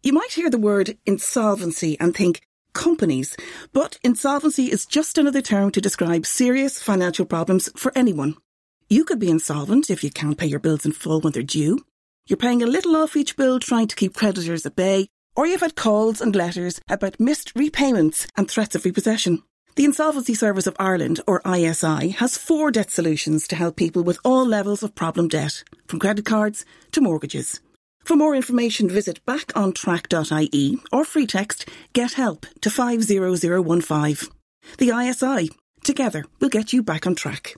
You 0.00 0.12
might 0.12 0.32
hear 0.32 0.48
the 0.48 0.58
word 0.58 0.96
insolvency 1.06 1.98
and 1.98 2.14
think 2.14 2.40
companies, 2.72 3.36
but 3.72 3.98
insolvency 4.04 4.70
is 4.70 4.86
just 4.86 5.18
another 5.18 5.42
term 5.42 5.72
to 5.72 5.80
describe 5.80 6.24
serious 6.24 6.80
financial 6.80 7.26
problems 7.26 7.68
for 7.74 7.90
anyone. 7.96 8.36
You 8.88 9.04
could 9.04 9.18
be 9.18 9.28
insolvent 9.28 9.90
if 9.90 10.04
you 10.04 10.10
can't 10.10 10.38
pay 10.38 10.46
your 10.46 10.60
bills 10.60 10.86
in 10.86 10.92
full 10.92 11.20
when 11.20 11.32
they're 11.32 11.42
due. 11.42 11.80
You're 12.28 12.36
paying 12.36 12.62
a 12.62 12.66
little 12.66 12.94
off 12.94 13.16
each 13.16 13.36
bill 13.36 13.58
trying 13.58 13.88
to 13.88 13.96
keep 13.96 14.14
creditors 14.14 14.64
at 14.64 14.76
bay, 14.76 15.08
or 15.34 15.48
you've 15.48 15.62
had 15.62 15.74
calls 15.74 16.20
and 16.20 16.34
letters 16.34 16.80
about 16.88 17.18
missed 17.18 17.52
repayments 17.56 18.28
and 18.36 18.48
threats 18.48 18.76
of 18.76 18.84
repossession. 18.84 19.42
The 19.74 19.84
Insolvency 19.84 20.34
Service 20.34 20.68
of 20.68 20.76
Ireland, 20.78 21.20
or 21.26 21.42
ISI, 21.44 22.10
has 22.10 22.38
four 22.38 22.70
debt 22.70 22.92
solutions 22.92 23.48
to 23.48 23.56
help 23.56 23.74
people 23.74 24.04
with 24.04 24.20
all 24.24 24.46
levels 24.46 24.84
of 24.84 24.94
problem 24.94 25.26
debt, 25.26 25.64
from 25.88 25.98
credit 25.98 26.24
cards 26.24 26.64
to 26.92 27.00
mortgages. 27.00 27.60
For 28.00 28.16
more 28.16 28.34
information, 28.34 28.88
visit 28.88 29.24
backontrack.ie 29.26 30.78
or 30.92 31.04
free 31.04 31.26
text 31.26 31.68
Get 31.92 32.12
Help 32.12 32.46
to 32.62 32.70
50015. 32.70 34.28
The 34.78 34.90
ISI. 34.90 35.50
Together, 35.84 36.24
we'll 36.40 36.50
get 36.50 36.72
you 36.72 36.82
back 36.82 37.06
on 37.06 37.14
track. 37.14 37.54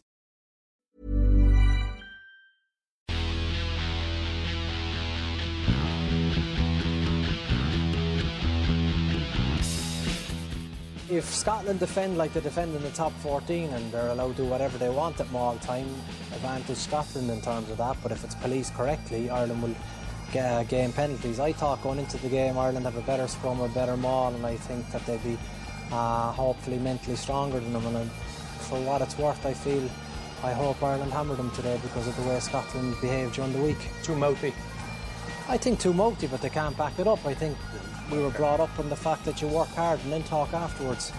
If 11.11 11.25
Scotland 11.25 11.81
defend 11.81 12.17
like 12.19 12.33
they 12.35 12.41
defend 12.41 12.77
in 12.77 12.83
the 12.83 12.91
top 12.91 13.13
14 13.15 13.71
and 13.71 13.91
they're 13.91 14.11
allowed 14.11 14.37
to 14.37 14.45
do 14.45 14.49
whatever 14.49 14.79
they 14.79 14.89
want 14.89 15.19
at 15.19 15.29
Maul 15.33 15.57
time, 15.57 15.89
advantage 16.33 16.77
Scotland 16.77 17.29
in 17.31 17.43
terms 17.43 17.69
of 17.69 17.79
that. 17.79 17.97
But 18.01 18.13
if 18.13 18.23
it's 18.23 18.37
policed 18.37 18.75
correctly, 18.75 19.29
Ireland 19.29 19.61
will 19.61 19.75
uh, 20.37 20.63
game 20.65 20.93
penalties. 20.93 21.41
I 21.41 21.53
thought 21.53 21.83
going 21.83 21.99
into 21.99 22.17
the 22.19 22.29
game, 22.29 22.59
Ireland 22.59 22.85
have 22.87 22.97
a 22.97 23.03
better 23.03 23.29
scrum, 23.29 23.61
a 23.61 23.69
better 23.69 23.97
maul, 23.97 24.35
and 24.35 24.45
I 24.45 24.57
think 24.57 24.91
that 24.91 25.05
they'd 25.07 25.23
be 25.23 25.39
uh, 25.93 26.33
hopefully 26.33 26.79
mentally 26.79 27.17
stronger 27.17 27.61
than 27.61 27.73
them. 27.73 27.85
And 27.97 28.11
for 28.11 28.81
what 28.81 29.03
it's 29.03 29.19
worth, 29.19 29.45
I 29.45 29.55
feel 29.55 29.89
I 30.43 30.53
hope 30.53 30.83
Ireland 30.83 31.13
hammered 31.13 31.37
them 31.37 31.51
today 31.51 31.79
because 31.83 32.07
of 32.07 32.17
the 32.17 32.23
way 32.23 32.41
Scotland 32.41 32.97
behaved 33.01 33.35
during 33.35 33.53
the 33.53 33.63
week. 33.63 33.79
Too 34.03 34.17
mouthy. 34.17 34.55
I 35.49 35.59
think 35.59 35.81
too 35.81 35.93
mouthy, 35.93 36.29
but 36.29 36.41
they 36.41 36.49
can't 36.49 36.77
back 36.77 36.99
it 36.99 37.07
up. 37.07 37.25
I 37.27 37.35
think 37.35 37.57
we 38.11 38.19
were 38.19 38.31
brought 38.31 38.61
up 38.61 38.79
on 38.79 38.89
the 38.89 38.97
fact 38.97 39.25
that 39.25 39.43
you 39.43 39.49
work 39.49 39.69
hard 39.69 40.01
and 40.05 40.13
then 40.13 40.23
talk 40.23 40.53
afterwards. 40.55 41.13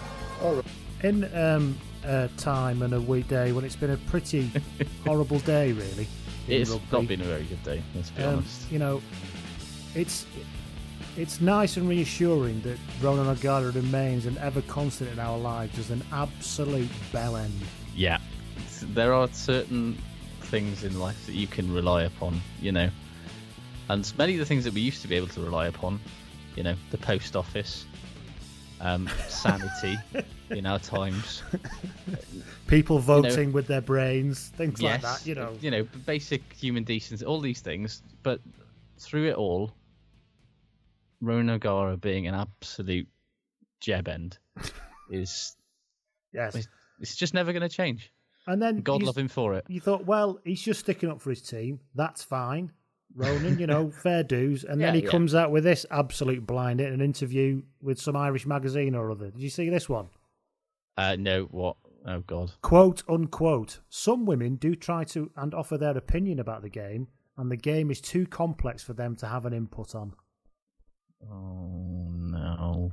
In 1.04 1.30
um, 1.36 1.78
a 2.04 2.30
time 2.38 2.82
and 2.82 2.94
a 2.94 3.02
weekday 3.02 3.52
when 3.52 3.64
it's 3.64 3.76
been 3.76 3.92
a 3.92 3.98
pretty 3.98 4.50
horrible 5.06 5.40
day, 5.40 5.72
really. 5.72 6.08
It's 6.48 6.70
rugby. 6.70 6.86
not 6.92 7.08
been 7.08 7.22
a 7.22 7.26
very 7.26 7.44
good 7.44 7.64
day, 7.64 7.82
let's 7.96 8.10
be 8.12 8.24
Um, 8.24 8.36
honest. 8.38 8.72
you 8.72 8.80
know, 8.80 9.02
it's 9.96 10.26
it's 11.18 11.42
nice 11.42 11.76
and 11.78 11.90
reassuring 11.90 12.62
that 12.62 12.78
Ronan 13.02 13.28
O'Gara 13.28 13.72
remains 13.72 14.26
an 14.26 14.38
ever 14.38 14.62
constant 14.64 15.12
in 15.12 15.20
our 15.20 15.38
lives 15.38 15.78
as 15.78 15.90
an 15.90 16.02
absolute 16.14 16.88
bell 17.12 17.36
end. 17.36 17.54
Yeah. 17.96 18.18
There 18.82 19.14
are 19.14 19.28
certain 19.34 19.98
things 20.44 20.84
in 20.86 21.00
life 21.00 21.26
that 21.26 21.36
you 21.36 21.48
can 21.48 21.72
rely 21.74 22.04
upon, 22.04 22.42
you 22.62 22.72
know. 22.72 22.90
And 23.90 24.12
many 24.18 24.34
of 24.34 24.40
the 24.40 24.46
things 24.46 24.64
that 24.64 24.74
we 24.74 24.80
used 24.82 25.02
to 25.02 25.08
be 25.10 25.16
able 25.16 25.28
to 25.28 25.42
rely 25.42 25.68
upon, 25.68 26.00
you 26.56 26.64
know, 26.64 26.76
the 26.92 26.98
post 26.98 27.36
office, 27.36 27.86
um, 28.82 29.10
sanity 29.28 29.98
in 30.50 30.66
our 30.66 30.80
times. 30.80 31.44
People 32.68 33.00
voting 33.00 33.54
with 33.54 33.68
their 33.68 33.82
brains, 33.82 34.50
things 34.56 34.82
like 34.82 35.02
that. 35.02 35.26
You 35.26 35.36
know, 35.36 35.54
you 35.62 35.72
know, 35.72 35.84
basic 36.06 36.42
human 36.54 36.84
decency, 36.84 37.26
all 37.26 37.40
these 37.40 37.62
things. 37.62 38.02
But 38.24 38.42
through 39.00 39.30
it 39.30 39.36
all, 39.36 39.72
Ronan 41.22 41.52
O'Gara 41.52 41.98
being 41.98 42.28
an 42.28 42.36
absolute 42.36 43.08
jeb 43.80 44.08
end 44.08 44.38
is 45.10 45.56
yes. 46.34 46.56
it's, 46.56 46.68
it's 47.00 47.16
just 47.16 47.34
never 47.34 47.54
going 47.54 47.62
to 47.62 47.70
change. 47.70 48.12
And 48.48 48.60
then 48.62 48.82
God 48.82 49.02
you- 49.02 49.06
love 49.08 49.18
him 49.18 49.28
for 49.28 49.54
it. 49.54 49.66
You 49.68 49.80
thought, 49.80 50.06
well, 50.06 50.40
he's 50.44 50.62
just 50.62 50.80
sticking 50.80 51.10
up 51.10 51.22
for 51.22 51.30
his 51.30 51.42
team. 51.42 51.80
That's 51.94 52.24
fine. 52.24 52.72
Ronan, 53.16 53.60
you 53.60 53.68
know, 53.68 53.92
fair 53.92 54.24
dues. 54.24 54.64
And 54.64 54.80
then 54.82 54.94
Yeah, 54.96 55.00
he 55.00 55.06
yeah. 55.06 55.12
comes 55.12 55.36
out 55.36 55.52
with 55.52 55.64
this 55.64 55.86
absolute 55.92 56.46
blind 56.46 56.80
in 56.82 56.94
an 56.94 57.02
interview 57.02 57.62
with 57.82 58.00
some 58.00 58.16
Irish 58.16 58.46
magazine 58.46 58.96
or 58.96 59.12
other. 59.12 59.32
Did 59.32 59.42
you 59.42 59.50
see 59.50 59.70
this 59.70 59.90
one? 59.90 60.10
Uh, 60.98 61.16
no, 61.18 61.44
what? 61.52 61.78
Oh 62.06 62.22
God. 62.22 62.52
Quote 62.62 63.04
unquote. 63.08 63.80
Some 63.90 64.26
women 64.26 64.56
do 64.56 64.76
try 64.76 65.04
to 65.06 65.30
and 65.36 65.54
offer 65.54 65.78
their 65.78 65.98
opinion 65.98 66.40
about 66.40 66.62
the 66.64 66.70
game, 66.70 67.08
and 67.38 67.52
the 67.52 67.58
game 67.58 67.92
is 67.92 68.02
too 68.02 68.26
complex 68.26 68.84
for 68.84 68.94
them 68.94 69.16
to 69.18 69.28
have 69.28 69.46
an 69.46 69.54
input 69.54 69.94
on. 69.94 70.14
Oh 71.24 72.10
no. 72.12 72.92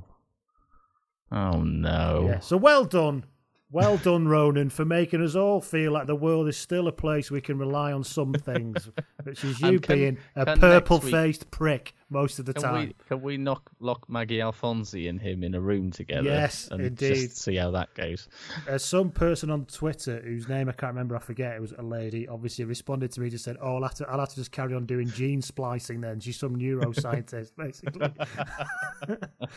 Oh 1.31 1.61
no. 1.63 2.25
Yeah. 2.27 2.39
So 2.39 2.57
well 2.57 2.85
done. 2.85 3.25
Well 3.71 3.97
done, 3.97 4.27
Ronan, 4.27 4.69
for 4.71 4.83
making 4.83 5.21
us 5.23 5.35
all 5.35 5.61
feel 5.61 5.91
like 5.91 6.07
the 6.07 6.15
world 6.15 6.47
is 6.47 6.57
still 6.57 6.87
a 6.87 6.91
place 6.91 7.29
we 7.29 7.39
can 7.41 7.59
rely 7.59 7.91
on 7.91 8.03
some 8.03 8.33
things, 8.33 8.89
which 9.23 9.43
is 9.43 9.61
you 9.61 9.79
can- 9.79 9.95
being 9.95 10.17
a 10.35 10.45
purple 10.59 10.97
faced 11.11 11.51
prick 11.51 11.93
most 12.09 12.39
of 12.39 12.45
the 12.45 12.53
Can 12.53 12.63
time. 12.63 12.87
we 12.87 12.95
can 13.07 13.21
we 13.21 13.37
knock 13.37 13.69
lock 13.79 14.09
Maggie 14.09 14.39
Alfonsi 14.39 15.09
and 15.09 15.21
him 15.21 15.43
in 15.43 15.53
a 15.55 15.61
room 15.61 15.91
together? 15.91 16.23
Yes, 16.29 16.67
and 16.71 16.81
indeed. 16.81 17.13
Just 17.15 17.37
see 17.37 17.55
how 17.55 17.71
that 17.71 17.93
goes. 17.93 18.27
Uh, 18.69 18.77
some 18.77 19.11
person 19.11 19.49
on 19.51 19.65
Twitter 19.65 20.19
whose 20.21 20.47
name 20.47 20.69
I 20.69 20.71
can't 20.71 20.93
remember, 20.93 21.15
I 21.15 21.19
forget, 21.19 21.55
it 21.55 21.61
was 21.61 21.73
a 21.77 21.81
lady, 21.83 22.27
obviously 22.27 22.65
responded 22.65 23.11
to 23.13 23.21
me, 23.21 23.29
just 23.29 23.43
said, 23.45 23.57
Oh, 23.61 23.75
I'll 23.75 23.83
have 23.83 23.95
to, 23.95 24.09
I'll 24.09 24.19
have 24.19 24.29
to 24.29 24.35
just 24.35 24.51
carry 24.51 24.73
on 24.73 24.85
doing 24.85 25.07
gene 25.09 25.41
splicing 25.41 26.01
then. 26.01 26.19
She's 26.19 26.37
some 26.37 26.55
neuroscientist, 26.55 27.51
basically. 27.57 28.09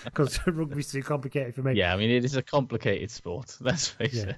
Because 0.05 0.39
rugby's 0.47 0.91
too 0.91 1.03
complicated 1.03 1.55
for 1.55 1.63
me. 1.63 1.75
Yeah, 1.75 1.93
I 1.93 1.97
mean 1.97 2.11
it 2.11 2.25
is 2.25 2.37
a 2.37 2.43
complicated 2.43 3.11
sport. 3.11 3.57
Let's 3.61 3.89
face 3.89 4.15
Yeah. 4.15 4.31
it. 4.31 4.37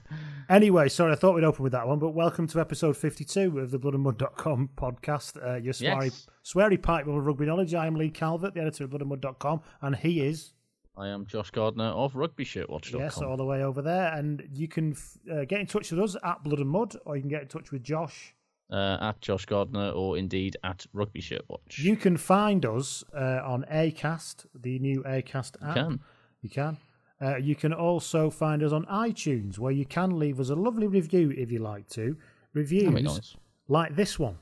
Anyway, 0.48 0.88
sorry, 0.88 1.12
I 1.12 1.14
thought 1.16 1.34
we'd 1.34 1.44
open 1.44 1.62
with 1.62 1.72
that 1.72 1.86
one, 1.86 1.98
but 1.98 2.10
welcome 2.10 2.46
to 2.48 2.60
episode 2.60 2.96
52 2.96 3.58
of 3.58 3.70
the 3.70 3.78
Blood 3.78 3.94
bloodandmud.com 3.94 4.70
podcast. 4.76 5.36
Uh, 5.46 5.56
your 5.56 5.72
sweary, 5.74 6.04
Yes. 6.04 6.26
Sweary 6.44 6.80
pipe 6.80 7.06
of 7.06 7.14
rugby 7.26 7.46
knowledge. 7.46 7.74
I 7.74 7.86
am 7.86 7.94
Lee 7.94 8.10
Calvert, 8.10 8.54
the 8.54 8.60
editor 8.60 8.84
of 8.84 8.90
bloodandmud.com, 8.90 9.62
and 9.80 9.96
he 9.96 10.20
is, 10.20 10.52
I 10.96 11.08
am 11.08 11.26
Josh 11.26 11.50
Gardner 11.50 11.86
of 11.86 12.12
RugbyShirtWatch.com. 12.14 13.00
yes, 13.00 13.18
all 13.18 13.36
the 13.36 13.44
way 13.44 13.64
over 13.64 13.82
there. 13.82 14.12
And 14.12 14.46
you 14.52 14.68
can 14.68 14.92
f- 14.92 15.18
uh, 15.30 15.44
get 15.44 15.60
in 15.60 15.66
touch 15.66 15.90
with 15.90 16.00
us 16.00 16.16
at 16.22 16.44
Blood 16.44 16.60
and 16.60 16.68
Mud, 16.68 16.96
or 17.04 17.16
you 17.16 17.22
can 17.22 17.30
get 17.30 17.42
in 17.42 17.48
touch 17.48 17.72
with 17.72 17.82
Josh 17.82 18.34
uh, 18.70 18.98
at 19.00 19.20
Josh 19.20 19.44
Gardner 19.46 19.90
or 19.90 20.16
indeed 20.16 20.56
at 20.62 20.86
Rugby 20.92 21.20
Shirt 21.20 21.42
Watch. 21.48 21.80
You 21.80 21.96
can 21.96 22.16
find 22.16 22.64
us 22.64 23.02
uh, 23.12 23.40
on 23.44 23.64
Acast, 23.70 24.46
the 24.54 24.78
new 24.78 25.02
Acast 25.02 25.56
app. 25.62 25.76
You 25.76 25.82
can. 25.82 26.00
You 26.42 26.50
can. 26.50 26.76
Uh, 27.20 27.36
you 27.36 27.54
can 27.54 27.72
also 27.72 28.30
find 28.30 28.62
us 28.62 28.72
on 28.72 28.84
iTunes, 28.86 29.58
where 29.58 29.72
you 29.72 29.86
can 29.86 30.18
leave 30.18 30.40
us 30.40 30.50
a 30.50 30.54
lovely 30.54 30.86
review 30.86 31.32
if 31.36 31.50
you 31.50 31.58
like 31.58 31.88
to. 31.88 32.16
Reviews 32.52 33.02
nice. 33.02 33.36
like 33.68 33.96
this 33.96 34.18
one. 34.18 34.38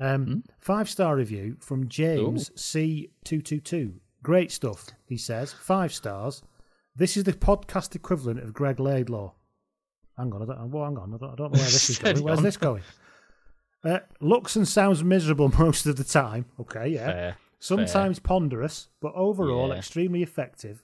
Um, 0.00 0.24
Hmm? 0.26 0.38
Five 0.58 0.88
star 0.88 1.16
review 1.16 1.56
from 1.60 1.88
James 1.88 2.50
C222. 2.50 3.94
Great 4.22 4.50
stuff, 4.50 4.86
he 5.06 5.16
says. 5.16 5.52
Five 5.52 5.92
stars. 5.92 6.42
This 6.96 7.16
is 7.16 7.24
the 7.24 7.32
podcast 7.32 7.94
equivalent 7.94 8.40
of 8.40 8.52
Greg 8.54 8.80
Laidlaw. 8.80 9.32
Hang 10.18 10.32
on, 10.34 10.42
I 10.42 10.46
don't, 10.46 10.70
well, 10.70 10.84
hang 10.84 10.98
on, 10.98 11.14
I 11.14 11.16
don't, 11.18 11.32
I 11.32 11.34
don't 11.36 11.52
know 11.52 11.58
where 11.58 11.64
this 11.70 11.88
is 11.90 11.98
going. 12.00 12.22
Where's 12.22 12.38
on. 12.38 12.44
this 12.44 12.56
going? 12.56 12.82
Uh, 13.84 14.00
looks 14.20 14.56
and 14.56 14.66
sounds 14.68 15.02
miserable 15.04 15.50
most 15.58 15.86
of 15.86 15.96
the 15.96 16.04
time. 16.04 16.44
Okay, 16.58 16.88
yeah. 16.88 17.06
Fair. 17.06 17.36
Sometimes 17.58 18.18
ponderous, 18.18 18.88
but 19.00 19.12
overall 19.14 19.68
Yeah. 19.68 19.76
extremely 19.76 20.22
effective. 20.22 20.82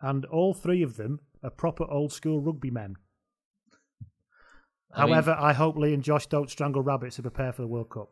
And 0.00 0.24
all 0.26 0.54
three 0.54 0.82
of 0.82 0.96
them 0.96 1.20
are 1.42 1.50
proper 1.50 1.84
old 1.90 2.12
school 2.12 2.40
rugby 2.40 2.70
men. 2.70 2.96
I 4.94 5.04
mean- 5.04 5.12
However, 5.14 5.36
I 5.38 5.52
hope 5.54 5.76
Lee 5.76 5.92
and 5.94 6.02
Josh 6.02 6.26
don't 6.26 6.50
strangle 6.50 6.82
rabbits 6.82 7.16
to 7.16 7.22
prepare 7.22 7.52
for 7.52 7.62
the 7.62 7.68
World 7.68 7.90
Cup. 7.90 8.10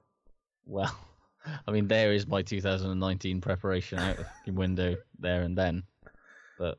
Well, 0.66 0.94
I 1.66 1.70
mean, 1.70 1.88
there 1.88 2.12
is 2.12 2.26
my 2.26 2.42
2019 2.42 3.40
preparation 3.40 3.98
out 3.98 4.18
of 4.18 4.26
the 4.44 4.52
window 4.52 4.96
there 5.18 5.42
and 5.42 5.56
then. 5.56 5.84
But 6.58 6.78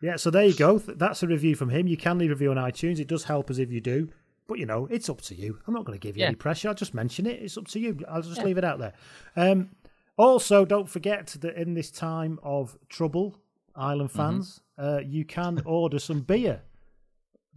Yeah, 0.00 0.16
so 0.16 0.30
there 0.30 0.44
you 0.44 0.54
go. 0.54 0.78
That's 0.78 1.22
a 1.22 1.26
review 1.26 1.54
from 1.56 1.70
him. 1.70 1.86
You 1.86 1.96
can 1.96 2.18
leave 2.18 2.30
a 2.30 2.34
review 2.34 2.50
on 2.50 2.56
iTunes. 2.56 2.98
It 2.98 3.08
does 3.08 3.24
help 3.24 3.50
us 3.50 3.58
if 3.58 3.70
you 3.70 3.80
do. 3.80 4.08
But, 4.48 4.58
you 4.60 4.66
know, 4.66 4.86
it's 4.90 5.08
up 5.10 5.20
to 5.22 5.34
you. 5.34 5.58
I'm 5.66 5.74
not 5.74 5.84
going 5.84 5.98
to 5.98 6.02
give 6.06 6.16
you 6.16 6.20
Yeah. 6.20 6.28
any 6.28 6.36
pressure. 6.36 6.68
I'll 6.68 6.74
just 6.74 6.94
mention 6.94 7.26
it. 7.26 7.42
It's 7.42 7.58
up 7.58 7.66
to 7.68 7.80
you. 7.80 7.98
I'll 8.08 8.22
just 8.22 8.42
leave 8.44 8.58
it 8.58 8.64
out 8.64 8.78
there. 8.78 8.92
Um, 9.34 9.70
also, 10.16 10.64
don't 10.64 10.88
forget 10.88 11.36
that 11.40 11.56
in 11.56 11.74
this 11.74 11.90
time 11.90 12.38
of 12.44 12.78
trouble, 12.88 13.36
Ireland 13.74 14.10
Mm-hmm. 14.10 14.18
fans, 14.18 14.60
uh, 14.78 15.00
you 15.04 15.24
can 15.24 15.60
order 15.66 15.98
some 15.98 16.20
beer. 16.20 16.62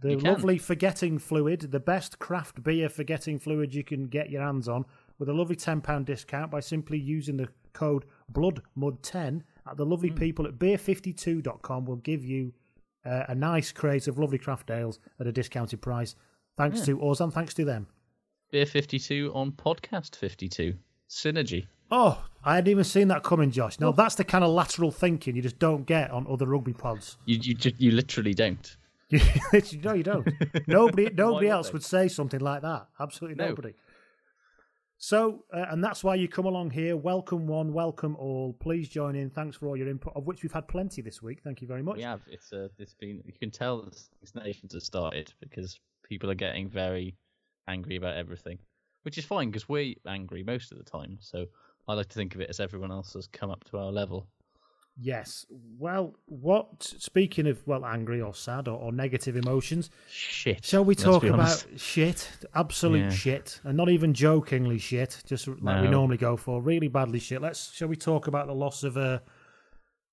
The 0.02 0.16
lovely 0.16 0.56
forgetting 0.58 1.18
fluid, 1.18 1.60
the 1.70 1.78
best 1.78 2.18
craft 2.18 2.62
beer 2.62 2.88
forgetting 2.88 3.38
fluid 3.38 3.74
you 3.74 3.84
can 3.84 4.08
get 4.08 4.30
your 4.30 4.40
hands 4.42 4.66
on, 4.66 4.86
with 5.20 5.28
a 5.28 5.32
lovely 5.32 5.54
£10 5.54 6.04
discount 6.04 6.50
by 6.50 6.58
simply 6.58 6.98
using 6.98 7.36
the 7.36 7.46
code 7.74 8.06
BloodMud10 8.32 9.42
at 9.70 9.76
the 9.76 9.86
lovely 9.86 10.10
people 10.10 10.46
at 10.46 10.58
beer52.com 10.58 11.84
will 11.84 11.96
give 11.96 12.24
you 12.24 12.52
uh, 13.04 13.24
a 13.28 13.34
nice 13.34 13.70
crate 13.70 14.08
of 14.08 14.18
lovely 14.18 14.38
craft 14.38 14.70
ales 14.70 14.98
at 15.20 15.26
a 15.26 15.32
discounted 15.32 15.80
price. 15.80 16.16
Thanks 16.56 16.80
to 16.86 17.00
us 17.08 17.20
and 17.20 17.32
thanks 17.32 17.54
to 17.54 17.64
them. 17.64 17.86
Beer 18.50 18.66
52 18.66 19.30
on 19.34 19.52
Podcast 19.52 20.16
52. 20.16 20.74
Synergy. 21.08 21.66
Oh, 21.90 22.24
I 22.44 22.56
hadn't 22.56 22.70
even 22.70 22.84
seen 22.84 23.08
that 23.08 23.22
coming, 23.22 23.50
Josh. 23.50 23.78
Now, 23.78 23.92
that's 23.92 24.14
the 24.14 24.24
kind 24.24 24.42
of 24.44 24.50
lateral 24.50 24.90
thinking 24.90 25.36
you 25.36 25.42
just 25.42 25.58
don't 25.58 25.84
get 25.86 26.10
on 26.10 26.26
other 26.28 26.46
rugby 26.46 26.72
pods. 26.72 27.16
You, 27.26 27.38
you, 27.42 27.54
ju- 27.54 27.72
you 27.78 27.90
literally 27.90 28.32
don't. 28.34 28.76
no, 29.10 29.92
you 29.92 30.02
don't. 30.04 30.28
Nobody, 30.68 31.10
nobody 31.12 31.48
else 31.48 31.68
they? 31.68 31.72
would 31.72 31.84
say 31.84 32.06
something 32.08 32.40
like 32.40 32.62
that. 32.62 32.86
Absolutely 33.00 33.36
No. 33.36 33.48
nobody. 33.50 33.74
So, 35.02 35.44
uh, 35.50 35.64
and 35.70 35.82
that's 35.82 36.04
why 36.04 36.14
you 36.16 36.28
come 36.28 36.44
along 36.44 36.72
here. 36.72 36.94
Welcome 36.94 37.46
one, 37.46 37.72
welcome 37.72 38.16
all. 38.16 38.52
Please 38.60 38.86
join 38.86 39.16
in. 39.16 39.30
Thanks 39.30 39.56
for 39.56 39.66
all 39.66 39.74
your 39.74 39.88
input, 39.88 40.12
of 40.14 40.26
which 40.26 40.42
we've 40.42 40.52
had 40.52 40.68
plenty 40.68 41.00
this 41.00 41.22
week. 41.22 41.40
Thank 41.42 41.62
you 41.62 41.66
very 41.66 41.82
much. 41.82 41.96
We 41.96 42.02
have. 42.02 42.20
It's 42.26 42.52
uh, 42.52 42.68
it's 42.78 42.92
been. 42.92 43.22
You 43.24 43.32
can 43.32 43.50
tell 43.50 43.90
Six 43.92 44.34
Nations 44.34 44.74
has 44.74 44.84
started 44.84 45.32
because 45.40 45.80
people 46.04 46.30
are 46.30 46.34
getting 46.34 46.68
very 46.68 47.16
angry 47.66 47.96
about 47.96 48.18
everything, 48.18 48.58
which 49.04 49.16
is 49.16 49.24
fine 49.24 49.48
because 49.48 49.70
we're 49.70 49.94
angry 50.06 50.42
most 50.42 50.70
of 50.70 50.76
the 50.76 50.84
time. 50.84 51.16
So 51.18 51.46
I 51.88 51.94
like 51.94 52.08
to 52.08 52.14
think 52.14 52.34
of 52.34 52.42
it 52.42 52.50
as 52.50 52.60
everyone 52.60 52.92
else 52.92 53.14
has 53.14 53.26
come 53.26 53.50
up 53.50 53.64
to 53.70 53.78
our 53.78 53.90
level. 53.90 54.26
Yes. 55.02 55.46
Well, 55.78 56.14
what? 56.26 56.82
Speaking 56.82 57.46
of 57.46 57.66
well, 57.66 57.86
angry 57.86 58.20
or 58.20 58.34
sad 58.34 58.68
or, 58.68 58.78
or 58.78 58.92
negative 58.92 59.34
emotions, 59.36 59.88
Shit. 60.10 60.64
shall 60.64 60.84
we 60.84 60.94
talk 60.94 61.24
about 61.24 61.64
shit? 61.76 62.28
Absolute 62.54 63.04
Yeah. 63.04 63.10
shit, 63.10 63.60
and 63.64 63.76
not 63.76 63.88
even 63.88 64.12
jokingly 64.12 64.78
shit. 64.78 65.22
Just 65.26 65.48
like 65.48 65.82
we 65.82 65.88
normally 65.88 66.18
go 66.18 66.36
for, 66.36 66.60
really 66.60 66.88
badly 66.88 67.18
shit. 67.18 67.40
Let's. 67.40 67.72
Shall 67.72 67.88
we 67.88 67.96
talk 67.96 68.26
about 68.26 68.46
the 68.46 68.54
loss 68.54 68.82
of 68.82 68.96
uh, 68.98 69.20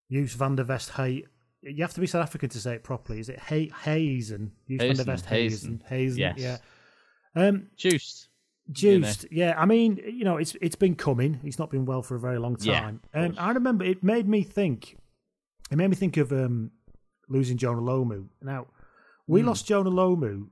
Joos 0.09 0.33
van 0.35 0.55
der 0.55 0.63
Vest 0.63 0.91
Hay? 0.91 1.25
You 1.63 1.83
have 1.83 1.93
to 1.95 1.99
be 1.99 2.07
South 2.07 2.23
African 2.23 2.49
to 2.49 2.59
say 2.59 2.75
it 2.75 2.83
properly. 2.83 3.19
Is 3.19 3.27
it 3.27 3.39
Hay 3.39 3.69
Hazen? 3.83 4.51
Joos 4.69 4.77
van 4.79 4.87
der 4.87 4.93
Hazen, 4.93 5.05
Vest 5.05 5.25
Hazen. 5.25 5.83
Hazen. 5.89 6.19
Yes. 6.19 6.35
Yeah. 6.37 6.57
Um, 7.35 7.67
Juiced. 7.75 8.26
You 8.67 8.99
know. 8.99 9.07
Juiced, 9.07 9.25
yeah. 9.31 9.53
I 9.57 9.65
mean, 9.65 9.99
you 10.05 10.23
know, 10.23 10.37
it's 10.37 10.55
it's 10.61 10.75
been 10.75 10.95
coming. 10.95 11.39
He's 11.43 11.57
not 11.59 11.69
been 11.69 11.85
well 11.85 12.01
for 12.01 12.15
a 12.15 12.19
very 12.19 12.37
long 12.39 12.55
time. 12.55 13.01
of 13.13 13.23
um. 13.31 13.35
I 13.37 13.51
remember 13.51 13.85
it 13.85 14.03
made 14.03 14.27
me 14.27 14.43
think. 14.43 14.97
It 15.71 15.77
made 15.77 15.89
me 15.89 15.95
think 15.95 16.17
of 16.17 16.31
um, 16.31 16.71
losing 17.29 17.57
Jonah 17.57 17.81
Lomu. 17.81 18.27
Now, 18.41 18.67
we 19.27 19.41
Hmm. 19.41 19.47
lost 19.47 19.65
Jonah 19.67 19.91
Lomu 19.91 20.47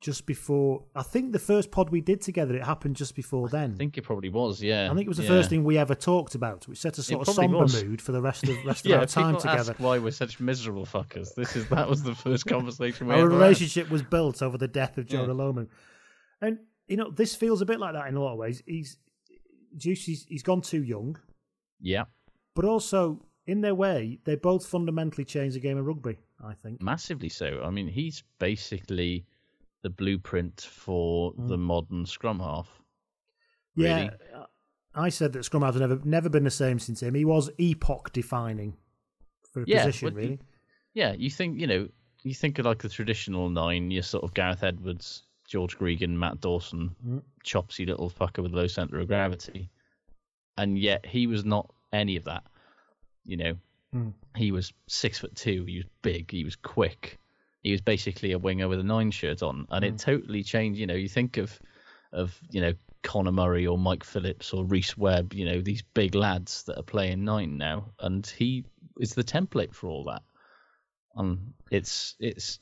just 0.00 0.26
before. 0.26 0.84
I 0.94 1.02
think 1.02 1.32
the 1.32 1.38
first 1.38 1.70
pod 1.70 1.90
we 1.90 2.00
did 2.00 2.20
together, 2.22 2.54
it 2.54 2.62
happened 2.64 2.96
just 2.96 3.14
before 3.16 3.48
then. 3.48 3.72
I 3.74 3.76
think 3.76 3.98
it 3.98 4.02
probably 4.02 4.28
was. 4.28 4.62
Yeah. 4.62 4.90
I 4.90 4.94
think 4.94 5.06
it 5.06 5.08
was 5.08 5.16
the 5.18 5.24
yeah. 5.24 5.28
first 5.28 5.50
thing 5.50 5.64
we 5.64 5.76
ever 5.76 5.94
talked 5.94 6.34
about, 6.34 6.66
which 6.68 6.78
set 6.78 6.96
a 6.98 7.02
sort 7.02 7.26
of 7.28 7.34
somber 7.34 7.58
was. 7.58 7.82
mood 7.84 8.00
for 8.00 8.12
the 8.12 8.22
rest 8.22 8.44
of 8.48 8.56
rest 8.64 8.84
of 8.86 8.90
Yeah, 8.92 8.98
our 8.98 9.06
time 9.06 9.36
together. 9.38 9.74
why 9.78 9.98
we're 9.98 10.12
such 10.12 10.38
miserable 10.40 10.86
fuckers. 10.86 11.34
This 11.34 11.56
is 11.56 11.68
that 11.68 11.88
was 11.88 12.02
the 12.04 12.14
first 12.14 12.46
conversation 12.46 13.08
we 13.08 13.14
Our 13.14 13.20
ever 13.22 13.30
had. 13.32 13.38
relationship 13.40 13.90
was 13.90 14.02
built 14.02 14.40
over 14.40 14.56
the 14.56 14.68
death 14.68 14.96
of 14.98 15.10
Yeah. 15.10 15.18
Jonah 15.26 15.34
Lomu. 15.34 15.66
And, 16.40 16.58
you 16.88 16.96
know, 16.96 17.10
this 17.10 17.34
feels 17.36 17.60
a 17.62 17.66
bit 17.66 17.78
like 17.80 17.94
that 17.94 18.06
in 18.08 18.16
a 18.16 18.20
lot 18.22 18.32
of 18.32 18.38
ways. 18.38 18.62
He's, 18.66 18.96
Juice, 19.76 20.04
he's, 20.04 20.24
he's 20.28 20.42
gone 20.42 20.60
too 20.62 20.82
young, 20.82 21.18
Yeah, 21.80 22.04
but 22.54 22.64
also, 22.64 23.24
in 23.46 23.60
their 23.60 23.74
way, 23.74 24.18
they 24.24 24.34
both 24.36 24.66
fundamentally 24.66 25.24
changed 25.24 25.54
the 25.56 25.60
game 25.60 25.78
of 25.78 25.86
rugby, 25.86 26.18
I 26.44 26.54
think. 26.54 26.82
massively 26.82 27.28
so. 27.28 27.62
I 27.64 27.70
mean, 27.70 27.86
he's 27.88 28.22
basically 28.38 29.26
the 29.82 29.90
blueprint 29.90 30.60
for 30.62 31.32
the 31.36 31.56
Mm. 31.56 31.60
modern 31.60 32.06
scrum 32.06 32.40
half. 32.40 32.68
Yeah. 33.76 33.96
really. 33.96 34.10
uh, 34.34 34.46
I 34.94 35.08
said 35.10 35.32
that 35.34 35.44
Scrum 35.44 35.62
half 35.62 35.74
has 35.74 35.80
never 35.80 36.00
never 36.04 36.28
been 36.28 36.42
the 36.42 36.50
same 36.50 36.80
since 36.80 37.00
him. 37.02 37.14
He 37.14 37.24
was 37.24 37.48
epoch 37.58 38.12
defining 38.12 38.76
for 39.52 39.62
a 39.62 39.64
Yeah, 39.68 39.84
position, 39.84 40.14
really. 40.14 40.30
you- 40.30 40.38
Yeah, 40.94 41.12
you 41.12 41.30
think 41.30 41.60
you 41.60 41.68
know, 41.68 41.88
you 42.24 42.34
think 42.34 42.58
of 42.58 42.64
like 42.66 42.82
the 42.82 42.88
traditional 42.88 43.48
nine. 43.50 43.92
You're 43.92 44.02
sort 44.02 44.24
of 44.24 44.34
Gareth 44.34 44.64
Edwards, 44.64 45.22
George 45.48 45.76
Gregan, 45.78 46.10
Matt 46.10 46.40
Dawson, 46.40 46.94
Mm. 47.04 47.22
chopsy 47.42 47.86
little 47.86 48.10
fucker 48.10 48.42
with 48.42 48.52
low 48.52 48.66
centre 48.66 49.00
of 49.00 49.08
gravity, 49.08 49.70
and 50.56 50.78
yet 50.78 51.06
he 51.06 51.26
was 51.26 51.44
not 51.44 51.74
any 51.92 52.16
of 52.16 52.24
that. 52.24 52.44
You 53.24 53.36
know, 53.38 53.58
Mm. 53.94 54.12
he 54.36 54.52
was 54.52 54.72
six 54.86 55.18
foot 55.18 55.34
two. 55.34 55.64
He 55.64 55.78
was 55.78 55.86
big. 56.02 56.30
He 56.30 56.44
was 56.44 56.54
quick. 56.56 57.18
He 57.62 57.72
was 57.72 57.80
basically 57.80 58.32
a 58.32 58.38
winger 58.38 58.68
with 58.68 58.78
a 58.78 58.84
nine 58.84 59.10
shirt 59.10 59.42
on, 59.42 59.66
and 59.70 59.84
Mm. 59.84 59.88
it 59.88 59.98
totally 59.98 60.42
changed. 60.44 60.78
You 60.78 60.86
know, 60.86 60.94
you 60.94 61.08
think 61.08 61.38
of 61.38 61.58
of 62.12 62.40
you 62.50 62.60
know 62.60 62.72
Conor 63.02 63.32
Murray 63.32 63.66
or 63.66 63.78
Mike 63.78 64.04
Phillips 64.04 64.52
or 64.52 64.64
Rhys 64.64 64.96
Webb. 64.96 65.32
You 65.34 65.44
know 65.46 65.60
these 65.60 65.82
big 65.82 66.14
lads 66.14 66.64
that 66.64 66.78
are 66.78 66.82
playing 66.82 67.24
nine 67.24 67.56
now, 67.58 67.92
and 67.98 68.26
he 68.26 68.64
is 69.00 69.14
the 69.14 69.24
template 69.24 69.74
for 69.74 69.88
all 69.88 70.04
that. 70.04 70.22
And 71.16 71.54
it's 71.70 72.16
it's 72.20 72.58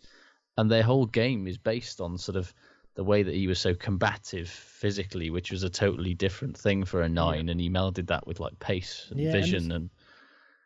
and 0.56 0.70
their 0.70 0.82
whole 0.82 1.06
game 1.06 1.46
is 1.46 1.58
based 1.58 2.00
on 2.00 2.16
sort 2.18 2.36
of 2.36 2.52
the 2.96 3.04
way 3.04 3.22
that 3.22 3.34
he 3.34 3.46
was 3.46 3.60
so 3.60 3.74
combative 3.74 4.48
physically, 4.48 5.30
which 5.30 5.50
was 5.50 5.62
a 5.62 5.70
totally 5.70 6.14
different 6.14 6.56
thing 6.56 6.84
for 6.84 7.02
a 7.02 7.08
nine, 7.08 7.50
and 7.50 7.60
he 7.60 7.70
melded 7.70 8.08
that 8.08 8.26
with 8.26 8.40
like 8.40 8.58
pace 8.58 9.06
and 9.10 9.20
Yeah, 9.20 9.32
vision 9.32 9.66
it's- 9.66 9.76
and 9.76 9.90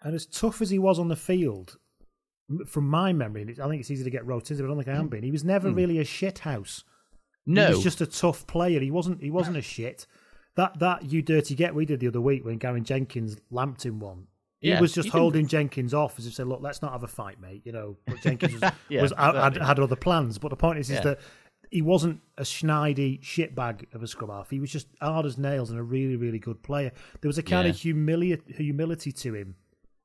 And 0.02 0.14
as 0.14 0.26
tough 0.26 0.62
as 0.62 0.70
he 0.70 0.78
was 0.78 0.98
on 0.98 1.08
the 1.08 1.16
field, 1.16 1.76
from 2.66 2.88
my 2.88 3.12
memory, 3.12 3.42
I 3.42 3.68
think 3.68 3.80
it's 3.80 3.90
easy 3.90 4.04
to 4.04 4.10
get 4.10 4.22
into, 4.22 4.54
but 4.54 4.64
I 4.64 4.66
don't 4.66 4.76
think 4.76 4.88
I 4.88 4.98
am 4.98 5.08
mm. 5.08 5.10
being. 5.10 5.22
He 5.22 5.30
was 5.30 5.44
never 5.44 5.70
mm. 5.70 5.76
really 5.76 5.98
a 5.98 6.04
shit 6.04 6.40
house. 6.40 6.84
No, 7.46 7.66
He 7.68 7.74
was 7.74 7.82
just 7.82 8.00
a 8.00 8.06
tough 8.06 8.46
player. 8.46 8.80
He 8.80 8.90
wasn't. 8.90 9.22
He 9.22 9.30
wasn't 9.30 9.56
a 9.56 9.62
shit. 9.62 10.06
That 10.56 10.78
that 10.78 11.10
you 11.10 11.22
dirty 11.22 11.54
get 11.54 11.74
we 11.74 11.84
did 11.84 12.00
the 12.00 12.08
other 12.08 12.20
week 12.20 12.44
when 12.44 12.58
Gary 12.58 12.80
Jenkins 12.80 13.36
lamped 13.50 13.84
him 13.84 14.00
one. 14.00 14.26
He 14.60 14.74
was 14.74 14.92
just 14.92 15.08
holding 15.08 15.46
Jenkins 15.46 15.94
off 15.94 16.18
as 16.18 16.26
if 16.26 16.34
say, 16.34 16.44
"Look, 16.44 16.60
let's 16.60 16.82
not 16.82 16.92
have 16.92 17.02
a 17.02 17.08
fight, 17.08 17.40
mate." 17.40 17.62
You 17.64 17.72
know, 17.72 17.96
but 18.06 18.20
Jenkins 18.22 18.60
was, 18.60 18.72
Yeah, 18.88 19.02
was 19.02 19.12
had, 19.16 19.56
had, 19.56 19.80
other 19.80 19.96
plans. 19.96 20.38
But 20.38 20.50
the 20.50 20.56
point 20.56 20.78
is, 20.78 20.90
is 20.90 20.96
Yeah. 20.96 21.02
that 21.02 21.20
he 21.70 21.82
wasn't 21.82 22.20
a 22.36 22.42
schneidi 22.42 23.20
shitbag 23.20 23.94
of 23.94 24.02
a 24.02 24.06
scrum 24.08 24.30
half. 24.30 24.50
He 24.50 24.60
was 24.60 24.70
just 24.70 24.88
hard 25.00 25.24
as 25.26 25.38
nails 25.38 25.70
and 25.70 25.78
a 25.78 25.82
really, 25.82 26.16
really 26.16 26.38
good 26.38 26.62
player. 26.62 26.90
There 27.20 27.28
was 27.28 27.38
a 27.38 27.42
kind 27.42 27.68
of 27.68 27.76
humili- 27.76 28.42
humility 28.54 29.12
to 29.12 29.34
him 29.34 29.54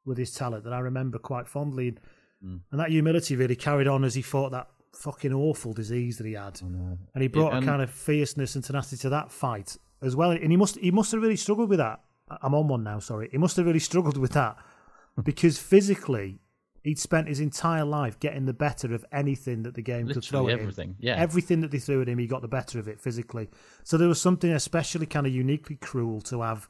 with 0.06 0.18
his 0.18 0.32
talent 0.34 0.64
that 0.66 0.74
I 0.74 0.80
remember 0.80 1.18
quite 1.18 1.48
fondly, 1.48 1.88
and, 1.90 2.00
Mm. 2.46 2.60
and 2.72 2.80
that 2.80 2.90
humility 2.92 3.36
really 3.36 3.56
carried 3.56 3.88
on 3.88 4.04
as 4.04 4.14
he 4.16 4.22
fought 4.22 4.52
that 4.52 4.68
fucking 4.94 5.34
awful 5.34 5.74
disease 5.74 6.18
that 6.20 6.28
he 6.28 6.34
had, 6.34 6.62
and 6.62 7.22
he 7.22 7.28
brought 7.28 7.54
and- 7.54 7.64
a 7.64 7.68
kind 7.68 7.82
of 7.82 7.90
fierceness 7.90 8.56
and 8.56 8.64
tenacity 8.64 8.98
to 8.98 9.10
that 9.10 9.32
fight 9.32 9.78
as 10.02 10.16
well. 10.16 10.32
And 10.32 10.52
he 10.52 10.58
must 10.58 10.78
he 10.78 10.92
must 10.92 11.12
have 11.14 11.22
really 11.22 11.36
struggled 11.38 11.70
with 11.70 11.80
that. 11.80 12.02
I'm 12.30 12.54
on 12.54 12.68
one 12.68 12.84
now. 12.84 13.00
Sorry, 13.00 13.30
he 13.32 13.38
must 13.38 13.56
have 13.58 13.66
really 13.66 13.80
struggled 13.80 14.18
with 14.18 14.32
that 14.34 14.58
because 15.24 15.58
physically 15.58 16.40
he'd 16.86 17.00
spent 17.00 17.28
his 17.28 17.40
entire 17.40 17.84
life 17.84 18.20
getting 18.20 18.46
the 18.46 18.54
better 18.54 18.94
of 18.94 19.04
anything 19.12 19.64
that 19.64 19.74
the 19.74 19.82
game 19.82 20.08
could 20.08 20.24
throw 20.24 20.42
Literally 20.44 20.54
at 20.54 20.60
him. 20.60 20.64
everything, 20.64 20.96
yeah. 21.00 21.16
Everything 21.18 21.62
that 21.62 21.72
they 21.72 21.80
threw 21.80 22.02
at 22.02 22.08
him, 22.08 22.18
he 22.20 22.28
got 22.28 22.42
the 22.42 22.48
better 22.48 22.80
of 22.80 22.88
it 22.88 23.00
physically. 23.02 23.50
So 23.84 23.98
there 23.98 24.08
was 24.08 24.22
something 24.22 24.52
especially 24.52 25.06
kind 25.08 25.26
of 25.28 25.34
uniquely 25.34 25.76
cruel 25.76 26.22
to 26.22 26.42
have 26.44 26.70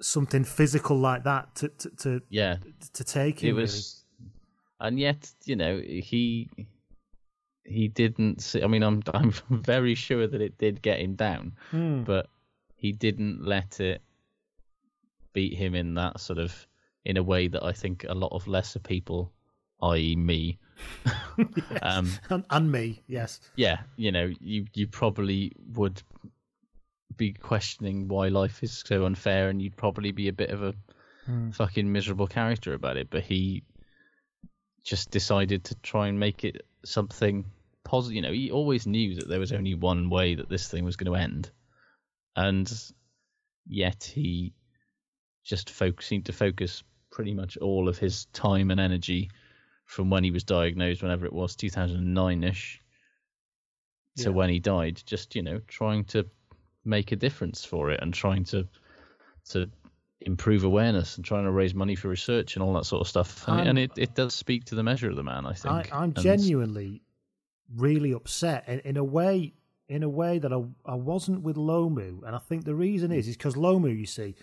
something 0.00 0.44
physical 0.44 0.96
like 0.98 1.24
that 1.24 1.54
to 1.56 1.68
to 1.68 1.90
to, 1.96 2.22
Yeah, 2.30 2.56
to 2.92 3.02
take 3.04 3.40
him. 3.40 3.50
it 3.50 3.60
was, 3.60 4.04
and 4.78 4.98
yet 4.98 5.30
you 5.44 5.56
know 5.56 5.80
he 5.80 6.48
he 7.64 7.88
didn't. 7.88 8.42
See, 8.42 8.62
I 8.62 8.66
mean, 8.66 8.82
I'm 8.82 9.02
I'm 9.14 9.32
very 9.50 9.94
sure 9.94 10.26
that 10.26 10.40
it 10.40 10.58
did 10.58 10.82
get 10.82 11.00
him 11.00 11.14
down, 11.14 11.52
really. 11.72 11.84
Hmm. 11.98 12.02
but 12.04 12.28
he 12.76 12.92
didn't 12.92 13.44
let 13.44 13.80
it 13.80 14.02
beat 15.32 15.54
him 15.54 15.74
in 15.74 15.94
that 15.94 16.20
sort 16.20 16.38
of 16.38 16.66
in 17.08 17.16
a 17.16 17.22
way 17.22 17.48
that 17.48 17.64
I 17.64 17.72
think 17.72 18.04
a 18.06 18.14
lot 18.14 18.32
of 18.32 18.46
lesser 18.46 18.78
people, 18.78 19.32
i.e., 19.82 20.14
me, 20.14 20.58
um, 21.82 22.12
and, 22.28 22.44
and 22.50 22.70
me, 22.70 23.02
yes. 23.08 23.40
yeah, 23.56 23.80
you 23.96 24.12
know, 24.12 24.30
you 24.40 24.66
you 24.74 24.86
probably 24.86 25.52
would 25.72 26.00
be 27.16 27.32
questioning 27.32 28.06
why 28.08 28.28
life 28.28 28.62
is 28.62 28.84
so 28.86 29.06
unfair, 29.06 29.48
and 29.48 29.60
you'd 29.60 29.76
probably 29.76 30.12
be 30.12 30.28
a 30.28 30.32
bit 30.32 30.50
of 30.50 30.62
a 30.62 30.74
fucking 31.52 31.90
miserable 31.90 32.26
character 32.26 32.74
about 32.74 32.98
it. 32.98 33.08
But 33.10 33.24
he 33.24 33.64
just 34.84 35.10
decided 35.10 35.64
to 35.64 35.74
try 35.76 36.08
and 36.08 36.20
make 36.20 36.44
it 36.44 36.66
something 36.84 37.46
positive. 37.84 38.16
You 38.16 38.22
know, 38.22 38.32
he 38.32 38.50
always 38.50 38.86
knew 38.86 39.16
that 39.16 39.28
there 39.28 39.40
was 39.40 39.52
only 39.52 39.74
one 39.74 40.10
way 40.10 40.34
that 40.34 40.50
this 40.50 40.68
thing 40.68 40.84
was 40.84 40.96
going 40.96 41.10
to 41.12 41.18
end, 41.18 41.50
and 42.36 42.70
yet 43.66 44.04
he 44.14 44.52
just 45.42 45.68
foc- 45.68 46.02
seemed 46.02 46.26
to 46.26 46.32
focus 46.34 46.82
pretty 47.18 47.34
much 47.34 47.56
all 47.56 47.88
of 47.88 47.98
his 47.98 48.26
time 48.26 48.70
and 48.70 48.78
energy 48.78 49.28
from 49.86 50.08
when 50.08 50.22
he 50.22 50.30
was 50.30 50.44
diagnosed, 50.44 51.02
whenever 51.02 51.26
it 51.26 51.32
was, 51.32 51.56
2009 51.56 52.44
ish, 52.44 52.80
to 54.18 54.22
Yeah. 54.22 54.28
when 54.28 54.48
he 54.50 54.60
died, 54.60 55.02
just 55.04 55.34
you 55.34 55.42
know, 55.42 55.58
trying 55.66 56.04
to 56.14 56.24
make 56.84 57.10
a 57.10 57.16
difference 57.16 57.64
for 57.64 57.90
it 57.90 57.98
and 58.00 58.14
trying 58.14 58.44
to 58.44 58.68
to 59.46 59.68
improve 60.20 60.62
awareness 60.62 61.16
and 61.16 61.24
trying 61.24 61.42
to 61.42 61.50
raise 61.50 61.74
money 61.74 61.96
for 61.96 62.06
research 62.08 62.54
and 62.54 62.62
all 62.62 62.72
that 62.74 62.84
sort 62.84 63.00
of 63.00 63.08
stuff. 63.08 63.48
And, 63.48 63.58
I'm- 63.58 63.66
and 63.66 63.78
it, 63.80 63.90
it 63.96 64.14
does 64.14 64.32
speak 64.32 64.64
to 64.66 64.76
the 64.76 64.84
measure 64.84 65.10
of 65.10 65.16
the 65.16 65.24
man, 65.24 65.44
I 65.44 65.50
I, 65.50 65.54
think. 65.54 65.92
I'm 65.92 66.02
And- 66.14 66.16
genuinely 66.16 67.02
really 67.74 68.12
upset 68.12 68.68
in, 68.68 68.78
in 68.80 68.96
a 68.96 69.02
way 69.04 69.54
in 69.88 70.04
a 70.04 70.08
way 70.08 70.38
that 70.38 70.52
I, 70.52 70.62
I 70.86 70.94
wasn't 70.94 71.42
with 71.42 71.56
Lomu, 71.56 72.22
and 72.24 72.36
I 72.36 72.38
think 72.38 72.64
the 72.64 72.76
reason 72.76 73.10
is 73.10 73.26
is 73.26 73.36
because 73.36 73.56
Lomu, 73.56 73.90
you 73.98 74.06
see, 74.06 74.36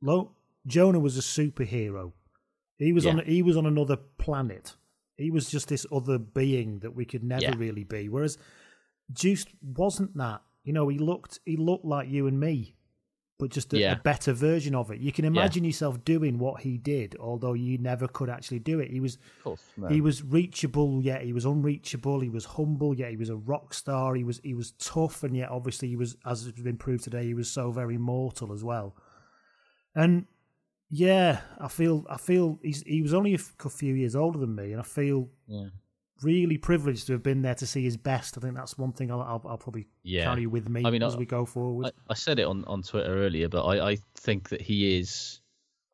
Lo, 0.00 0.30
Jonah 0.66 1.00
was 1.00 1.16
a 1.18 1.22
superhero. 1.22 2.12
He 2.80 2.92
was 2.92 3.04
Yeah. 3.04 3.12
on 3.12 3.24
he 3.26 3.42
was 3.42 3.56
on 3.56 3.66
another 3.66 3.96
planet. 3.96 4.74
He 5.16 5.30
was 5.30 5.50
just 5.50 5.68
this 5.68 5.86
other 5.92 6.18
being 6.18 6.78
that 6.80 6.94
we 6.96 7.04
could 7.04 7.22
never 7.22 7.42
Yeah. 7.42 7.54
really 7.56 7.84
be. 7.84 8.08
Whereas 8.08 8.38
Juice 9.12 9.44
wasn't 9.62 10.16
that. 10.16 10.42
You 10.64 10.72
know, 10.72 10.88
he 10.88 10.98
looked 10.98 11.38
he 11.44 11.56
looked 11.56 11.84
like 11.84 12.08
you 12.08 12.26
and 12.26 12.40
me, 12.40 12.74
but 13.38 13.50
just 13.50 13.72
a, 13.74 13.78
Yeah. 13.78 13.92
a 13.92 14.00
better 14.00 14.32
version 14.32 14.74
of 14.74 14.90
it. 14.90 14.98
You 15.00 15.12
can 15.12 15.24
imagine 15.26 15.64
yourself 15.64 16.04
doing 16.04 16.38
what 16.38 16.62
he 16.62 16.78
did, 16.78 17.16
although 17.20 17.52
you 17.54 17.76
never 17.78 18.08
could 18.08 18.30
actually 18.30 18.60
do 18.60 18.78
it. 18.80 18.90
He 18.90 19.00
was 19.00 19.18
course, 19.44 19.62
no. 19.76 19.88
he 19.88 20.00
was 20.00 20.22
reachable, 20.22 21.02
yet 21.02 21.22
he 21.22 21.32
was 21.34 21.44
unreachable. 21.44 22.20
He 22.20 22.28
was 22.30 22.44
humble, 22.44 22.94
yet 22.94 23.10
he 23.10 23.16
was 23.16 23.28
a 23.30 23.36
rock 23.36 23.74
star. 23.74 24.14
He 24.14 24.24
was 24.24 24.40
he 24.42 24.54
was 24.54 24.72
tough, 24.72 25.22
and 25.22 25.36
yet 25.36 25.50
obviously 25.50 25.88
he 25.88 25.96
was, 25.96 26.16
as 26.24 26.44
has 26.44 26.52
been 26.52 26.78
proved 26.78 27.04
today, 27.04 27.26
he 27.26 27.34
was 27.34 27.50
so 27.50 27.72
very 27.72 27.98
mortal 27.98 28.52
as 28.52 28.62
well. 28.64 28.96
And 29.94 30.26
yeah, 30.90 31.40
I 31.60 31.68
feel 31.68 32.04
I 32.10 32.16
feel 32.16 32.58
he's 32.62 32.82
he 32.82 33.00
was 33.02 33.14
only 33.14 33.34
a 33.34 33.38
few 33.38 33.94
years 33.94 34.16
older 34.16 34.38
than 34.38 34.54
me, 34.54 34.72
and 34.72 34.80
I 34.80 34.84
feel 34.84 35.28
yeah. 35.46 35.68
really 36.22 36.58
privileged 36.58 37.06
to 37.06 37.12
have 37.12 37.22
been 37.22 37.42
there 37.42 37.54
to 37.54 37.66
see 37.66 37.82
his 37.84 37.96
best. 37.96 38.36
I 38.36 38.40
think 38.40 38.54
that's 38.56 38.76
one 38.76 38.92
thing 38.92 39.10
I'll 39.10 39.20
I'll, 39.22 39.42
I'll 39.48 39.58
probably 39.58 39.86
Yeah. 40.02 40.24
carry 40.24 40.46
with 40.46 40.68
me 40.68 40.82
I 40.84 40.90
mean, 40.90 41.02
as 41.02 41.14
I- 41.14 41.18
we 41.18 41.26
go 41.26 41.44
forward. 41.46 41.86
I, 41.86 42.12
I 42.12 42.14
said 42.14 42.38
it 42.38 42.46
on, 42.46 42.64
on 42.66 42.82
Twitter 42.82 43.14
earlier, 43.24 43.48
but 43.48 43.64
I, 43.64 43.90
I 43.92 43.96
think 44.16 44.48
that 44.50 44.60
he 44.60 44.98
is, 44.98 45.40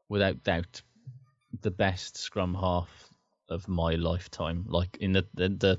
without 0.08 0.42
doubt, 0.42 0.80
the 1.60 1.70
best 1.70 2.16
scrum 2.16 2.54
half 2.54 2.88
of 3.48 3.68
my 3.68 3.94
lifetime. 3.94 4.64
Like 4.68 4.96
in 5.00 5.12
the 5.12 5.26
the, 5.34 5.48
the 5.50 5.78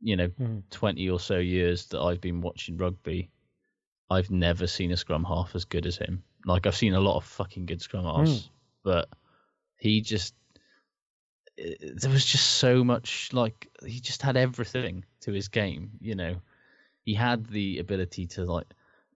you 0.00 0.16
know 0.16 0.28
Hmm. 0.28 0.58
twenty 0.70 1.08
or 1.10 1.20
so 1.20 1.38
years 1.38 1.86
that 1.88 2.00
I've 2.00 2.20
been 2.22 2.40
watching 2.40 2.78
rugby, 2.78 3.30
I've 4.10 4.30
never 4.30 4.66
seen 4.66 4.90
a 4.92 4.96
scrum 4.96 5.22
half 5.24 5.54
as 5.54 5.64
good 5.66 5.84
as 5.86 5.96
him. 5.98 6.24
Like 6.44 6.66
I've 6.66 6.76
seen 6.76 6.94
a 6.94 7.00
lot 7.00 7.16
of 7.16 7.24
fucking 7.24 7.66
good 7.66 7.80
scrum 7.80 8.04
halves, 8.04 8.50
but 8.82 9.08
he 9.78 10.00
just 10.00 10.34
eh, 11.58 11.74
there 11.80 12.10
was 12.10 12.24
just 12.24 12.54
so 12.54 12.84
much 12.84 13.32
like 13.32 13.68
he 13.84 14.00
just 14.00 14.22
had 14.22 14.36
everything 14.36 15.04
to 15.22 15.32
his 15.32 15.48
game 15.48 15.92
you 16.00 16.14
know? 16.14 16.36
He 17.04 17.14
had 17.14 17.46
the 17.46 17.78
ability 17.78 18.26
to 18.28 18.44
like 18.44 18.66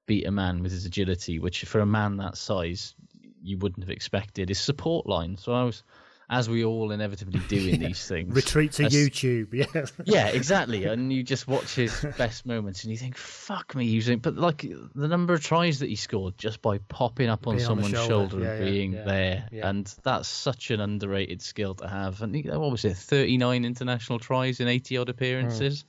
beat 0.07 0.27
a 0.27 0.31
man 0.31 0.63
with 0.63 0.73
his 0.73 0.87
agility 0.87 1.39
which 1.39 1.65
for 1.65 1.81
a 1.81 1.87
man 1.87 2.17
that 2.19 2.37
size 2.37 2.95
you 3.43 3.59
wouldn't 3.59 3.85
have 3.85 3.91
expected. 3.91 4.49
His 4.49 4.61
support 4.61 5.07
line 5.07 5.37
so 5.37 5.53
i 5.53 5.63
was 5.65 5.83
as 6.29 6.49
we 6.49 6.65
all 6.65 6.91
inevitably 6.91 7.41
do 7.49 7.69
in 7.69 7.79
these 7.87 8.07
things 8.09 8.35
Retreat 8.35 8.73
to 8.73 8.85
as- 8.87 8.93
YouTube, 8.93 9.49
yes. 9.75 9.93
yeah, 10.05 10.27
exactly. 10.29 10.85
And 10.85 11.13
you 11.13 11.23
just 11.23 11.47
watch 11.47 11.75
his 11.77 12.05
best 12.19 12.47
moments 12.47 12.83
and 12.83 12.91
you 12.91 12.99
think, 12.99 13.17
fuck 13.17 13.75
me, 13.77 13.87
he's 13.87 14.09
in. 14.09 14.19
But 14.19 14.35
like 14.37 14.63
the 14.95 15.07
number 15.09 15.35
of 15.35 15.43
tries 15.43 15.79
that 15.79 15.89
he 15.89 15.95
scored 15.97 16.37
just 16.37 16.61
by 16.63 16.79
popping 16.89 17.29
up 17.29 17.47
on 17.47 17.57
Being 17.57 17.67
on 17.69 17.83
someone's 17.83 17.95
shoulder. 17.95 18.09
shoulder, 18.31 18.41
Yeah, 18.45 18.51
and 18.51 18.59
yeah, 18.65 18.71
being 18.71 18.93
yeah, 18.93 19.05
there. 19.05 19.49
yeah. 19.53 19.69
And 19.69 19.95
that's 20.03 20.29
such 20.29 20.71
an 20.73 20.81
underrated 20.81 21.41
skill 21.43 21.75
to 21.77 21.87
have. 21.89 22.21
And 22.23 22.35
he- 22.35 22.43
what 22.43 22.71
was 22.73 22.85
it, 22.85 22.97
39 22.97 23.65
international 23.65 24.19
tries 24.19 24.59
in 24.61 24.67
80 24.69 24.97
odd 24.99 25.09
appearances? 25.09 25.85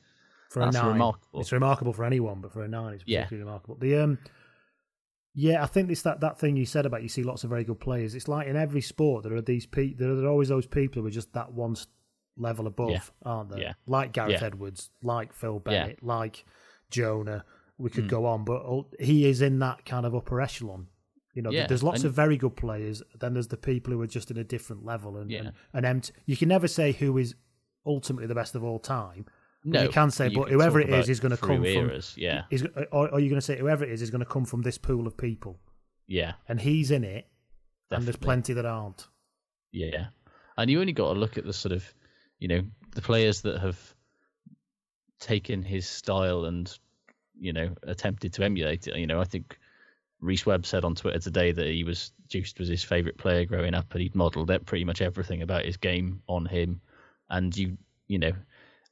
for 0.50 0.60
That's 0.64 0.78
a 0.78 0.82
nine. 0.84 0.94
remarkable. 0.94 1.42
It's 1.42 1.52
remarkable 1.52 1.92
for 1.92 2.06
anyone, 2.06 2.40
but 2.40 2.54
for 2.54 2.64
a 2.64 2.70
nine, 2.70 2.94
it's 2.94 3.04
Yeah. 3.06 3.24
particularly 3.26 3.44
remarkable. 3.46 3.76
The 3.82 3.96
um, 3.98 4.18
yeah, 5.40 5.62
I 5.64 5.68
think 5.68 5.92
it's 5.92 6.02
that 6.02 6.20
that 6.22 6.40
thing 6.40 6.56
you 6.58 6.66
said 6.66 6.86
about 6.88 7.04
you 7.04 7.10
see 7.10 7.22
lots 7.24 7.44
of 7.44 7.52
very 7.52 7.64
good 7.64 7.80
players. 7.80 8.16
It's 8.16 8.28
like 8.28 8.48
in 8.48 8.56
every 8.56 8.82
sport 8.82 9.24
there 9.24 9.36
are 9.36 9.42
these 9.42 9.68
pe- 9.68 9.94
there 9.94 10.10
are 10.12 10.28
always 10.28 10.50
those 10.50 10.66
people 10.66 11.02
who 11.04 11.08
are 11.08 11.12
just 11.12 11.32
that 11.34 11.54
one 11.54 11.76
level 12.36 12.66
above, 12.66 12.90
Yeah. 12.92 13.00
aren't 13.22 13.50
there? 13.52 13.60
Yeah. 13.60 13.74
Like 13.86 14.14
Gareth 14.14 14.42
Yeah. 14.42 14.48
Edwards, 14.48 14.90
like 15.04 15.34
Phil. 15.34 15.60
Bennett, 15.60 16.02
like 16.04 16.44
Jonah. 16.90 17.46
We 17.78 17.92
could 17.92 18.06
Mm. 18.06 18.10
go 18.10 18.26
on, 18.26 18.44
but 18.46 18.86
he 19.00 19.28
is 19.30 19.42
in 19.44 19.60
that 19.60 19.86
kind 19.86 20.06
of 20.08 20.16
upper 20.16 20.42
echelon. 20.42 20.88
You 21.36 21.44
know, 21.44 21.52
there's 21.52 21.84
lots 21.84 22.00
and- 22.02 22.06
of 22.10 22.14
very 22.16 22.36
good 22.36 22.56
players. 22.56 23.04
Then 23.20 23.34
there's 23.34 23.50
the 23.50 23.58
people 23.58 23.94
who 23.94 24.02
are 24.02 24.08
just 24.08 24.32
in 24.32 24.38
a 24.38 24.44
different 24.44 24.84
level, 24.84 25.18
and 25.18 25.32
and, 25.32 25.54
and 25.74 25.86
empty. 25.86 26.14
You 26.26 26.36
can 26.36 26.50
never 26.50 26.68
say 26.68 26.94
who 26.94 27.16
is 27.20 27.36
ultimately 27.86 28.26
the 28.26 28.34
best 28.34 28.56
of 28.56 28.64
all 28.64 28.80
time. 28.80 29.26
No, 29.64 29.84
you 29.84 29.90
can 29.90 30.12
say, 30.12 30.30
you 30.30 30.38
but 30.38 30.46
can 30.46 30.54
whoever 30.54 30.80
it 30.80 30.90
is 30.90 31.10
is 31.10 31.20
going 31.20 31.32
to 31.32 31.38
come 31.38 31.66
eras, 31.66 32.12
from. 32.12 32.24
yeah. 32.24 32.44
Is, 32.50 32.64
or, 32.76 32.86
or 32.92 33.14
are 33.16 33.20
you 33.20 33.30
going 33.30 33.42
to 33.42 33.46
say 33.46 33.58
whoever 33.58 33.84
it 33.84 33.92
is 33.92 34.02
is 34.02 34.10
going 34.12 34.20
to 34.20 34.26
come 34.26 34.46
from 34.46 34.62
this 34.62 34.78
pool 34.78 35.08
of 35.08 35.18
people, 35.18 35.60
Yeah, 36.08 36.34
and 36.48 36.60
he's 36.62 36.92
in 36.92 37.04
it, 37.04 37.28
and 37.92 38.06
there's 38.06 38.16
plenty 38.18 38.54
that 38.54 38.66
aren't. 38.66 39.08
yeah. 39.72 40.08
And 40.58 40.72
you 40.72 40.80
only 40.80 40.94
got 40.94 41.14
to 41.14 41.20
look 41.20 41.38
at 41.38 41.46
the 41.46 41.54
sort 41.54 41.72
of, 41.72 41.94
you 42.40 42.48
know, 42.48 42.62
the 42.96 43.02
players 43.02 43.42
that 43.42 43.60
have 43.60 43.78
taken 45.20 45.62
his 45.62 45.88
style 45.88 46.46
and, 46.46 46.76
you 47.40 47.54
know, 47.54 47.70
attempted 47.84 48.34
to 48.34 48.44
emulate 48.44 48.88
it. 48.88 48.96
You 48.98 49.06
know, 49.06 49.22
I 49.22 49.24
think 49.24 49.60
Rhys 50.20 50.46
Webb 50.48 50.66
said 50.66 50.84
on 50.84 50.96
Twitter 50.96 51.20
today 51.20 51.52
that 51.52 51.68
he 51.68 51.84
was 51.84 52.12
Juiced 52.28 52.58
was 52.60 52.70
his 52.70 52.84
favourite 52.84 53.18
player 53.18 53.46
growing 53.46 53.76
up, 53.76 53.94
and 53.94 54.02
he'd 54.02 54.16
modelled 54.16 54.52
pretty 54.66 54.84
much 54.84 55.02
everything 55.02 55.42
about 55.44 55.66
his 55.66 55.78
game 55.78 56.22
on 56.28 56.46
him. 56.48 56.82
And 57.30 57.56
you, 57.56 57.78
you 58.08 58.18
know, 58.18 58.32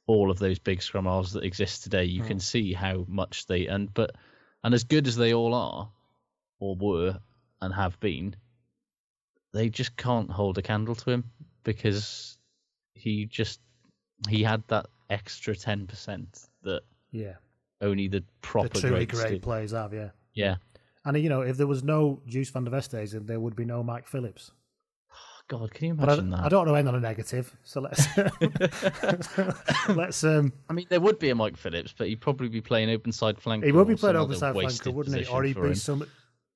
all 0.06 0.30
of 0.30 0.38
those 0.38 0.58
big 0.58 0.82
scrum 0.82 1.04
halves 1.04 1.32
that 1.32 1.44
exist 1.44 1.82
today, 1.82 2.04
you 2.04 2.22
can 2.22 2.38
mm. 2.38 2.42
see 2.42 2.72
how 2.72 3.04
much 3.08 3.46
they 3.46 3.66
and 3.66 3.92
but 3.92 4.12
and 4.62 4.74
as 4.74 4.84
good 4.84 5.06
as 5.06 5.16
they 5.16 5.32
all 5.34 5.54
are, 5.54 5.88
or 6.58 6.76
were, 6.76 7.20
and 7.60 7.74
have 7.74 7.98
been, 8.00 8.34
they 9.52 9.68
just 9.68 9.96
can't 9.96 10.30
hold 10.30 10.58
a 10.58 10.62
candle 10.62 10.94
to 10.94 11.10
him 11.10 11.24
because 11.62 12.38
he 12.94 13.26
just 13.26 13.60
he 14.28 14.42
had 14.42 14.62
that 14.68 14.86
extra 15.10 15.54
ten 15.54 15.86
percent 15.86 16.48
that 16.62 16.82
Yeah, 17.10 17.34
only 17.80 18.08
the 18.08 18.24
proper 18.42 18.68
the 18.68 18.80
truly 18.80 19.06
great 19.06 19.30
do. 19.30 19.38
players 19.40 19.72
have. 19.72 19.92
Yeah, 19.92 20.10
Yeah. 20.34 20.56
and 21.04 21.16
you 21.18 21.28
know, 21.28 21.42
if 21.42 21.56
there 21.56 21.66
was 21.66 21.82
no 21.84 22.22
Juice 22.26 22.50
Van 22.50 22.64
der 22.64 22.70
Vestes, 22.70 23.12
then 23.12 23.26
there 23.26 23.40
would 23.40 23.56
be 23.56 23.64
no 23.64 23.82
Mike 23.82 24.06
Phillips. 24.06 24.50
God, 25.48 25.72
can 25.72 25.88
you 25.88 25.94
But 25.94 26.08
I, 26.08 26.12
imagine 26.14 26.30
that? 26.30 26.40
I 26.40 26.48
don't 26.48 26.66
want 26.66 26.70
to 26.70 26.74
end 26.76 26.88
on 26.88 26.94
a 26.96 27.00
negative, 27.00 27.56
so 27.62 27.80
let's 27.80 28.06
let's 29.88 30.24
um. 30.24 30.52
I 30.68 30.72
mean, 30.72 30.86
there 30.90 31.00
would 31.00 31.18
be 31.18 31.30
a 31.30 31.34
Mike 31.34 31.56
Phillips, 31.56 31.94
but 31.96 32.08
he'd 32.08 32.20
probably 32.20 32.48
be 32.48 32.60
playing 32.60 32.90
open 32.90 33.12
side 33.12 33.38
flank. 33.40 33.64
He 33.64 33.70
would 33.72 33.86
be 33.86 33.94
playing 33.94 34.16
open 34.16 34.36
side 34.36 34.54
wasted 34.56 34.92
flanker, 34.92 34.94
wouldn't 34.94 35.16
he? 35.16 35.26
Or 35.26 35.42
he'd 35.44 35.54
be 35.54 35.68
him. 35.68 35.74
some 35.76 36.06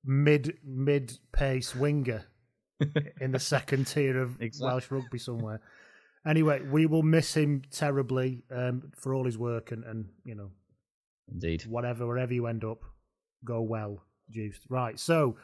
mid 0.04 0.58
mid 0.64 1.18
pace 1.32 1.74
winger 1.74 2.24
in 3.20 3.30
the 3.32 3.38
second 3.38 3.86
tier 3.86 4.18
of 4.20 4.40
Exactly. 4.40 4.66
Welsh 4.66 4.90
rugby 4.90 5.18
somewhere. 5.18 5.60
Anyway, 6.26 6.60
we 6.60 6.86
will 6.86 7.02
miss 7.02 7.34
him 7.34 7.62
terribly 7.70 8.42
um, 8.50 8.90
for 8.96 9.14
all 9.14 9.24
his 9.24 9.38
work 9.38 9.70
and, 9.72 9.84
and 9.84 10.06
you 10.24 10.34
know 10.34 10.50
Indeed. 11.32 11.62
whatever 11.66 12.06
wherever 12.06 12.34
you 12.34 12.46
end 12.48 12.64
up, 12.64 12.82
go 13.44 13.62
well, 13.62 14.02
juiced. 14.30 14.62
Right, 14.68 14.98
so 14.98 15.36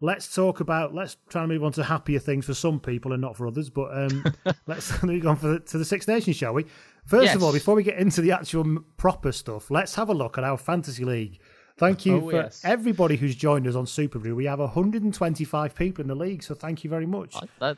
let's 0.00 0.32
talk 0.34 0.60
about. 0.60 0.94
Let's 0.94 1.16
try 1.28 1.42
and 1.42 1.50
move 1.52 1.64
on 1.64 1.72
to 1.72 1.84
happier 1.84 2.18
things 2.18 2.46
for 2.46 2.54
some 2.54 2.80
people 2.80 3.12
and 3.12 3.20
not 3.20 3.36
for 3.36 3.46
others. 3.46 3.70
But 3.70 3.90
um, 3.96 4.24
let's 4.66 5.02
move 5.02 5.26
on 5.26 5.36
for 5.36 5.48
the, 5.48 5.60
to 5.60 5.78
the 5.78 5.84
Six 5.84 6.06
Nations, 6.08 6.36
shall 6.36 6.54
we? 6.54 6.64
First 7.04 7.26
Yes. 7.26 7.34
of 7.36 7.42
all, 7.42 7.52
before 7.52 7.74
we 7.74 7.82
get 7.82 7.98
into 7.98 8.20
the 8.20 8.32
actual 8.32 8.78
proper 8.96 9.32
stuff, 9.32 9.70
let's 9.70 9.94
have 9.94 10.08
a 10.08 10.14
look 10.14 10.38
at 10.38 10.44
our 10.44 10.56
fantasy 10.58 11.04
league. 11.04 11.40
Thank 11.78 12.04
you 12.04 12.16
Oh, 12.16 12.30
for 12.30 12.36
yes. 12.36 12.60
everybody 12.64 13.16
who's 13.16 13.36
joined 13.36 13.66
us 13.68 13.76
on 13.76 13.84
Superbru. 13.84 14.34
We 14.34 14.46
have 14.46 14.58
125 14.58 15.74
people 15.76 16.02
in 16.02 16.08
the 16.08 16.14
league, 16.16 16.42
so 16.42 16.54
thank 16.54 16.82
you 16.82 16.90
very 16.90 17.06
much. 17.06 17.36
I, 17.36 17.42
that, 17.60 17.76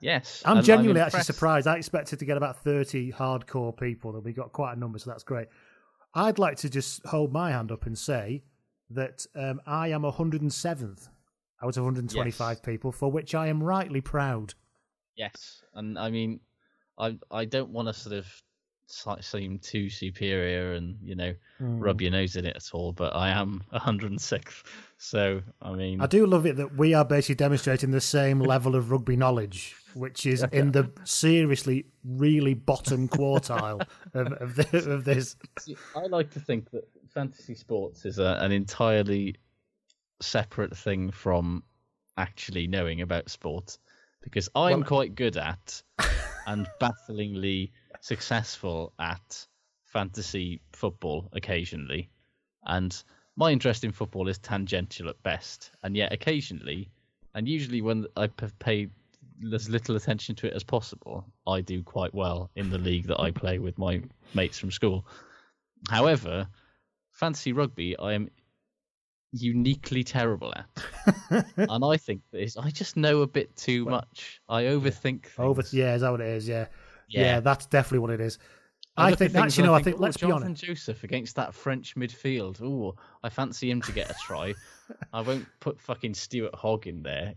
yes. 0.00 0.42
I'm 0.46 0.56
and 0.58 0.66
genuinely 0.66 1.02
actually 1.02 1.24
surprised. 1.24 1.66
I 1.66 1.76
expected 1.76 2.18
to 2.20 2.24
get 2.24 2.38
about 2.38 2.62
30 2.64 3.12
hardcore 3.12 3.76
people, 3.78 4.16
and 4.16 4.24
we 4.24 4.32
got 4.32 4.52
quite 4.52 4.72
a 4.74 4.78
number, 4.78 4.98
so 4.98 5.10
that's 5.10 5.22
great. 5.22 5.48
I'd 6.14 6.38
like 6.38 6.56
to 6.58 6.70
just 6.70 7.04
hold 7.04 7.30
my 7.32 7.50
hand 7.50 7.70
up 7.70 7.84
and 7.84 7.96
say 7.96 8.42
that 8.88 9.26
um, 9.36 9.60
I 9.66 9.88
am 9.88 10.00
107th 10.02 11.08
out 11.62 11.76
of 11.76 11.84
125 11.84 12.50
Yes. 12.56 12.60
people, 12.64 12.92
for 12.92 13.10
which 13.10 13.34
I 13.34 13.46
am 13.48 13.62
rightly 13.62 14.00
proud. 14.00 14.54
Yes, 15.16 15.62
and 15.74 15.98
I 15.98 16.10
mean, 16.10 16.40
I 16.98 17.18
I 17.30 17.44
don't 17.44 17.70
want 17.70 17.88
to 17.88 17.94
sort 17.94 18.16
of 18.16 18.26
seem 19.24 19.58
too 19.58 19.88
superior 19.88 20.74
and 20.74 20.98
you 21.02 21.14
know 21.14 21.34
rub 21.60 21.98
Hmm. 22.00 22.02
your 22.02 22.10
nose 22.12 22.36
in 22.36 22.44
it 22.44 22.56
at 22.56 22.68
all, 22.74 22.92
but 22.92 23.14
I 23.14 23.30
am 23.30 23.62
106th. 23.72 24.64
So 24.98 25.42
I 25.62 25.72
mean, 25.72 26.00
I 26.00 26.06
do 26.06 26.26
love 26.26 26.46
it 26.46 26.56
that 26.56 26.76
we 26.76 26.92
are 26.94 27.04
basically 27.04 27.36
demonstrating 27.36 27.90
the 27.90 28.00
same 28.00 28.40
level 28.54 28.74
of 28.74 28.90
rugby 28.90 29.16
knowledge, 29.16 29.74
which 29.94 30.26
is 30.26 30.44
in 30.52 30.72
the 30.72 30.90
seriously 31.04 31.86
really 32.04 32.54
bottom 32.54 33.08
quartile 33.08 33.86
of, 34.14 34.32
of, 34.32 34.56
the, 34.56 34.90
of 34.92 35.04
this. 35.04 35.36
See, 35.58 35.76
I 35.96 36.06
like 36.06 36.30
to 36.32 36.40
think 36.40 36.70
that 36.72 36.86
fantasy 37.08 37.54
sports 37.54 38.04
is 38.04 38.18
a, 38.18 38.38
an 38.40 38.52
entirely 38.52 39.36
separate 40.22 40.76
thing 40.76 41.10
from 41.10 41.62
actually 42.16 42.66
knowing 42.66 43.00
about 43.00 43.30
sport 43.30 43.78
because 44.22 44.48
I'm 44.54 44.80
Well- 44.80 44.88
quite 44.88 45.14
good 45.14 45.36
at 45.36 45.82
and 46.46 46.66
bafflingly 46.80 47.72
successful 48.00 48.92
at 48.98 49.46
fantasy 49.84 50.60
football 50.72 51.28
occasionally. 51.32 52.10
And 52.64 53.02
my 53.36 53.50
interest 53.50 53.84
in 53.84 53.92
football 53.92 54.28
is 54.28 54.38
tangential 54.38 55.08
at 55.08 55.22
best. 55.22 55.70
And 55.82 55.96
yet, 55.96 56.12
occasionally, 56.12 56.90
and 57.34 57.48
usually 57.48 57.80
when 57.82 58.06
I 58.16 58.26
pay 58.26 58.88
as 59.52 59.68
little 59.68 59.96
attention 59.96 60.34
to 60.36 60.46
it 60.46 60.52
as 60.52 60.62
possible, 60.62 61.26
I 61.46 61.60
do 61.60 61.82
quite 61.82 62.14
well 62.14 62.50
in 62.54 62.70
the 62.70 62.78
league 62.78 63.06
that 63.06 63.20
I 63.20 63.30
play 63.30 63.58
with 63.58 63.78
my 63.78 64.02
mates 64.34 64.58
from 64.58 64.70
school. 64.70 65.06
However, 65.90 66.46
fantasy 67.10 67.52
rugby, 67.52 67.96
I 67.98 68.12
am 68.12 68.30
uniquely 69.32 70.04
terrible 70.04 70.52
at, 70.54 71.46
and 71.56 71.84
I 71.84 71.96
think 71.96 72.22
that 72.32 72.42
is 72.42 72.56
I 72.56 72.70
just 72.70 72.96
know 72.96 73.22
a 73.22 73.26
bit 73.26 73.54
too 73.56 73.84
much. 73.84 74.40
I 74.48 74.62
overthink. 74.64 75.24
Things. 75.26 75.34
Over, 75.38 75.62
yeah, 75.72 75.94
is 75.94 76.02
that 76.02 76.10
what 76.10 76.20
it 76.20 76.28
is? 76.28 76.46
Yeah. 76.46 76.66
yeah, 77.08 77.20
Yeah. 77.22 77.40
that's 77.40 77.66
definitely 77.66 78.00
what 78.00 78.10
it 78.10 78.20
is. 78.20 78.38
I 78.96 79.06
I, 79.06 79.14
think 79.14 79.30
at 79.30 79.32
that's 79.32 79.56
you 79.56 79.64
know 79.64 79.72
I 79.74 79.78
think, 79.78 79.96
think 79.96 79.96
"Oh, 80.00 80.02
let's 80.02 80.16
be 80.18 80.26
Jonathan 80.26 80.48
honest. 80.48 80.64
Joseph 80.64 81.02
against 81.02 81.34
that 81.36 81.54
French 81.54 81.94
midfield. 81.96 82.60
Oh, 82.62 82.94
I 83.22 83.30
fancy 83.30 83.70
him 83.70 83.80
to 83.82 83.92
get 83.92 84.10
a 84.10 84.14
try. 84.22 84.54
I 85.14 85.22
won't 85.22 85.46
put 85.60 85.80
fucking 85.80 86.12
Stuart 86.12 86.54
Hogg 86.54 86.86
in 86.86 87.02
there 87.02 87.32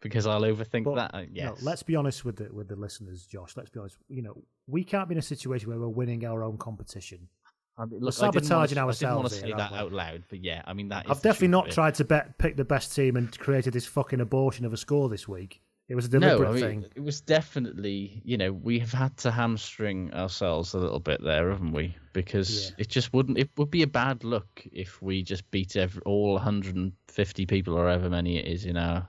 because 0.00 0.26
I'll 0.26 0.40
overthink 0.42 0.82
But, 0.84 0.96
that. 0.96 1.14
Uh, 1.14 1.22
Yes. 1.30 1.62
let's 1.62 1.84
be 1.84 1.94
honest 1.94 2.24
with 2.24 2.36
the 2.36 2.52
with 2.52 2.66
the 2.66 2.74
listeners, 2.74 3.24
Josh. 3.24 3.56
Let's 3.56 3.70
be 3.70 3.78
honest. 3.78 3.98
You 4.08 4.22
know, 4.22 4.42
we 4.66 4.82
can't 4.82 5.08
be 5.08 5.14
in 5.14 5.20
a 5.20 5.22
situation 5.22 5.68
where 5.68 5.78
we're 5.78 5.88
winning 5.88 6.24
our 6.26 6.42
own 6.42 6.58
competition. 6.58 7.28
I 7.78 7.84
mean, 7.84 8.00
look, 8.00 8.14
I 8.14 8.30
didn't 8.30 8.34
wanna- 8.34 8.44
sabotaging 8.46 8.58
I 8.58 8.66
didn't 8.66 8.76
want 8.86 8.88
ourselves 8.88 9.34
to 9.34 9.40
say 9.40 9.52
that 9.52 9.72
we? 9.72 9.78
out 9.78 9.92
loud, 9.92 10.24
but 10.30 10.42
yeah, 10.42 10.62
I 10.66 10.72
mean 10.72 10.88
that. 10.88 11.06
I've 11.10 11.20
definitely 11.22 11.48
not 11.48 11.70
tried 11.70 11.94
to 11.96 12.04
bet 12.04 12.38
pick 12.38 12.56
the 12.56 12.64
best 12.64 12.94
team 12.96 13.16
and 13.16 13.36
created 13.38 13.72
this 13.74 13.86
fucking 13.86 14.20
abortion 14.20 14.64
of 14.64 14.72
a 14.72 14.76
score 14.76 15.08
this 15.08 15.28
week. 15.28 15.60
It 15.88 15.94
was 15.94 16.06
a 16.06 16.18
No, 16.18 16.18
deliberate 16.36 16.48
I 16.48 16.52
mean, 16.52 16.62
thing. 16.82 16.90
it 16.96 17.00
was 17.04 17.20
definitely, 17.20 18.20
you 18.24 18.36
know, 18.36 18.52
we 18.52 18.80
have 18.80 18.92
had 18.92 19.16
to 19.18 19.30
hamstring 19.30 20.12
ourselves 20.14 20.74
a 20.74 20.78
little 20.78 20.98
bit 20.98 21.22
there, 21.22 21.50
haven't 21.50 21.70
we? 21.72 21.94
Because 22.12 22.70
Yeah. 22.70 22.76
it 22.78 22.88
just 22.88 23.12
wouldn't, 23.12 23.38
it 23.38 23.50
would 23.56 23.70
be 23.70 23.82
a 23.82 23.86
bad 23.86 24.24
look 24.24 24.66
if 24.72 25.00
we 25.00 25.22
just 25.22 25.48
beat 25.52 25.76
every, 25.76 26.02
all 26.04 26.32
150 26.34 27.46
people 27.46 27.74
or 27.78 27.86
however 27.86 28.10
many 28.10 28.36
it 28.36 28.46
is 28.46 28.64
in 28.64 28.76
our 28.76 29.08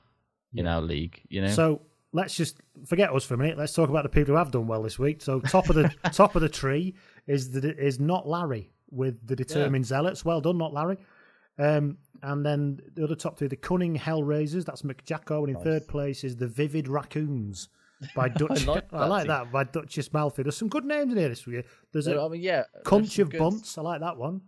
in 0.54 0.66
our 0.68 0.82
league, 0.82 1.20
you 1.30 1.42
know? 1.42 1.48
So 1.50 1.82
let's 2.14 2.36
just 2.36 2.60
forget 2.86 3.12
us 3.14 3.24
for 3.26 3.34
a 3.34 3.38
minute. 3.38 3.58
Let's 3.58 3.74
talk 3.74 3.90
about 3.90 4.04
the 4.04 4.10
people 4.10 4.34
who 4.34 4.38
have 4.38 4.52
done 4.52 4.66
well 4.68 4.82
this 4.82 4.98
week. 4.98 5.22
So 5.22 5.40
top 5.40 5.70
of 5.70 5.76
the 5.76 5.90
top 6.14 6.36
of 6.36 6.42
the 6.42 6.50
tree 6.50 6.96
is 7.28 7.52
the, 7.52 7.76
is 7.78 8.00
not 8.00 8.28
Larry 8.28 8.72
with 8.90 9.26
the 9.28 9.36
determined 9.36 9.86
zealots. 9.86 10.24
Well 10.26 10.42
done, 10.42 10.58
not 10.58 10.74
Larry. 10.74 10.98
Um, 11.60 11.98
and 12.24 12.46
then 12.46 12.80
the 12.96 13.04
other 13.04 13.16
top 13.16 13.38
three, 13.38 13.48
the 13.48 13.56
cunning 13.56 13.98
hellraisers. 13.98 14.66
That's 14.66 14.84
McJacko, 14.84 15.48
and 15.48 15.56
in 15.58 15.64
third 15.64 15.88
place 15.88 16.24
is 16.24 16.36
the 16.38 16.48
vivid 16.48 16.88
raccoons 16.88 17.70
by 18.16 18.30
Dutch. 18.30 18.68
I 18.68 18.72
like 18.72 18.92
like, 18.92 19.28
that 19.28 19.44
that, 19.46 19.52
by 19.52 19.64
Duchess 19.64 20.14
Malfi. 20.14 20.44
There's 20.44 20.56
some 20.58 20.70
good 20.70 20.86
names 20.86 21.12
in 21.12 21.18
here 21.18 21.30
this 21.30 21.46
week. 21.46 21.66
There's 21.92 22.06
So, 22.06 22.20
a 22.20 22.26
I 22.26 22.30
mean, 22.30 22.42
yeah. 22.42 22.64
Conch 22.84 23.18
of 23.20 23.30
good- 23.30 23.40
Bunts. 23.40 23.78
I 23.78 23.82
like 23.82 24.02
that 24.02 24.18
one. 24.18 24.42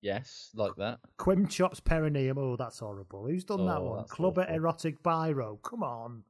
Yes, 0.00 0.50
like 0.54 0.76
that. 0.76 1.00
Quimchops 1.18 1.82
perineum. 1.82 2.38
Oh, 2.38 2.54
that's 2.56 2.78
horrible. 2.78 3.26
Who's 3.26 3.42
done 3.44 3.66
that 3.66 3.82
one? 3.82 4.04
Clubber 4.04 4.42
awful. 4.42 4.54
erotic 4.54 5.02
biro. 5.02 5.60
Come 5.62 5.82
on, 5.82 6.22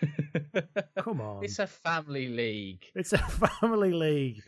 come 0.98 1.20
on. 1.20 1.42
It's 1.44 1.58
a 1.58 1.66
family 1.66 2.28
league. 2.28 2.84
It's 2.94 3.12
a 3.12 3.18
family 3.60 3.92
league. 3.92 4.42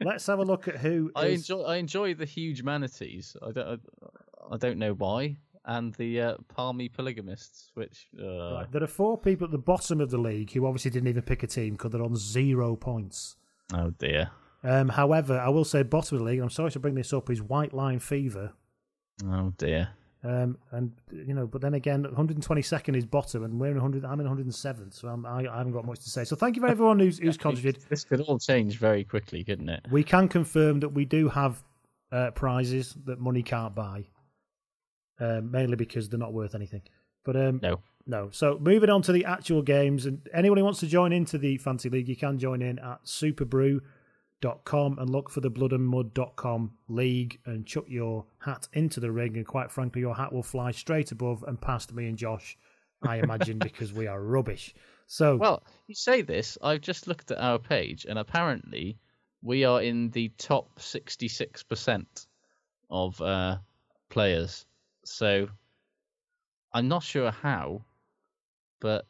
Let's 0.00 0.26
have 0.26 0.38
a 0.38 0.44
look 0.44 0.68
at 0.68 0.76
who. 0.76 1.10
I 1.16 1.26
is- 1.26 1.40
enjoy 1.40 1.62
I 1.62 1.76
enjoy 1.76 2.14
the 2.14 2.24
huge 2.26 2.62
manatees. 2.62 3.36
I 3.42 3.52
don't 3.52 3.80
I 4.52 4.56
don't 4.58 4.78
know 4.78 4.92
why, 4.92 5.38
and 5.64 5.94
the 5.94 6.20
uh, 6.20 6.36
palmy 6.54 6.88
polygamists, 6.88 7.70
which 7.74 8.06
uh, 8.22 8.54
Right, 8.54 8.66
there 8.72 8.82
are 8.82 8.86
four 8.88 9.18
people 9.18 9.46
at 9.46 9.50
the 9.50 9.58
bottom 9.58 10.00
of 10.00 10.10
the 10.10 10.18
league 10.18 10.52
who 10.52 10.66
obviously 10.66 10.90
didn't 10.90 11.08
even 11.08 11.22
pick 11.22 11.42
a 11.42 11.46
team 11.46 11.72
because 11.74 11.90
they're 11.92 12.02
on 12.02 12.14
zero 12.16 12.76
points. 12.76 13.36
oh 13.74 13.90
dear, 13.90 14.30
Um, 14.62 14.90
however, 14.90 15.38
I 15.38 15.48
will 15.48 15.64
say 15.64 15.82
bottom 15.82 16.16
of 16.16 16.20
the 16.20 16.26
league. 16.26 16.38
and 16.38 16.44
I'm 16.44 16.50
sorry 16.50 16.70
to 16.72 16.78
bring 16.80 16.94
this 16.94 17.12
up. 17.12 17.30
Is 17.30 17.40
White 17.42 17.72
Line 17.72 17.98
Fever. 17.98 18.52
oh 19.24 19.52
dear. 19.56 19.88
Um, 20.26 20.58
and 20.72 20.92
you 21.12 21.34
know, 21.34 21.46
but 21.46 21.60
then 21.60 21.74
again, 21.74 22.04
122nd 22.04 22.96
is 22.96 23.06
bottom, 23.06 23.44
and 23.44 23.60
we're 23.60 23.68
in 23.70 23.74
100. 23.80 24.04
I'm 24.04 24.18
in 24.20 24.26
107th, 24.26 24.94
so 24.94 25.06
I'm, 25.08 25.24
I, 25.24 25.46
I 25.46 25.58
haven't 25.58 25.72
got 25.72 25.84
much 25.84 26.00
to 26.00 26.10
say. 26.10 26.24
So 26.24 26.34
thank 26.34 26.56
you 26.56 26.62
for 26.62 26.68
everyone 26.68 26.98
who's 26.98 27.18
who's 27.18 27.36
contributed. 27.36 27.84
This 27.88 28.02
could 28.02 28.20
all 28.22 28.38
change 28.38 28.78
very 28.78 29.04
quickly, 29.04 29.44
couldn't 29.44 29.68
it? 29.68 29.86
We 29.90 30.02
can 30.02 30.26
confirm 30.28 30.80
that 30.80 30.88
we 30.88 31.04
do 31.04 31.28
have 31.28 31.62
uh, 32.10 32.32
prizes 32.32 32.96
that 33.04 33.20
money 33.20 33.42
can't 33.44 33.74
buy, 33.74 34.06
um, 35.20 35.50
mainly 35.50 35.76
because 35.76 36.08
they're 36.08 36.18
not 36.18 36.32
worth 36.32 36.54
anything. 36.56 36.82
But 37.24 37.36
um, 37.36 37.60
No. 37.62 37.80
no. 38.06 38.30
So 38.32 38.58
moving 38.60 38.90
on 38.90 39.02
to 39.02 39.12
the 39.12 39.24
actual 39.26 39.62
games, 39.62 40.06
and 40.06 40.28
anyone 40.34 40.58
who 40.58 40.64
wants 40.64 40.80
to 40.80 40.88
join 40.88 41.12
into 41.12 41.38
the 41.38 41.58
fancy 41.58 41.88
league, 41.88 42.08
you 42.08 42.16
can 42.16 42.38
join 42.38 42.62
in 42.62 42.78
at 42.80 43.00
superbru.com 44.42 44.98
and 44.98 45.10
look 45.10 45.30
for 45.30 45.40
the 45.40 45.50
blood 45.50 45.72
and 45.72 45.92
bloodandmud.com 45.92 46.72
league 46.88 47.38
and 47.46 47.66
chuck 47.66 47.84
your 47.88 48.26
hat 48.38 48.68
into 48.72 49.00
the 49.00 49.10
ring. 49.10 49.36
And 49.36 49.46
quite 49.46 49.70
frankly, 49.70 50.00
your 50.00 50.14
hat 50.14 50.32
will 50.32 50.42
fly 50.42 50.70
straight 50.72 51.12
above 51.12 51.44
and 51.46 51.60
past 51.60 51.92
me 51.92 52.06
and 52.06 52.18
Josh, 52.18 52.56
I 53.02 53.16
imagine, 53.16 53.58
because 53.62 53.92
we 53.92 54.06
are 54.06 54.22
rubbish. 54.22 54.74
So 55.06 55.36
Well, 55.36 55.62
you 55.86 55.94
say 55.94 56.22
this. 56.22 56.58
I've 56.62 56.80
just 56.80 57.06
looked 57.06 57.30
at 57.30 57.38
our 57.38 57.58
page, 57.58 58.06
and 58.08 58.18
apparently 58.18 58.98
we 59.42 59.64
are 59.64 59.80
in 59.80 60.10
the 60.10 60.30
top 60.36 60.80
sixty-six 60.80 61.62
percent 61.62 62.26
of 62.90 63.20
uh, 63.20 63.58
players. 64.08 64.66
So 65.04 65.48
I'm 66.72 66.88
not 66.88 67.04
sure 67.04 67.30
how, 67.30 67.84
but 68.80 69.06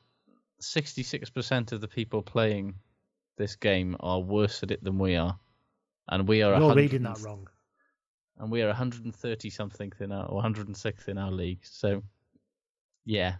sixty-six 0.60 1.30
percent 1.30 1.72
of 1.72 1.80
the 1.80 1.88
people 1.88 2.20
playing 2.20 2.74
this 3.36 3.56
game 3.56 3.96
are 4.00 4.20
worse 4.20 4.62
at 4.62 4.70
it 4.70 4.82
than 4.82 4.98
we 4.98 5.16
are, 5.16 5.38
and 6.08 6.28
we 6.28 6.42
are. 6.42 6.52
you're 6.52 6.60
100 6.60 6.76
reading 6.80 7.02
that 7.02 7.20
wrong. 7.20 7.48
and 8.38 8.50
we 8.50 8.62
are 8.62 8.68
130 8.68 9.50
something 9.50 9.92
in 10.00 10.12
our 10.12 10.26
or 10.26 10.42
106th 10.42 11.08
in 11.08 11.18
our 11.18 11.30
league. 11.32 11.60
So, 11.62 12.02
yeah, 13.04 13.36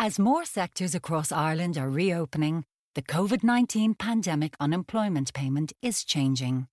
As 0.00 0.16
more 0.16 0.44
sectors 0.44 0.94
across 0.94 1.32
Ireland 1.32 1.76
are 1.76 1.90
reopening, 1.90 2.64
the 2.94 3.02
COVID 3.02 3.42
19 3.42 3.94
pandemic 3.94 4.54
unemployment 4.60 5.32
payment 5.34 5.72
is 5.82 6.04
changing. 6.04 6.68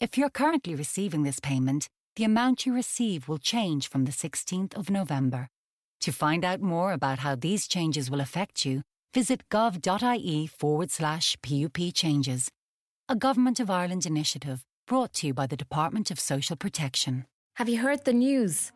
If 0.00 0.18
you're 0.18 0.28
currently 0.30 0.74
receiving 0.74 1.22
this 1.22 1.40
payment, 1.40 1.88
the 2.16 2.24
amount 2.24 2.66
you 2.66 2.74
receive 2.74 3.26
will 3.26 3.38
change 3.38 3.88
from 3.88 4.04
the 4.04 4.12
16th 4.12 4.76
of 4.76 4.90
November. 4.90 5.48
To 6.02 6.12
find 6.12 6.44
out 6.44 6.60
more 6.60 6.92
about 6.92 7.20
how 7.20 7.34
these 7.34 7.66
changes 7.66 8.10
will 8.10 8.20
affect 8.20 8.66
you, 8.66 8.82
visit 9.14 9.48
gov.ie 9.50 10.46
forward 10.46 10.90
slash 10.90 11.36
PUP 11.42 11.92
changes, 11.94 12.48
a 13.08 13.16
Government 13.16 13.60
of 13.60 13.70
Ireland 13.70 14.06
initiative 14.06 14.64
brought 14.86 15.12
to 15.14 15.28
you 15.28 15.34
by 15.34 15.46
the 15.46 15.56
Department 15.56 16.10
of 16.10 16.18
Social 16.18 16.56
Protection. 16.56 17.26
Have 17.56 17.68
you 17.68 17.78
heard 17.78 18.04
the 18.04 18.12
news? 18.12 18.72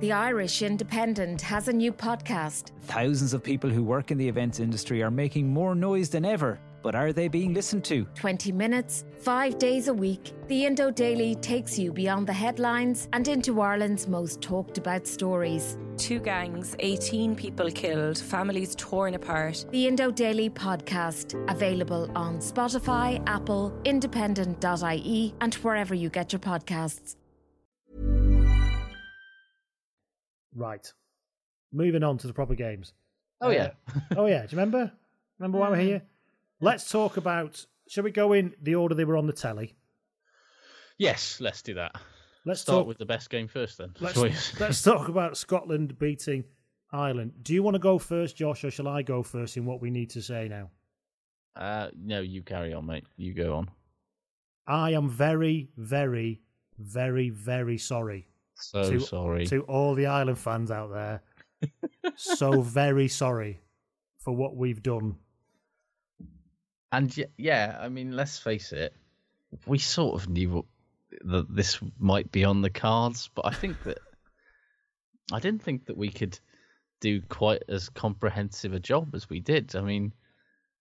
The 0.00 0.12
Irish 0.12 0.62
Independent 0.62 1.40
has 1.40 1.68
a 1.68 1.72
new 1.72 1.92
podcast. 1.92 2.72
Thousands 2.82 3.32
of 3.32 3.42
people 3.42 3.70
who 3.70 3.82
work 3.82 4.10
in 4.10 4.18
the 4.18 4.28
events 4.28 4.60
industry 4.60 5.02
are 5.02 5.10
making 5.10 5.48
more 5.48 5.74
noise 5.74 6.10
than 6.10 6.24
ever, 6.24 6.58
but 6.86 6.94
are 6.94 7.12
they 7.12 7.26
being 7.26 7.52
listened 7.52 7.84
to? 7.84 8.04
20 8.14 8.52
minutes, 8.52 9.04
five 9.18 9.58
days 9.58 9.88
a 9.88 9.92
week, 9.92 10.32
the 10.46 10.66
Indo 10.66 10.88
Daily 10.92 11.34
takes 11.34 11.76
you 11.76 11.92
beyond 11.92 12.28
the 12.28 12.32
headlines 12.32 13.08
and 13.12 13.26
into 13.26 13.60
Ireland's 13.60 14.06
most 14.06 14.40
talked 14.40 14.78
about 14.78 15.04
stories. 15.04 15.76
Two 15.96 16.20
gangs, 16.20 16.76
18 16.78 17.34
people 17.34 17.68
killed, 17.72 18.18
families 18.18 18.76
torn 18.76 19.14
apart. 19.14 19.66
The 19.72 19.88
Indo 19.88 20.12
Daily 20.12 20.48
podcast, 20.48 21.34
available 21.50 22.08
on 22.14 22.38
Spotify, 22.38 23.20
Apple, 23.26 23.76
independent.ie, 23.84 25.34
and 25.40 25.54
wherever 25.54 25.92
you 25.92 26.08
get 26.08 26.32
your 26.32 26.38
podcasts. 26.38 27.16
Right. 30.54 30.92
Moving 31.72 32.04
on 32.04 32.16
to 32.18 32.28
the 32.28 32.32
proper 32.32 32.54
games. 32.54 32.94
Oh, 33.40 33.50
yeah. 33.50 33.70
Uh, 33.88 34.00
oh 34.18 34.26
yeah. 34.26 34.46
Do 34.46 34.54
you 34.54 34.58
remember? 34.60 34.92
Remember 35.40 35.58
why 35.58 35.70
we're 35.70 35.76
here? 35.78 35.96
Mm-hmm. 35.96 36.15
Let's 36.60 36.90
talk 36.90 37.16
about. 37.16 37.64
Shall 37.88 38.04
we 38.04 38.10
go 38.10 38.32
in 38.32 38.54
the 38.60 38.74
order 38.74 38.94
they 38.94 39.04
were 39.04 39.16
on 39.16 39.26
the 39.26 39.32
telly? 39.32 39.76
Yes, 40.98 41.40
let's 41.40 41.62
do 41.62 41.74
that. 41.74 41.94
Let's 42.44 42.60
Start 42.60 42.80
talk 42.80 42.86
with 42.86 42.98
the 42.98 43.06
best 43.06 43.28
game 43.28 43.48
first, 43.48 43.78
then. 43.78 43.92
Let's, 44.00 44.60
let's 44.60 44.82
talk 44.82 45.08
about 45.08 45.36
Scotland 45.36 45.98
beating 45.98 46.44
Ireland. 46.92 47.32
Do 47.42 47.54
you 47.54 47.62
want 47.62 47.74
to 47.74 47.80
go 47.80 47.98
first, 47.98 48.36
Josh, 48.36 48.64
or 48.64 48.70
shall 48.70 48.88
I 48.88 49.02
go 49.02 49.22
first 49.22 49.56
in 49.56 49.66
what 49.66 49.80
we 49.80 49.90
need 49.90 50.10
to 50.10 50.22
say 50.22 50.48
now? 50.48 50.70
Uh, 51.56 51.88
no, 51.96 52.20
you 52.20 52.42
carry 52.42 52.72
on, 52.72 52.86
mate. 52.86 53.04
You 53.16 53.34
go 53.34 53.56
on. 53.56 53.70
I 54.66 54.92
am 54.92 55.08
very, 55.08 55.70
very, 55.76 56.40
very, 56.78 57.30
very 57.30 57.78
sorry. 57.78 58.28
So 58.54 58.90
to, 58.90 59.00
sorry. 59.00 59.46
to 59.46 59.62
all 59.62 59.94
the 59.94 60.06
Ireland 60.06 60.38
fans 60.38 60.70
out 60.70 60.92
there. 60.92 61.22
so 62.16 62.62
very 62.62 63.08
sorry 63.08 63.60
for 64.18 64.34
what 64.34 64.56
we've 64.56 64.82
done. 64.82 65.16
And 66.96 67.26
yeah, 67.36 67.78
I 67.80 67.88
mean, 67.88 68.16
let's 68.16 68.38
face 68.38 68.72
it, 68.72 68.94
we 69.66 69.78
sort 69.78 70.14
of 70.20 70.28
knew 70.28 70.64
that 71.24 71.46
this 71.54 71.78
might 71.98 72.30
be 72.32 72.44
on 72.44 72.62
the 72.62 72.70
cards, 72.70 73.30
but 73.34 73.46
I 73.46 73.50
think 73.54 73.82
that 73.84 73.98
I 75.32 75.40
didn't 75.40 75.62
think 75.62 75.86
that 75.86 75.96
we 75.96 76.08
could 76.08 76.38
do 77.00 77.20
quite 77.22 77.62
as 77.68 77.88
comprehensive 77.90 78.72
a 78.72 78.80
job 78.80 79.14
as 79.14 79.28
we 79.28 79.40
did. 79.40 79.76
I 79.76 79.82
mean, 79.82 80.12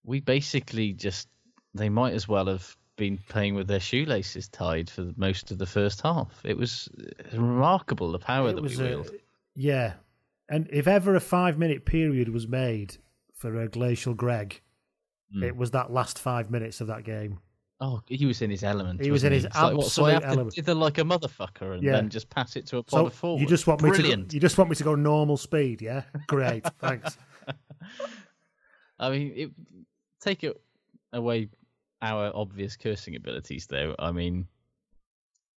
we 0.03 0.19
basically 0.21 0.93
just 0.93 1.27
they 1.73 1.89
might 1.89 2.13
as 2.13 2.27
well 2.27 2.45
have 2.47 2.75
been 2.95 3.17
playing 3.27 3.55
with 3.55 3.67
their 3.67 3.81
shoelaces 3.81 4.47
tied 4.47 4.89
for 4.89 5.11
most 5.17 5.51
of 5.51 5.57
the 5.57 5.65
first 5.65 6.01
half. 6.01 6.29
It 6.45 6.57
was 6.57 6.87
remarkable 7.33 8.11
the 8.13 8.19
power 8.19 8.49
It 8.49 8.55
that 8.55 8.61
was 8.61 8.77
we 8.77 8.85
a- 8.85 8.87
wielded. 8.87 9.21
yeah. 9.55 9.93
And 10.47 10.69
if 10.71 10.87
ever 10.87 11.15
a 11.15 11.19
five 11.19 11.57
minute 11.57 11.85
period 11.85 12.29
was 12.29 12.47
made 12.47 12.97
for 13.33 13.59
a 13.59 13.67
Glacial 13.67 14.13
Greg, 14.13 14.61
Mm. 15.33 15.43
it 15.43 15.55
was 15.55 15.71
that 15.71 15.91
last 15.91 16.19
five 16.19 16.51
minutes 16.51 16.81
of 16.81 16.87
that 16.87 17.03
game. 17.03 17.39
Oh, 17.81 18.01
he 18.07 18.25
was 18.25 18.41
in 18.41 18.49
his 18.49 18.63
element. 18.63 19.01
He 19.01 19.11
was 19.11 19.23
in 19.23 19.33
his 19.33 19.45
It's 19.45 19.55
like, 19.55 19.75
what, 19.75 19.87
so 19.87 20.05
I 20.05 20.11
absolute 20.11 20.13
have 20.13 20.21
to 20.21 20.27
element. 20.37 20.55
dither 20.55 20.73
like 20.75 20.97
a 20.97 21.01
motherfucker 21.01 21.73
and 21.73 21.83
Yeah. 21.83 21.91
then 21.93 22.09
just 22.09 22.29
pass 22.29 22.55
it 22.55 22.65
to 22.67 22.77
a 22.77 22.83
So 22.87 23.03
pod 23.03 23.13
forward. 23.13 23.41
you 23.41 23.47
just 23.47 23.67
want 23.67 23.81
me 23.81 23.91
to 23.91 24.01
go, 24.01 24.09
you 24.31 24.39
just 24.39 24.57
want 24.57 24.69
me 24.69 24.75
to 24.77 24.83
go 24.83 24.95
normal 24.95 25.35
speed, 25.37 25.81
yeah? 25.81 26.03
Great, 26.27 26.63
thanks. 26.79 27.17
I 28.99 29.09
mean, 29.09 29.33
it, 29.35 29.51
take 30.21 30.43
it 30.43 30.59
away 31.11 31.49
our 32.01 32.31
obvious 32.33 32.77
cursing 32.77 33.15
abilities, 33.15 33.67
though. 33.67 33.93
I 33.99 34.11
mean, 34.11 34.47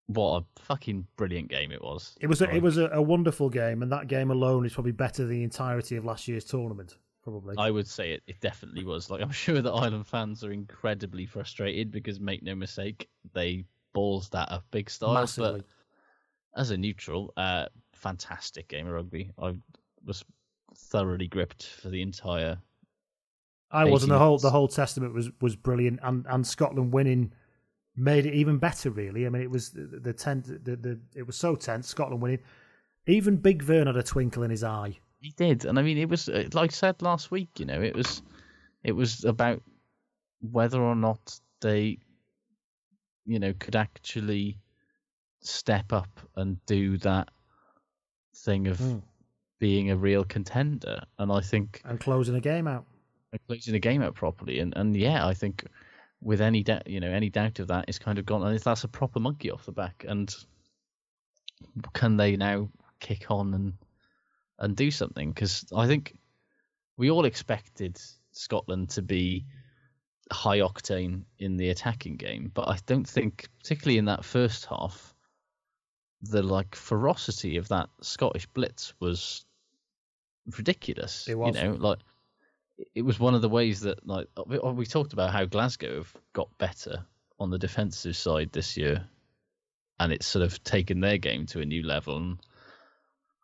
what 0.08 0.43
a 0.43 0.62
fucking 0.62 1.08
brilliant 1.17 1.49
game 1.49 1.71
it 1.71 1.82
was. 1.82 2.15
It 2.21 2.28
was 2.28 2.41
a, 2.41 2.49
it 2.56 2.62
was 2.62 2.78
a, 2.78 2.88
a 2.89 3.01
wonderful 3.01 3.49
game, 3.49 3.82
and 3.84 3.91
that 3.91 4.08
game 4.08 4.32
alone 4.32 4.65
is 4.65 4.73
probably 4.73 4.91
better 4.93 5.23
than 5.23 5.32
the 5.38 5.43
entirety 5.43 5.97
of 5.97 6.06
last 6.06 6.28
year's 6.28 6.45
tournament. 6.45 6.95
Probably. 7.26 7.56
I 7.58 7.72
would 7.72 7.88
say 7.88 8.12
it. 8.12 8.22
It 8.28 8.40
definitely 8.40 8.86
was. 8.86 9.10
Like, 9.10 9.22
I'm 9.22 9.32
sure 9.32 9.60
that 9.60 9.72
Ireland 9.72 10.06
fans 10.06 10.44
are 10.44 10.52
incredibly 10.52 11.26
frustrated 11.26 11.92
because, 11.92 12.20
make 12.20 12.44
no 12.44 12.54
mistake, 12.54 13.10
they 13.34 13.66
balls 13.94 14.30
that 14.30 14.52
up 14.52 14.64
big 14.70 14.92
style. 14.92 15.16
Massively. 15.16 15.62
But 15.62 16.62
as 16.62 16.70
a 16.70 16.78
neutral, 16.78 17.34
uh, 17.36 17.66
fantastic 17.94 18.68
game 18.68 18.86
of 18.86 18.94
rugby. 18.94 19.32
I 19.42 19.56
was 20.06 20.24
thoroughly 20.78 21.28
gripped 21.28 21.66
for 21.66 21.90
the 21.90 22.04
entire. 22.04 22.60
I 23.72 23.86
wasn't. 23.86 24.12
80 24.12 24.14
The 24.14 24.20
whole 24.20 24.38
the 24.38 24.52
whole 24.52 24.68
testament 24.68 25.16
was 25.16 25.32
was 25.42 25.56
brilliant, 25.56 26.00
and 26.04 26.28
and 26.30 26.46
Scotland 26.46 26.94
winning 26.94 27.34
made 27.96 28.28
it 28.28 28.36
even 28.36 28.60
better. 28.60 28.92
Really, 28.92 29.26
I 29.26 29.30
mean, 29.30 29.42
it 29.42 29.50
was 29.50 29.72
the, 29.72 30.00
the 30.00 30.14
tense. 30.14 30.48
The, 30.48 30.76
the 30.76 31.00
it 31.16 31.26
was 31.26 31.36
so 31.36 31.56
tense. 31.56 31.88
Scotland 31.88 32.22
winning. 32.22 32.40
Even 33.08 33.38
Big 33.38 33.64
Vern 33.64 33.88
had 33.88 33.98
a 33.98 34.04
twinkle 34.04 34.44
in 34.44 34.52
his 34.52 34.64
eye. 34.64 35.00
He 35.26 35.34
did, 35.36 35.66
and 35.66 35.80
I 35.80 35.82
mean, 35.82 35.98
it 35.98 36.08
was 36.08 36.30
uh, 36.30 36.48
like 36.54 36.70
I 36.70 36.74
said 36.74 37.02
last 37.02 37.32
week. 37.32 37.60
You 37.60 37.66
know, 37.66 37.82
it 37.82 37.96
was 37.96 38.22
it 38.84 38.92
was 38.92 39.26
about 39.26 39.64
whether 40.52 40.80
or 40.80 40.96
not 40.96 41.40
they, 41.62 41.98
you 43.26 43.40
know, 43.40 43.52
could 43.58 43.76
actually 43.76 44.60
step 45.42 45.92
up 45.92 46.20
and 46.36 46.64
do 46.68 46.98
that 47.00 47.30
thing 48.36 48.68
of 48.68 48.78
Mm. 48.78 49.02
being 49.58 49.90
a 49.90 49.98
real 49.98 50.24
contender. 50.26 51.02
And 51.18 51.32
I 51.32 51.42
think 51.42 51.82
and 51.86 52.00
closing 52.00 52.36
a 52.36 52.40
game 52.42 52.68
out. 52.68 52.86
and 53.32 53.42
closing 53.48 53.74
the 53.74 53.80
game 53.80 54.04
out 54.04 54.14
properly. 54.14 54.60
And 54.60 54.78
and 54.78 54.96
yeah, 54.96 55.26
I 55.26 55.34
think 55.34 55.66
with 56.22 56.40
any 56.40 56.62
doubt, 56.62 56.86
you 56.86 57.00
know, 57.00 57.10
any 57.10 57.32
doubt 57.32 57.58
of 57.58 57.68
that 57.70 57.86
is 57.88 57.98
kind 57.98 58.20
of 58.20 58.28
gone. 58.28 58.44
And 58.46 58.56
if 58.56 58.64
that's 58.64 58.84
a 58.84 58.88
proper 58.88 59.20
monkey 59.20 59.50
off 59.50 59.66
the 59.66 59.72
back. 59.72 60.06
And 60.08 60.32
can 61.94 62.16
they 62.18 62.36
now 62.38 62.70
kick 63.00 63.32
on 63.32 63.56
and 63.56 63.74
and 64.60 64.76
do 64.76 64.91
something? 64.91 65.32
Because 65.32 65.65
I 65.76 65.88
think 65.88 66.18
we 66.98 67.12
all 67.12 67.26
expected 67.26 68.00
Scotland 68.32 68.91
to 68.91 69.02
be 69.02 69.46
high 70.32 70.60
octane 70.60 71.24
in 71.38 71.58
the 71.58 71.70
attacking 71.70 72.18
game, 72.18 72.52
but 72.54 72.68
I 72.68 72.78
don't 72.86 73.08
think, 73.08 73.48
particularly 73.60 73.98
in 73.98 74.06
that 74.06 74.26
first 74.26 74.65
half, 74.65 75.13
the 76.22 76.41
like 76.41 76.76
ferocity 76.76 77.58
of 77.58 77.68
that 77.70 77.89
Scottish 78.02 78.48
blitz 78.48 78.94
was 79.00 79.46
ridiculous. 80.58 81.28
It 81.28 81.36
was. 81.38 81.56
You 81.56 81.63
know, 81.63 81.74
like 81.76 82.00
it 82.94 83.04
was 83.04 83.20
one 83.20 83.36
of 83.36 83.41
the 83.41 83.50
ways 83.50 83.82
that 83.82 84.06
like 84.08 84.28
oh, 84.38 84.46
we, 84.48 84.60
oh, 84.60 84.72
we 84.72 84.86
talked 84.86 85.13
about 85.13 85.32
how 85.32 85.46
Glasgow 85.46 85.98
have 85.98 86.13
got 86.34 86.50
better 86.58 87.06
on 87.39 87.50
the 87.50 87.60
defensive 87.60 88.15
side 88.15 88.52
this 88.52 88.78
year, 88.78 89.06
and 90.00 90.12
it's 90.12 90.26
sort 90.26 90.44
of 90.44 90.63
taken 90.63 91.00
their 91.00 91.18
game 91.18 91.46
to 91.48 91.62
a 91.62 91.65
new 91.65 91.84
level. 91.84 92.18
And 92.18 92.39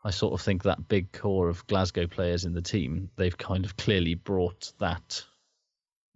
I 0.04 0.10
sort 0.10 0.34
of 0.34 0.42
think 0.42 0.64
that 0.64 0.88
big 0.88 1.12
core 1.12 1.48
of 1.50 1.66
Glasgow 1.68 2.08
players 2.08 2.44
in 2.46 2.54
the 2.54 2.62
team, 2.62 3.10
they've 3.18 3.38
kind 3.38 3.66
of 3.66 3.78
clearly 3.78 4.16
brought 4.16 4.72
that 4.80 5.24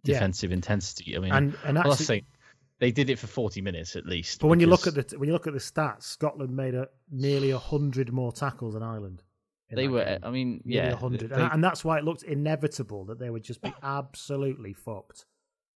Yeah. 0.04 0.15
defensive 0.15 0.52
intensity. 0.52 1.15
I 1.15 1.19
mean, 1.19 1.32
And- 1.32 1.58
and 1.63 1.93
say 1.93 2.26
they 2.80 2.91
did 2.91 3.10
it 3.10 3.17
for 3.19 3.28
forty 3.28 3.62
minutes 3.62 3.95
at 3.95 4.06
least. 4.06 4.41
But 4.41 4.48
when 4.48 4.60
you 4.60 4.67
look 4.67 4.88
at 4.88 4.95
the 4.95 5.17
when 5.19 5.28
you 5.28 5.34
look 5.34 5.48
at 5.48 5.54
the 5.54 5.60
stats, 5.60 6.04
Scotland 6.04 6.56
made 6.56 6.76
a 6.76 6.89
nearly 7.10 7.52
hundred 7.52 8.12
more 8.12 8.32
tackles 8.32 8.74
than 8.74 8.84
Ireland. 8.84 9.24
they 9.71 9.88
were, 9.88 10.06
game. 10.06 10.19
I 10.24 10.30
mean, 10.30 10.62
Nearly 10.63 10.88
yeah, 10.89 10.93
100. 10.93 11.30
they- 11.30 11.36
and, 11.36 11.54
and 11.54 11.63
that's 11.63 11.84
why 11.84 11.98
it 11.98 12.04
looked 12.06 12.24
inevitable 12.24 13.06
that 13.06 13.17
they 13.19 13.30
would 13.30 13.43
just 13.43 13.62
be 13.62 13.74
absolutely 13.82 14.74
fucked 14.74 15.26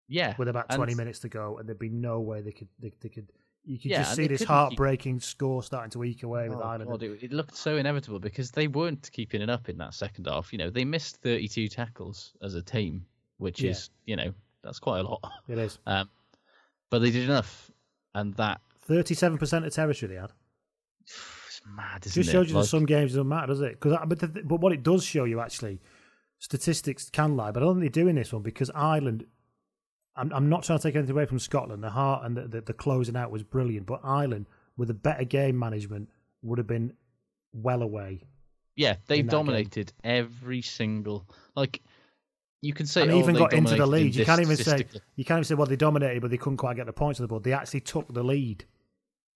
yeah, 0.08 0.34
with 0.38 0.46
about 0.48 0.68
20 0.70 0.92
and- 0.92 0.96
minutes 0.98 1.18
to 1.20 1.28
go, 1.28 1.58
and 1.58 1.66
there'd 1.68 1.78
be 1.78 1.88
no 1.88 2.20
way 2.20 2.40
they 2.42 2.52
could. 2.52 2.68
They, 2.78 2.92
they 3.00 3.08
could. 3.08 3.30
You 3.68 3.78
could 3.78 3.90
Yeah, 3.90 3.98
just 3.98 4.16
see 4.16 4.22
this 4.22 4.38
couldn't 4.38 4.38
keep- 4.38 4.48
heartbreaking 4.48 5.20
score 5.20 5.62
starting 5.62 5.90
to 5.90 6.02
eke 6.02 6.22
away 6.22 6.48
with 6.48 6.58
Oh, 6.58 6.62
Ireland. 6.62 6.90
God, 6.90 7.02
it, 7.02 7.22
it 7.22 7.32
looked 7.32 7.54
so 7.54 7.76
inevitable 7.76 8.18
because 8.18 8.50
they 8.50 8.66
weren't 8.66 9.10
keeping 9.12 9.42
it 9.42 9.50
up 9.50 9.68
in 9.68 9.76
that 9.78 9.92
second 9.92 10.26
half. 10.26 10.52
You 10.52 10.58
know, 10.58 10.70
they 10.70 10.84
missed 10.86 11.18
32 11.18 11.68
tackles 11.68 12.32
as 12.42 12.54
a 12.54 12.62
team, 12.62 13.04
which 13.36 13.60
Yeah. 13.60 13.72
is, 13.72 13.90
you 14.06 14.16
know, 14.16 14.32
that's 14.64 14.78
quite 14.78 15.00
a 15.00 15.02
lot. 15.02 15.20
It 15.48 15.58
is. 15.58 15.78
Um, 15.86 16.08
but 16.90 17.00
they 17.00 17.10
did 17.10 17.24
enough, 17.24 17.70
and 18.14 18.32
that 18.36 18.62
37% 18.88 19.66
of 19.66 19.72
territory 19.74 20.14
they 20.14 20.18
had. 20.18 20.32
is 21.06 21.60
mad, 21.76 22.06
isn't 22.06 22.22
just 22.22 22.30
it? 22.30 22.32
shows 22.32 22.48
you 22.48 22.54
that 22.54 22.64
some 22.64 22.86
games 22.86 23.12
doesn't 23.12 23.28
matter, 23.28 23.48
does 23.48 23.60
it? 23.60 23.78
Cause, 23.80 23.98
but, 24.06 24.18
the, 24.18 24.28
but 24.44 24.60
what 24.60 24.72
it 24.72 24.82
does 24.82 25.04
show 25.04 25.24
you, 25.24 25.40
actually, 25.40 25.78
statistics 26.38 27.10
can 27.10 27.36
lie, 27.36 27.50
but 27.50 27.62
I 27.62 27.66
don't 27.66 27.78
think 27.80 27.92
they're 27.92 28.02
doing 28.04 28.14
this 28.14 28.32
one 28.32 28.42
because 28.42 28.70
Ireland. 28.74 29.26
I'm, 30.18 30.32
I'm 30.32 30.48
not 30.48 30.64
trying 30.64 30.78
to 30.78 30.82
take 30.82 30.96
anything 30.96 31.12
away 31.14 31.26
from 31.26 31.38
Scotland. 31.38 31.82
The 31.82 31.90
heart 31.90 32.24
and 32.24 32.36
the, 32.36 32.48
the, 32.48 32.60
the 32.60 32.72
closing 32.72 33.16
out 33.16 33.30
was 33.30 33.42
brilliant, 33.42 33.86
but 33.86 34.00
Ireland, 34.02 34.46
with 34.76 34.90
a 34.90 34.94
better 34.94 35.24
game 35.24 35.58
management, 35.58 36.08
would 36.42 36.58
have 36.58 36.66
been 36.66 36.92
well 37.52 37.82
away. 37.82 38.22
yeah, 38.76 38.96
they 39.06 39.20
in 39.20 39.26
that 39.26 39.32
game. 39.32 39.38
dominated 39.46 39.92
every 40.04 40.62
single 40.62 41.26
like. 41.56 41.82
You 42.60 42.72
can 42.72 42.86
say 42.86 43.02
and 43.02 43.12
oh, 43.12 43.18
even 43.20 43.36
got 43.36 43.52
into 43.52 43.70
the 43.70 43.76
dominated 43.76 43.84
in 43.84 44.04
lead. 44.04 44.16
You 44.16 44.24
can't 44.24 44.40
even 44.40 44.56
say 44.56 44.84
you 45.14 45.24
can't 45.24 45.38
even 45.38 45.44
say 45.44 45.54
well 45.54 45.66
they 45.66 45.76
dominated, 45.76 46.20
but 46.20 46.30
they 46.32 46.36
couldn't 46.36 46.56
quite 46.56 46.74
get 46.74 46.86
the 46.86 46.92
points 46.92 47.20
on 47.20 47.24
the 47.24 47.28
board. 47.28 47.44
They 47.44 47.52
actually 47.52 47.80
took 47.82 48.12
the 48.12 48.24
lead 48.24 48.64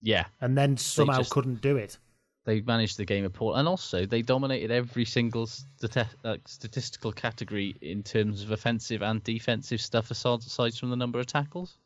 yeah, 0.03 0.27
and 0.40 0.59
then 0.59 0.77
somehow 0.77 1.18
just- 1.18 1.31
couldn't 1.31 1.61
do 1.61 1.77
it. 1.77 1.99
They 2.44 2.61
managed 2.61 2.96
the 2.96 3.05
game 3.05 3.24
of 3.24 3.33
poor, 3.33 3.57
and 3.57 3.68
also 3.68 4.05
they 4.05 4.22
dominated 4.22 4.70
every 4.70 5.05
single 5.05 5.46
stati- 5.46 6.09
uh, 6.24 6.37
statistical 6.46 7.12
category 7.12 7.76
in 7.81 8.02
terms 8.02 8.42
of 8.42 8.50
offensive 8.50 9.02
and 9.02 9.22
defensive 9.22 9.81
stuff, 9.81 10.11
aside, 10.11 10.40
aside 10.40 10.74
from 10.74 10.90
the 10.90 10.96
number 10.96 11.20
of 11.20 11.26
tackles 11.26 11.78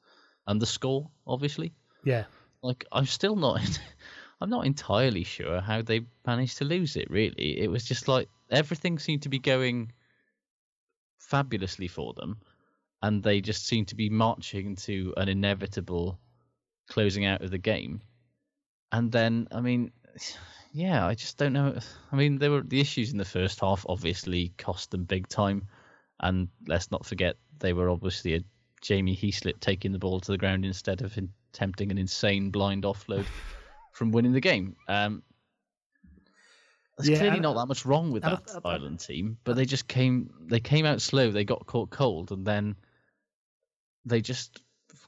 and 0.47 0.61
the 0.61 0.67
score, 0.67 1.11
obviously. 1.27 1.75
Yeah, 2.05 2.25
Like 2.63 2.87
I'm 2.91 3.07
still 3.07 3.37
not, 3.37 3.61
I'm 4.41 4.51
not 4.51 4.67
entirely 4.67 5.25
sure 5.25 5.61
how 5.61 5.83
they 5.83 6.07
managed 6.27 6.59
to 6.59 6.65
lose 6.65 6.97
it. 6.97 7.11
Really, 7.11 7.61
it 7.61 7.71
was 7.71 7.85
just 7.85 8.09
like 8.09 8.29
everything 8.51 8.99
seemed 8.99 9.23
to 9.23 9.29
be 9.29 9.39
going 9.39 9.93
fabulously 11.19 11.89
for 11.89 12.15
them, 12.15 12.41
and 13.03 13.23
they 13.23 13.41
just 13.41 13.67
seemed 13.67 13.89
to 13.89 13.95
be 13.95 14.09
marching 14.09 14.77
to 14.77 15.13
an 15.17 15.29
inevitable 15.29 16.19
closing 16.89 17.27
out 17.27 17.43
of 17.43 17.51
the 17.51 17.59
game. 17.59 18.01
And 18.93 19.11
then, 19.11 19.49
I 19.51 19.61
mean, 19.61 19.91
yeah, 20.73 21.07
I 21.07 21.15
just 21.15 21.37
don't 21.37 21.53
know. 21.53 21.79
I 22.13 22.17
mean, 22.17 22.39
there 22.39 22.51
were 22.51 22.63
the 22.63 22.81
issues 22.81 23.13
in 23.13 23.19
the 23.19 23.25
first 23.25 23.61
half. 23.61 23.85
Obviously, 23.89 24.53
cost 24.59 24.91
them 24.91 25.05
big 25.05 25.29
time, 25.29 25.69
and 26.21 26.49
let's 26.67 26.91
not 26.91 27.07
forget 27.07 27.37
they 27.59 27.73
were 27.73 27.91
obviously 27.91 28.35
a 28.35 28.41
Jamie 28.83 29.17
Heaslip 29.17 29.61
taking 29.61 29.93
the 29.93 29.99
ball 29.99 30.21
to 30.21 30.33
the 30.33 30.39
ground 30.39 30.65
instead 30.65 31.03
of 31.03 31.17
attempting 31.53 31.91
an 31.91 31.99
insane 31.99 32.51
blind 32.51 32.85
offload 32.85 33.27
from 33.93 34.13
winning 34.13 34.33
the 34.33 34.41
game. 34.41 34.77
Um, 34.89 35.23
there's 36.97 37.09
Yeah, 37.09 37.19
clearly 37.19 37.41
not 37.41 37.55
that 37.55 37.67
much 37.67 37.85
wrong 37.85 38.11
with 38.11 38.23
that 38.23 38.43
I- 38.47 38.69
I- 38.69 38.75
Ireland 38.75 39.01
team, 39.01 39.39
but 39.45 39.57
they 39.57 39.65
just 39.65 39.89
came 39.89 40.31
they 40.49 40.61
came 40.61 40.87
out 40.87 41.01
slow. 41.01 41.31
They 41.31 41.45
got 41.45 41.67
caught 41.67 41.91
cold, 41.91 42.33
and 42.33 42.47
then 42.47 42.77
they 44.05 44.21
just 44.21 44.63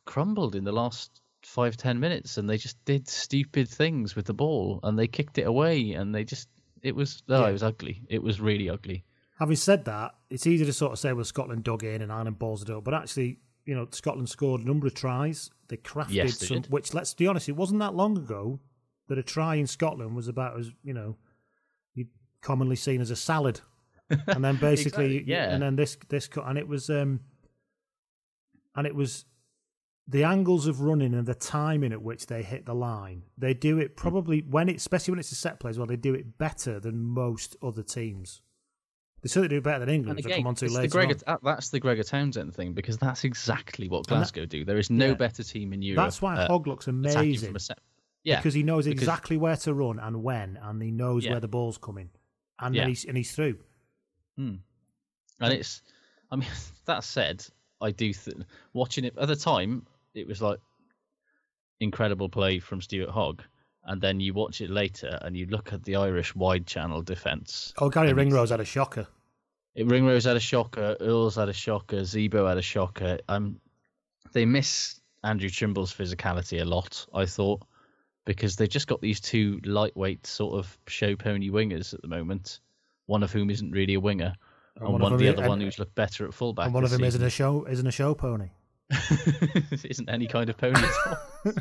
crumbled 0.04 0.54
in 0.54 0.64
the 0.64 0.72
last 0.72 1.20
five 1.42 1.76
ten 1.76 1.98
minutes, 2.00 2.36
and 2.38 2.48
they 2.48 2.56
just 2.58 2.82
did 2.84 3.08
stupid 3.08 3.68
things 3.68 4.14
with 4.16 4.26
the 4.26 4.34
ball, 4.34 4.80
and 4.82 4.98
they 4.98 5.06
kicked 5.06 5.38
it 5.38 5.46
away, 5.46 5.92
and 5.92 6.14
they 6.14 6.24
just 6.24 6.48
it 6.82 6.94
was 6.94 7.22
oh 7.28 7.40
Yeah. 7.42 7.48
it 7.48 7.52
was 7.52 7.62
ugly. 7.62 8.02
It 8.08 8.22
was 8.22 8.40
really 8.40 8.68
ugly. 8.70 9.04
Having 9.38 9.56
said 9.56 9.84
that, 9.84 10.14
it's 10.30 10.46
easy 10.46 10.64
to 10.64 10.72
sort 10.72 10.92
of 10.92 10.98
say, 10.98 11.12
well, 11.12 11.24
Scotland 11.24 11.62
dug 11.64 11.84
in 11.84 12.02
and 12.02 12.10
Ireland 12.12 12.38
balls 12.40 12.62
it 12.62 12.70
up, 12.70 12.82
but 12.82 12.92
actually, 12.92 13.38
you 13.64 13.74
know, 13.74 13.86
Scotland 13.92 14.28
scored 14.28 14.62
a 14.62 14.64
number 14.64 14.86
of 14.88 14.94
tries. 14.94 15.48
They 15.68 15.76
crafted 15.76 16.10
Yes, 16.14 16.38
they 16.38 16.46
some, 16.46 16.62
did. 16.62 16.72
which, 16.72 16.92
let's 16.92 17.14
be 17.14 17.28
honest, 17.28 17.48
it 17.48 17.54
wasn't 17.54 17.78
that 17.78 17.94
long 17.94 18.16
ago 18.18 18.58
that 19.06 19.16
a 19.16 19.22
try 19.22 19.54
in 19.54 19.68
Scotland 19.68 20.16
was 20.16 20.26
about 20.26 20.58
as, 20.58 20.72
you 20.82 20.92
know, 20.92 21.16
you'd 21.94 22.08
commonly 22.42 22.74
seen 22.74 23.00
as 23.00 23.10
a 23.12 23.16
salad. 23.16 23.60
And 24.26 24.44
then 24.44 24.56
basically, 24.60 25.18
Exactly, 25.18 25.32
yeah. 25.32 25.50
and 25.52 25.62
then 25.62 25.76
this, 25.76 25.96
this, 26.08 26.26
cut, 26.26 26.44
and 26.48 26.58
it 26.58 26.66
was, 26.66 26.90
um, 26.90 27.20
and 28.74 28.86
it 28.88 28.94
was 28.94 29.24
the 30.10 30.24
angles 30.24 30.66
of 30.66 30.80
running 30.80 31.12
and 31.14 31.26
the 31.26 31.34
timing 31.34 31.92
at 31.92 32.00
which 32.02 32.26
they 32.26 32.42
hit 32.42 32.64
the 32.64 32.74
line. 32.74 33.22
They 33.36 33.52
do 33.52 33.78
it 33.78 33.94
probably 33.94 34.40
when 34.40 34.68
it, 34.70 34.76
especially 34.76 35.12
when 35.12 35.18
it's 35.18 35.32
a 35.32 35.34
set 35.34 35.60
play 35.60 35.68
as 35.70 35.78
well. 35.78 35.86
They 35.86 35.96
do 35.96 36.14
it 36.14 36.38
better 36.38 36.80
than 36.80 36.98
most 37.02 37.56
other 37.62 37.82
teams. 37.82 38.40
They 39.20 39.28
certainly 39.28 39.48
do 39.56 39.60
better 39.60 39.80
than 39.80 39.88
England, 39.90 40.18
And 40.18 40.24
which 40.24 40.32
I'll 40.32 40.38
come 40.38 40.46
on 40.46 40.54
to 40.54 40.64
it's 40.66 40.78
the. 40.78 40.88
Gregor, 40.88 41.16
on. 41.26 41.38
that's 41.42 41.70
the 41.70 41.80
Gregor 41.80 42.04
Townsend 42.04 42.54
thing 42.54 42.72
because 42.72 42.96
that's 42.96 43.24
exactly 43.24 43.88
what 43.88 43.98
And 43.98 44.04
that- 44.06 44.14
Glasgow 44.14 44.46
do. 44.46 44.64
There 44.64 44.78
is 44.78 44.90
no 44.90 45.08
yeah. 45.08 45.14
better 45.14 45.42
team 45.42 45.72
in 45.72 45.82
Europe. 45.82 46.04
That's 46.06 46.22
why 46.22 46.36
uh, 46.36 46.46
Hogg 46.46 46.66
looks 46.68 46.86
amazing. 46.88 47.48
From 47.48 47.56
a 47.56 47.60
set. 47.60 47.78
Yeah, 48.24 48.36
because 48.36 48.54
he 48.54 48.62
knows 48.62 48.84
because- 48.86 49.02
exactly 49.02 49.36
where 49.36 49.56
to 49.56 49.74
run 49.74 49.98
and 49.98 50.22
when, 50.22 50.56
and 50.62 50.80
he 50.82 50.90
knows 50.90 51.24
Yeah. 51.24 51.32
where 51.32 51.40
the 51.40 51.48
ball's 51.48 51.78
coming, 51.78 52.10
and 52.60 52.74
Yeah. 52.74 52.82
then 52.82 52.88
he's 52.90 53.04
and 53.04 53.16
he's 53.16 53.32
through. 53.32 53.58
Hmm. 54.36 54.54
And 55.40 55.52
it's, 55.52 55.82
I 56.30 56.36
mean, 56.36 56.48
that 56.86 57.04
said, 57.04 57.44
I 57.80 57.90
do 57.90 58.12
th- 58.12 58.36
watching 58.72 59.04
it 59.04 59.16
at 59.18 59.28
the 59.28 59.36
time. 59.36 59.86
It 60.18 60.26
was 60.26 60.42
like 60.42 60.58
incredible 61.80 62.28
play 62.28 62.58
from 62.58 62.80
Stuart 62.80 63.10
Hogg, 63.10 63.42
and 63.84 64.00
then 64.00 64.20
you 64.20 64.34
watch 64.34 64.60
it 64.60 64.70
later 64.70 65.18
and 65.22 65.36
you 65.36 65.46
look 65.46 65.72
at 65.72 65.84
the 65.84 65.96
Irish 65.96 66.34
wide 66.34 66.66
channel 66.66 67.02
defence. 67.02 67.72
Oh, 67.78 67.88
Garry 67.88 68.12
Ringrose 68.12 68.50
had 68.50 68.60
a 68.60 68.64
shocker. 68.64 69.06
It 69.74 69.86
Ringrose 69.86 70.24
had 70.24 70.36
a 70.36 70.40
shocker, 70.40 70.96
Earls 71.00 71.36
had 71.36 71.48
a 71.48 71.52
shocker, 71.52 72.00
Zebo 72.00 72.48
had 72.48 72.58
a 72.58 72.62
shocker. 72.62 73.18
Um, 73.28 73.60
they 74.32 74.44
miss 74.44 75.00
Andrew 75.22 75.48
Trimble's 75.48 75.92
physicality 75.94 76.60
a 76.60 76.64
lot, 76.64 77.06
I 77.14 77.26
thought, 77.26 77.62
because 78.24 78.56
they've 78.56 78.68
just 78.68 78.88
got 78.88 79.00
these 79.00 79.20
two 79.20 79.60
lightweight 79.64 80.26
sort 80.26 80.54
of 80.54 80.76
show 80.88 81.14
pony 81.14 81.48
wingers 81.50 81.94
at 81.94 82.02
the 82.02 82.08
moment. 82.08 82.58
One 83.06 83.22
of 83.22 83.32
whom 83.32 83.50
isn't 83.50 83.70
really 83.70 83.94
a 83.94 84.00
winger, 84.00 84.34
And 84.76 84.84
and 84.84 84.92
one 84.94 85.00
one, 85.02 85.12
of 85.12 85.18
the 85.20 85.28
other 85.28 85.42
and- 85.42 85.48
one 85.48 85.60
who's 85.60 85.78
looked 85.78 85.94
better 85.94 86.26
at 86.26 86.34
fullback. 86.34 86.66
and 86.66 86.74
one 86.74 86.84
of 86.84 86.90
them 86.90 87.04
isn't 87.04 87.22
a 87.22 87.30
show 87.30 87.64
isn't 87.66 87.86
a 87.86 87.92
show 87.92 88.14
pony. 88.14 88.48
isn't 89.84 90.08
any 90.08 90.26
kind 90.26 90.48
of 90.50 90.56
pony 90.56 90.80
at 90.82 90.92
all. 91.06 91.52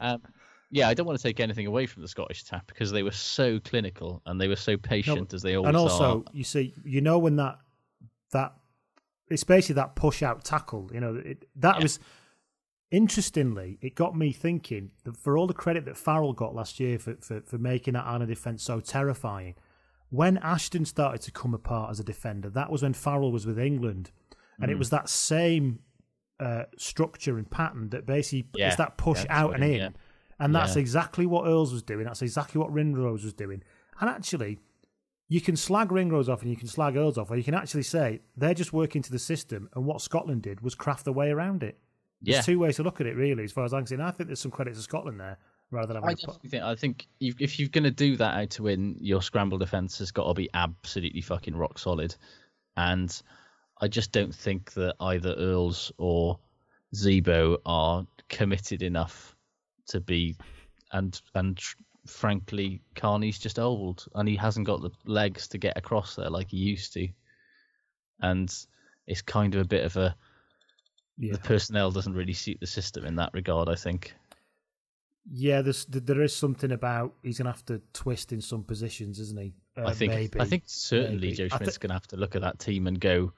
um, 0.00 0.22
yeah, 0.70 0.88
I 0.88 0.94
don't 0.94 1.06
want 1.06 1.18
to 1.18 1.22
take 1.22 1.40
anything 1.40 1.66
away 1.66 1.86
from 1.86 2.02
the 2.02 2.08
Scottish 2.08 2.44
tap 2.44 2.66
because 2.66 2.90
they 2.92 3.02
were 3.02 3.10
so 3.12 3.58
clinical 3.60 4.22
and 4.26 4.40
they 4.40 4.48
were 4.48 4.56
so 4.56 4.76
patient 4.76 5.32
as 5.34 5.42
they 5.42 5.56
always 5.56 5.66
are. 5.66 5.68
and 5.68 5.76
also, 5.76 6.24
are. 6.26 6.32
you 6.32 6.44
see, 6.44 6.74
you 6.84 7.00
know 7.00 7.18
when 7.18 7.36
that 7.36 7.58
that 8.32 8.54
it's 9.28 9.44
basically 9.44 9.76
that 9.76 9.94
push 9.96 10.22
out 10.22 10.44
tackle. 10.44 10.90
You 10.92 11.00
know, 11.00 11.14
it, 11.16 11.46
that 11.56 11.76
Yeah. 11.76 11.82
was 11.82 11.98
interestingly, 12.90 13.78
it 13.80 13.94
got 13.94 14.16
me 14.16 14.32
thinking 14.32 14.90
that 15.04 15.16
for 15.16 15.36
all 15.36 15.46
the 15.46 15.54
credit 15.54 15.84
that 15.86 15.96
Farrell 15.96 16.32
got 16.32 16.54
last 16.54 16.78
year 16.80 16.98
for 16.98 17.16
for, 17.20 17.40
for 17.42 17.58
making 17.58 17.94
that 17.94 18.04
Ireland 18.06 18.28
defence 18.28 18.62
so 18.62 18.80
terrifying, 18.80 19.54
when 20.10 20.38
Ashton 20.38 20.84
started 20.84 21.20
to 21.22 21.32
come 21.32 21.54
apart 21.54 21.90
as 21.90 22.00
a 22.00 22.04
defender, 22.04 22.50
that 22.50 22.70
was 22.70 22.82
when 22.82 22.92
Farrell 22.94 23.32
was 23.32 23.46
with 23.46 23.58
England, 23.58 24.10
and 24.60 24.70
it 24.70 24.74
Mm. 24.74 24.78
was 24.78 24.90
that 24.90 25.08
same 25.08 25.80
uh, 26.40 26.64
structure 26.76 27.38
and 27.38 27.48
pattern 27.50 27.90
that 27.90 28.06
basically 28.06 28.48
Yeah, 28.56 28.68
it's 28.68 28.76
that 28.76 28.96
push 28.98 29.24
yeah, 29.24 29.40
out 29.42 29.54
and 29.54 29.64
in. 29.64 29.80
it- 29.80 29.96
And 30.40 30.52
that's 30.54 30.74
Yeah. 30.74 30.80
exactly 30.80 31.26
what 31.26 31.46
Earls 31.46 31.72
was 31.72 31.82
doing. 31.84 32.04
That's 32.04 32.20
exactly 32.22 32.58
what 32.58 32.72
Ringrose 32.72 33.22
was 33.22 33.32
doing. 33.34 33.62
And 34.00 34.10
actually, 34.10 34.58
you 35.28 35.40
can 35.40 35.54
slag 35.56 35.92
Ringrose 35.92 36.28
off 36.28 36.42
and 36.42 36.50
you 36.50 36.56
can 36.56 36.66
slag 36.66 36.96
Earls 36.96 37.16
off, 37.16 37.30
or 37.30 37.36
you 37.36 37.44
can 37.44 37.54
actually 37.54 37.84
say 37.84 38.20
they're 38.36 38.52
just 38.52 38.72
working 38.72 39.00
to 39.02 39.12
the 39.12 39.18
system. 39.20 39.68
And 39.74 39.86
what 39.86 40.00
Scotland 40.00 40.42
did 40.42 40.60
was 40.60 40.74
craft 40.74 41.04
the 41.04 41.12
way 41.12 41.30
around 41.30 41.62
it. 41.62 41.78
There's 42.20 42.38
Yeah. 42.38 42.42
two 42.42 42.58
ways 42.58 42.76
to 42.76 42.82
look 42.82 43.00
at 43.00 43.06
it, 43.06 43.14
really, 43.16 43.44
as 43.44 43.52
far 43.52 43.64
as 43.64 43.72
I'm 43.72 43.82
concerned. 43.82 44.02
I 44.02 44.10
think 44.10 44.26
there's 44.28 44.40
some 44.40 44.50
credit 44.50 44.74
to 44.74 44.80
Scotland 44.82 45.20
there, 45.20 45.38
rather 45.70 45.94
than 45.94 46.02
I 46.02 46.14
definitely 46.14 46.48
think. 46.50 46.64
I 46.64 46.74
think 46.74 47.06
if 47.20 47.60
you're 47.60 47.68
going 47.68 47.84
to 47.84 47.90
do 47.92 48.16
that 48.16 48.34
out 48.36 48.50
to 48.50 48.64
win, 48.64 48.96
your 49.00 49.22
scramble 49.22 49.58
defense 49.58 49.98
has 49.98 50.10
got 50.10 50.26
to 50.26 50.34
be 50.34 50.50
absolutely 50.52 51.20
fucking 51.20 51.54
rock 51.54 51.78
solid. 51.78 52.16
And 52.76 53.22
I 53.84 53.88
just 53.88 54.12
don't 54.12 54.34
think 54.34 54.72
that 54.72 54.94
either 54.98 55.34
Earls 55.34 55.92
or 55.98 56.38
Zebo 56.94 57.58
are 57.66 58.06
committed 58.30 58.82
enough 58.82 59.36
to 59.88 60.00
be. 60.00 60.36
And 60.90 61.20
and 61.34 61.54
tr- 61.54 61.76
frankly, 62.06 62.80
Kearney's 62.94 63.38
just 63.38 63.58
old, 63.58 64.06
and 64.14 64.26
he 64.26 64.36
hasn't 64.36 64.66
got 64.66 64.80
the 64.80 64.90
legs 65.04 65.48
to 65.48 65.58
get 65.58 65.76
across 65.76 66.16
there 66.16 66.30
like 66.30 66.48
he 66.48 66.56
used 66.56 66.94
to. 66.94 67.08
And 68.22 68.50
it's 69.06 69.20
kind 69.20 69.54
of 69.54 69.60
a 69.60 69.68
bit 69.68 69.84
of 69.84 69.98
a. 69.98 70.16
Yeah. 71.18 71.32
The 71.32 71.40
personnel 71.40 71.90
doesn't 71.90 72.14
really 72.14 72.32
suit 72.32 72.60
the 72.60 72.66
system 72.66 73.04
in 73.04 73.16
that 73.16 73.34
regard. 73.34 73.68
I 73.68 73.74
think. 73.74 74.14
Yeah, 75.30 75.60
there's 75.60 75.84
there 75.90 76.22
is 76.22 76.34
something 76.34 76.72
about 76.72 77.12
he's 77.22 77.36
gonna 77.36 77.52
have 77.52 77.66
to 77.66 77.82
twist 77.92 78.32
in 78.32 78.40
some 78.40 78.64
positions, 78.64 79.20
isn't 79.20 79.38
he? 79.38 79.52
Uh, 79.76 79.84
I 79.88 79.92
think 79.92 80.14
maybe. 80.14 80.40
I 80.40 80.46
think 80.46 80.62
certainly 80.64 81.28
maybe. 81.28 81.36
Joe 81.36 81.48
Schmidt's 81.48 81.76
going 81.76 81.90
to 81.90 81.94
have 81.94 82.06
to 82.08 82.16
look 82.16 82.34
at 82.34 82.40
that 82.40 82.58
team 82.58 82.86
and 82.86 82.98
go 82.98 83.34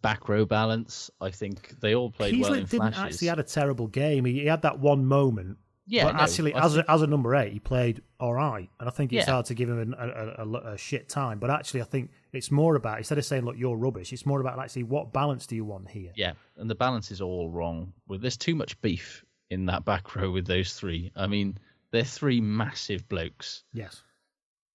back 0.00 0.28
row 0.28 0.44
balance. 0.44 1.10
I 1.20 1.30
think 1.30 1.80
they 1.80 1.94
all 1.94 2.10
played 2.10 2.40
well 2.40 2.54
in 2.54 2.60
didn't 2.66 2.92
flashes. 2.94 2.98
actually 3.14 3.28
had 3.28 3.38
a 3.38 3.44
terrible 3.44 3.86
game. 3.88 4.24
He, 4.24 4.40
he 4.40 4.46
had 4.46 4.62
that 4.62 4.78
one 4.78 5.04
moment. 5.06 5.58
Yeah, 5.90 6.04
but 6.04 6.16
no, 6.16 6.20
actually, 6.20 6.52
I 6.52 6.64
as 6.66 6.74
think- 6.74 6.86
a, 6.86 6.90
as 6.90 7.00
a 7.02 7.06
number 7.06 7.34
eight, 7.34 7.50
he 7.54 7.60
played 7.60 8.02
all 8.20 8.34
right, 8.34 8.68
and 8.78 8.88
I 8.88 8.92
think 8.92 9.10
it's 9.12 9.26
Yeah. 9.26 9.32
hard 9.32 9.46
to 9.46 9.54
give 9.54 9.70
him 9.70 9.94
a, 9.98 10.06
a, 10.06 10.44
a, 10.46 10.72
a 10.74 10.76
shit 10.76 11.08
time. 11.08 11.38
But 11.38 11.48
actually, 11.48 11.80
I 11.80 11.84
think 11.84 12.10
it's 12.34 12.50
more 12.50 12.74
about 12.76 12.98
instead 12.98 13.16
of 13.16 13.24
saying, 13.24 13.44
"Look, 13.46 13.56
you're 13.56 13.76
rubbish," 13.76 14.12
it's 14.12 14.26
more 14.26 14.40
about 14.42 14.58
actually 14.58 14.82
what 14.82 15.14
balance 15.14 15.46
do 15.46 15.56
you 15.56 15.64
want 15.64 15.88
here? 15.88 16.12
yeah, 16.14 16.32
and 16.58 16.68
the 16.68 16.74
balance 16.74 17.10
is 17.10 17.22
all 17.22 17.48
wrong. 17.48 17.94
Well, 18.06 18.18
there's 18.18 18.36
too 18.36 18.54
much 18.54 18.78
beef 18.82 19.24
in 19.48 19.64
that 19.66 19.86
back 19.86 20.14
row 20.16 20.30
with 20.30 20.46
those 20.46 20.74
three. 20.74 21.10
I 21.16 21.26
mean, 21.26 21.56
they're 21.90 22.04
three 22.04 22.38
massive 22.42 23.08
blokes, 23.08 23.64
Yes, 23.72 24.02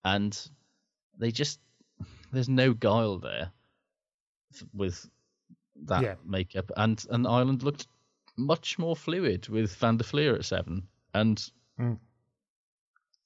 and 0.03 0.35
they 1.19 1.29
just 1.29 1.59
there's 2.31 2.49
no 2.49 2.73
guile 2.73 3.19
there 3.19 3.51
with 4.73 5.09
that 5.85 6.03
Yeah. 6.03 6.15
makeup. 6.23 6.71
And 6.77 7.03
and 7.09 7.27
Ireland 7.27 7.63
looked 7.63 7.87
much 8.37 8.77
more 8.79 8.95
fluid 8.95 9.47
with 9.49 9.75
Van 9.75 9.97
der 9.97 10.03
Flier 10.03 10.35
at 10.35 10.45
seven, 10.45 10.87
and 11.13 11.51
Mm. 11.79 11.97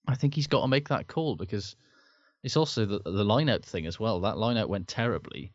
I 0.08 0.16
think 0.16 0.34
he's 0.34 0.48
got 0.48 0.62
to 0.62 0.68
make 0.68 0.88
that 0.88 1.08
call 1.08 1.36
because 1.36 1.76
it's 2.44 2.56
also 2.56 2.86
the 2.86 3.00
the 3.00 3.26
line 3.26 3.50
out 3.50 3.66
thing 3.66 3.86
as 3.86 4.00
well. 4.00 4.22
That 4.22 4.38
line 4.38 4.58
out 4.58 4.70
went 4.70 4.88
terribly 4.88 5.52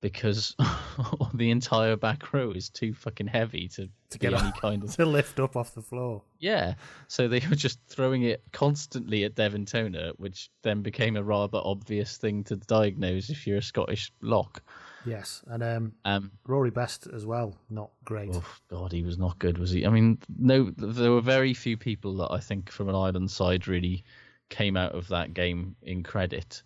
because 0.00 0.54
the 1.34 1.50
entire 1.50 1.96
back 1.96 2.32
row 2.32 2.52
is 2.52 2.68
too 2.70 2.94
fucking 2.94 3.26
heavy 3.26 3.68
to, 3.68 3.88
to 4.10 4.18
get 4.18 4.32
any 4.32 4.52
kind 4.60 4.84
of 4.84 4.94
to 4.96 5.04
lift 5.04 5.40
up 5.40 5.56
off 5.56 5.74
the 5.74 5.82
floor. 5.82 6.22
yeah. 6.38 6.74
So 7.08 7.26
they 7.28 7.40
were 7.50 7.56
just 7.56 7.80
throwing 7.88 8.22
it 8.22 8.42
constantly 8.52 9.24
at 9.24 9.34
Devin 9.34 9.66
Toner, 9.66 10.12
which 10.16 10.50
then 10.62 10.82
became 10.82 11.16
a 11.16 11.22
rather 11.22 11.60
obvious 11.62 12.16
thing 12.16 12.44
to 12.44 12.56
diagnose 12.56 13.28
if 13.30 13.46
you're 13.46 13.58
a 13.58 13.62
Scottish 13.62 14.12
lock. 14.22 14.62
Yes, 15.06 15.42
and 15.46 15.62
um, 15.62 15.92
Um, 16.04 16.32
Rory 16.46 16.70
Best 16.70 17.06
as 17.14 17.24
well, 17.24 17.56
not 17.70 17.90
great. 18.04 18.30
oh 18.34 18.44
God, 18.68 18.92
he 18.92 19.02
was 19.02 19.16
not 19.16 19.38
good, 19.38 19.56
was 19.58 19.70
he? 19.70 19.86
I 19.86 19.90
mean, 19.90 20.18
no, 20.38 20.70
there 20.76 21.12
were 21.12 21.20
very 21.20 21.54
few 21.54 21.76
people 21.76 22.16
that 22.18 22.30
I 22.32 22.40
think 22.40 22.70
from 22.70 22.88
an 22.88 22.94
Ireland 22.94 23.30
side 23.30 23.68
really 23.68 24.04
came 24.50 24.76
out 24.76 24.92
of 24.94 25.08
that 25.08 25.34
game 25.34 25.76
in 25.82 26.02
credit. 26.02 26.62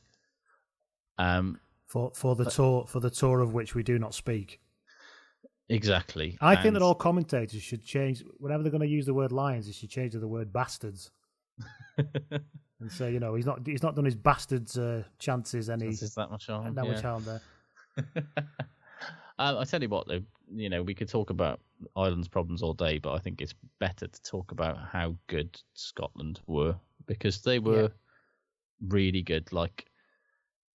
Um, 1.19 1.61
for 1.93 2.11
for 2.15 2.35
the 2.35 2.47
tour 2.47 2.87
for 2.87 3.01
the 3.01 3.11
tour 3.11 3.41
of 3.41 3.53
which 3.53 3.75
we 3.75 3.83
do 3.83 3.99
not 3.99 4.15
speak. 4.15 4.61
exactly. 5.69 6.39
I 6.41 6.57
think 6.57 6.73
that 6.75 6.83
all 6.83 6.95
commentators 6.95 7.63
should 7.63 7.85
change 7.85 8.25
whenever 8.39 8.63
they're 8.63 8.73
going 8.73 8.89
to 8.89 8.89
use 8.99 9.05
the 9.05 9.13
word 9.15 9.31
lions. 9.31 9.67
They 9.67 9.73
should 9.73 9.91
change 9.91 10.13
to 10.13 10.19
the 10.19 10.27
word 10.29 10.53
bastards 10.53 11.11
and 11.99 12.91
say, 12.91 13.13
you 13.13 13.21
know, 13.21 13.35
he's 13.35 13.45
not 13.45 13.67
he's 13.67 13.83
not 13.83 13.95
done 13.95 14.07
his 14.07 14.17
bastards 14.17 14.79
uh, 14.79 15.03
chances 15.19 15.69
any 15.69 15.89
is 15.89 16.15
that 16.15 16.31
much 16.31 16.47
harm. 16.47 16.75
that 16.75 16.87
yeah. 16.87 16.93
much 16.93 17.03
harm 17.03 17.25
there. 17.25 17.43
Uh, 19.39 19.59
I 19.61 19.65
tell 19.65 19.83
you 19.83 19.91
what, 19.91 20.09
though, 20.09 20.23
you 20.55 20.71
know, 20.71 20.83
we 20.83 20.95
could 20.95 21.09
talk 21.11 21.29
about 21.29 21.61
Ireland's 21.95 22.29
problems 22.29 22.63
all 22.63 22.73
day, 22.75 22.99
but 22.99 23.13
I 23.13 23.19
think 23.19 23.43
it's 23.43 23.55
better 23.81 24.07
to 24.07 24.23
talk 24.23 24.51
about 24.53 24.79
how 24.79 25.15
good 25.27 25.61
Scotland 25.75 26.41
were 26.47 26.75
because 27.07 27.43
they 27.43 27.59
were 27.59 27.83
Yeah. 27.83 27.89
really 28.89 29.23
good. 29.23 29.53
Like, 29.53 29.87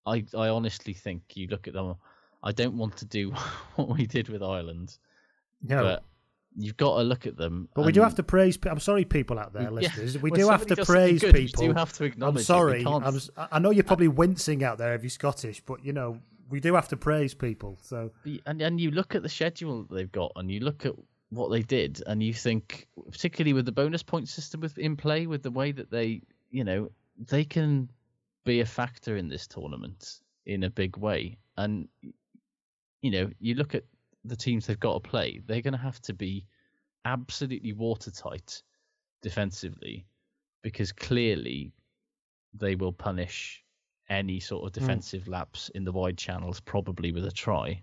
I, 0.06 0.26
I 0.38 0.50
honestly 0.50 0.94
think 0.94 1.22
you 1.36 1.48
look 1.48 1.68
at 1.68 1.74
them. 1.74 1.96
I 2.44 2.52
don't 2.52 2.78
want 2.78 2.98
to 2.98 3.06
do 3.06 3.32
what 3.76 3.90
we 3.90 4.06
did 4.06 4.30
with 4.30 4.44
Ireland, 4.44 4.98
No. 5.62 5.84
but 5.84 6.04
you've 6.58 6.78
got 6.78 6.98
to 6.98 7.04
look 7.04 7.26
at 7.26 7.38
them. 7.38 7.70
But 7.74 7.86
we 7.86 7.92
do 7.92 8.02
have 8.02 8.16
to 8.16 8.24
praise. 8.24 8.58
I'm 8.70 8.80
sorry, 8.80 9.06
people 9.06 9.40
out 9.40 9.54
there, 9.54 9.64
Yeah. 9.64 9.70
listeners. 9.70 10.18
We 10.20 10.30
When 10.32 10.40
do 10.40 10.50
have 10.50 10.66
to 10.68 10.86
praise 10.86 11.22
good, 11.22 11.34
we 11.34 11.48
people. 11.48 11.68
do 11.68 11.74
have 11.74 11.94
to 11.94 12.04
acknowledge 12.04 12.38
I'm 12.38 12.44
sorry. 12.44 12.86
I'm, 12.86 13.20
I 13.52 13.60
know 13.60 13.72
you're 13.72 13.86
uh, 13.86 13.88
probably 13.88 14.10
wincing 14.10 14.64
out 14.64 14.78
there 14.78 14.94
if 14.94 15.04
you're 15.04 15.10
Scottish, 15.10 15.62
but 15.62 15.84
you 15.86 15.94
know 15.94 16.20
we 16.50 16.60
do 16.60 16.76
have 16.76 16.90
to 16.90 16.98
praise 16.98 17.34
people. 17.34 17.80
So 17.82 18.12
and 18.46 18.62
and 18.62 18.80
you 18.80 18.92
look 18.92 19.16
at 19.16 19.24
the 19.24 19.30
schedule 19.30 19.84
that 19.84 19.96
they've 19.96 20.12
got, 20.12 20.34
and 20.36 20.52
you 20.52 20.60
look 20.60 20.86
at 20.86 20.94
what 21.30 21.50
they 21.50 21.64
did, 21.64 22.04
and 22.06 22.22
you 22.22 22.34
think, 22.34 22.88
particularly 23.10 23.54
with 23.54 23.66
the 23.66 23.72
bonus 23.72 24.04
point 24.04 24.28
system 24.30 24.62
with 24.62 24.78
in 24.78 24.96
play, 24.96 25.26
with 25.26 25.42
the 25.42 25.50
way 25.50 25.72
that 25.72 25.90
they, 25.90 26.22
you 26.52 26.64
know, 26.64 26.92
they 27.18 27.44
can 27.44 27.90
be 28.46 28.60
a 28.60 28.66
factor 28.66 29.18
in 29.18 29.28
this 29.28 29.48
tournament 29.48 30.20
in 30.46 30.64
a 30.64 30.70
big 30.70 30.98
way. 30.98 31.38
And 31.58 31.88
you 33.02 33.12
know, 33.12 33.30
you 33.40 33.56
look 33.56 33.76
at 33.76 33.84
the 34.24 34.36
teams 34.36 34.66
they've 34.66 34.80
got 34.80 35.04
to 35.04 35.10
play; 35.10 35.42
they're 35.46 35.62
going 35.62 35.74
to 35.74 35.78
have 35.78 36.02
to 36.04 36.14
be 36.14 36.46
absolutely 37.06 37.74
watertight 37.74 38.62
defensively, 39.22 40.06
because 40.62 40.92
clearly 40.92 41.74
they 42.54 42.76
will 42.76 42.94
punish 42.94 43.64
any 44.10 44.40
sort 44.40 44.66
of 44.66 44.72
mm. 44.72 44.80
defensive 44.80 45.28
lapse 45.28 45.70
in 45.70 45.84
the 45.84 45.92
wide 45.92 46.18
channels, 46.18 46.60
probably 46.60 47.12
with 47.12 47.26
a 47.26 47.32
try, 47.32 47.82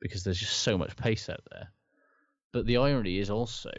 because 0.00 0.24
there's 0.24 0.38
just 0.38 0.58
so 0.58 0.78
much 0.78 0.96
pace 0.96 1.28
out 1.28 1.42
there. 1.50 1.68
But 2.52 2.66
the 2.66 2.78
irony 2.78 3.18
is 3.18 3.30
also 3.30 3.70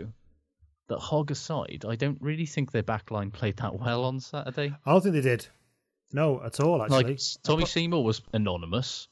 that 0.87 0.99
Hogg 0.99 1.31
aside, 1.31 1.85
I 1.87 1.95
don't 1.95 2.21
really 2.21 2.45
think 2.45 2.71
their 2.71 2.83
backline 2.83 3.31
played 3.31 3.57
that 3.57 3.79
well 3.79 4.03
on 4.03 4.19
Saturday. 4.19 4.75
I 4.85 4.91
don't 4.91 5.01
think 5.01 5.15
they 5.15 5.21
did. 5.21 5.47
No, 6.13 6.41
at 6.43 6.59
all. 6.59 6.81
Actually, 6.83 7.03
Like 7.03 7.19
Tommy 7.43 7.65
Seymour 7.65 8.03
was 8.03 8.21
anonymous. 8.33 9.07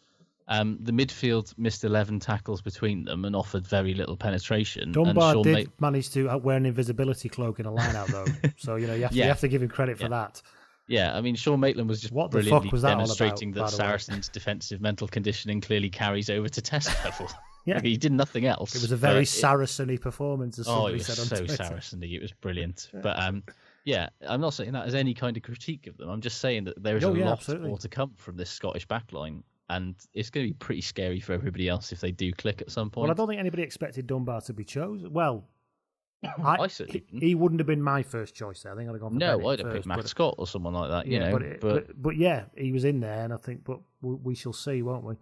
Um, 0.50 0.78
the 0.82 0.94
midfield 0.94 1.54
missed 1.58 1.84
eleven 1.84 2.20
tackles 2.22 2.62
between 2.62 3.04
them 3.04 3.26
and 3.26 3.36
offered 3.36 3.68
very 3.68 3.94
little 3.94 4.16
penetration. 4.16 4.94
Dunbar 4.94 5.44
did 5.44 5.68
Ma- 5.80 5.90
manage 5.90 6.10
to 6.12 6.30
uh, 6.30 6.38
wear 6.38 6.56
an 6.56 6.66
invisibility 6.66 7.28
cloak 7.28 7.60
in 7.60 7.66
a 7.66 7.72
line 7.72 7.96
out 7.98 8.08
though, 8.08 8.26
so 8.58 8.76
you 8.78 8.88
know 8.88 8.94
you 8.96 9.02
have 9.04 9.12
to, 9.12 9.18
Yeah. 9.18 9.26
you 9.26 9.30
have 9.30 9.42
to 9.42 9.50
give 9.50 9.62
him 9.62 9.68
credit 9.70 9.98
for 9.98 10.04
Yeah. 10.06 10.10
that. 10.10 10.42
Yeah, 10.88 11.18
I 11.18 11.20
mean 11.20 11.36
Sean 11.36 11.60
Maitland 11.60 11.90
was 11.90 12.00
just 12.00 12.14
What 12.14 12.32
the 12.32 12.38
fuck 12.38 12.44
brilliantly 12.46 12.70
was 12.72 12.82
that 12.84 12.88
all 12.88 12.94
about, 13.04 13.18
demonstrating 13.18 13.52
that? 13.54 13.72
Saracens' 13.72 14.30
defensive 14.30 14.80
mental 14.80 15.10
conditioning 15.10 15.60
clearly 15.60 15.90
carries 15.90 16.30
over 16.30 16.48
to 16.48 16.62
test 16.62 16.88
level. 17.04 17.28
Yeah. 17.66 17.82
he 17.84 17.98
did 17.98 18.14
nothing 18.14 18.46
else. 18.46 18.74
It 18.74 18.82
was 18.82 18.94
a 18.94 18.96
very 18.96 19.26
Saracen-y 19.26 19.98
performance, 19.98 20.60
as 20.60 20.70
Oh, 20.70 20.88
it 20.88 20.94
was 20.94 21.08
said 21.08 21.20
on 21.20 21.26
so. 21.26 21.56
Saracen-y. 21.56 22.08
It 22.08 22.22
was 22.22 22.32
brilliant. 22.32 22.90
But 22.94 23.22
um, 23.22 23.44
yeah, 23.88 24.10
I'm 24.28 24.42
not 24.42 24.54
saying 24.54 24.74
that 24.74 24.86
as 24.86 24.94
any 24.96 25.14
kind 25.14 25.38
of 25.38 25.44
critique 25.44 25.88
of 25.88 25.96
them. 25.96 26.10
I'm 26.10 26.20
just 26.20 26.40
saying 26.42 26.66
that 26.66 26.84
there 26.84 26.98
is 26.98 27.06
Oh, 27.06 27.14
a 27.14 27.18
yeah, 27.18 27.26
lot 27.30 27.40
absolutely. 27.40 27.70
more 27.70 27.78
to 27.78 27.88
come 27.88 28.12
from 28.18 28.36
this 28.36 28.50
Scottish 28.50 28.86
backline, 28.86 29.44
and 29.70 29.96
it's 30.14 30.30
going 30.30 30.46
to 30.46 30.50
be 30.52 30.58
pretty 30.58 30.82
scary 30.82 31.22
for 31.22 31.32
everybody 31.32 31.70
else 31.70 31.94
if 31.94 32.02
they 32.02 32.12
do 32.12 32.34
click 32.34 32.62
at 32.62 32.70
some 32.70 32.90
point. 32.90 33.04
Well, 33.04 33.12
I 33.12 33.14
don't 33.14 33.30
think 33.30 33.40
anybody 33.40 33.64
expected 33.64 34.06
Dunbar 34.06 34.42
to 34.42 34.54
be 34.54 34.66
chosen. 34.66 35.14
Well, 35.14 35.46
I, 36.44 36.58
I 36.64 36.68
certainly 36.68 37.00
he, 37.00 37.06
didn't. 37.06 37.22
he 37.30 37.36
wouldn't 37.36 37.62
have 37.62 37.68
been 37.68 37.82
my 37.82 38.04
first 38.04 38.36
choice. 38.36 38.64
There. 38.64 38.74
I 38.74 38.76
think 38.76 38.90
I'd 38.90 38.94
have 38.94 39.02
gone 39.02 39.12
for 39.14 39.18
no, 39.20 39.38
Bennett 39.38 39.48
I'd 39.52 39.60
have 39.66 39.74
picked 39.74 39.86
Matt 39.86 39.98
but- 40.00 40.10
Scott 40.10 40.36
or 40.38 40.48
someone 40.48 40.74
like 40.74 40.90
that. 40.90 41.08
You 41.08 41.20
yeah, 41.20 41.30
know, 41.30 41.32
but, 41.32 41.42
it- 41.44 41.62
but, 41.62 41.88
but 41.88 42.02
but 42.02 42.18
yeah, 42.18 42.44
he 42.58 42.74
was 42.74 42.84
in 42.84 43.00
there, 43.00 43.24
and 43.24 43.32
I 43.32 43.38
think, 43.38 43.64
but 43.64 43.80
we, 44.02 44.16
we 44.16 44.36
shall 44.36 44.52
see, 44.54 44.82
won't 44.82 45.06
we? 45.06 45.16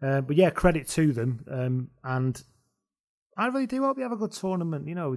Uh, 0.00 0.22
but 0.22 0.34
yeah, 0.36 0.48
credit 0.48 0.88
to 0.88 1.12
them, 1.12 1.44
um, 1.50 1.88
and 2.04 2.42
I 3.36 3.48
really 3.48 3.66
do 3.66 3.82
hope 3.82 3.96
we 3.98 4.02
have 4.02 4.12
a 4.12 4.16
good 4.16 4.32
tournament. 4.32 4.86
You 4.88 4.94
know, 4.94 5.16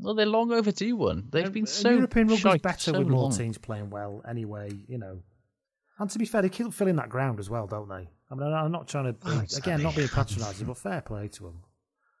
well, 0.00 0.14
they're 0.14 0.26
long 0.26 0.52
overdue 0.52 0.96
one. 0.96 1.28
They've 1.30 1.52
been 1.52 1.64
uh, 1.64 1.66
so 1.66 1.90
European 1.90 2.28
rugby's 2.28 2.60
better 2.62 2.92
so 2.92 2.98
with 2.98 3.08
more 3.08 3.22
long. 3.22 3.32
teams 3.36 3.58
playing 3.58 3.90
well, 3.90 4.22
anyway. 4.28 4.70
You 4.88 4.98
know, 4.98 5.20
and 5.98 6.10
to 6.10 6.18
be 6.18 6.24
fair, 6.26 6.42
they 6.42 6.48
keep 6.48 6.72
filling 6.72 6.96
that 6.96 7.08
ground 7.08 7.38
as 7.40 7.48
well, 7.50 7.66
don't 7.66 7.88
they? 7.88 8.08
I 8.30 8.34
mean, 8.34 8.52
I'm 8.52 8.70
not 8.72 8.86
trying 8.88 9.06
to 9.06 9.12
be, 9.14 9.18
Oh, 9.24 9.42
again, 9.56 9.82
not 9.82 9.96
being 9.96 10.08
patronising, 10.08 10.66
but 10.66 10.76
fair 10.76 11.00
play 11.00 11.28
to 11.28 11.42
them. 11.44 11.60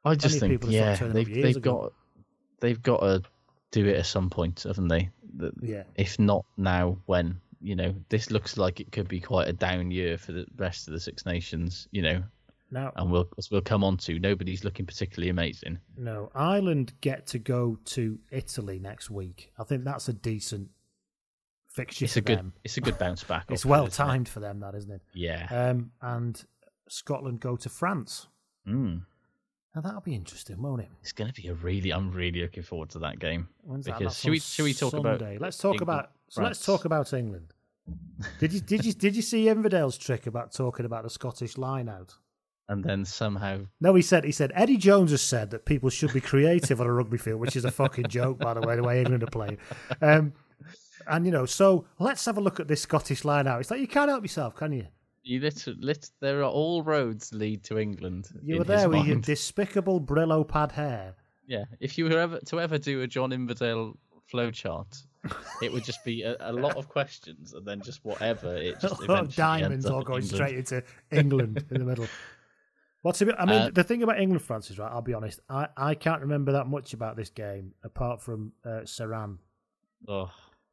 I 0.04 0.14
just 0.14 0.38
Plenty 0.38 0.54
think, 0.54 0.60
people 0.62 0.72
yeah, 0.74 0.94
started 0.94 1.12
turning 1.14 1.28
up 1.28 1.34
they've 1.34 1.42
they've 1.44 1.56
ago. 1.56 1.72
got 1.82 1.92
they've 2.60 2.82
got 2.82 3.00
to 3.00 3.22
do 3.72 3.86
it 3.86 3.96
at 3.96 4.06
some 4.06 4.30
point, 4.30 4.62
haven't 4.62 4.88
they? 4.88 5.10
That- 5.36 5.52
Yeah. 5.62 5.82
If 5.96 6.18
not 6.18 6.44
now, 6.56 6.98
when? 7.06 7.40
You 7.60 7.74
know, 7.74 7.94
this 8.08 8.30
looks 8.30 8.56
like 8.56 8.78
it 8.80 8.92
could 8.92 9.08
be 9.08 9.20
quite 9.20 9.48
a 9.48 9.52
down 9.52 9.90
year 9.90 10.16
for 10.16 10.30
the 10.32 10.46
rest 10.56 10.86
of 10.88 10.94
the 10.94 11.00
Six 11.00 11.26
Nations. 11.26 11.88
You 11.90 12.02
know, 12.02 12.22
Now, 12.70 12.92
and 12.96 13.10
we'll 13.10 13.28
as 13.38 13.50
we'll 13.50 13.62
come 13.62 13.82
on 13.82 13.96
to. 13.98 14.18
Nobody's 14.18 14.64
looking 14.64 14.84
particularly 14.86 15.30
amazing. 15.30 15.78
No, 15.96 16.30
Ireland 16.34 16.92
get 17.00 17.26
to 17.28 17.38
go 17.38 17.78
to 17.86 18.18
Italy 18.30 18.78
next 18.78 19.10
week. 19.10 19.52
I 19.58 19.64
think 19.64 19.84
that's 19.84 20.08
a 20.08 20.12
decent 20.12 20.68
fixture 21.68 22.04
It's 22.04 22.14
for 22.14 22.18
a 22.20 22.22
good 22.22 22.38
them. 22.38 22.52
it's 22.64 22.76
a 22.76 22.80
good 22.80 22.98
bounce 22.98 23.24
back. 23.24 23.46
It's 23.50 23.64
it, 23.64 23.68
well 23.68 23.86
it? 23.86 23.92
timed 23.92 24.28
for 24.28 24.40
them, 24.40 24.60
that 24.60 24.74
isn't 24.74 24.90
it? 24.90 25.00
Yeah. 25.14 25.46
Um, 25.50 25.92
and 26.02 26.44
Scotland 26.88 27.40
go 27.40 27.56
to 27.56 27.68
France. 27.68 28.26
Mm. 28.66 29.02
Now 29.74 29.80
that'll 29.80 30.00
be 30.00 30.14
interesting, 30.14 30.60
won't 30.60 30.82
it? 30.82 30.88
It's 31.00 31.12
going 31.12 31.32
to 31.32 31.40
be 31.40 31.48
a 31.48 31.54
really. 31.54 31.92
I'm 31.92 32.10
really 32.10 32.42
looking 32.42 32.62
forward 32.62 32.90
to 32.90 32.98
that 33.00 33.18
game. 33.18 33.48
When's 33.62 33.86
because 33.86 34.00
That's 34.00 34.20
should 34.20 34.30
we 34.30 34.40
should 34.40 34.64
we 34.64 34.74
talk 34.74 34.92
about? 34.92 35.22
Let's 35.40 35.56
talk 35.56 35.74
England, 35.74 35.82
about. 35.82 36.10
So 36.28 36.42
let's 36.42 36.64
talk 36.64 36.84
about 36.84 37.12
England. 37.12 37.54
Did 38.40 38.52
you 38.52 38.60
did 38.60 38.84
you 38.84 38.92
did 38.92 39.16
you 39.16 39.22
see 39.22 39.46
Inverdale's 39.46 39.96
trick 39.96 40.26
about 40.26 40.52
talking 40.52 40.84
about 40.84 41.04
the 41.04 41.10
Scottish 41.10 41.56
line 41.56 41.88
out? 41.88 42.14
And 42.68 42.84
then 42.84 43.04
somehow 43.04 43.60
No, 43.80 43.94
he 43.94 44.02
said 44.02 44.24
he 44.24 44.32
said 44.32 44.52
Eddie 44.54 44.76
Jones 44.76 45.10
has 45.10 45.22
said 45.22 45.50
that 45.50 45.64
people 45.64 45.88
should 45.90 46.12
be 46.12 46.20
creative 46.20 46.80
on 46.80 46.86
a 46.86 46.92
rugby 46.92 47.16
field, 47.16 47.40
which 47.40 47.56
is 47.56 47.64
a 47.64 47.70
fucking 47.70 48.08
joke, 48.08 48.38
by 48.38 48.54
the 48.54 48.60
way, 48.60 48.76
the 48.76 48.82
way 48.82 49.00
England 49.00 49.22
are 49.22 49.26
playing. 49.26 49.58
Um, 50.02 50.34
and 51.06 51.24
you 51.24 51.32
know, 51.32 51.46
so 51.46 51.86
let's 51.98 52.24
have 52.26 52.36
a 52.36 52.40
look 52.40 52.60
at 52.60 52.68
this 52.68 52.82
Scottish 52.82 53.24
line 53.24 53.46
out. 53.46 53.60
It's 53.60 53.70
like 53.70 53.80
you 53.80 53.88
can't 53.88 54.10
help 54.10 54.22
yourself, 54.22 54.54
can 54.54 54.72
you? 54.72 54.86
you 55.28 55.40
literally, 55.40 55.78
lit, 55.82 56.10
there 56.20 56.40
are 56.40 56.44
all 56.50 56.82
roads 56.82 57.32
lead 57.34 57.62
to 57.64 57.78
England. 57.78 58.28
You 58.42 58.58
were 58.58 58.64
there 58.64 58.88
with 58.88 59.06
your 59.06 59.16
despicable 59.16 60.00
Brillo 60.00 60.46
pad 60.46 60.72
hair. 60.72 61.14
Yeah, 61.46 61.64
if 61.80 61.98
you 61.98 62.04
were 62.06 62.18
ever 62.18 62.38
to 62.46 62.60
ever 62.60 62.78
do 62.78 63.02
a 63.02 63.06
John 63.06 63.32
Inverdale 63.32 63.96
flowchart, 64.32 65.02
it 65.62 65.72
would 65.72 65.84
just 65.84 66.04
be 66.04 66.22
a, 66.22 66.36
a 66.40 66.52
lot 66.52 66.76
of 66.76 66.88
questions 66.88 67.52
and 67.52 67.66
then 67.66 67.80
just 67.82 68.04
whatever. 68.04 68.56
It 68.56 68.80
just 68.80 69.00
A 69.02 69.04
lot 69.12 69.24
of 69.24 69.34
diamonds 69.34 69.86
all 69.86 70.02
going 70.02 70.22
England. 70.22 70.34
straight 70.34 70.56
into 70.56 70.82
England 71.10 71.64
in 71.70 71.78
the 71.78 71.84
middle. 71.84 72.06
What's 73.02 73.20
a 73.22 73.26
bit, 73.26 73.36
I 73.38 73.44
mean, 73.46 73.62
Uh, 73.62 73.70
the 73.72 73.84
thing 73.84 74.02
about 74.02 74.20
England, 74.20 74.42
France 74.42 74.70
is 74.70 74.78
right. 74.78 74.90
I'll 74.90 75.02
be 75.02 75.14
honest. 75.14 75.40
I, 75.48 75.68
I 75.76 75.94
can't 75.94 76.20
remember 76.20 76.52
that 76.52 76.66
much 76.66 76.94
about 76.94 77.16
this 77.16 77.30
game 77.30 77.72
apart 77.84 78.20
from 78.20 78.52
uh, 78.64 78.80
Serin, 78.84 79.38
Oh, 80.08 80.30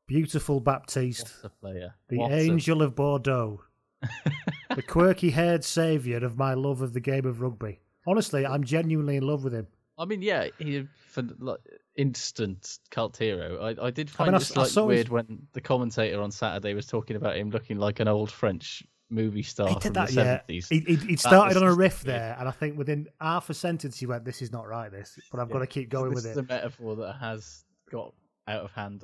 beautiful 0.07 0.59
Baptiste, 0.59 1.31
what 1.43 1.51
a 1.51 1.55
player! 1.61 1.95
the 2.09 2.17
What 2.17 2.31
a- 2.31 2.35
angel 2.35 2.81
of 2.81 2.95
Bordeaux, 2.95 3.61
the 4.75 4.81
quirky-haired 4.81 5.63
saviour 5.63 6.23
of 6.23 6.37
my 6.37 6.53
love 6.53 6.81
of 6.81 6.93
the 6.93 6.99
game 6.99 7.25
of 7.25 7.41
rugby. 7.41 7.79
Honestly, 8.07 8.45
I'm 8.45 8.63
genuinely 8.63 9.17
in 9.17 9.23
love 9.27 9.43
with 9.43 9.53
him. 9.53 9.67
I 9.97 10.05
mean, 10.05 10.21
yeah, 10.21 10.47
he 10.59 10.85
for 11.07 11.23
like, 11.39 11.59
instant 11.95 12.79
cult 12.91 13.15
hero. 13.17 13.59
I, 13.61 13.87
I 13.87 13.91
did 13.91 14.09
find 14.09 14.27
mean, 14.29 14.33
I 14.35 14.37
it 14.37 14.41
s- 14.41 14.57
I 14.57 14.63
his- 14.63 14.75
weird 14.77 15.09
when 15.09 15.47
the 15.53 15.61
commentator 15.61 16.21
on 16.21 16.31
Saturday 16.31 16.73
was 16.73 16.85
talking 16.85 17.15
about 17.15 17.37
him 17.37 17.49
looking 17.49 17.77
like 17.77 17.99
an 17.99 18.07
old 18.07 18.29
French 18.31 18.83
movie 19.09 19.43
star 19.43 19.67
He 19.67 19.73
from 19.73 19.81
did 19.81 19.93
that, 19.93 20.07
the 20.09 20.13
yeah. 20.13 20.23
seventies. 20.23 20.69
He, 20.69 20.79
he, 20.79 20.95
he 20.95 21.15
started 21.15 21.57
on 21.57 21.63
a 21.63 21.73
riff 21.73 22.01
there, 22.01 22.35
and 22.39 22.47
I 22.47 22.51
think 22.51 22.77
within 22.77 23.07
half 23.21 23.49
a 23.49 23.53
sentence 23.53 23.99
he 23.99 24.05
went, 24.05 24.25
"This 24.25 24.41
is 24.41 24.51
not 24.51 24.67
right, 24.67 24.91
this." 24.91 25.17
But 25.31 25.39
I've 25.39 25.49
got 25.49 25.59
to 25.59 25.67
keep 25.67 25.89
going 25.89 26.11
this 26.11 26.23
with 26.23 26.31
is 26.31 26.37
it. 26.37 26.39
a 26.41 26.43
metaphor 26.43 26.95
that 26.97 27.13
has 27.13 27.63
got 27.91 28.13
out 28.47 28.63
of 28.63 28.71
hand 28.71 29.03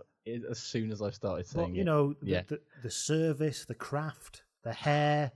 as 0.49 0.59
soon 0.59 0.91
as 0.91 1.01
I 1.01 1.09
started 1.09 1.47
saying 1.47 1.69
But 1.69 1.75
you 1.75 1.83
know, 1.83 2.13
the, 2.21 2.31
yeah, 2.31 2.41
the, 2.47 2.59
the 2.83 2.91
service, 2.91 3.65
the 3.65 3.75
craft, 3.75 4.43
the 4.63 4.73
hair, 4.73 5.31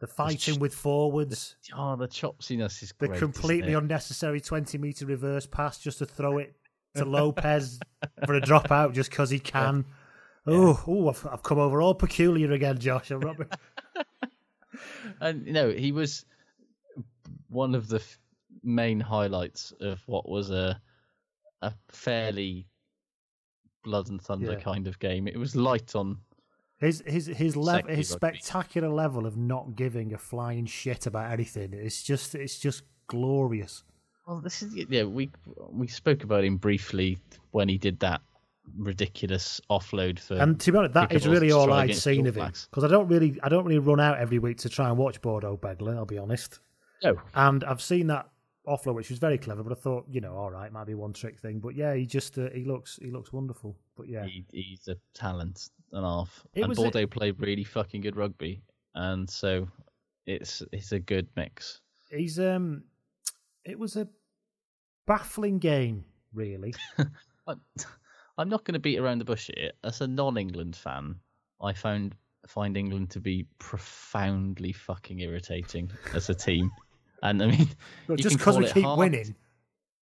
the 0.00 0.06
fighting 0.06 0.56
ch- 0.56 0.58
with 0.58 0.74
forwards, 0.74 1.56
oh, 1.76 1.96
the 1.96 2.08
chopsiness 2.08 2.82
is 2.82 2.92
the 2.98 3.08
great. 3.08 3.18
completely 3.18 3.74
unnecessary 3.74 4.40
20 4.40 4.78
metre 4.78 5.06
reverse 5.06 5.46
pass 5.46 5.78
just 5.78 5.98
to 5.98 6.06
throw 6.06 6.38
it 6.38 6.54
to 6.96 7.04
Lopez 7.04 7.80
for 8.24 8.34
a 8.34 8.40
drop 8.40 8.70
out 8.70 8.94
just 8.94 9.10
because 9.10 9.30
he 9.30 9.38
can. 9.38 9.84
Oh, 10.46 10.82
oh, 10.86 11.08
I've, 11.08 11.26
I've 11.30 11.42
come 11.42 11.58
over 11.58 11.80
all 11.80 11.94
peculiar 11.94 12.52
again, 12.52 12.78
Josh. 12.78 13.10
I'm 13.10 13.20
not... 13.20 13.36
and 15.20 15.46
you 15.46 15.52
know 15.52 15.70
he 15.70 15.92
was 15.92 16.24
one 17.48 17.74
of 17.74 17.88
the 17.88 17.96
f- 17.96 18.18
main 18.62 19.00
highlights 19.00 19.72
of 19.80 20.00
what 20.06 20.28
was 20.28 20.50
a 20.50 20.80
a 21.62 21.72
fairly 21.88 22.66
blood 23.82 24.08
and 24.08 24.20
thunder 24.20 24.52
Yeah. 24.52 24.60
kind 24.60 24.86
of 24.86 24.98
game. 24.98 25.26
It 25.28 25.36
was 25.38 25.54
light 25.56 25.94
on. 25.94 26.18
His 26.78 27.02
his 27.06 27.26
his 27.26 27.56
level, 27.56 27.88
Sexy 27.88 27.96
his 27.96 28.10
rugby. 28.10 28.38
spectacular 28.38 28.88
level 28.88 29.26
of 29.26 29.36
not 29.36 29.76
giving 29.76 30.12
a 30.12 30.18
flying 30.18 30.66
shit 30.66 31.06
about 31.06 31.30
anything. 31.32 31.72
It's 31.72 32.02
just 32.02 32.34
it's 32.34 32.58
just 32.58 32.82
glorious. 33.06 33.84
Well, 34.26 34.40
this 34.40 34.62
is 34.62 34.74
yeah. 34.90 35.04
We 35.04 35.30
we 35.70 35.86
spoke 35.86 36.24
about 36.24 36.44
him 36.44 36.56
briefly 36.56 37.18
when 37.52 37.68
he 37.68 37.78
did 37.78 38.00
that 38.00 38.22
ridiculous 38.76 39.60
offload 39.70 40.18
for. 40.18 40.34
And 40.34 40.60
to 40.60 40.72
be 40.72 40.78
honest, 40.78 40.94
that 40.94 41.12
is 41.12 41.26
really 41.26 41.52
all 41.52 41.72
I'd 41.72 41.94
seen 41.94 42.26
of 42.26 42.36
it 42.36 42.66
because 42.70 42.84
I 42.84 42.88
don't 42.88 43.08
really 43.08 43.38
I 43.42 43.48
don't 43.48 43.64
really 43.64 43.78
run 43.78 44.00
out 44.00 44.18
every 44.18 44.38
week 44.38 44.58
to 44.58 44.68
try 44.68 44.88
and 44.88 44.98
watch 44.98 45.20
Bordeaux 45.20 45.56
Bègles. 45.56 45.96
I'll 45.96 46.06
be 46.06 46.18
honest. 46.18 46.60
No. 47.02 47.20
And 47.34 47.64
I've 47.64 47.82
seen 47.82 48.06
that 48.08 48.28
offload, 48.66 48.94
which 48.94 49.10
was 49.10 49.18
very 49.18 49.38
clever. 49.38 49.62
But 49.62 49.72
I 49.72 49.80
thought, 49.80 50.06
you 50.08 50.20
know, 50.20 50.34
all 50.34 50.50
right, 50.50 50.72
might 50.72 50.86
be 50.86 50.94
one 50.94 51.12
trick 51.12 51.38
thing. 51.38 51.58
But 51.60 51.74
yeah, 51.74 51.94
he 51.94 52.06
just 52.06 52.38
uh, 52.38 52.48
he 52.54 52.64
looks 52.64 52.98
he 53.02 53.10
looks 53.10 53.32
wonderful. 53.32 53.76
But 53.96 54.08
yeah, 54.08 54.24
He, 54.24 54.44
he's 54.52 54.88
a 54.88 54.96
talent 55.12 55.70
and 55.92 56.04
half. 56.04 56.44
It 56.54 56.60
and 56.62 56.68
was 56.68 56.78
a- 56.78 56.82
Bordeaux 56.82 57.06
played 57.06 57.38
really 57.38 57.64
fucking 57.64 58.00
good 58.00 58.16
rugby, 58.16 58.62
and 58.94 59.28
so 59.28 59.68
it's 60.26 60.62
it's 60.72 60.92
a 60.92 60.98
good 60.98 61.28
mix. 61.36 61.80
he's 62.10 62.38
um, 62.40 62.84
it 63.64 63.78
was 63.78 63.96
a 63.96 64.08
baffling 65.06 65.58
game, 65.58 66.04
really. 66.32 66.74
I'm 68.36 68.48
not 68.48 68.64
going 68.64 68.74
to 68.74 68.80
beat 68.80 68.98
around 68.98 69.18
the 69.18 69.24
bush 69.24 69.50
here. 69.54 69.72
As 69.82 70.00
a 70.00 70.06
non-England 70.06 70.76
fan, 70.76 71.16
I 71.62 71.72
found 71.72 72.16
find 72.46 72.76
England 72.76 73.10
to 73.10 73.20
be 73.20 73.46
profoundly 73.58 74.72
fucking 74.72 75.20
irritating 75.20 75.90
as 76.14 76.28
a 76.28 76.34
team. 76.34 76.70
And 77.22 77.42
I 77.42 77.46
mean, 77.46 77.68
you 78.08 78.16
just 78.16 78.36
because 78.36 78.58
we 78.58 78.68
keep 78.68 78.84
heart. 78.84 78.98
winning, 78.98 79.34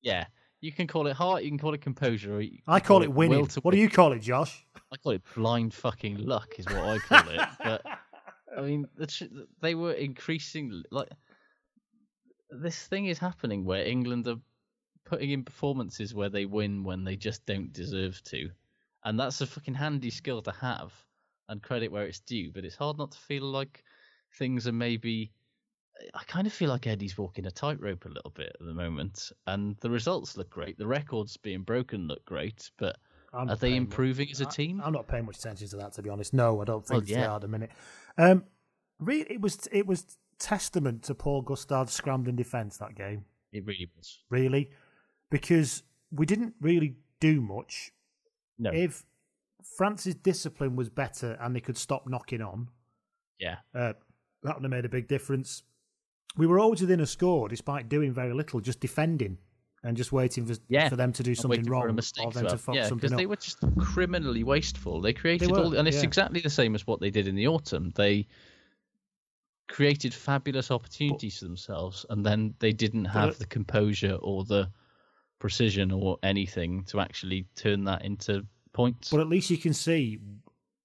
Yeah, 0.01 0.25
you 0.59 0.71
can 0.71 0.88
call 0.88 1.07
it 1.07 1.13
heart. 1.13 1.43
You 1.43 1.49
can 1.49 1.59
call 1.59 1.73
it 1.73 1.82
composure. 1.82 2.41
I 2.67 2.79
can 2.79 2.88
call 2.88 3.03
it 3.03 3.11
winning. 3.11 3.47
What 3.61 3.71
do 3.71 3.77
you 3.77 3.89
call 3.89 4.13
it, 4.13 4.19
Josh? 4.19 4.65
I 4.91 4.97
call 4.97 5.11
it 5.11 5.21
blind 5.36 5.73
fucking 5.73 6.17
luck, 6.25 6.55
is 6.57 6.65
what 6.65 6.77
I 6.77 6.97
call 6.99 7.29
it. 7.29 7.41
But 7.63 7.86
I 8.57 8.61
mean, 8.61 8.88
the 8.97 9.07
tr- 9.07 9.25
they 9.61 9.75
were 9.75 9.93
increasing 9.93 10.84
like 10.91 11.09
this 12.49 12.88
thing 12.88 13.05
is 13.05 13.17
happening 13.17 13.65
where 13.65 13.86
England 13.86 14.27
are 14.27 14.39
putting 15.06 15.32
in 15.32 15.43
performances 15.43 16.14
where 16.14 16.30
they 16.30 16.45
win 16.45 16.84
when 16.84 17.04
they 17.04 17.16
just 17.16 17.45
don't 17.45 17.74
deserve 17.74 18.22
to, 18.26 18.49
and 19.04 19.20
that's 19.20 19.41
a 19.41 19.47
fucking 19.47 19.74
handy 19.74 20.10
skill 20.10 20.41
to 20.43 20.52
have 20.52 20.93
and 21.49 21.62
credit 21.62 21.91
where 21.91 22.06
it's 22.06 22.20
due. 22.20 22.52
But 22.52 22.66
it's 22.66 22.76
hard 22.76 22.97
not 22.97 23.12
to 23.12 23.18
feel 23.18 23.43
like 23.43 23.84
things 24.38 24.68
are 24.68 24.72
maybe. 24.74 25.32
I 26.16 26.24
kind 26.24 26.47
of 26.47 26.54
feel 26.54 26.70
like 26.70 26.88
Eddie's 26.88 27.18
walking 27.18 27.45
a 27.45 27.52
tightrope 27.52 28.06
a 28.06 28.10
little 28.10 28.32
bit 28.32 28.56
at 28.60 28.66
the 28.66 28.74
moment, 28.74 29.32
and 29.47 29.76
the 29.82 29.89
results 29.89 30.36
look 30.38 30.49
great. 30.49 30.78
The 30.78 30.88
records 30.88 31.38
being 31.38 31.62
broken 31.62 32.08
look 32.08 32.26
great, 32.26 32.72
but 32.78 32.97
I'm 33.34 33.49
are 33.49 33.56
they 33.56 33.76
improving 33.76 34.28
much- 34.30 34.34
as 34.34 34.41
a 34.41 34.47
I- 34.47 34.52
team? 34.52 34.82
I'm 34.84 34.93
not 34.93 35.08
paying 35.08 35.26
much 35.26 35.38
attention 35.38 35.68
to 35.70 35.76
that, 35.78 35.93
to 35.93 36.02
be 36.02 36.10
honest. 36.10 36.34
No, 36.34 36.60
I 36.62 36.66
don't 36.66 36.89
Well, 36.89 36.99
think 37.02 37.10
they 37.10 37.16
yeah. 37.22 37.32
are 37.32 37.36
at 37.36 37.41
the 37.41 37.47
minute. 37.47 37.70
Um, 38.18 38.45
really, 38.99 39.32
it 39.32 39.41
was 39.41 39.68
it 39.72 39.86
was 39.86 40.18
testament 40.39 41.04
to 41.04 41.14
Paul 41.14 41.43
Gustard's 41.43 41.93
scrambling 41.93 42.36
defence 42.36 42.78
that 42.78 42.95
game. 42.95 43.26
It 43.52 43.64
really 43.66 43.88
was. 43.95 44.24
Really, 44.30 44.72
because 45.32 45.82
we 46.11 46.27
didn't 46.27 46.53
really 46.61 46.97
do 47.19 47.41
much. 47.41 47.91
No. 48.59 48.69
If 48.71 49.03
France's 49.77 50.13
discipline 50.13 50.75
was 50.75 50.89
better 50.89 51.38
and 51.41 51.55
they 51.55 51.61
could 51.61 51.77
stop 51.77 52.07
knocking 52.07 52.43
on, 52.43 52.67
Yeah. 53.39 53.57
uh, 53.73 53.93
that 54.43 54.55
would 54.55 54.63
have 54.63 54.69
made 54.69 54.86
a 54.86 54.89
big 54.89 55.07
difference. 55.07 55.63
We 56.38 56.45
were 56.45 56.59
always 56.59 56.82
within 56.82 56.99
a 56.99 57.07
score 57.07 57.49
despite 57.49 57.89
doing 57.89 58.13
very 58.13 58.34
little, 58.34 58.59
just 58.59 58.79
defending 58.79 59.39
and 59.84 59.97
just 59.97 60.11
waiting 60.11 60.45
for 60.45 60.55
Yeah. 60.67 60.89
for 60.89 60.95
them 60.95 61.11
to 61.13 61.23
do 61.23 61.34
something 61.34 61.63
wrong 61.65 61.84
for 61.84 61.88
a 61.89 61.93
mistake 61.93 62.27
or 62.27 62.32
them 62.32 62.47
to 62.47 62.57
fuck 62.57 62.75
yeah, 62.75 62.84
something 62.84 62.97
because 62.97 63.13
up. 63.13 63.17
they 63.17 63.25
were 63.25 63.36
just 63.36 63.57
criminally 63.79 64.43
wasteful. 64.43 65.01
They 65.01 65.13
created 65.13 65.49
were, 65.49 65.59
all, 65.59 65.75
and 65.75 65.88
it's 65.88 65.97
yeah. 65.97 66.03
exactly 66.03 66.39
the 66.39 66.51
same 66.51 66.75
as 66.75 66.86
what 66.86 66.99
they 66.99 67.09
did 67.09 67.27
in 67.27 67.36
the 67.36 67.47
autumn. 67.47 67.91
They 67.95 68.27
created 69.67 70.13
fabulous 70.13 70.69
opportunities 70.69 71.39
for 71.39 71.45
themselves, 71.45 72.05
and 72.09 72.25
then 72.25 72.53
they 72.59 72.73
didn't 72.73 73.05
have 73.05 73.39
the 73.39 73.45
composure 73.45 74.15
or 74.21 74.43
the 74.43 74.69
precision 75.41 75.91
or 75.91 76.17
anything 76.23 76.83
to 76.85 77.01
actually 77.01 77.45
turn 77.55 77.83
that 77.83 78.05
into 78.05 78.45
points. 78.71 79.09
But 79.09 79.19
at 79.19 79.27
least 79.27 79.49
you 79.49 79.57
can 79.57 79.73
see, 79.73 80.19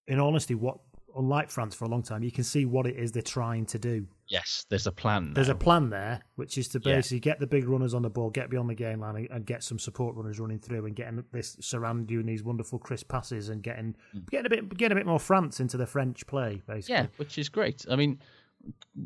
in 0.09 0.19
honesty, 0.19 0.55
what 0.57 0.79
unlike 1.17 1.51
France 1.51 1.75
for 1.75 1.85
a 1.87 1.89
long 1.89 2.03
time, 2.03 2.23
you 2.23 2.31
can 2.33 2.45
see 2.45 2.65
what 2.67 2.87
it 2.87 2.97
is 2.97 3.11
they're 3.13 3.23
trying 3.23 3.65
to 3.67 3.79
do. 3.79 4.07
yes, 4.29 4.67
there's 4.71 4.89
a 4.89 4.93
plan. 4.93 5.33
There's 5.35 5.49
a 5.49 5.55
plan 5.55 5.89
there, 5.89 6.21
which 6.35 6.59
is 6.59 6.67
to 6.71 6.81
Yeah. 6.85 6.97
basically 6.97 7.21
get 7.21 7.39
the 7.39 7.47
big 7.47 7.69
runners 7.69 7.95
on 7.95 8.03
the 8.03 8.11
ball, 8.11 8.29
get 8.29 8.51
beyond 8.51 8.69
the 8.69 8.75
game 8.75 8.99
line, 9.01 9.15
and- 9.17 9.31
and 9.31 9.47
get 9.47 9.63
some 9.63 9.79
support 9.79 10.17
runners 10.17 10.41
running 10.41 10.59
through, 10.59 10.85
and 10.85 10.97
getting 10.97 11.23
this 11.31 11.57
surround 11.61 12.11
you 12.11 12.19
in 12.19 12.27
these 12.27 12.43
wonderful 12.43 12.81
crisp 12.81 13.07
passes, 13.09 13.49
and 13.51 13.63
getting 13.63 13.95
Mm. 14.15 14.29
getting 14.31 14.47
a 14.47 14.51
bit 14.51 14.77
getting 14.77 14.97
a 14.97 15.01
bit 15.01 15.07
more 15.07 15.21
France 15.21 15.61
into 15.61 15.77
the 15.77 15.87
French 15.87 16.27
play, 16.27 16.61
basically. 16.67 16.95
Yeah, 16.97 17.07
which 17.19 17.39
is 17.39 17.49
great. 17.49 17.87
I 17.89 17.95
mean, 17.95 18.19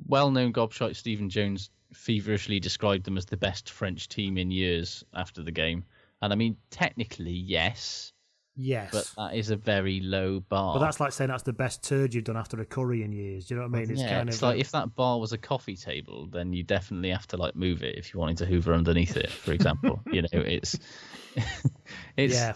well-known 0.07 0.53
gobshite 0.55 0.96
Stephen 0.96 1.28
Jones 1.28 1.68
feverishly 1.93 2.61
described 2.61 3.05
them 3.05 3.16
as 3.16 3.26
the 3.26 3.36
best 3.36 3.70
French 3.70 4.09
team 4.09 4.38
in 4.38 4.51
years 4.51 5.05
after 5.14 5.43
the 5.43 5.53
game, 5.53 5.84
and 6.22 6.32
I 6.32 6.36
mean, 6.36 6.57
technically, 6.70 7.32
yes, 7.32 8.12
Yes. 8.57 8.91
but 8.93 9.11
that 9.16 9.36
is 9.38 9.49
a 9.51 9.57
very 9.57 10.01
low 10.01 10.41
bar. 10.41 10.74
But 10.74 10.80
that's 10.80 11.01
like 11.01 11.12
saying 11.12 11.28
that's 11.30 11.45
the 11.45 11.53
best 11.53 11.82
turd 11.82 12.12
you've 12.12 12.24
done 12.24 12.36
after 12.36 12.61
a 12.61 12.66
curry 12.66 13.03
in 13.03 13.12
years. 13.12 13.47
Do 13.47 13.55
you 13.55 13.61
know 13.61 13.66
what 13.68 13.76
I 13.76 13.80
mean? 13.80 13.91
It's 13.91 14.03
yeah, 14.03 14.16
kind 14.18 14.28
it's 14.28 14.38
of 14.38 14.43
like 14.43 14.59
if 14.59 14.72
that 14.72 14.95
bar 14.95 15.18
was 15.18 15.32
a 15.32 15.38
coffee 15.38 15.76
table, 15.76 16.26
then 16.26 16.53
you 16.53 16.62
definitely 16.62 17.11
have 17.11 17.26
to 17.28 17.36
like 17.38 17.57
move 17.57 17.82
it 17.82 17.97
if 17.97 18.12
you 18.12 18.20
wanted 18.20 18.38
to 18.38 18.47
hoover 18.47 18.74
underneath 18.74 19.16
it, 19.16 19.30
for 19.30 19.53
example. 19.53 20.01
you 20.12 20.22
know, 20.22 20.28
it's 20.32 20.78
it's 22.16 22.34
Yeah. 22.34 22.55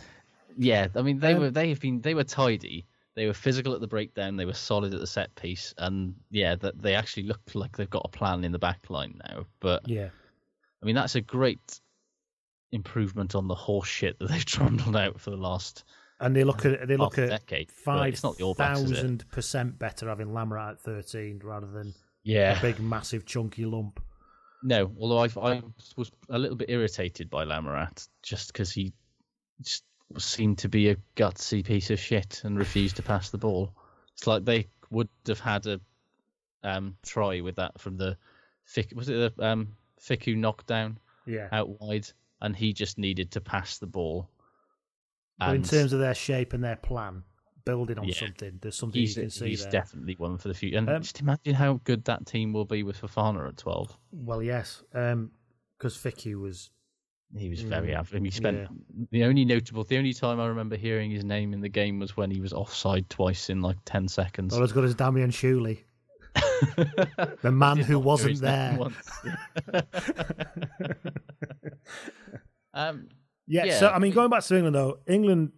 yeah. 0.59 0.89
I 0.95 1.03
mean, 1.03 1.21
they 1.21 1.35
Um, 1.35 1.41
were 1.41 1.51
they 1.51 1.71
have 1.71 1.81
been 1.81 2.01
they 2.01 2.15
were 2.15 2.25
tidy. 2.25 2.87
They 3.17 3.27
were 3.27 3.35
physical 3.35 3.75
at 3.75 3.81
the 3.81 3.87
breakdown. 3.87 4.37
They 4.37 4.45
were 4.45 4.53
solid 4.55 4.93
at 4.93 5.01
the 5.01 5.07
set 5.07 5.35
piece, 5.37 5.73
and 5.79 6.15
yeah, 6.31 6.57
that 6.57 6.81
they 6.83 6.95
actually 6.95 7.25
look 7.25 7.41
like 7.55 7.77
they've 7.77 7.89
got 7.89 8.03
a 8.05 8.09
plan 8.09 8.43
in 8.45 8.51
the 8.53 8.59
back 8.59 8.91
line 8.91 9.21
now. 9.29 9.47
But 9.61 9.87
yeah. 9.89 10.09
I 10.83 10.87
mean, 10.87 10.95
that's 10.97 11.15
a 11.15 11.21
great 11.21 11.81
improvement 12.73 13.35
on 13.35 13.47
the 13.49 13.55
horse 13.55 13.89
shit 13.89 14.19
that 14.19 14.29
they've 14.31 14.45
trundled 14.45 14.97
out 14.97 15.21
for 15.21 15.31
the 15.31 15.37
last. 15.37 15.85
And 16.21 16.35
they 16.35 16.45
look 16.45 16.65
at 16.65 16.87
they 16.89 16.97
look 16.97 17.19
at 17.19 17.29
decade, 17.31 17.71
five 17.71 18.13
it's 18.13 18.23
not 18.23 18.37
the 18.37 18.45
All 18.45 18.55
Blacks, 18.55 18.81
is 18.81 18.91
it? 18.91 18.95
thousand 18.95 19.31
percent 19.31 19.79
better 19.79 20.09
having 20.09 20.29
Lamerat 20.29 20.71
at 20.73 20.81
thirteen 20.81 21.41
rather 21.43 21.67
than 21.67 21.93
Yeah. 22.23 22.59
a 22.59 22.63
big 22.63 22.81
massive 22.81 23.27
chunky 23.27 23.65
lump. 23.65 24.01
No, 24.63 24.91
although 24.99 25.19
I, 25.19 25.55
I 25.55 25.63
was 25.97 26.11
a 26.31 26.39
little 26.39 26.57
bit 26.57 26.71
irritated 26.71 27.29
by 27.31 27.45
Lamerat 27.45 28.09
just 28.23 28.53
because 28.53 28.73
he 28.73 28.93
just 29.61 29.85
seemed 30.19 30.59
to 30.59 30.69
be 30.69 30.89
a 30.91 30.97
gutsy 31.17 31.65
piece 31.65 31.91
of 31.91 31.99
shit 31.99 32.43
and 32.45 32.59
refused 32.59 32.97
to 32.97 33.03
pass 33.03 33.31
the 33.31 33.39
ball. 33.39 33.73
It's 34.13 34.27
like 34.27 34.45
they 34.45 34.69
would 34.91 35.09
have 35.27 35.41
had 35.41 35.67
a 35.67 35.81
um, 36.63 36.97
try 37.05 37.41
with 37.41 37.57
that 37.57 37.81
from 37.81 37.97
the 37.97 38.17
was 38.95 39.09
it 39.09 39.37
the 39.37 39.47
um, 39.47 39.77
Fickou 40.01 40.37
knockdown 40.37 40.99
Yeah. 41.27 41.49
out 41.53 41.81
wide, 41.81 42.09
and 42.41 42.57
he 42.57 42.73
just 42.73 42.99
needed 42.99 43.31
to 43.33 43.41
pass 43.41 43.79
the 43.79 43.87
ball. 43.87 44.31
But 45.39 45.57
in 45.57 45.63
terms 45.63 45.93
of 45.93 45.99
their 45.99 46.15
shape 46.15 46.53
and 46.53 46.63
their 46.65 46.77
plan, 46.77 47.25
building 47.65 47.99
on 47.99 48.09
Yeah. 48.09 48.15
something, 48.15 48.59
there's 48.63 48.77
something 48.77 49.01
he's, 49.01 49.17
you 49.17 49.25
can 49.25 49.31
see 49.31 49.51
he's 49.51 49.63
there. 49.63 49.71
definitely 49.73 50.15
one 50.17 50.39
for 50.39 50.49
the 50.49 50.55
future. 50.55 50.79
And 50.79 50.89
Um, 50.89 51.03
just 51.03 51.21
imagine 51.21 51.55
how 51.55 51.81
good 51.85 52.05
that 52.05 52.25
team 52.27 52.53
will 52.53 52.65
be 52.65 52.83
with 52.83 53.01
Fofana 53.01 53.49
at 53.49 53.57
twelve. 53.57 53.99
Well, 54.13 54.43
yes, 54.43 54.83
because 54.93 55.97
Fickou 55.97 56.41
was 56.41 56.71
He 57.37 57.49
was 57.49 57.63
very 57.63 57.89
Mm, 57.89 57.99
average. 57.99 58.23
He 58.25 58.31
spent 58.31 58.57
yeah. 58.59 58.67
the 59.11 59.25
only 59.25 59.45
notable, 59.45 59.83
the 59.85 59.99
only 59.99 60.13
time 60.15 60.39
I 60.39 60.47
remember 60.47 60.77
hearing 60.77 61.11
his 61.11 61.25
name 61.25 61.53
in 61.53 61.61
the 61.61 61.69
game 61.69 61.99
was 61.99 62.17
when 62.17 62.31
he 62.31 62.41
was 62.41 62.53
offside 62.53 63.11
twice 63.11 63.51
in 63.51 63.61
like 63.61 63.77
ten 63.85 64.07
seconds. 64.09 64.55
not 64.55 64.63
as 64.63 64.71
good 64.73 64.85
as 64.85 64.95
Damien 64.95 65.31
Chouly, 65.33 65.79
the 67.43 67.51
man 67.53 67.79
who 67.79 67.99
wasn't 67.99 68.41
there. 68.41 68.79
um, 72.73 73.09
Yeah, 73.47 73.65
Yeah, 73.65 73.79
so 73.79 73.89
I 73.91 73.99
mean- 73.99 74.13
going 74.13 74.31
back 74.31 74.43
to 74.45 74.55
England 74.57 74.77
though, 74.77 74.99
England, 75.07 75.53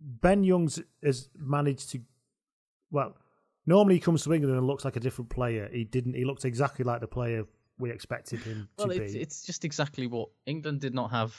Ben 0.00 0.44
Youngs 0.44 0.80
has 1.02 1.28
managed 1.36 1.90
to, 1.90 2.00
well, 2.90 3.16
normally 3.66 3.94
he 3.96 4.00
comes 4.00 4.22
to 4.24 4.32
England 4.32 4.56
and 4.56 4.66
looks 4.66 4.84
like 4.84 4.96
a 4.96 5.00
different 5.00 5.30
player. 5.30 5.68
He 5.72 5.84
didn't. 5.84 6.14
He 6.14 6.24
looked 6.24 6.44
exactly 6.44 6.84
like 6.84 7.00
the 7.00 7.08
player 7.08 7.44
we 7.78 7.90
expected 7.90 8.40
him 8.40 8.68
to 8.76 8.86
well, 8.86 8.96
it's, 8.96 9.12
be. 9.12 9.20
it's 9.20 9.44
just 9.44 9.64
exactly 9.64 10.06
what 10.06 10.28
England 10.46 10.80
did 10.80 10.94
not 10.94 11.10
have 11.10 11.34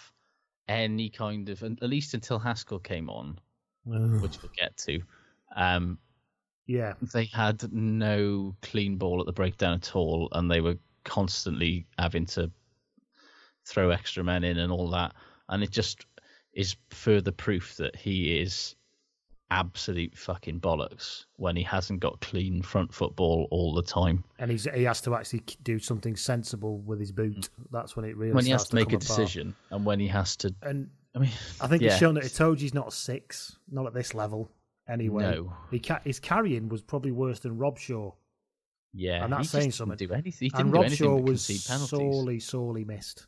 any 0.67 1.09
kind 1.09 1.49
of, 1.49 1.63
at 1.63 1.81
least 1.81 2.13
until 2.13 2.39
Haskell 2.39 2.79
came 2.79 3.09
on, 3.09 3.39
which 3.83 4.41
we'll 4.41 4.51
get 4.57 4.77
to. 4.77 5.01
Um, 5.55 5.97
yeah, 6.67 6.93
they 7.13 7.25
had 7.25 7.71
no 7.73 8.55
clean 8.61 8.97
ball 8.97 9.19
at 9.19 9.25
the 9.25 9.33
breakdown 9.33 9.73
at 9.73 9.95
all, 9.95 10.29
and 10.33 10.49
they 10.49 10.61
were 10.61 10.77
constantly 11.03 11.87
having 11.97 12.27
to 12.27 12.51
throw 13.65 13.89
extra 13.89 14.23
men 14.23 14.43
in 14.43 14.59
and 14.59 14.71
all 14.71 14.89
that. 14.91 15.13
And 15.49 15.63
it 15.63 15.71
just 15.71 16.05
is 16.53 16.75
further 16.89 17.31
proof 17.31 17.75
that 17.77 17.95
he 17.95 18.39
is 18.39 18.75
absolute 19.51 20.15
fucking 20.17 20.59
bollocks 20.59 21.25
when 21.37 21.55
he 21.55 21.63
hasn't 21.63 21.99
got 21.99 22.19
clean 22.21 22.61
front 22.61 22.93
football 22.93 23.47
all 23.51 23.73
the 23.73 23.81
time. 23.83 24.23
and 24.37 24.51
he's 24.51 24.67
he 24.73 24.83
has 24.83 25.01
to 25.01 25.15
actually 25.15 25.43
do 25.63 25.79
something 25.79 26.15
sensible 26.15 26.79
with 26.79 26.99
his 26.99 27.11
boot. 27.11 27.49
That's 27.71 27.95
when 27.95 28.05
it 28.05 28.15
really 28.15 28.33
when 28.33 28.45
he 28.45 28.51
has 28.51 28.61
starts 28.61 28.69
to 28.71 28.75
make 28.75 28.93
a 28.93 28.95
apart. 28.97 29.01
decision 29.01 29.55
and 29.71 29.85
when 29.85 29.99
he 29.99 30.07
has 30.07 30.35
to. 30.37 30.53
And 30.61 30.89
I 31.15 31.19
mean, 31.19 31.31
I 31.59 31.67
think 31.67 31.81
yeah. 31.81 31.89
it's 31.89 31.97
shown 31.97 32.13
that 32.15 32.23
Itoje's 32.23 32.73
not 32.73 32.87
a 32.89 32.91
six, 32.91 33.57
not 33.71 33.87
at 33.87 33.93
this 33.93 34.13
level. 34.13 34.51
Anyway, 34.87 35.23
No. 35.23 35.53
he 35.71 35.79
ca- 35.79 36.01
his 36.03 36.19
carrying 36.19 36.67
was 36.69 36.81
probably 36.81 37.11
worse 37.11 37.39
than 37.39 37.57
Robshaw. 37.57 38.13
Yeah, 38.93 39.23
and 39.23 39.31
that's 39.33 39.49
saying 39.49 39.65
didn't 39.65 39.75
something. 39.75 39.97
Do 39.97 40.13
anything. 40.13 40.33
He 40.45 40.49
didn't 40.49 40.61
and 40.61 40.71
do 40.71 40.75
Rob 40.77 40.85
anything 40.85 41.07
Shaw 41.07 41.15
was 41.17 41.63
sorely, 41.89 42.39
sorely 42.39 42.85
missed. 42.85 43.27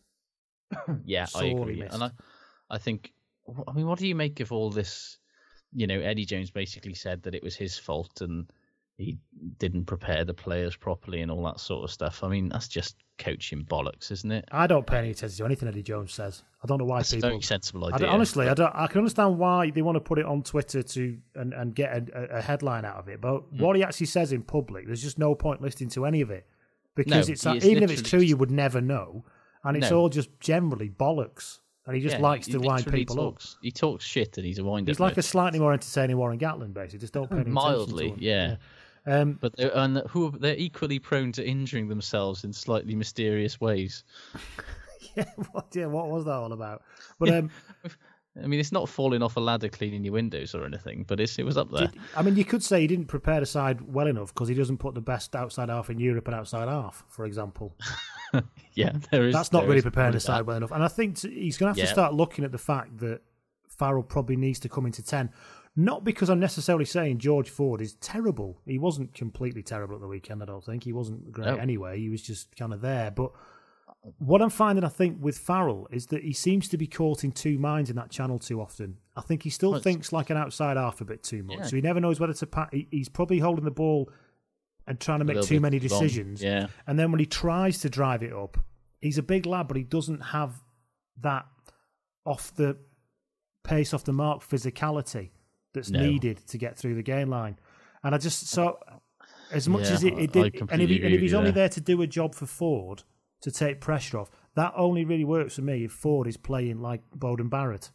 Yeah, 1.05 1.23
I 1.23 1.25
sorely 1.25 1.51
agree. 1.61 1.75
missed. 1.81 1.93
And 1.93 2.03
I, 2.05 2.11
I 2.69 2.77
think, 2.77 3.13
I 3.67 3.73
mean, 3.73 3.85
what 3.85 3.99
do 3.99 4.07
you 4.07 4.15
make 4.15 4.39
of 4.39 4.51
all 4.51 4.69
this? 4.71 5.17
You 5.73 5.87
know, 5.87 5.99
Eddie 5.99 6.25
Jones 6.25 6.51
basically 6.51 6.93
said 6.93 7.23
that 7.23 7.33
it 7.35 7.43
was 7.43 7.55
his 7.55 7.77
fault, 7.77 8.21
and 8.21 8.45
he 8.97 9.17
didn't 9.57 9.85
prepare 9.85 10.23
the 10.25 10.33
players 10.33 10.75
properly 10.75 11.21
and 11.21 11.31
all 11.31 11.43
that 11.45 11.59
sort 11.59 11.83
of 11.83 11.91
stuff. 11.91 12.23
I 12.23 12.27
mean, 12.27 12.49
that's 12.49 12.67
just 12.67 12.97
coaching 13.17 13.63
bollocks, 13.63 14.11
isn't 14.11 14.31
it? 14.31 14.45
I 14.51 14.67
don't 14.67 14.85
pay 14.85 14.97
any 14.97 15.11
attention 15.11 15.37
to 15.37 15.45
anything 15.45 15.67
Eddie 15.69 15.81
Jones 15.83 16.13
says. 16.13 16.43
I 16.63 16.67
don't 16.67 16.77
know 16.77 16.85
why 16.85 16.99
That's 16.99 17.13
people. 17.13 17.27
a 17.29 17.31
very 17.31 17.41
sensible 17.41 17.85
I 17.85 17.87
idea. 17.95 17.99
don't- 18.07 18.09
honestly, 18.15 18.47
I 18.49 18.53
don't. 18.53 18.71
I 18.75 18.87
can 18.87 18.99
understand 18.99 19.39
why 19.39 19.71
they 19.71 19.81
want 19.81 19.95
to 19.95 20.01
put 20.01 20.19
it 20.19 20.25
on 20.25 20.43
Twitter 20.43 20.83
to 20.83 21.17
and, 21.35 21.53
and 21.53 21.73
get 21.73 22.09
a, 22.13 22.37
a 22.37 22.41
headline 22.41 22.85
out 22.85 22.97
of 22.97 23.07
it. 23.07 23.21
But 23.21 23.39
Hmm. 23.39 23.59
what 23.63 23.75
he 23.75 23.83
actually 23.83 24.07
says 24.07 24.31
in 24.33 24.43
public, 24.43 24.85
there's 24.87 25.01
just 25.01 25.17
no 25.17 25.33
point 25.35 25.61
listening 25.61 25.89
to 25.91 26.05
any 26.05 26.21
of 26.21 26.29
it 26.29 26.45
because 26.93 27.27
No, 27.27 27.33
it's 27.33 27.65
even 27.65 27.81
if 27.83 27.89
it's 27.91 28.01
true, 28.07 28.19
just- 28.19 28.29
you 28.29 28.37
would 28.37 28.51
never 28.51 28.81
know, 28.81 29.23
and 29.63 29.77
it's 29.77 29.89
No. 29.89 30.01
all 30.01 30.09
just 30.09 30.29
generally 30.39 30.89
bollocks. 30.89 31.59
And 31.87 31.95
he 31.95 32.01
just 32.01 32.17
Yeah, 32.17 32.21
likes 32.21 32.47
to 32.47 32.59
wind 32.59 32.85
people 32.91 33.15
talks, 33.15 33.57
He 33.61 33.71
talks 33.71 34.05
shit 34.05 34.37
and 34.37 34.45
he's 34.45 34.59
a 34.59 34.63
wind. 34.63 34.87
He's 34.87 34.99
like 34.99 35.17
a 35.17 35.23
slightly 35.23 35.57
more 35.59 35.73
entertaining 35.73 36.17
Warren 36.17 36.37
Gatland, 36.37 36.73
basically. 36.73 36.99
Just 36.99 37.13
don't 37.13 37.29
pay 37.29 37.39
any 37.39 37.49
mildly, 37.49 38.07
attention 38.07 38.23
to 38.23 38.33
him. 38.33 38.57
yeah. 39.07 39.21
Um, 39.21 39.39
But 39.41 39.55
they're, 39.55 39.75
and 39.75 39.97
who 40.09 40.31
they're 40.37 40.55
equally 40.55 40.99
prone 40.99 41.31
to 41.33 41.47
injuring 41.47 41.87
themselves 41.89 42.43
in 42.43 42.53
slightly 42.53 42.93
mysterious 42.93 43.59
ways. 43.59 44.03
yeah, 45.15 45.25
what, 45.51 45.67
yeah, 45.73 45.87
what 45.87 46.09
was 46.09 46.25
that 46.25 46.33
all 46.33 46.53
about? 46.53 46.83
But 47.17 47.29
um, 47.33 47.49
I 48.41 48.45
mean, 48.45 48.59
it's 48.59 48.71
not 48.71 48.87
falling 48.87 49.23
off 49.23 49.35
a 49.35 49.39
ladder 49.39 49.67
cleaning 49.67 50.03
your 50.03 50.13
windows 50.13 50.53
or 50.53 50.63
anything, 50.65 51.03
but 51.07 51.19
it's, 51.19 51.39
it 51.39 51.43
was 51.43 51.57
up 51.57 51.71
there. 51.71 51.87
Did- 51.87 51.99
I 52.15 52.21
mean, 52.21 52.35
you 52.35 52.45
could 52.45 52.63
say 52.63 52.81
he 52.81 52.87
didn't 52.87 53.07
prepare 53.07 53.39
the 53.39 53.47
side 53.47 53.81
well 53.81 54.05
enough 54.05 54.33
because 54.35 54.47
he 54.47 54.53
doesn't 54.55 54.77
put 54.77 54.93
the 54.93 55.01
best 55.01 55.35
outside 55.35 55.69
half 55.69 55.89
in 55.89 55.97
Europe 55.99 56.27
and 56.27 56.35
outside 56.35 56.67
half, 56.67 57.03
for 57.09 57.25
example. 57.25 57.75
yeah, 58.73 58.93
there 59.11 59.27
is. 59.27 59.33
That's 59.33 59.51
not 59.51 59.67
really 59.67 59.81
preparing 59.81 60.13
the 60.13 60.19
side 60.19 60.45
well 60.45 60.57
enough. 60.57 60.71
And 60.71 60.83
I 60.83 60.87
think 60.87 61.17
t- 61.17 61.29
he's 61.29 61.57
going 61.57 61.73
to 61.73 61.79
have 61.79 61.87
to 61.87 61.93
start 61.93 62.13
looking 62.13 62.45
at 62.45 62.51
the 62.51 62.57
fact 62.57 62.99
that 62.99 63.21
Farrell 63.69 64.03
probably 64.03 64.35
needs 64.35 64.59
to 64.59 64.69
come 64.69 64.85
into 64.85 65.03
10. 65.03 65.29
Not 65.75 66.03
because 66.03 66.29
I'm 66.29 66.39
necessarily 66.39 66.83
saying 66.85 67.19
George 67.19 67.49
Ford 67.49 67.79
is 67.81 67.93
terrible. 67.95 68.59
He 68.65 68.77
wasn't 68.77 69.13
completely 69.13 69.63
terrible 69.63 69.95
at 69.95 70.01
the 70.01 70.07
weekend, 70.07 70.43
I 70.43 70.45
don't 70.45 70.63
think. 70.63 70.83
He 70.83 70.91
wasn't 70.91 71.31
great 71.31 71.47
No. 71.47 71.55
anyway. 71.55 71.97
He 71.97 72.09
was 72.09 72.21
just 72.21 72.55
kind 72.57 72.73
of 72.73 72.81
there. 72.81 73.09
But 73.09 73.31
what 74.17 74.41
I'm 74.41 74.49
finding, 74.49 74.83
I 74.83 74.89
think, 74.89 75.17
with 75.21 75.37
Farrell 75.37 75.87
is 75.91 76.07
that 76.07 76.23
he 76.23 76.33
seems 76.33 76.67
to 76.69 76.77
be 76.77 76.87
caught 76.87 77.23
in 77.23 77.31
two 77.31 77.57
minds 77.57 77.89
in 77.89 77.95
that 77.95 78.09
channel 78.09 78.37
too 78.37 78.59
often. 78.59 78.97
I 79.15 79.21
think 79.21 79.43
he 79.43 79.49
still 79.49 79.71
Well, 79.71 79.79
thinks 79.79 80.11
like 80.11 80.29
an 80.29 80.37
outside 80.37 80.75
half 80.75 80.99
a 80.99 81.05
bit 81.05 81.23
too 81.23 81.43
much. 81.43 81.57
Yeah. 81.59 81.65
So 81.65 81.75
he 81.77 81.81
never 81.81 81.99
knows 82.01 82.19
whether 82.19 82.33
to 82.33 82.45
pass. 82.47 82.67
He, 82.73 82.87
he's 82.91 83.09
probably 83.09 83.39
holding 83.39 83.63
the 83.63 83.71
ball 83.71 84.09
and 84.91 84.99
trying 84.99 85.19
to 85.19 85.25
make 85.25 85.41
too 85.43 85.59
many 85.59 85.79
decisions. 85.79 86.43
Yeah. 86.43 86.67
And 86.85 86.99
then 86.99 87.11
when 87.11 87.19
he 87.19 87.25
tries 87.25 87.79
to 87.79 87.89
drive 87.89 88.21
it 88.23 88.33
up, 88.33 88.57
he's 88.99 89.17
a 89.17 89.23
big 89.23 89.45
lad, 89.45 89.67
but 89.67 89.77
he 89.77 89.83
doesn't 89.83 90.19
have 90.19 90.53
that 91.21 91.45
off 92.25 92.53
the 92.55 92.77
pace, 93.63 93.93
off 93.93 94.03
the 94.03 94.13
mark 94.13 94.41
physicality 94.47 95.29
that's 95.73 95.89
No. 95.89 96.01
needed 96.01 96.45
to 96.47 96.57
get 96.57 96.77
through 96.77 96.95
the 96.95 97.03
game 97.03 97.29
line. 97.29 97.57
And 98.03 98.13
I 98.13 98.17
just 98.17 98.47
so 98.49 98.79
as 99.51 99.67
much 99.69 99.83
Yeah, 99.85 99.93
as 99.93 100.03
it, 100.03 100.13
it 100.19 100.31
did, 100.31 100.55
and 100.69 100.81
if, 100.81 100.89
he, 100.89 101.01
and 101.03 101.13
if 101.13 101.21
he's 101.21 101.33
only 101.33 101.51
there. 101.51 101.63
there 101.63 101.69
to 101.69 101.81
do 101.81 102.01
a 102.01 102.07
job 102.07 102.35
for 102.35 102.45
Ford 102.45 103.03
to 103.41 103.51
take 103.51 103.79
pressure 103.81 104.19
off, 104.19 104.29
that 104.55 104.73
only 104.75 105.05
really 105.05 105.23
works 105.25 105.55
for 105.55 105.61
me 105.61 105.85
if 105.85 105.91
Ford 105.91 106.27
is 106.27 106.37
playing 106.37 106.81
like 106.81 107.01
Beauden 107.17 107.49
Barrett, 107.49 107.91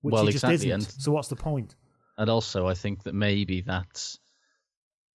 which 0.00 0.12
Well, 0.12 0.24
he 0.26 0.32
just 0.32 0.44
exactly, 0.44 0.70
isn't. 0.70 0.72
and- 0.72 1.02
So 1.02 1.12
what's 1.12 1.28
the 1.28 1.36
point? 1.36 1.76
And 2.16 2.28
also, 2.30 2.66
I 2.66 2.74
think 2.74 3.02
that 3.04 3.14
maybe 3.14 3.60
that's 3.60 4.18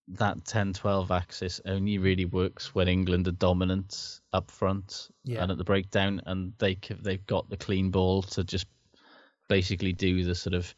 that 0.10 0.38
10-12 0.44 1.10
axis 1.12 1.62
only 1.66 1.98
really 1.98 2.26
works 2.26 2.76
when 2.76 2.88
England 2.88 3.28
are 3.28 3.32
dominant 3.32 4.20
up 4.34 4.52
front 4.52 5.10
Yeah. 5.24 5.42
and 5.44 5.52
at 5.52 5.58
the 5.58 5.64
breakdown, 5.64 6.22
and 6.26 6.54
they 6.58 6.78
they've 7.02 7.26
got 7.26 7.50
the 7.50 7.58
clean 7.58 7.90
ball 7.90 8.22
to 8.24 8.44
just 8.44 8.68
basically 9.50 9.94
do 9.94 10.24
the 10.24 10.36
sort 10.36 10.54
of 10.56 10.74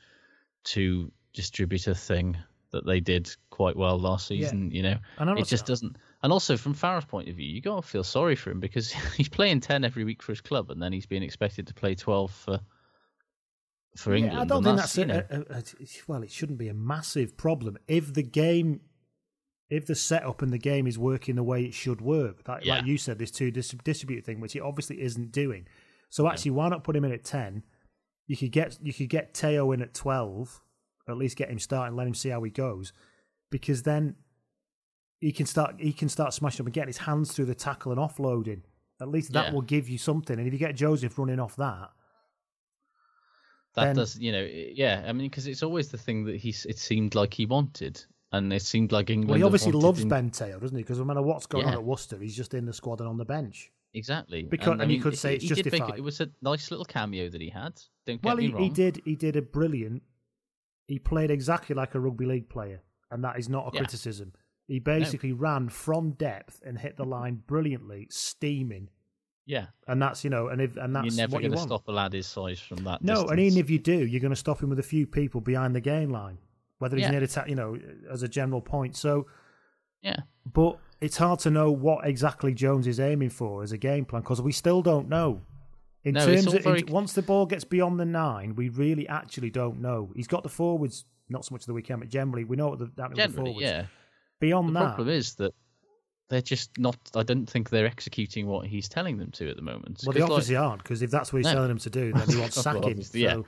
two 0.64 1.12
distributor 1.34 1.94
thing 1.94 2.38
that 2.72 2.86
they 2.86 3.00
did 3.00 3.30
quite 3.50 3.76
well 3.76 3.98
last 3.98 4.30
Yeah. 4.30 4.46
season. 4.46 4.70
You 4.72 4.84
know, 4.84 4.98
And 5.18 5.30
I'm 5.30 5.38
it 5.38 5.48
just 5.48 5.66
doesn't. 5.66 5.96
And 6.24 6.32
also 6.34 6.58
from 6.58 6.74
Farrell's 6.74 7.06
point 7.06 7.30
of 7.30 7.36
view, 7.36 7.48
you 7.48 7.62
got 7.62 7.82
to 7.84 7.88
feel 7.88 8.04
sorry 8.04 8.36
for 8.36 8.52
him 8.52 8.60
because 8.60 8.92
he's 9.18 9.30
playing 9.30 9.62
ten 9.62 9.84
every 9.84 10.04
week 10.04 10.22
for 10.22 10.32
his 10.34 10.42
club, 10.42 10.70
and 10.72 10.82
then 10.82 10.92
he's 10.94 11.06
being 11.08 11.24
expected 11.24 11.68
to 11.68 11.74
play 11.74 11.96
twelve 11.96 12.32
for 12.32 12.60
for 13.98 14.16
Yeah, 14.16 14.26
England. 14.26 14.40
I 14.42 14.46
don't 14.46 14.64
think 14.64 14.78
that's, 14.78 14.98
you 14.98 15.06
know, 15.06 15.24
a, 15.30 15.40
a, 15.40 15.58
a, 15.58 15.64
well. 16.08 16.22
It 16.22 16.32
shouldn't 16.32 16.58
be 16.60 16.68
a 16.68 16.74
massive 16.74 17.38
problem 17.38 17.78
if 17.88 18.14
the 18.14 18.24
game, 18.24 18.82
if 19.70 19.86
the 19.86 19.96
setup 19.96 20.42
and 20.42 20.54
the 20.54 20.58
game 20.60 20.86
is 20.88 20.98
working 21.00 21.36
the 21.36 21.44
way 21.44 21.64
it 21.66 21.74
should 21.74 22.00
work. 22.02 22.48
Like, 22.48 22.64
Yeah. 22.66 22.76
like 22.78 22.86
you 22.86 22.98
said, 22.98 23.18
this 23.18 23.32
two 23.32 23.50
dis- 23.52 23.70
distribute 23.84 24.24
thing, 24.24 24.40
which 24.40 24.56
it 24.56 24.62
obviously 24.62 25.02
isn't 25.02 25.32
doing. 25.32 25.68
So 26.10 26.28
actually, 26.30 26.52
why 26.52 26.70
not 26.70 26.84
put 26.84 26.96
him 26.96 27.04
in 27.06 27.12
at 27.12 27.24
ten? 27.24 27.64
You 28.28 28.38
could 28.38 28.52
get 28.52 28.78
you 28.82 28.94
could 28.94 29.10
get 29.10 29.34
Te'o 29.34 29.74
in 29.74 29.82
at 29.82 29.94
twelve, 29.94 30.62
or 31.08 31.12
at 31.14 31.18
least 31.18 31.36
get 31.38 31.50
him 31.50 31.60
starting, 31.60 31.96
let 31.96 32.08
him 32.08 32.14
see 32.14 32.30
how 32.30 32.42
he 32.44 32.52
goes, 32.52 32.94
because 33.52 33.84
then 33.84 34.16
he 35.20 35.32
can 35.32 35.46
start 35.46 35.76
he 35.80 35.94
can 35.94 36.10
start 36.10 36.34
smashing 36.34 36.64
up 36.64 36.68
and 36.68 36.74
getting 36.74 36.88
his 36.90 36.98
hands 37.00 37.32
through 37.34 37.46
the 37.46 37.56
tackle 37.56 37.92
and 37.92 38.00
offloading. 38.00 38.62
At 39.02 39.10
least 39.10 39.34
that 39.34 39.48
Yeah. 39.48 39.54
will 39.54 39.62
give 39.62 39.90
you 39.90 39.98
something. 39.98 40.38
And 40.38 40.48
if 40.48 40.54
you 40.54 40.60
get 40.60 40.76
Joseph 40.76 41.18
running 41.18 41.40
off 41.40 41.56
that, 41.58 41.90
that 43.76 43.86
then- 43.86 43.96
does 43.96 44.18
you 44.20 44.32
know 44.32 44.48
yeah 44.52 45.04
i 45.08 45.12
mean 45.14 45.30
because 45.30 45.48
it's 45.48 45.64
always 45.64 45.90
the 45.90 45.98
thing 45.98 46.24
that 46.26 46.38
he's 46.38 46.66
it 46.66 46.78
seemed 46.80 47.14
like 47.16 47.34
he 47.34 47.46
wanted 47.46 48.04
and 48.38 48.52
it 48.54 48.62
seemed 48.62 48.92
like 48.92 49.10
england 49.10 49.30
Well, 49.30 49.38
he 49.38 49.44
obviously 49.44 49.72
loves 49.72 50.02
him- 50.02 50.10
Ben 50.10 50.30
Te'o, 50.30 50.60
doesn't 50.60 50.76
he? 50.76 50.84
Because 50.84 51.00
no 51.00 51.06
matter 51.06 51.22
what's 51.22 51.46
going 51.46 51.66
on 51.66 51.74
at 51.74 51.84
Worcester, 51.84 52.18
he's 52.18 52.36
just 52.36 52.54
in 52.54 52.66
the 52.66 52.74
squad 52.74 53.00
and 53.00 53.10
on 53.10 53.18
the 53.18 53.26
bench. 53.26 53.72
exactly 53.94 54.44
Because- 54.44 54.80
I 54.80 54.84
and 54.84 54.92
you 54.92 54.98
mean, 54.98 55.02
could 55.02 55.18
say 55.18 55.36
it's 55.36 55.46
did 55.48 55.72
make 55.72 55.90
it, 55.90 56.04
was 56.04 56.20
a 56.22 56.30
nice 56.42 56.70
little 56.72 56.86
cameo 56.86 57.30
that 57.30 57.42
he 57.42 57.50
had 57.50 57.82
don't 58.06 58.22
get 58.22 58.26
well, 58.26 58.38
me 58.38 58.52
he, 58.52 58.64
he 58.66 58.70
did. 58.70 59.02
He 59.06 59.16
did 59.16 59.36
a 59.36 59.42
brilliant. 59.42 60.04
He 60.88 61.00
played 61.00 61.32
exactly 61.32 61.76
like 61.76 61.96
a 61.96 62.00
rugby 62.00 62.26
league 62.26 62.50
player, 62.50 62.82
and 63.10 63.24
that 63.24 63.40
is 63.40 63.50
not 63.50 63.68
a 63.68 63.72
Yeah. 63.74 63.80
criticism. 63.82 64.34
He 64.68 64.80
basically 64.80 65.32
ran 65.32 65.70
from 65.70 66.12
depth 66.12 66.62
and 66.66 66.78
hit 66.78 66.98
the 66.98 67.04
mm-hmm. 67.04 67.12
line 67.12 67.44
brilliantly, 67.48 68.08
steaming, 68.12 68.90
yeah 69.48 69.68
and 69.88 70.02
that's 70.02 70.24
you 70.24 70.30
know, 70.30 70.48
and 70.50 70.60
if 70.62 70.76
and 70.78 70.96
that's 70.96 71.06
you're 71.06 71.16
never 71.16 71.34
what 71.34 71.44
you 71.44 71.50
going 71.50 71.52
to 71.54 71.70
want. 71.70 71.82
stop 71.84 71.88
a 71.88 71.92
lad 71.92 72.14
his 72.14 72.26
size 72.28 72.60
from 72.60 72.84
that 72.84 73.02
No, 73.04 73.14
distance. 73.14 73.32
and 73.32 73.40
even 73.40 73.58
if 73.60 73.70
you 73.70 73.80
do, 73.80 74.06
you're 74.06 74.22
going 74.22 74.32
to 74.32 74.36
stop 74.36 74.62
him 74.62 74.70
with 74.70 74.80
a 74.80 74.84
few 74.84 75.06
people 75.08 75.40
behind 75.42 75.76
the 75.76 75.82
game 75.82 76.10
line, 76.10 76.38
whether 76.80 76.96
he's 76.98 77.04
Yeah. 77.06 77.12
near 77.12 77.20
the 77.22 77.28
ta- 77.28 77.46
you 77.48 77.56
know, 77.56 77.78
as 78.12 78.24
a 78.24 78.28
general 78.28 78.62
point. 78.62 78.96
So, 78.96 79.28
yeah 80.02 80.18
but 80.54 80.78
it's 81.02 81.18
hard 81.18 81.40
to 81.40 81.50
know 81.50 81.72
what 81.72 82.08
exactly 82.08 82.54
Jones 82.54 82.86
is 82.88 83.00
aiming 83.00 83.30
for 83.32 83.64
as 83.64 83.72
a 83.72 83.78
game 83.78 84.06
plan 84.06 84.22
because 84.22 84.42
we 84.42 84.52
still 84.52 84.82
don't 84.82 85.10
know. 85.10 85.42
In 86.04 86.14
No, 86.14 86.26
terms 86.26 86.54
of 86.54 86.64
very- 86.64 86.82
in- 86.82 86.88
once 86.88 87.14
the 87.14 87.24
ball 87.24 87.48
gets 87.48 87.64
beyond 87.64 88.00
the 88.00 88.06
nine, 88.06 88.56
we 88.56 88.70
really 88.70 89.08
actually 89.08 89.50
don't 89.50 89.82
know. 89.82 90.12
He's 90.16 90.28
got 90.28 90.44
the 90.44 90.50
forwards, 90.50 91.06
not 91.30 91.44
so 91.44 91.54
much 91.56 91.64
of 91.64 91.68
the 91.68 91.74
weekend, 91.74 92.02
but 92.02 92.10
generally 92.10 92.44
we 92.44 92.56
know 92.56 92.68
what 92.70 92.78
the 92.80 92.86
happening 92.86 93.10
with 93.10 93.16
the 93.18 93.22
generally 93.34 93.52
forwards. 93.54 93.64
yeah 93.64 93.86
Beyond 94.40 94.70
the 94.70 94.74
that, 94.74 94.96
problem 94.96 95.10
is 95.10 95.34
that 95.36 95.54
they're 96.30 96.42
just 96.42 96.78
not 96.80 96.98
i 97.16 97.22
don't 97.24 97.48
think 97.48 97.70
they're 97.70 97.86
executing 97.86 98.48
what 98.48 98.66
he's 98.66 98.90
telling 98.90 99.18
them 99.18 99.30
to 99.32 99.48
at 99.48 99.56
the 99.56 99.62
moment 99.62 100.02
well, 100.06 100.14
they 100.14 100.20
'Cause, 100.20 100.30
like- 100.30 100.32
obviously 100.32 100.56
aren't 100.56 100.82
because 100.84 101.02
if 101.04 101.10
that's 101.12 101.32
what 101.32 101.38
he's 101.40 101.46
No. 101.46 101.54
telling 101.54 101.68
them 101.70 101.78
to 101.80 101.90
do, 101.90 102.14
then 102.14 102.28
he 102.30 102.38
wants 102.40 102.56
Well, 102.66 102.82
sacking. 102.82 103.04
yeah. 103.14 103.42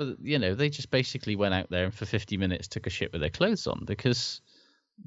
But 0.00 0.16
you 0.22 0.38
know, 0.38 0.54
they 0.54 0.70
just 0.70 0.90
basically 0.90 1.36
went 1.36 1.52
out 1.52 1.68
there 1.68 1.84
and 1.84 1.92
for 1.92 2.06
50 2.06 2.38
minutes 2.38 2.66
took 2.66 2.86
a 2.86 2.90
shit 2.90 3.12
with 3.12 3.20
their 3.20 3.28
clothes 3.28 3.66
on 3.66 3.84
because 3.84 4.40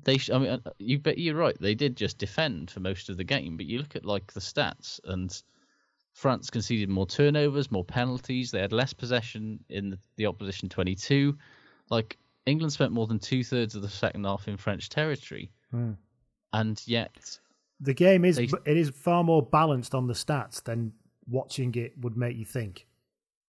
they. 0.04 0.20
I 0.32 0.38
mean, 0.38 0.50
uh, 0.52 0.60
you 0.78 1.00
bet 1.00 1.18
you're 1.18 1.34
right. 1.36 1.60
They 1.60 1.74
did 1.74 1.98
just 1.98 2.20
defend 2.20 2.70
for 2.70 2.80
most 2.80 3.10
of 3.10 3.18
the 3.18 3.24
game, 3.24 3.58
but 3.58 3.66
you 3.66 3.80
look 3.80 3.96
at 3.96 4.06
like 4.06 4.32
the 4.34 4.40
stats 4.40 5.00
and 5.06 5.36
France 6.14 6.52
conceded 6.52 6.90
more 6.90 7.08
turnovers, 7.08 7.72
more 7.72 7.84
penalties. 7.84 8.52
They 8.52 8.60
had 8.62 8.72
less 8.72 8.94
possession 8.94 9.60
in 9.68 9.90
the, 9.90 9.98
the 10.18 10.28
opposition 10.28 10.70
22. 10.70 11.36
Like 11.90 12.20
England 12.46 12.72
spent 12.72 12.92
more 12.92 13.08
than 13.08 13.18
two 13.18 13.44
thirds 13.44 13.74
of 13.74 13.82
the 13.82 13.90
second 13.90 14.26
half 14.26 14.48
in 14.48 14.58
French 14.58 14.90
territory, 14.90 15.50
Hmm. 15.72 15.94
and 16.54 16.80
yet 16.86 17.40
The 17.80 17.96
game 17.96 18.26
is 18.26 18.36
They- 18.36 18.44
it 18.66 18.78
is 18.78 18.92
far 18.92 19.24
more 19.24 19.42
balanced 19.42 19.96
on 19.96 20.06
the 20.06 20.14
stats 20.14 20.64
than 20.64 20.94
watching 21.28 21.74
it 21.74 21.98
would 21.98 22.16
make 22.16 22.38
you 22.38 22.46
think. 22.46 22.86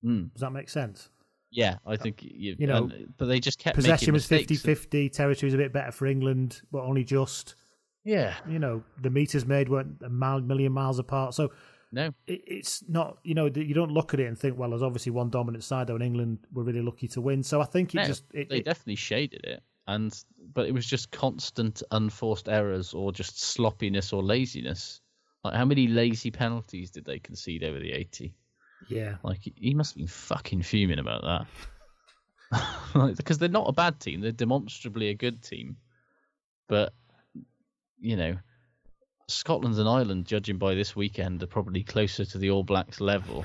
Mm. 0.03 0.33
Does 0.33 0.41
that 0.41 0.51
make 0.53 0.71
sense? 0.71 1.11
Yeah, 1.55 1.77
I 1.87 1.97
think 1.97 2.23
you, 2.23 2.57
You 2.59 2.67
know, 2.67 2.85
and- 2.85 2.93
uh, 2.93 2.97
but 3.17 3.27
they 3.27 3.39
just 3.41 3.59
kept 3.59 3.77
Possession 3.77 4.13
was 4.13 4.29
mistakes. 4.31 4.63
50-50, 4.63 5.09
territory 5.13 5.47
was 5.47 5.55
a 5.55 5.59
bit 5.59 5.73
better 5.73 5.93
for 5.93 6.07
England, 6.07 6.61
but 6.73 6.81
only 6.83 7.05
just. 7.05 7.55
Yeah, 8.07 8.35
You 8.47 8.59
know, 8.59 8.83
the 9.01 9.09
meters 9.09 9.47
made 9.47 9.71
weren't 9.71 10.03
a 10.03 10.11
million 10.11 10.73
miles 10.73 10.99
apart. 10.99 11.33
So 11.35 11.53
no, 11.91 12.09
it, 12.27 12.43
it's 12.47 12.83
not, 12.89 13.19
you 13.25 13.35
know, 13.35 13.47
you 13.47 13.73
don't 13.73 13.93
look 13.93 14.13
at 14.13 14.21
it 14.21 14.27
and 14.27 14.37
think, 14.39 14.59
well, 14.59 14.71
there's 14.71 14.83
obviously 14.83 15.13
one 15.13 15.31
dominant 15.31 15.65
side 15.65 15.87
though, 15.87 15.95
and 15.95 16.03
England 16.05 16.41
were 16.53 16.65
really 16.65 16.83
lucky 16.83 17.09
to 17.09 17.21
win. 17.23 17.43
So 17.43 17.63
I 17.63 17.65
think 17.65 17.95
it 17.95 17.99
No, 17.99 18.05
just 18.05 18.25
it, 18.35 18.51
they 18.51 18.59
it- 18.59 18.65
definitely 18.67 18.97
shaded 18.97 19.45
it, 19.45 19.63
and 19.87 20.13
but 20.53 20.67
it 20.67 20.73
was 20.75 20.85
just 20.85 21.13
constant 21.13 21.83
unforced 21.93 22.49
errors 22.49 22.93
or 22.93 23.11
just 23.13 23.41
sloppiness 23.41 24.13
or 24.13 24.23
laziness. 24.23 25.01
Like 25.45 25.55
how 25.55 25.65
many 25.65 25.87
lazy 25.87 26.31
penalties 26.31 26.91
did 26.91 27.05
they 27.07 27.19
concede 27.21 27.65
over 27.65 27.79
the 27.81 27.93
eighty? 27.93 28.35
Yeah. 28.89 29.17
Like 29.23 29.41
he 29.57 29.75
must 29.75 29.93
have 29.93 29.99
been 29.99 30.07
fucking 30.07 30.63
fuming 30.63 30.99
about 30.99 31.23
that. 32.51 32.65
like, 32.95 33.17
because 33.17 33.39
they're 33.39 33.49
not 33.49 33.69
a 33.69 33.73
bad 33.73 34.01
team; 34.01 34.21
they're 34.21 34.33
demonstrably 34.33 35.09
a 35.09 35.15
good 35.15 35.43
team. 35.43 35.77
But 36.69 36.93
you 38.01 38.17
know, 38.17 38.37
Scotland 39.29 39.79
and 39.79 39.89
Ireland, 39.89 40.27
judging 40.27 40.59
by 40.59 40.75
this 40.75 40.95
weekend, 40.95 41.43
are 41.43 41.47
probably 41.47 41.83
closer 41.83 42.25
to 42.25 42.39
the 42.39 42.51
All 42.51 42.65
Blacks 42.65 43.01
level 43.01 43.45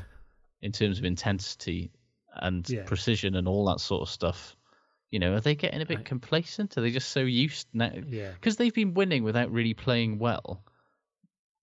in 0.62 0.72
terms 0.72 1.00
of 1.00 1.06
intensity 1.06 1.92
and 2.34 2.70
Yeah. 2.70 2.84
precision 2.84 3.36
and 3.36 3.48
all 3.48 3.66
that 3.66 3.80
sort 3.80 4.02
of 4.02 4.10
stuff 4.10 4.56
You 5.12 5.18
know, 5.18 5.34
are 5.34 5.42
they 5.42 5.56
getting 5.56 5.82
a 5.82 5.88
bit 5.88 6.06
complacent? 6.06 6.78
Are 6.78 6.82
they 6.82 6.92
just 6.92 7.10
so 7.10 7.22
used 7.22 7.68
now? 7.74 7.92
Yeah. 8.08 8.32
Because 8.34 8.58
they've 8.58 8.74
been 8.74 8.94
winning 8.94 9.24
without 9.24 9.52
really 9.52 9.74
playing 9.74 10.20
well. 10.20 10.64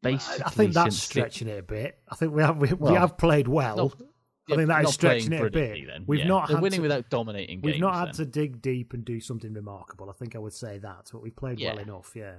I, 0.06 0.12
Basically, 0.12 0.44
I 0.44 0.50
think 0.50 0.72
that's 0.74 0.96
stretching 0.96 1.48
it 1.48 1.58
a 1.58 1.62
bit. 1.62 1.98
I 2.08 2.14
think 2.14 2.32
we 2.32 2.42
have 2.42 2.56
we, 2.56 2.72
we 2.72 2.94
have 2.94 3.16
played 3.18 3.48
well. 3.48 3.76
not- 3.76 4.02
I 4.48 4.54
think 4.54 4.68
that 4.68 4.84
is 4.84 4.94
stretching 4.94 5.32
it 5.32 5.44
a 5.44 5.50
bit. 5.50 5.86
Then. 5.88 6.04
We've 6.06 6.20
yeah. 6.20 6.28
not 6.28 6.46
They're 6.46 6.56
had 6.58 6.62
winning 6.62 6.78
to, 6.78 6.82
without 6.82 7.10
dominating 7.10 7.62
We've 7.62 7.74
games. 7.74 7.80
not 7.80 7.94
had 7.94 8.06
then. 8.08 8.14
to 8.14 8.26
dig 8.26 8.62
deep 8.62 8.92
and 8.92 9.04
do 9.04 9.18
something 9.20 9.52
remarkable. 9.52 10.08
I 10.08 10.12
think 10.12 10.36
I 10.36 10.38
would 10.38 10.52
say 10.52 10.78
that, 10.78 11.10
but 11.12 11.20
we've 11.20 11.34
played 11.34 11.60
well 11.60 11.78
enough. 11.78 12.12
Yeah. 12.14 12.34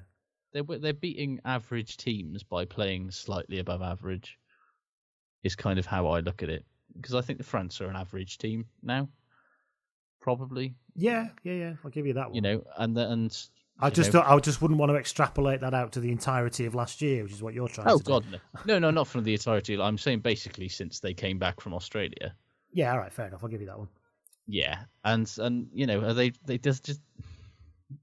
They're 0.54 0.64
they're 0.64 0.94
beating 0.94 1.42
average 1.44 1.98
teams 1.98 2.44
by 2.44 2.64
playing 2.64 3.12
slightly 3.12 3.60
above 3.60 3.82
average. 3.82 4.38
Is 5.44 5.56
kind 5.56 5.78
of 5.78 5.86
how 5.86 6.08
I 6.08 6.22
look 6.22 6.44
at 6.44 6.50
it 6.50 6.66
because 6.96 7.14
I 7.14 7.22
think 7.22 7.38
the 7.38 7.44
France 7.46 7.80
are 7.82 7.90
an 7.90 7.96
average 7.96 8.38
team 8.38 8.66
now, 8.82 9.08
probably. 10.22 10.76
Yeah, 10.96 11.28
yeah, 11.44 11.54
yeah. 11.54 11.74
I'll 11.84 11.92
give 11.92 12.08
you 12.08 12.14
that 12.14 12.28
one. 12.28 12.36
You 12.36 12.42
know, 12.42 12.64
and 12.78 12.96
the, 12.98 13.10
and 13.10 13.48
I 13.80 13.90
just 13.90 14.14
know- 14.14 14.22
don't, 14.22 14.30
I 14.32 14.40
just 14.40 14.62
wouldn't 14.62 14.80
want 14.80 14.92
to 14.92 14.96
extrapolate 14.96 15.62
that 15.62 15.74
out 15.74 15.92
to 15.94 16.00
the 16.00 16.12
entirety 16.12 16.66
of 16.66 16.74
last 16.76 17.02
year, 17.02 17.24
which 17.24 17.34
is 17.34 17.44
what 17.44 17.54
you're 17.54 17.68
trying 17.68 17.88
Oh 17.90 17.98
to 18.00 18.04
do. 18.04 18.12
Oh 18.14 18.20
god, 18.22 18.32
no. 18.32 18.40
no, 18.66 18.80
no, 18.80 18.92
not 18.92 19.08
from 19.08 19.24
the 19.24 19.34
entirety. 19.34 19.80
I'm 19.80 19.98
saying 19.98 20.20
basically 20.22 20.68
since 20.70 21.00
they 21.00 21.14
came 21.14 21.38
back 21.38 21.62
from 21.62 21.74
Australia. 21.74 22.36
Yeah, 22.72 22.92
all 22.92 22.98
right, 23.00 23.12
fair 23.14 23.28
enough. 23.28 23.44
I'll 23.44 23.50
give 23.50 23.62
you 23.62 23.68
that 23.68 23.78
one. 23.78 23.88
Yeah, 24.48 24.80
and 25.04 25.32
and 25.40 25.68
you 25.74 25.86
know, 25.86 26.02
are 26.02 26.14
they 26.14 26.32
they 26.46 26.58
just 26.58 26.86
just 26.86 27.02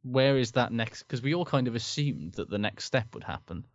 where 0.02 0.36
is 0.38 0.52
that 0.52 0.72
next? 0.72 1.02
Because 1.02 1.22
we 1.22 1.34
all 1.34 1.44
kind 1.44 1.68
of 1.68 1.74
assumed 1.74 2.34
that 2.34 2.50
the 2.50 2.58
next 2.58 2.84
step 2.84 3.14
would 3.14 3.24
happen 3.24 3.66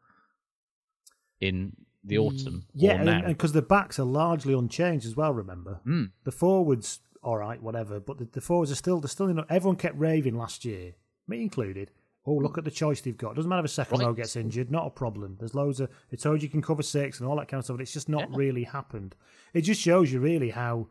in 1.39 1.75
the 2.03 2.17
autumn. 2.17 2.65
Yeah, 2.73 3.01
and 3.01 3.27
because 3.27 3.53
the 3.53 3.61
backs 3.61 3.99
are 3.99 4.05
largely 4.05 4.53
unchanged 4.53 5.05
as 5.05 5.15
well. 5.15 5.33
Remember, 5.33 5.81
Mm. 5.85 6.11
the 6.23 6.31
forwards, 6.31 7.01
all 7.21 7.37
right, 7.37 7.61
whatever, 7.61 7.99
but 7.99 8.17
the, 8.19 8.25
the 8.25 8.41
forwards 8.41 8.71
are 8.71 8.75
still 8.75 8.99
they're 8.99 9.07
still 9.09 9.27
in. 9.27 9.43
Everyone 9.49 9.75
kept 9.75 9.97
raving 9.97 10.37
last 10.37 10.63
year, 10.65 10.93
me 11.29 11.41
included. 11.41 11.91
Oh, 12.25 12.33
look 12.35 12.57
at 12.57 12.63
the 12.65 12.71
choice 12.71 13.01
they've 13.01 13.17
got. 13.17 13.35
Doesn't 13.35 13.49
matter 13.49 13.61
if 13.61 13.65
a 13.71 13.73
second 13.73 13.99
Right. 13.99 14.05
row 14.07 14.13
gets 14.13 14.35
injured, 14.35 14.69
not 14.69 14.85
a 14.85 14.89
problem. 14.89 15.37
There's 15.39 15.55
loads 15.55 15.79
of. 15.79 15.89
It 16.11 16.19
told 16.19 16.43
you 16.43 16.49
can 16.49 16.61
cover 16.61 16.83
six 16.83 17.19
and 17.19 17.27
all 17.29 17.35
that 17.37 17.47
kind 17.47 17.59
of 17.59 17.65
stuff. 17.65 17.77
But 17.77 17.81
it's 17.83 17.93
just 17.93 18.09
not 18.09 18.29
Yeah. 18.29 18.35
really 18.37 18.63
happened. 18.63 19.15
It 19.53 19.61
just 19.61 19.81
shows 19.81 20.11
you 20.11 20.19
really 20.19 20.49
how 20.49 20.87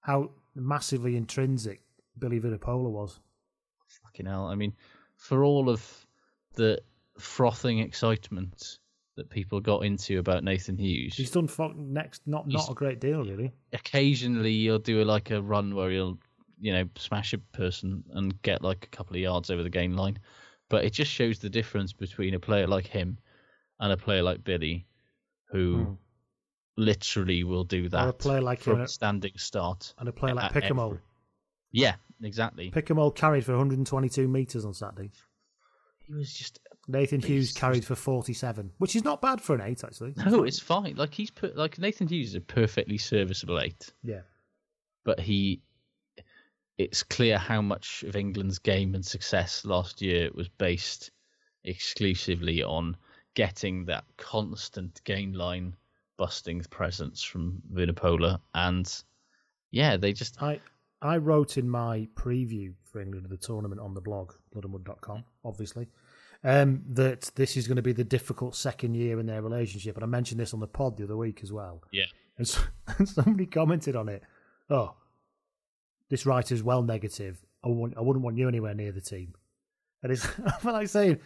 how 0.00 0.30
massively 0.54 1.16
intrinsic 1.16 1.82
Billy 2.18 2.40
Vunipola 2.40 2.90
was. 2.90 3.20
Fucking 4.04 4.26
hell! 4.26 4.46
I 4.46 4.54
mean, 4.54 4.74
for 5.16 5.44
all 5.44 5.68
of 5.68 6.06
the 6.54 6.80
frothing 7.18 7.80
excitement 7.80 8.78
that 9.16 9.28
people 9.30 9.60
got 9.60 9.84
into 9.84 10.18
about 10.18 10.44
Nathan 10.44 10.78
Hughes, 10.78 11.16
He's 11.16 11.30
done 11.30 11.48
fo- 11.48 11.72
next 11.72 12.26
not 12.26 12.46
not 12.48 12.70
a 12.70 12.74
great 12.74 13.00
deal 13.00 13.24
really. 13.24 13.52
occasionally 13.72 14.52
you'll 14.52 14.78
do 14.78 15.02
like 15.04 15.30
a 15.30 15.42
run 15.42 15.74
where 15.74 15.90
you'll 15.90 16.18
you 16.60 16.72
know 16.72 16.84
smash 16.96 17.32
a 17.32 17.38
person 17.38 18.04
and 18.12 18.40
get 18.42 18.62
like 18.62 18.84
a 18.84 18.88
couple 18.96 19.16
of 19.16 19.20
yards 19.22 19.50
over 19.50 19.62
the 19.62 19.70
gain 19.70 19.96
line 19.96 20.18
but 20.68 20.84
it 20.84 20.90
just 20.92 21.10
shows 21.10 21.38
the 21.38 21.48
difference 21.50 21.92
between 21.92 22.34
a 22.34 22.38
player 22.38 22.66
like 22.66 22.86
him 22.86 23.18
and 23.80 23.92
a 23.92 23.96
player 23.96 24.22
like 24.22 24.44
billy 24.44 24.86
who 25.50 25.76
Hmm. 25.84 25.92
literally 26.76 27.44
will 27.44 27.64
do 27.64 27.88
that 27.88 28.06
Or 28.06 28.08
a 28.10 28.12
player 28.12 28.40
like 28.40 28.60
from 28.60 28.80
a 28.82 28.88
standing 28.88 29.32
start 29.36 29.94
and 29.98 30.08
a 30.08 30.12
player 30.12 30.34
like 30.34 30.54
at 30.56 30.62
Picamoles. 30.62 30.86
every- 30.92 31.00
yeah 31.72 31.94
exactly 32.22 32.70
Picamoles 32.70 33.14
carried 33.14 33.44
for 33.44 33.52
122 33.52 34.28
metres 34.28 34.64
on 34.64 34.74
Saturday. 34.74 35.10
he 36.06 36.12
was 36.14 36.32
just 36.32 36.58
Nathan 36.88 37.20
Hughes 37.20 37.52
carried 37.52 37.84
for 37.84 37.94
47, 37.94 38.72
which 38.78 38.96
is 38.96 39.04
not 39.04 39.20
bad 39.22 39.40
for 39.40 39.54
an 39.54 39.60
eight, 39.60 39.84
actually. 39.84 40.12
no 40.26 40.44
it's 40.44 40.58
fine 40.58 40.96
like 40.96 41.14
he's 41.14 41.30
put 41.30 41.56
like 41.56 41.78
nathan 41.78 42.08
hughes 42.08 42.28
is 42.30 42.34
a 42.34 42.40
perfectly 42.40 42.98
serviceable 42.98 43.60
eight 43.60 43.92
Yeah. 44.02 44.22
but 45.04 45.20
he 45.20 45.62
it's 46.80 47.02
clear 47.02 47.36
how 47.36 47.60
much 47.60 48.02
of 48.04 48.16
England's 48.16 48.58
game 48.58 48.94
and 48.94 49.04
success 49.04 49.64
last 49.64 50.00
year 50.00 50.30
was 50.34 50.48
based 50.48 51.10
exclusively 51.64 52.62
on 52.62 52.96
getting 53.34 53.84
that 53.84 54.04
constant 54.16 55.02
gain 55.04 55.34
line 55.34 55.76
busting 56.16 56.62
presence 56.70 57.22
from 57.22 57.60
Vunipola 57.72 58.40
and 58.54 59.02
yeah 59.70 59.96
they 59.96 60.12
just 60.12 60.42
I 60.42 60.60
I 61.02 61.16
wrote 61.18 61.56
in 61.56 61.68
my 61.68 62.08
preview 62.14 62.74
for 62.84 63.00
England 63.00 63.24
of 63.26 63.30
the 63.30 63.38
tournament 63.38 63.80
on 63.80 63.94
the 63.94 64.02
blog, 64.02 64.32
bloodandmud.com, 64.54 65.24
obviously, 65.46 65.88
um, 66.44 66.82
that 66.90 67.30
this 67.36 67.56
is 67.56 67.66
going 67.66 67.76
to 67.76 67.82
be 67.82 67.92
the 67.92 68.04
difficult 68.04 68.54
second 68.54 68.94
year 68.94 69.18
in 69.18 69.24
their 69.24 69.40
relationship. 69.40 69.96
And 69.96 70.04
I 70.04 70.06
mentioned 70.06 70.40
this 70.40 70.52
on 70.52 70.60
the 70.60 70.66
pod 70.66 70.98
the 70.98 71.04
other 71.04 71.16
week 71.16 71.40
as 71.42 71.52
well. 71.52 71.82
yeah 71.90 72.04
And, 72.36 72.46
so, 72.46 72.60
and 72.98 73.08
somebody 73.08 73.46
commented 73.46 73.96
on 73.96 74.10
it. 74.10 74.22
Oh, 74.68 74.94
this 76.10 76.26
writer's 76.26 76.62
well 76.62 76.82
negative. 76.82 77.44
I 77.64 77.68
wouldn't, 77.68 77.96
I 77.96 78.02
wouldn't 78.02 78.24
want 78.24 78.36
you 78.36 78.48
anywhere 78.48 78.74
near 78.74 78.92
the 78.92 79.00
team. 79.00 79.34
And 80.02 80.12
it's 80.12 80.26
like 80.64 80.88
saying, 80.88 81.18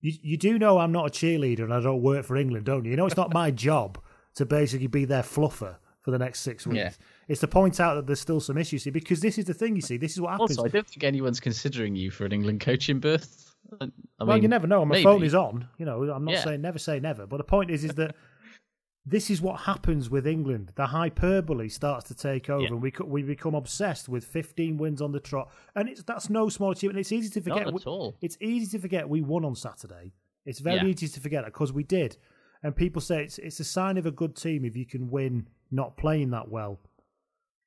you, 0.00 0.12
you 0.22 0.36
do 0.36 0.58
know 0.58 0.78
I'm 0.78 0.92
not 0.92 1.06
a 1.06 1.10
cheerleader 1.10 1.60
and 1.60 1.72
I 1.72 1.80
don't 1.80 2.02
work 2.02 2.24
for 2.24 2.36
England, 2.36 2.66
don't 2.66 2.84
you? 2.84 2.90
You 2.90 2.96
know 2.96 3.06
it's 3.06 3.16
not 3.16 3.32
my 3.32 3.50
job 3.68 3.98
to 4.36 4.44
basically 4.44 4.88
be 4.88 5.04
their 5.04 5.22
fluffer 5.22 5.76
for 6.00 6.10
the 6.10 6.18
next 6.18 6.40
six 6.40 6.66
weeks. 6.66 6.76
Yeah. 6.78 6.90
It's 7.28 7.40
to 7.40 7.48
point 7.48 7.80
out 7.80 7.94
that 7.94 8.06
there's 8.06 8.20
still 8.20 8.40
some 8.40 8.58
issues 8.58 8.84
here 8.84 8.92
because 8.92 9.20
this 9.20 9.38
is 9.38 9.46
the 9.46 9.54
thing. 9.54 9.76
You 9.76 9.82
see, 9.82 9.96
this 9.96 10.12
is 10.12 10.20
what 10.20 10.32
happens. 10.32 10.58
also 10.58 10.64
I 10.64 10.68
don't 10.68 10.86
think 10.86 11.04
anyone's 11.04 11.40
considering 11.40 11.96
you 11.96 12.10
for 12.10 12.26
an 12.26 12.32
England 12.32 12.60
coaching 12.60 13.00
berth 13.00 13.54
I 13.80 14.24
well, 14.24 14.40
you 14.40 14.48
never 14.48 14.66
know. 14.66 14.84
My 14.84 14.96
maybe. 14.96 15.04
phone 15.04 15.22
is 15.22 15.34
on. 15.34 15.66
You 15.78 15.86
know, 15.86 16.02
I'm 16.10 16.24
not 16.24 16.34
Yeah. 16.34 16.44
saying 16.44 16.60
never 16.60 16.78
say 16.78 17.00
never, 17.00 17.26
but 17.26 17.38
the 17.38 17.44
point 17.44 17.70
is, 17.70 17.84
is 17.84 17.92
that 17.94 18.14
this 19.06 19.28
is 19.30 19.42
what 19.42 19.60
happens 19.60 20.08
with 20.08 20.26
England. 20.26 20.72
The 20.76 20.86
hyperbole 20.86 21.68
starts 21.68 22.08
to 22.08 22.14
take 22.14 22.48
over, 22.48 22.62
Yeah. 22.62 22.68
and 22.70 22.82
we 22.82 22.92
we 23.04 23.22
become 23.22 23.54
obsessed 23.54 24.08
with 24.08 24.24
15 24.24 24.76
wins 24.78 25.02
on 25.02 25.12
the 25.12 25.20
trot, 25.20 25.50
and 25.74 25.88
it's 25.88 26.02
that's 26.02 26.30
no 26.30 26.48
small 26.48 26.70
achievement. 26.70 27.00
It's 27.00 27.12
easy 27.12 27.28
to 27.30 27.40
forget. 27.42 27.64
Not 27.66 27.74
we- 27.74 27.80
at 27.80 27.86
all. 27.86 28.16
It's 28.20 28.38
easy 28.40 28.66
to 28.76 28.78
forget 28.80 29.08
we 29.08 29.20
won 29.20 29.44
on 29.44 29.54
Saturday. 29.54 30.12
It's 30.46 30.60
very 30.60 30.76
Yeah. 30.76 30.86
easy 30.86 31.08
to 31.08 31.20
forget 31.20 31.44
because 31.44 31.72
we 31.72 31.84
did, 31.84 32.16
and 32.62 32.74
people 32.74 33.00
say 33.02 33.22
it's 33.24 33.38
it's 33.38 33.60
a 33.60 33.64
sign 33.64 33.96
of 33.98 34.06
a 34.06 34.10
good 34.10 34.36
team 34.36 34.64
if 34.64 34.76
you 34.76 34.86
can 34.86 35.10
win 35.10 35.48
not 35.70 35.96
playing 35.96 36.30
that 36.30 36.48
well. 36.50 36.80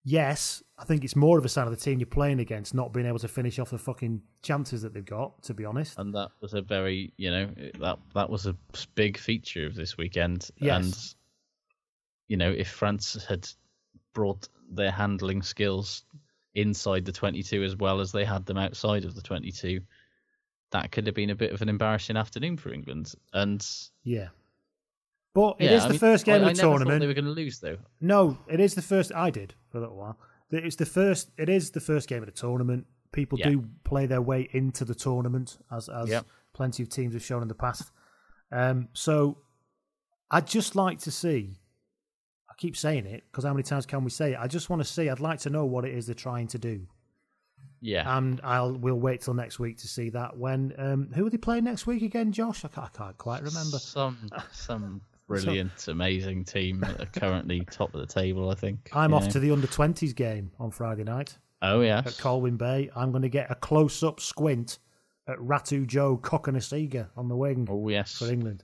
Yes, 0.04 0.64
I 0.78 0.86
think 0.86 1.04
it's 1.04 1.18
more 1.18 1.38
of 1.38 1.44
a 1.44 1.50
sign 1.50 1.68
of 1.68 1.72
the 1.72 1.80
team 1.84 2.00
you're 2.00 2.06
playing 2.08 2.40
against 2.40 2.74
not 2.74 2.94
being 2.94 3.06
able 3.06 3.20
to 3.20 3.28
finish 3.28 3.60
off 3.60 3.72
the 3.72 3.78
fucking 3.78 4.22
chances 4.42 4.82
that 4.84 4.94
they've 4.94 5.04
got. 5.06 5.44
To 5.44 5.54
be 5.54 5.66
honest, 5.66 6.00
and 6.00 6.14
that 6.16 6.30
was 6.42 6.54
a 6.54 6.62
very 6.62 7.14
you 7.18 7.30
know 7.30 7.50
that 7.80 8.00
that 8.14 8.30
was 8.30 8.46
a 8.48 8.56
big 8.96 9.18
feature 9.18 9.66
of 9.68 9.76
this 9.76 9.98
weekend 9.98 10.50
Yes. 10.60 10.86
and 10.86 11.16
you 12.28 12.38
know 12.38 12.52
if 12.52 12.68
france 12.70 13.24
had 13.28 13.48
brought 14.14 14.48
their 14.72 14.92
handling 14.92 15.42
skills 15.42 16.04
inside 16.56 17.06
the 17.06 17.12
22 17.12 17.64
as 17.64 17.76
well 17.76 18.00
as 18.02 18.12
they 18.12 18.26
had 18.26 18.46
them 18.46 18.58
outside 18.58 19.06
of 19.06 19.14
the 19.16 19.22
22 19.22 19.80
that 20.72 20.92
could 20.92 21.06
have 21.06 21.16
been 21.16 21.30
a 21.30 21.36
bit 21.36 21.54
of 21.54 21.62
an 21.62 21.70
embarrassing 21.70 22.18
afternoon 22.18 22.58
for 22.58 22.72
england 22.74 23.14
and 23.34 23.66
Yeah. 24.04 24.30
But 25.34 25.58
it 25.60 25.66
yeah, 25.66 25.78
is 25.78 25.84
I 25.84 25.88
the 25.88 25.94
mean, 25.94 26.00
first 26.00 26.26
game 26.26 26.44
I, 26.44 26.50
of 26.50 26.58
the 26.58 26.62
I 26.64 26.66
tournament. 26.66 27.00
they 27.00 27.08
were 27.08 27.14
going 27.14 27.26
to 27.26 27.32
lose 27.32 27.60
though 27.60 27.78
No, 28.02 28.40
it 28.48 28.60
is 28.60 28.74
the 28.76 28.82
first. 28.82 29.12
I 29.14 29.30
did 29.30 29.54
for 29.70 29.78
a 29.78 29.82
little 29.82 29.96
while. 29.98 30.18
It's 30.50 30.78
the 30.78 30.86
first. 30.86 31.30
It 31.38 31.48
is 31.50 31.72
the 31.72 31.80
first 31.80 32.08
game 32.10 32.24
of 32.24 32.26
the 32.26 32.32
tournament. 32.32 32.88
People 33.12 33.38
Yeah. 33.38 33.50
do 33.50 33.66
play 33.84 34.08
their 34.08 34.22
way 34.22 34.50
into 34.52 34.84
the 34.84 34.96
tournament, 34.96 35.58
as 35.70 35.90
as 35.90 36.10
Yep. 36.10 36.26
plenty 36.54 36.82
of 36.84 36.90
teams 36.90 37.14
have 37.14 37.24
shown 37.24 37.42
in 37.44 37.48
the 37.50 37.54
past. 37.56 37.92
Um, 38.52 38.88
so 38.94 39.38
I'd 40.32 40.48
just 40.48 40.76
like 40.76 41.00
to 41.00 41.12
see. 41.12 41.60
Keep 42.58 42.76
saying 42.76 43.06
it 43.06 43.24
because 43.32 43.44
how 43.44 43.54
many 43.54 43.64
times 43.64 43.86
can 43.86 44.04
we 44.04 44.10
say 44.10 44.34
it? 44.34 44.38
I 44.40 44.48
just 44.48 44.70
want 44.70 44.82
to 44.82 44.88
see. 44.88 45.10
I'd 45.10 45.20
like 45.20 45.40
to 45.42 45.50
know 45.50 45.66
what 45.66 45.86
it 45.86 45.94
is 45.94 46.08
they're 46.08 46.16
trying 46.16 46.48
to 46.48 46.58
do, 46.58 46.88
yeah 47.82 48.18
and 48.18 48.42
I'll 48.44 48.74
we'll 48.74 49.00
wait 49.00 49.22
till 49.22 49.36
next 49.36 49.60
week 49.60 49.78
to 49.78 49.88
see 49.88 50.10
that. 50.10 50.38
When 50.38 50.74
um, 50.78 51.10
who 51.14 51.28
are 51.28 51.30
they 51.30 51.38
playing 51.38 51.66
next 51.66 51.86
week 51.86 52.02
again, 52.02 52.32
Josh? 52.32 52.66
I 52.66 52.70
can't, 52.70 52.88
I 52.96 52.98
can't 52.98 53.18
quite 53.18 53.44
remember. 53.44 53.78
some 53.78 54.18
some 54.52 55.02
brilliant 55.28 55.88
amazing 55.88 56.46
team 56.46 56.80
that 56.80 57.02
are 57.02 57.20
currently 57.20 57.60
top 57.70 57.94
of 57.94 58.00
the 58.00 58.08
table 58.08 58.50
i 58.50 58.56
think 58.56 58.90
I'm 58.94 59.14
off 59.14 59.26
know. 59.26 59.32
to 59.32 59.40
the 59.42 59.52
under 59.52 59.68
twenties 59.68 60.14
game 60.14 60.52
on 60.58 60.72
Friday 60.72 61.04
night. 61.04 61.38
oh 61.62 61.82
yeah, 61.82 62.02
at 62.06 62.18
Colwyn 62.18 62.56
Bay. 62.56 62.90
I'm 62.96 63.12
going 63.12 63.24
to 63.24 63.30
get 63.30 63.52
a 63.52 63.56
close 63.56 64.04
up 64.04 64.20
squint 64.20 64.80
at 65.28 65.38
Ratu 65.38 65.86
Joe 65.86 66.18
Cokanasiga 66.18 67.10
on 67.18 67.28
the 67.28 67.36
wing 67.36 67.68
oh 67.70 67.90
yes 67.90 68.18
for 68.18 68.32
England. 68.32 68.64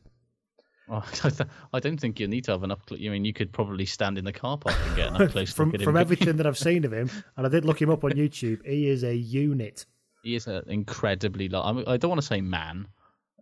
Oh, 0.89 1.03
I 1.73 1.79
don't 1.79 1.97
think 1.99 2.19
you 2.19 2.27
need 2.27 2.43
to 2.45 2.51
have 2.51 2.63
an 2.63 2.71
up. 2.71 2.81
I 2.91 2.95
mean, 2.95 3.23
you 3.25 3.34
could 3.34 3.51
probably 3.53 3.86
stand 3.86 4.17
in 4.17 4.25
the 4.25 4.34
car 4.34 4.57
park 4.57 4.75
and 4.86 4.95
get 4.95 5.07
an 5.09 5.21
up 5.21 5.31
close 5.31 5.51
from 5.53 5.69
look 5.69 5.75
at 5.75 5.81
him. 5.81 5.86
from 5.86 5.97
everything 6.05 6.36
that 6.38 6.45
I've 6.47 6.57
seen 6.57 6.84
of 6.84 6.91
him, 6.91 7.09
and 7.38 7.45
I 7.45 7.49
did 7.49 7.63
look 7.65 7.81
him 7.81 7.89
up 7.89 8.03
on 8.03 8.11
YouTube, 8.11 8.65
he 8.65 8.89
is 8.89 9.03
a 9.03 9.15
unit. 9.15 9.86
he 10.23 10.36
is 10.36 10.47
an 10.47 10.63
incredibly. 10.67 11.47
Lo- 11.49 11.84
I, 11.88 11.97
don't 11.97 12.09
want 12.09 12.19
to 12.21 12.27
say 12.27 12.41
man, 12.41 12.88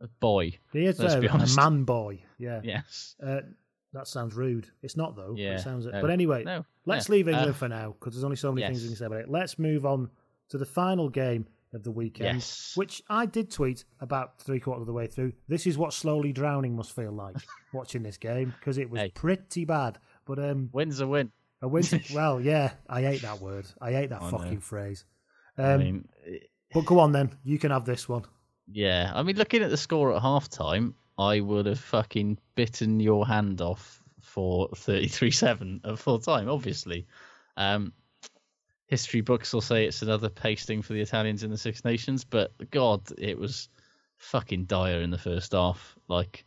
a 0.02 0.08
boy. 0.20 0.58
He 0.72 0.86
is 0.86 1.00
a, 1.00 1.20
a 1.20 1.48
man 1.56 1.84
boy. 1.84 2.22
Yeah. 2.38 2.62
Yes. 2.64 3.16
Uh, 3.24 3.42
that 3.94 4.08
sounds 4.08 4.36
rude. 4.36 4.70
It's 4.84 4.96
not 4.96 5.16
though. 5.16 5.32
but 5.34 5.38
Yeah, 5.40 5.56
It 5.56 5.62
sounds. 5.62 5.86
no, 5.86 6.00
but 6.00 6.12
anyway, 6.12 6.44
no, 6.44 6.64
let's 6.86 7.10
no. 7.10 7.16
leave 7.16 7.28
England 7.28 7.50
Uh, 7.50 7.54
for 7.54 7.68
now 7.68 7.96
because 8.00 8.14
there's 8.14 8.24
only 8.24 8.38
so 8.38 8.52
many 8.52 8.66
things 8.68 8.84
we 8.84 8.88
can 8.90 8.96
say 8.98 9.06
about 9.06 9.20
it. 9.22 9.30
Let's 9.30 9.58
move 9.60 9.86
on 9.86 10.10
to 10.50 10.58
the 10.58 10.66
final 10.66 11.10
game 11.10 11.48
of 11.74 11.84
the 11.84 11.92
weekend, 11.92 12.36
Yes. 12.36 12.74
which 12.76 13.02
I 13.10 13.26
did 13.26 13.50
tweet 13.52 13.86
about 14.00 14.40
three 14.42 14.60
quarters 14.60 14.82
of 14.82 14.88
the 14.88 14.94
way 14.94 15.08
through. 15.08 15.34
This 15.48 15.66
is 15.68 15.78
what 15.78 15.94
slowly 15.94 16.34
drowning 16.34 16.76
must 16.76 16.94
feel 16.96 17.12
like 17.12 17.36
watching 17.74 18.04
this 18.04 18.18
game 18.18 18.54
because 18.60 18.78
it 18.78 18.90
was 18.90 19.00
Hey. 19.02 19.12
pretty 19.16 19.66
bad. 19.66 19.98
But 20.26 20.40
um, 20.40 20.70
Wins 20.74 21.00
a 21.00 21.08
win. 21.08 21.32
a 21.62 21.68
win. 21.68 21.84
well, 22.14 22.42
yeah, 22.42 22.74
I 22.90 23.02
hate 23.02 23.22
that 23.22 23.40
word. 23.42 23.66
I 23.80 23.92
hate 23.92 24.10
that 24.10 24.22
I 24.22 24.30
know. 24.32 24.38
fucking 24.38 24.60
phrase. 24.60 25.06
Um, 25.58 25.66
I 25.66 25.78
mean, 25.78 26.08
but 26.74 26.86
go 26.86 27.00
on 27.00 27.12
then. 27.12 27.32
You 27.44 27.58
can 27.60 27.72
have 27.72 27.86
this 27.86 28.08
one. 28.10 28.24
yeah. 28.72 29.12
I 29.14 29.24
mean, 29.24 29.36
looking 29.38 29.62
at 29.64 29.70
the 29.70 29.78
score 29.78 30.14
at 30.16 30.22
halftime, 30.22 30.94
I 31.18 31.40
would 31.40 31.66
have 31.68 31.80
fucking 31.80 32.38
bitten 32.56 33.00
your 33.00 33.26
hand 33.28 33.62
off 33.62 34.02
for 34.22 34.70
33-7 34.70 35.82
at 35.86 36.00
full 36.00 36.20
time. 36.20 36.50
Obviously, 36.50 37.08
um, 37.58 37.94
history 38.92 39.22
books 39.22 39.54
will 39.54 39.62
say 39.62 39.86
it's 39.86 40.02
another 40.02 40.28
pasting 40.28 40.82
for 40.82 40.92
the 40.92 41.00
Italians 41.00 41.44
in 41.44 41.50
the 41.50 41.58
Six 41.58 41.86
Nations, 41.86 42.26
but 42.26 42.52
God, 42.72 43.02
it 43.18 43.40
was 43.40 43.70
fucking 44.18 44.66
dire 44.66 45.02
in 45.02 45.10
the 45.12 45.18
first 45.18 45.54
half. 45.54 45.98
Like, 46.10 46.46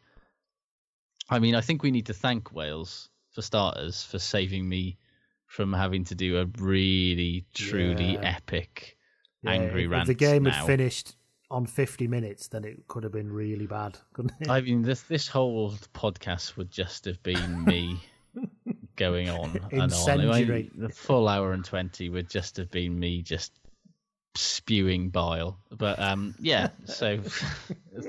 I 1.30 1.38
mean, 1.38 1.54
I 1.54 1.62
think 1.62 1.82
we 1.82 1.90
need 1.90 2.04
to 2.06 2.12
thank 2.14 2.52
Wales 2.52 3.08
for 3.30 3.40
starters 3.40 4.04
for 4.04 4.18
saving 4.18 4.68
me 4.68 4.98
from 5.46 5.72
having 5.72 6.04
to 6.04 6.14
do 6.14 6.38
a 6.38 6.44
really, 6.62 7.46
truly 7.54 8.12
Yeah. 8.12 8.36
epic, 8.36 8.98
Yeah, 9.42 9.52
angry 9.52 9.86
if, 9.86 9.90
rant. 9.90 10.02
If 10.02 10.18
the 10.18 10.24
game 10.26 10.42
now. 10.42 10.50
had 10.50 10.66
finished 10.66 11.16
on 11.50 11.64
50 11.64 12.06
minutes, 12.08 12.48
then 12.48 12.64
it 12.64 12.86
could 12.88 13.04
have 13.04 13.12
been 13.12 13.32
really 13.32 13.66
bad, 13.66 13.96
couldn't 14.12 14.34
it? 14.40 14.50
I 14.50 14.60
mean, 14.60 14.82
this 14.82 15.00
this 15.02 15.28
whole 15.28 15.70
podcast 15.94 16.58
would 16.58 16.70
just 16.70 17.06
have 17.06 17.22
been 17.22 17.64
me 17.64 17.98
going 18.96 19.30
on 19.30 19.60
and 19.72 19.92
on. 19.92 20.20
I 20.20 20.44
mean, 20.44 20.70
the 20.76 20.88
full 20.88 21.28
hour 21.28 21.52
and 21.52 21.64
twenty 21.64 22.08
would 22.08 22.28
just 22.28 22.56
have 22.56 22.70
been 22.70 22.98
me 22.98 23.22
just 23.22 23.52
spewing 24.34 25.10
bile. 25.10 25.58
But 25.70 25.98
um, 25.98 26.34
yeah. 26.38 26.68
So 26.84 27.20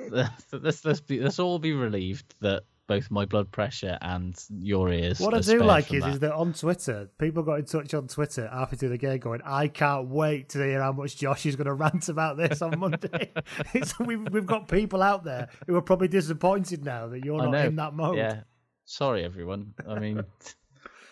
let's 0.51 0.85
let's 0.85 1.01
be 1.01 1.19
let's 1.19 1.39
all 1.39 1.59
be 1.59 1.73
relieved 1.73 2.35
that 2.41 2.63
both 2.87 3.09
my 3.09 3.25
blood 3.25 3.51
pressure 3.51 3.97
and 4.01 4.35
your 4.49 4.91
ears. 4.91 5.19
What 5.19 5.33
I 5.33 5.39
do 5.39 5.59
like 5.63 5.93
is, 5.93 6.03
that. 6.03 6.09
is 6.13 6.19
that 6.19 6.33
on 6.33 6.53
Twitter, 6.53 7.09
people 7.17 7.43
got 7.43 7.59
in 7.59 7.65
touch 7.65 7.93
on 7.93 8.07
Twitter 8.07 8.47
after 8.51 8.87
the 8.87 8.97
game 8.97 9.19
going, 9.19 9.41
I 9.43 9.67
can't 9.67 10.07
wait 10.07 10.49
to 10.49 10.59
hear 10.63 10.81
how 10.81 10.91
much 10.91 11.17
Josh 11.17 11.45
is 11.45 11.55
going 11.55 11.65
to 11.65 11.73
rant 11.73 12.09
about 12.09 12.37
this 12.37 12.61
on 12.61 12.77
Monday. 12.79 13.31
it's, 13.73 13.97
we've, 13.99 14.21
we've 14.31 14.45
got 14.45 14.67
people 14.67 15.01
out 15.01 15.23
there 15.23 15.49
who 15.67 15.75
are 15.75 15.81
probably 15.81 16.07
disappointed 16.07 16.85
now 16.85 17.07
that 17.07 17.25
you're 17.25 17.41
I 17.41 17.45
not 17.45 17.51
know. 17.51 17.65
in 17.65 17.75
that 17.77 17.93
mode. 17.93 18.17
Yeah. 18.17 18.41
Sorry, 18.85 19.23
everyone. 19.23 19.73
I 19.87 19.97
mean, 19.97 20.23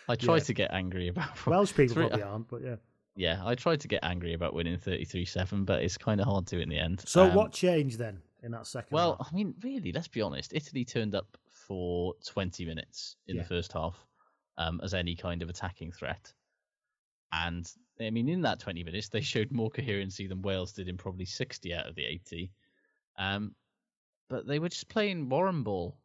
I 0.09 0.15
try 0.15 0.35
Yeah. 0.35 0.43
to 0.43 0.53
get 0.53 0.73
angry 0.73 1.07
about 1.07 1.45
Welsh 1.47 1.73
people 1.73 1.95
re- 1.95 2.07
probably 2.09 2.23
aren't, 2.23 2.47
but 2.47 2.61
yeah. 2.61 2.75
Yeah, 3.15 3.41
I 3.45 3.53
tried 3.55 3.79
to 3.81 3.87
get 3.87 4.03
angry 4.03 4.33
about 4.33 4.53
winning 4.55 4.77
33-7, 4.77 5.65
but 5.65 5.83
it's 5.83 5.97
kind 5.97 6.19
of 6.19 6.25
hard 6.25 6.47
to 6.47 6.59
in 6.59 6.67
the 6.69 6.79
end. 6.79 7.03
So 7.07 7.25
Um, 7.25 7.35
what 7.35 7.51
changed 7.51 7.99
then 7.99 8.21
in 8.41 8.51
that 8.51 8.65
second 8.65 8.89
Well, 8.95 9.17
half? 9.17 9.27
I 9.31 9.35
mean, 9.35 9.53
really, 9.61 9.91
let's 9.91 10.07
be 10.07 10.21
honest. 10.21 10.51
Italy 10.53 10.83
turned 10.83 11.13
up 11.13 11.37
for 11.47 12.15
20 12.25 12.65
minutes 12.65 13.15
in 13.27 13.35
Yeah. 13.35 13.43
the 13.43 13.47
first 13.47 13.71
half 13.73 14.03
um, 14.57 14.79
as 14.83 14.93
any 14.95 15.15
kind 15.15 15.41
of 15.43 15.49
attacking 15.49 15.91
threat. 15.91 16.33
And, 17.31 17.71
I 17.99 18.09
mean, 18.09 18.29
in 18.29 18.41
that 18.41 18.59
20 18.59 18.83
minutes, 18.83 19.09
they 19.09 19.21
showed 19.21 19.51
more 19.51 19.69
coherency 19.69 20.25
than 20.27 20.41
Wales 20.41 20.73
did 20.73 20.87
in 20.89 20.97
probably 20.97 21.25
60 21.25 21.73
out 21.73 21.85
of 21.87 21.95
the 21.95 22.05
80. 22.05 22.51
Um, 23.17 23.55
but 24.29 24.47
they 24.47 24.57
were 24.59 24.69
just 24.69 24.89
playing 24.89 25.29
Warren 25.29 25.61
ball 25.63 25.97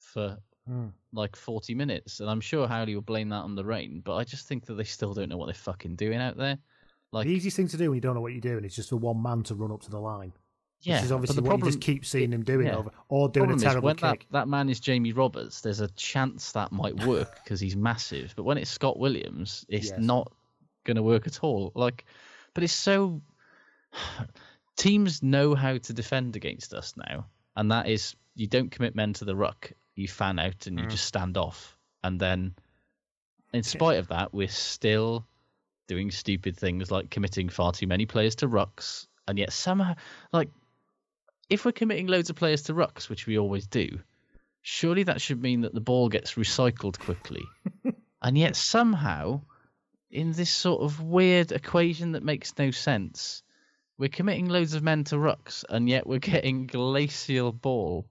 for 0.00 0.38
Hmm. 0.72 0.86
like 1.12 1.36
40 1.36 1.74
minutes. 1.74 2.20
And 2.20 2.30
I'm 2.30 2.40
sure 2.40 2.66
Howley 2.66 2.94
will 2.94 3.02
blame 3.02 3.28
that 3.28 3.42
on 3.42 3.54
the 3.54 3.64
rain, 3.64 4.00
but 4.02 4.16
I 4.16 4.24
just 4.24 4.46
think 4.46 4.64
that 4.66 4.74
they 4.74 4.84
still 4.84 5.12
don't 5.12 5.28
know 5.28 5.36
what 5.36 5.46
they're 5.46 5.54
fucking 5.54 5.96
doing 5.96 6.18
out 6.18 6.38
there. 6.38 6.56
Like, 7.12 7.26
the 7.26 7.32
easiest 7.34 7.58
thing 7.58 7.68
to 7.68 7.76
do 7.76 7.90
when 7.90 7.96
you 7.96 8.00
don't 8.00 8.14
know 8.14 8.22
what 8.22 8.32
you're 8.32 8.40
doing 8.40 8.64
is 8.64 8.74
just 8.74 8.88
for 8.88 8.96
one 8.96 9.22
man 9.22 9.42
to 9.44 9.54
run 9.54 9.70
up 9.70 9.82
to 9.82 9.90
the 9.90 9.98
line. 10.00 10.32
yeah, 10.80 10.94
which 10.96 11.04
is 11.04 11.12
obviously 11.12 11.36
the 11.36 11.42
what 11.42 11.48
problem, 11.50 11.66
you 11.66 11.72
just 11.72 11.84
keep 11.84 12.06
seeing 12.06 12.32
him 12.32 12.42
doing 12.42 12.68
yeah. 12.68 12.76
over, 12.76 12.90
or 13.08 13.28
doing 13.28 13.44
a 13.44 13.46
problem 13.48 13.56
is 13.56 13.62
terrible 13.62 13.86
when 13.86 13.96
that, 13.96 14.20
kick. 14.20 14.26
that 14.30 14.48
man 14.48 14.70
is 14.70 14.80
Jamie 14.80 15.12
Roberts, 15.12 15.60
there's 15.60 15.80
a 15.80 15.88
chance 15.90 16.52
that 16.52 16.72
might 16.72 16.96
work 17.04 17.38
because 17.44 17.60
he's 17.60 17.76
massive. 17.76 18.32
But 18.34 18.44
when 18.44 18.56
it's 18.56 18.70
Scott 18.70 18.98
Williams, 18.98 19.66
it's 19.68 19.90
Yes. 19.90 19.98
not 19.98 20.32
going 20.84 20.96
to 20.96 21.02
work 21.02 21.26
at 21.26 21.44
all. 21.44 21.70
Like, 21.74 22.06
but 22.54 22.64
it's 22.64 22.72
so 22.72 23.20
teams 24.76 25.22
know 25.22 25.54
how 25.54 25.76
to 25.76 25.92
defend 25.92 26.36
against 26.36 26.72
us 26.72 26.94
now, 26.96 27.26
and 27.56 27.70
that 27.70 27.88
is 27.88 28.16
you 28.34 28.46
don't 28.46 28.70
commit 28.70 28.94
men 28.94 29.12
to 29.14 29.24
the 29.26 29.36
ruck, 29.36 29.72
you 29.94 30.08
fan 30.08 30.38
out 30.38 30.66
and 30.66 30.78
you 30.78 30.86
Mm. 30.86 30.90
just 30.90 31.04
stand 31.04 31.36
off, 31.36 31.76
and 32.02 32.20
then 32.20 32.54
in 33.52 33.62
spite 33.62 33.98
of 33.98 34.08
that, 34.08 34.32
we're 34.32 34.48
still 34.48 35.26
doing 35.88 36.10
stupid 36.10 36.56
things 36.56 36.90
like 36.90 37.10
committing 37.10 37.48
far 37.48 37.72
too 37.72 37.86
many 37.86 38.06
players 38.06 38.36
to 38.36 38.48
rucks, 38.48 39.06
and 39.28 39.38
yet 39.38 39.52
somehow, 39.52 39.94
like, 40.32 40.48
if 41.50 41.64
we're 41.64 41.72
committing 41.72 42.06
loads 42.06 42.30
of 42.30 42.36
players 42.36 42.62
to 42.62 42.74
rucks, 42.74 43.10
which 43.10 43.26
we 43.26 43.38
always 43.38 43.66
do, 43.66 44.00
surely 44.62 45.02
that 45.02 45.20
should 45.20 45.42
mean 45.42 45.62
that 45.62 45.74
the 45.74 45.80
ball 45.80 46.08
gets 46.08 46.34
recycled 46.34 46.98
quickly. 46.98 47.44
and 48.22 48.38
yet 48.38 48.56
somehow, 48.56 49.42
in 50.10 50.32
this 50.32 50.50
sort 50.50 50.82
of 50.82 51.02
weird 51.02 51.52
equation 51.52 52.12
that 52.12 52.22
makes 52.22 52.56
no 52.58 52.70
sense, 52.70 53.42
we're 53.98 54.08
committing 54.08 54.48
loads 54.48 54.72
of 54.72 54.82
men 54.82 55.04
to 55.04 55.16
rucks, 55.16 55.64
and 55.68 55.88
yet 55.88 56.06
we're 56.06 56.18
getting 56.18 56.66
glacial 56.66 57.52
ball. 57.52 58.06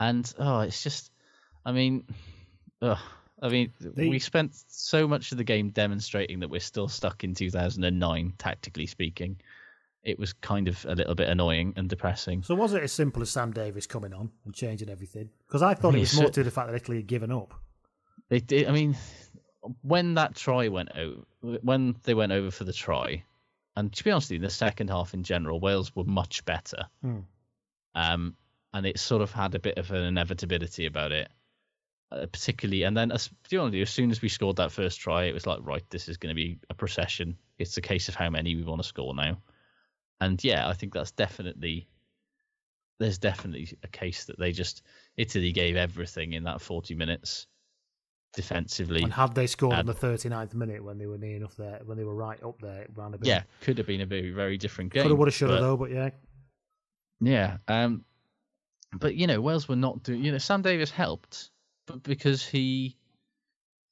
And 0.00 0.32
oh, 0.38 0.60
it's 0.60 0.82
just, 0.82 1.10
I 1.64 1.72
mean, 1.72 2.04
ugh. 2.82 2.98
I 3.40 3.48
mean, 3.48 3.72
The- 3.80 4.08
we 4.08 4.18
spent 4.18 4.54
so 4.68 5.06
much 5.06 5.30
of 5.32 5.38
the 5.38 5.44
game 5.44 5.70
demonstrating 5.70 6.40
that 6.40 6.50
we're 6.50 6.60
still 6.60 6.88
stuck 6.88 7.22
in 7.24 7.34
2009, 7.34 8.32
tactically 8.38 8.86
speaking. 8.86 9.36
It 10.02 10.18
was 10.18 10.32
kind 10.32 10.68
of 10.68 10.84
a 10.88 10.94
little 10.94 11.14
bit 11.14 11.28
annoying 11.28 11.74
and 11.76 11.88
depressing. 11.88 12.42
So 12.42 12.54
was 12.54 12.72
it 12.74 12.82
as 12.82 12.92
simple 12.92 13.22
as 13.22 13.30
Sam 13.30 13.52
Davies 13.52 13.86
coming 13.86 14.12
on 14.12 14.30
and 14.44 14.54
changing 14.54 14.88
everything? 14.88 15.30
Because 15.46 15.62
I 15.62 15.74
thought 15.74 15.94
it 15.94 15.98
Yeah, 15.98 16.00
was 16.02 16.10
so- 16.12 16.22
more 16.22 16.30
to 16.30 16.42
the 16.42 16.50
fact 16.50 16.68
that 16.68 16.76
Italy 16.76 16.98
had 16.98 17.06
given 17.06 17.30
up. 17.30 17.54
They 18.28 18.40
did. 18.40 18.66
I 18.68 18.72
mean, 18.72 18.96
when 19.82 20.14
that 20.14 20.34
try 20.34 20.68
went 20.68 20.90
over, 20.96 21.22
when 21.40 21.96
they 22.04 22.14
went 22.14 22.32
over 22.32 22.50
for 22.50 22.64
the 22.64 22.72
try, 22.72 23.24
and 23.76 23.92
to 23.92 24.04
be 24.04 24.10
honest, 24.10 24.26
with 24.26 24.32
you, 24.32 24.36
in 24.38 24.42
the 24.42 24.50
second 24.50 24.88
half 24.90 25.14
in 25.14 25.22
general, 25.22 25.60
Wales 25.60 25.94
were 25.94 26.04
much 26.04 26.44
better. 26.44 26.86
Hmm. 27.02 27.18
Um, 27.94 28.36
and 28.72 28.86
it 28.86 28.98
sort 28.98 29.22
of 29.22 29.32
had 29.32 29.54
a 29.54 29.58
bit 29.58 29.78
of 29.78 29.90
an 29.90 30.04
inevitability 30.04 30.86
about 30.86 31.12
it, 31.12 31.28
uh, 32.12 32.26
particularly. 32.26 32.82
And 32.82 32.96
then, 32.96 33.10
as, 33.12 33.28
to 33.28 33.50
be 33.50 33.56
honest, 33.56 33.74
with 33.74 33.82
as 33.82 33.90
soon 33.90 34.10
as 34.10 34.22
we 34.22 34.28
scored 34.28 34.56
that 34.56 34.72
first 34.72 35.00
try, 35.00 35.24
it 35.24 35.34
was 35.34 35.46
like, 35.46 35.60
right, 35.62 35.84
this 35.90 36.08
is 36.08 36.16
going 36.16 36.34
to 36.34 36.40
be 36.40 36.58
a 36.70 36.74
procession. 36.74 37.36
It's 37.58 37.76
a 37.76 37.82
case 37.82 38.08
of 38.08 38.14
how 38.14 38.30
many 38.30 38.54
we 38.54 38.62
want 38.62 38.82
to 38.82 38.88
score 38.88 39.14
now. 39.14 39.38
And 40.20 40.42
yeah, 40.42 40.68
I 40.68 40.72
think 40.72 40.94
that's 40.94 41.12
definitely. 41.12 41.88
There's 42.98 43.18
definitely 43.18 43.78
a 43.84 43.88
case 43.88 44.24
that 44.24 44.40
they 44.40 44.50
just 44.50 44.82
Italy 45.16 45.52
gave 45.52 45.76
everything 45.76 46.32
in 46.32 46.42
that 46.44 46.60
40 46.60 46.96
minutes 46.96 47.46
defensively. 48.34 49.02
And 49.02 49.12
had 49.12 49.36
they 49.36 49.46
scored 49.46 49.78
in 49.78 49.86
the 49.86 49.94
39th 49.94 50.54
minute 50.54 50.82
when 50.82 50.98
they 50.98 51.06
were 51.06 51.16
near 51.16 51.36
enough 51.36 51.56
there, 51.56 51.80
when 51.84 51.96
they 51.96 52.04
were 52.04 52.14
right 52.14 52.42
up 52.42 52.60
there, 52.60 52.86
bit. 52.88 53.20
yeah, 53.22 53.42
could 53.60 53.78
have 53.78 53.86
been 53.86 54.00
a 54.00 54.06
very 54.06 54.30
very 54.30 54.58
different 54.58 54.92
game. 54.92 55.02
Could 55.02 55.10
have, 55.10 55.18
would 55.18 55.28
have, 55.28 55.34
should 55.34 55.50
have, 55.50 55.60
though, 55.60 55.76
but 55.76 55.90
yeah. 55.90 56.10
Yeah, 57.20 57.58
um, 57.66 58.04
but 58.92 59.14
you 59.14 59.26
know 59.26 59.40
Wales 59.40 59.68
were 59.68 59.76
not 59.76 60.02
doing. 60.02 60.22
You 60.24 60.32
know 60.32 60.38
Sam 60.38 60.62
Davies 60.62 60.90
helped, 60.90 61.50
but 61.86 62.02
because 62.02 62.46
he, 62.46 62.96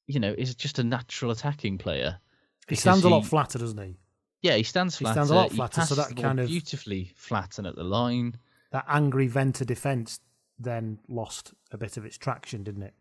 you 0.07 0.19
know, 0.19 0.33
is 0.37 0.55
just 0.55 0.79
a 0.79 0.83
natural 0.83 1.31
attacking 1.31 1.77
player. 1.77 2.19
He 2.67 2.75
stands 2.75 3.03
a 3.03 3.09
lot 3.09 3.25
flatter, 3.25 3.59
doesn't 3.59 3.81
he? 3.81 3.97
Yeah, 4.41 4.55
he 4.55 4.63
stands 4.63 4.97
He 4.97 5.05
stands 5.05 5.29
a 5.29 5.35
lot 5.35 5.51
flatter, 5.51 5.81
so 5.81 5.95
that 5.95 6.15
kind 6.15 6.39
of- 6.39 6.47
beautifully 6.47 7.11
flat 7.15 7.57
and 7.57 7.67
at 7.67 7.75
the 7.75 7.83
line. 7.83 8.37
That 8.71 8.85
angry 8.87 9.27
Venter 9.27 9.65
defence 9.65 10.19
then 10.59 10.99
lost 11.07 11.53
a 11.71 11.77
bit 11.77 11.97
of 11.97 12.05
its 12.05 12.17
traction, 12.17 12.63
didn't 12.63 12.83
it? 12.83 12.93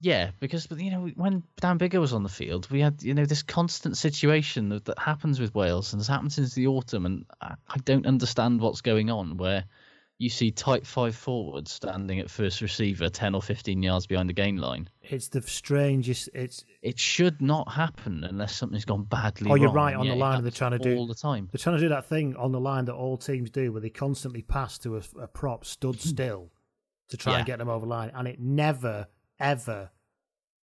Yeah, 0.00 0.32
because 0.40 0.66
but 0.66 0.80
you 0.80 0.90
know 0.90 1.06
when 1.14 1.42
Dan 1.60 1.78
Biggar 1.78 2.00
was 2.00 2.12
on 2.12 2.22
the 2.22 2.28
field, 2.28 2.68
we 2.70 2.80
had 2.80 3.02
you 3.02 3.14
know 3.14 3.24
this 3.24 3.42
constant 3.42 3.96
situation 3.96 4.68
that, 4.70 4.84
that 4.86 4.98
happens 4.98 5.40
with 5.40 5.54
Wales 5.54 5.92
and 5.92 6.00
has 6.00 6.08
happened 6.08 6.32
since 6.32 6.54
the 6.54 6.66
autumn, 6.66 7.06
and 7.06 7.24
I, 7.40 7.54
I 7.68 7.78
don't 7.84 8.06
understand 8.06 8.60
what's 8.60 8.80
going 8.80 9.10
on. 9.10 9.36
Where 9.36 9.64
you 10.18 10.28
see 10.30 10.50
tight 10.50 10.86
five 10.86 11.16
forwards 11.16 11.72
standing 11.72 12.20
at 12.20 12.30
first 12.30 12.60
receiver, 12.60 13.08
ten 13.08 13.34
or 13.34 13.42
fifteen 13.42 13.82
yards 13.82 14.06
behind 14.06 14.28
the 14.28 14.32
gain 14.32 14.56
line. 14.58 14.88
It's 15.02 15.28
the 15.28 15.42
strangest. 15.42 16.28
It's 16.34 16.64
It 16.82 16.98
should 16.98 17.42
not 17.42 17.70
happen 17.72 18.22
unless 18.24 18.54
something's 18.54 18.84
gone 18.84 19.04
badly. 19.04 19.50
Oh, 19.50 19.54
you're 19.56 19.66
wrong, 19.66 19.74
right, 19.74 19.96
on 19.96 20.06
yet 20.06 20.12
the 20.12 20.18
line 20.18 20.42
they're 20.42 20.50
trying 20.52 20.72
to 20.72 20.78
do- 20.78 20.96
all 20.96 21.06
the 21.06 21.14
time. 21.14 21.48
they're 21.52 21.58
trying 21.58 21.76
to 21.76 21.82
do 21.82 21.88
that 21.88 22.06
thing 22.08 22.36
on 22.36 22.52
the 22.52 22.60
line 22.60 22.84
that 22.84 22.94
all 22.94 23.16
teams 23.16 23.50
do, 23.50 23.72
where 23.72 23.80
they 23.80 23.90
constantly 23.90 24.42
pass 24.42 24.78
to 24.78 24.96
a, 24.96 25.02
a 25.20 25.26
prop 25.26 25.64
stood 25.64 26.00
still 26.00 26.50
to 27.08 27.16
try 27.16 27.34
and 27.34 27.42
Hmm. 27.42 27.46
Get 27.46 27.58
them 27.58 27.68
over 27.68 27.84
line, 27.86 28.10
and 28.14 28.26
it 28.28 28.40
never, 28.40 29.08
ever, 29.40 29.90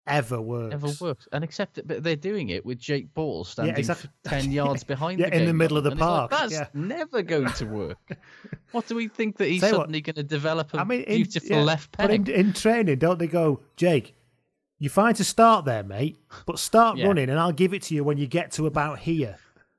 ever 0.09 0.40
works. 0.40 0.74
Ever 0.74 0.88
works, 1.00 1.28
and 1.32 1.44
except 1.44 1.74
that 1.74 1.86
but 1.86 2.02
they're 2.02 2.16
doing 2.16 2.48
it 2.48 2.64
with 2.66 2.78
Jake 2.78 3.12
Ball 3.14 3.44
standing 3.44 3.76
exactly. 3.76 4.11
ten 4.24 4.50
yards 4.50 4.82
behind. 4.94 5.20
Yeah, 5.20 5.30
the 5.30 5.36
in 5.36 5.46
the 5.46 5.54
middle 5.54 5.76
of 5.76 5.84
the 5.84 5.90
it's 5.92 6.00
like, 6.00 6.09
park, 6.09 6.30
That's 6.30 6.52
yeah. 6.52 6.66
never 6.74 7.22
going 7.22 7.52
to 7.52 7.64
work. 7.66 7.98
what 8.72 8.86
do 8.86 8.94
we 8.96 9.09
think 9.09 9.36
that 9.36 9.48
he's 9.48 9.62
what, 9.62 9.70
suddenly 9.70 10.00
going 10.00 10.16
to 10.16 10.22
develop 10.22 10.74
a 10.74 10.78
I 10.80 10.84
mean, 10.84 11.02
in, 11.02 11.16
beautiful 11.16 11.56
yeah, 11.56 11.62
left 11.62 11.96
But 11.96 12.11
in, 12.11 12.28
in 12.28 12.52
training, 12.52 12.98
don't 12.98 13.18
they 13.18 13.26
go, 13.28 13.61
Jake? 13.76 14.14
You're 14.80 14.90
fine 14.90 15.14
to 15.14 15.24
start 15.24 15.64
there, 15.64 15.82
mate, 15.82 16.18
but 16.46 16.59
start 16.59 16.98
Yeah. 16.98 17.09
running, 17.09 17.30
and 17.30 17.38
I'll 17.38 17.52
give 17.52 17.74
it 17.74 17.82
to 17.84 17.94
you 17.94 18.04
when 18.04 18.16
you 18.16 18.26
get 18.28 18.52
to 18.52 18.66
about 18.66 19.00
here. 19.00 19.36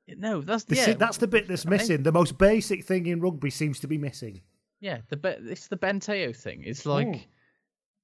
no, 0.08 0.40
that's 0.42 0.64
The 0.64 0.76
yeah, 0.76 0.92
that's 0.94 1.16
the 1.16 1.26
bit 1.26 1.48
that's 1.48 1.64
I 1.66 1.70
mean, 1.70 1.78
missing. 1.78 2.02
The 2.02 2.12
most 2.12 2.36
basic 2.36 2.84
thing 2.84 3.06
in 3.06 3.20
rugby 3.20 3.50
seems 3.50 3.80
to 3.80 3.86
be 3.86 3.96
missing. 3.96 4.42
Yeah, 4.80 4.98
the 5.08 5.38
it's 5.50 5.68
the 5.68 5.76
Ben 5.76 6.00
Te'o 6.00 6.34
thing. 6.36 6.62
It's 6.64 6.84
like 6.86 7.06
Mm. 7.06 7.20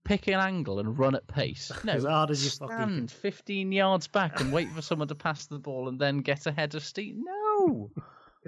Pick 0.07 0.27
an 0.29 0.35
angle 0.41 0.79
and 0.79 0.99
run 0.99 1.15
at 1.15 1.27
pace. 1.27 1.71
No, 1.85 1.93
As 1.93 2.05
hard 2.05 2.31
as 2.31 2.43
you 2.45 2.51
fucking 2.51 2.77
stand 2.77 3.11
15 3.11 3.73
yards 3.73 4.07
back 4.09 4.41
and 4.41 4.53
wait 4.53 4.71
for 4.71 4.81
someone 4.83 5.09
to 5.09 5.15
pass 5.15 5.47
the 5.47 5.59
ball 5.59 5.89
and 5.89 5.99
then 6.01 6.19
get 6.19 6.47
ahead 6.47 6.75
of 6.75 6.83
Steve. 6.85 7.17
No, 7.19 7.91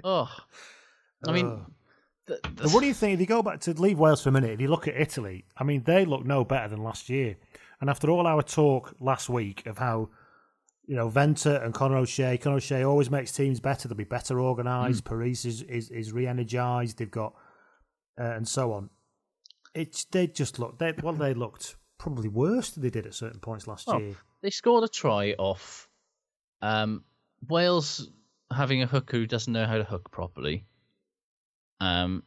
Oh, 0.03 0.29
I 1.27 1.31
mean, 1.33 1.45
Oh. 1.47 1.65
the, 2.25 2.39
the- 2.55 2.69
what 2.69 2.79
do 2.81 2.87
you 2.87 2.93
think? 2.93 3.15
If 3.15 3.19
you 3.19 3.25
go 3.25 3.43
back 3.43 3.59
to 3.61 3.73
leave 3.73 3.99
Wales 3.99 4.21
for 4.23 4.29
a 4.29 4.31
minute, 4.31 4.51
if 4.51 4.61
you 4.61 4.69
look 4.69 4.87
at 4.87 4.95
Italy, 4.95 5.45
I 5.57 5.63
mean, 5.63 5.83
they 5.83 6.05
look 6.05 6.25
no 6.25 6.43
better 6.45 6.69
than 6.69 6.81
last 6.83 7.09
year. 7.09 7.35
And 7.81 7.89
after 7.89 8.09
all 8.09 8.25
our 8.27 8.41
talk 8.41 8.95
last 8.99 9.29
week 9.29 9.65
of 9.65 9.77
how, 9.77 10.09
you 10.85 10.95
know, 10.95 11.09
Venter 11.09 11.55
and 11.57 11.73
Conor 11.73 11.97
O'Shea, 11.97 12.37
Conor 12.37 12.57
O'Shea 12.57 12.83
always 12.83 13.09
makes 13.11 13.31
teams 13.31 13.59
better. 13.59 13.87
They'll 13.87 13.97
be 13.97 14.03
better 14.05 14.39
organised. 14.39 15.03
Paris 15.05 15.45
is 15.45 15.61
is, 15.63 15.89
is 15.89 16.11
re-energized. 16.11 16.97
They've 16.97 17.09
got 17.11 17.33
uh, 18.19 18.23
and 18.23 18.47
so 18.47 18.73
on. 18.73 18.89
It's 19.79 20.05
they 20.05 20.27
just 20.27 20.59
look 20.59 20.77
they 20.77 20.93
well 21.01 21.13
they 21.13 21.33
looked 21.33 21.75
probably 21.97 22.27
worse 22.29 22.71
than 22.71 22.83
they 22.83 22.89
did 22.89 23.05
at 23.05 23.13
certain 23.13 23.39
points 23.39 23.67
last 23.67 23.87
Oh, 23.87 23.97
year. 23.99 24.15
they 24.41 24.49
scored 24.49 24.83
a 24.83 24.87
try 24.87 25.33
off 25.37 25.89
um, 26.61 27.03
Wales 27.47 28.09
having 28.51 28.81
a 28.83 28.87
hooker 28.87 29.17
who 29.17 29.25
doesn't 29.27 29.53
know 29.53 29.65
how 29.65 29.77
to 29.77 29.83
hook 29.83 30.11
properly, 30.11 30.65
um, 31.79 32.23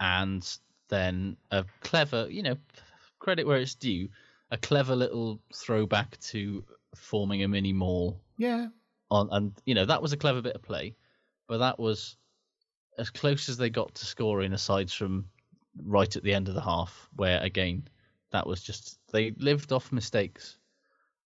and 0.00 0.58
then 0.88 1.36
a 1.50 1.64
clever, 1.82 2.26
you 2.30 2.42
know, 2.42 2.56
credit 3.18 3.46
where 3.46 3.58
it's 3.58 3.74
due, 3.74 4.08
a 4.50 4.56
clever 4.56 4.96
little 4.96 5.40
throwback 5.54 6.18
to 6.20 6.64
forming 6.94 7.42
a 7.42 7.48
mini 7.48 7.72
maul 7.72 8.18
Yeah, 8.38 8.68
on, 9.10 9.28
and 9.32 9.52
you 9.66 9.74
know 9.74 9.84
that 9.84 10.00
was 10.00 10.12
a 10.12 10.16
clever 10.16 10.40
bit 10.40 10.54
of 10.54 10.62
play, 10.62 10.96
but 11.48 11.58
that 11.58 11.78
was 11.78 12.16
as 12.98 13.10
close 13.10 13.48
as 13.48 13.56
they 13.58 13.68
got 13.70 13.94
to 13.96 14.06
scoring, 14.06 14.52
aside 14.54 14.90
from 14.90 15.26
right 15.84 16.14
at 16.16 16.22
the 16.22 16.34
end 16.34 16.48
of 16.48 16.54
the 16.54 16.60
half, 16.60 17.08
where 17.16 17.40
again 17.42 17.88
that 18.30 18.46
was 18.46 18.62
just 18.62 18.98
they 19.12 19.32
lived 19.38 19.72
off 19.72 19.92
mistakes, 19.92 20.58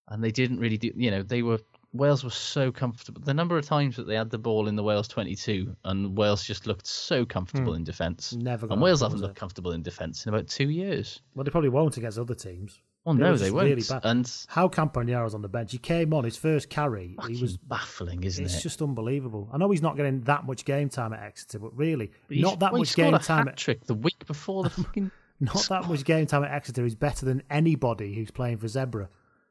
and 0.08 0.22
they 0.22 0.30
didn't 0.30 0.60
really 0.60 0.78
do. 0.78 0.92
You 0.94 1.10
know, 1.10 1.22
they 1.22 1.42
were 1.42 1.58
Wales 1.92 2.24
were 2.24 2.30
so 2.30 2.72
comfortable. 2.72 3.20
The 3.20 3.34
number 3.34 3.58
of 3.58 3.66
times 3.66 3.96
that 3.96 4.06
they 4.06 4.14
had 4.14 4.30
the 4.30 4.38
ball 4.38 4.68
in 4.68 4.76
the 4.76 4.82
Wales 4.82 5.08
twenty-two, 5.08 5.76
and 5.84 6.16
Wales 6.16 6.44
just 6.44 6.66
looked 6.66 6.86
so 6.86 7.26
comfortable 7.26 7.72
hmm. 7.72 7.78
in 7.78 7.84
defence. 7.84 8.32
Never 8.32 8.66
and 8.70 8.80
Wales 8.80 9.02
haven't 9.02 9.20
looked 9.20 9.36
comfortable 9.36 9.72
in 9.72 9.82
defence 9.82 10.24
in 10.24 10.32
about 10.32 10.48
two 10.48 10.70
years. 10.70 11.20
well 11.34 11.44
they 11.44 11.50
probably 11.50 11.70
won't 11.70 11.96
against 11.96 12.18
other 12.18 12.34
teams. 12.34 12.80
Well, 13.04 13.16
They 13.16 13.20
no, 13.24 13.30
were 13.32 13.36
they 13.36 13.44
just 13.46 13.54
won't. 13.54 13.64
really 13.68 13.82
bad. 13.88 14.00
And 14.04 14.32
How 14.48 14.68
Campagnaro's 14.68 15.34
on 15.34 15.42
the 15.42 15.48
bench. 15.48 15.72
He 15.72 15.78
came 15.78 16.14
on 16.14 16.22
his 16.22 16.36
first 16.36 16.70
carry. 16.70 17.16
He 17.26 17.40
was 17.42 17.56
baffling, 17.56 18.22
isn't 18.22 18.44
it's 18.44 18.58
it? 18.58 18.62
just 18.62 18.80
unbelievable. 18.80 19.48
I 19.52 19.58
know 19.58 19.70
he's 19.70 19.82
not 19.82 19.96
getting 19.96 20.20
that 20.22 20.44
much 20.46 20.64
game 20.64 20.88
time 20.88 21.12
at 21.12 21.20
Exeter, 21.24 21.58
but 21.58 21.76
really, 21.76 22.12
But 22.28 22.36
he- 22.36 22.42
not 22.42 22.60
that 22.60 22.72
well, 22.72 22.78
he 22.78 22.82
much 22.82 22.88
scored 22.90 23.06
game 23.06 23.14
a 23.14 23.18
time. 23.18 23.46
hat 23.48 23.56
trick 23.56 23.84
the 23.86 23.94
week 23.94 24.24
before 24.26 24.62
the 24.62 24.70
fucking. 24.70 25.10
Not 25.40 25.66
that 25.68 25.88
much 25.88 26.04
game 26.04 26.26
time 26.26 26.44
at 26.44 26.52
Exeter 26.52 26.84
is 26.86 26.94
better 26.94 27.26
than 27.26 27.42
anybody 27.50 28.14
who's 28.14 28.30
playing 28.30 28.58
for 28.58 28.66
Zebre, 28.68 29.08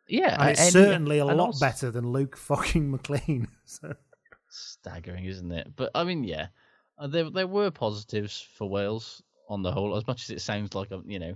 Yeah, 0.08 0.38
and 0.40 0.52
it's 0.52 0.62
any- 0.62 0.72
certainly 0.72 1.18
a 1.20 1.26
and 1.26 1.38
lot 1.38 1.48
also- 1.48 1.66
better 1.66 1.92
than 1.92 2.08
Luke 2.10 2.38
fucking 2.38 2.90
McLean. 2.92 3.50
So, 3.66 3.94
staggering, 4.48 5.26
isn't 5.26 5.52
it? 5.52 5.74
But 5.76 5.92
I 5.94 6.06
mean, 6.06 6.24
yeah, 6.24 6.48
uh, 6.98 7.08
there 7.08 7.30
there 7.30 7.48
were 7.48 7.72
positives 7.72 8.40
for 8.58 8.70
Wales 8.70 9.22
on 9.50 9.62
the 9.62 9.72
whole. 9.74 9.98
As 9.98 10.08
much 10.08 10.24
as 10.24 10.30
it 10.30 10.42
sounds 10.42 10.74
like, 10.76 10.92
a- 10.92 11.02
you 11.06 11.20
know, 11.20 11.36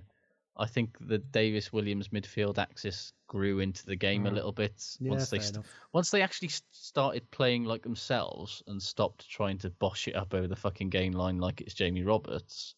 I 0.57 0.67
think 0.67 0.97
the 1.01 1.17
Davies 1.17 1.73
Williams 1.73 2.09
midfield 2.09 2.57
axis 2.57 3.11
grew 3.27 3.59
into 3.59 3.85
the 3.85 3.95
game 3.95 4.25
a 4.25 4.29
Mm. 4.31 4.35
little 4.35 4.51
bit 4.53 4.97
Yeah, 4.99 5.09
once 5.11 5.29
they 5.29 5.39
st- 5.39 5.65
once 5.91 6.11
they 6.11 6.21
actually 6.21 6.49
started 6.71 7.29
playing 7.31 7.65
like 7.65 7.81
themselves 7.83 8.63
and 8.67 8.81
stopped 8.81 9.29
trying 9.29 9.57
to 9.59 9.69
bosh 9.69 10.07
it 10.07 10.15
up 10.15 10.33
over 10.33 10.47
the 10.47 10.55
fucking 10.55 10.89
gain 10.89 11.11
line 11.13 11.39
like 11.39 11.59
it's 11.61 11.73
Jamie 11.73 12.03
Roberts. 12.03 12.75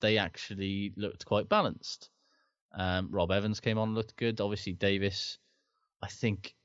They 0.00 0.18
actually 0.18 0.92
looked 0.96 1.24
quite 1.24 1.48
balanced. 1.48 2.10
Um, 2.72 3.08
Rob 3.10 3.30
Evans 3.30 3.60
came 3.60 3.78
on, 3.78 3.94
looked 3.94 4.16
good. 4.16 4.40
Obviously, 4.40 4.72
Davies, 4.72 5.38
I 6.02 6.08
think 6.08 6.56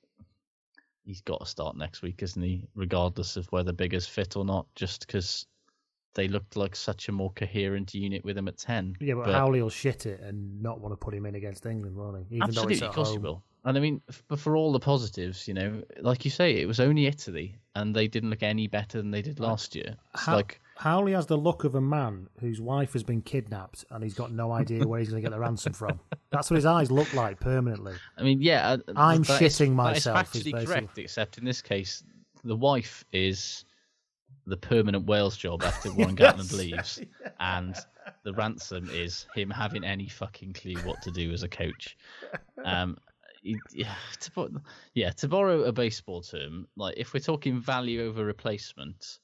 he's 1.03 1.21
got 1.21 1.39
to 1.41 1.45
start 1.45 1.77
next 1.77 2.01
week, 2.01 2.23
isn't 2.23 2.41
he? 2.41 2.67
Regardless 2.73 3.37
of 3.37 3.45
whether 3.51 3.71
Biggar's 3.71 4.07
fit 4.07 4.35
or 4.35 4.43
not, 4.45 4.65
just 4.73 5.05
because 5.05 5.45
they 6.19 6.27
looked 6.27 6.55
like 6.55 6.75
such 6.75 7.07
a 7.07 7.11
more 7.11 7.31
coherent 7.31 7.93
unit 7.93 8.23
with 8.25 8.37
him 8.37 8.47
at 8.47 8.57
10. 8.57 8.97
yeah, 8.99 9.13
but, 9.15 9.27
Howley 9.33 9.61
will 9.61 9.69
shit 9.69 10.05
it 10.05 10.19
and 10.19 10.61
not 10.61 10.79
want 10.81 10.91
to 10.91 10.97
put 10.97 11.13
him 11.13 11.25
in 11.25 11.35
against 11.35 11.65
England, 11.65 11.95
won't 11.95 12.17
he? 12.29 12.35
Even 12.35 12.49
Absolutely, 12.49 12.75
though 12.75 12.85
of 12.85 12.89
it's 12.89 12.95
course 12.95 13.07
at 13.09 13.11
he 13.13 13.17
will. 13.17 13.43
And 13.65 13.77
I 13.77 13.81
mean, 13.81 14.01
f- 14.09 14.23
but 14.29 14.39
for 14.39 14.55
all 14.55 14.71
the 14.71 14.79
positives, 14.79 15.47
you 15.47 15.53
know, 15.53 15.81
like 16.01 16.23
you 16.25 16.31
say, 16.31 16.55
it 16.61 16.65
was 16.65 16.79
only 16.79 17.07
Italy, 17.07 17.55
and 17.75 17.93
they 17.95 18.07
didn't 18.07 18.29
look 18.29 18.41
any 18.43 18.67
better 18.67 18.97
than 18.99 19.11
they 19.11 19.21
did 19.21 19.39
last 19.39 19.75
year. 19.75 19.95
It's 20.13 20.25
How- 20.25 20.35
like, 20.37 20.61
Howley 20.77 21.11
has 21.11 21.25
the 21.25 21.37
look 21.37 21.65
of 21.65 21.75
a 21.75 21.81
man 21.81 22.29
whose 22.39 22.61
wife 22.61 22.93
has 22.93 23.03
been 23.03 23.21
kidnapped 23.21 23.83
and 23.91 24.01
he's 24.01 24.13
got 24.13 24.31
no 24.31 24.53
idea 24.53 24.87
where 24.87 25.01
he's 25.01 25.09
going 25.09 25.21
to 25.21 25.29
get 25.29 25.35
the 25.35 25.39
ransom 25.39 25.73
from. 25.73 25.99
That's 26.31 26.49
what 26.49 26.55
his 26.55 26.65
eyes 26.65 26.89
look 26.89 27.13
like 27.13 27.37
permanently. 27.41 27.95
I 28.17 28.23
mean, 28.23 28.41
yeah, 28.41 28.69
uh, 28.69 28.77
I'm 28.95 29.23
shitting 29.23 29.67
is 29.67 29.69
myself, 29.71 30.17
factually 30.17 30.53
basically- 30.53 30.65
correct, 30.65 30.97
except 30.97 31.37
in 31.37 31.43
this 31.43 31.61
case, 31.61 32.03
the 32.45 32.55
wife 32.55 33.03
is 33.11 33.65
the 34.49 34.57
permanent 34.57 35.05
Wales 35.05 35.37
job 35.37 35.63
after 35.63 35.93
Warren 35.95 36.15
Gatland 36.15 36.51
leaves, 36.53 37.01
and 37.39 37.75
the 38.23 38.33
ransom 38.33 38.89
is 38.91 39.25
him 39.35 39.49
having 39.49 39.83
any 39.83 40.07
fucking 40.07 40.53
clue 40.53 40.77
what 40.83 41.01
to 41.03 41.11
do 41.11 41.31
as 41.31 41.43
a 41.43 41.49
coach. 41.49 41.97
Um, 42.63 42.97
yeah, 43.71 43.95
to 44.19 44.31
put, 44.31 44.51
yeah, 44.93 45.11
to 45.11 45.27
borrow 45.27 45.63
a 45.63 45.71
baseball 45.71 46.21
term, 46.21 46.67
like 46.75 46.95
if 46.97 47.13
we're 47.13 47.19
talking 47.19 47.61
value 47.61 48.05
over 48.05 48.25
replacement, 48.25 49.19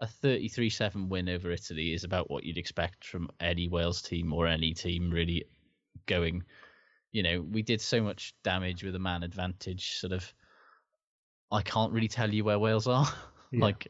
a 0.00 0.06
33-7 0.06 1.08
win 1.08 1.28
over 1.28 1.50
Italy 1.50 1.92
is 1.92 2.04
about 2.04 2.30
what 2.30 2.44
you'd 2.44 2.58
expect 2.58 3.04
from 3.04 3.28
any 3.40 3.68
Wales 3.68 4.02
team 4.02 4.32
or 4.32 4.46
any 4.46 4.72
team 4.72 5.10
really 5.10 5.44
going. 6.06 6.42
You 7.12 7.22
know, 7.22 7.42
we 7.42 7.62
did 7.62 7.80
so 7.80 8.02
much 8.02 8.34
damage 8.42 8.82
with 8.82 8.94
a 8.94 8.98
man 8.98 9.22
advantage. 9.22 9.98
Sort 9.98 10.12
of, 10.12 10.32
I 11.50 11.62
can't 11.62 11.92
really 11.92 12.08
tell 12.08 12.32
you 12.32 12.44
where 12.44 12.58
Wales 12.58 12.86
are. 12.86 13.06
Yeah. 13.52 13.66
like, 13.66 13.86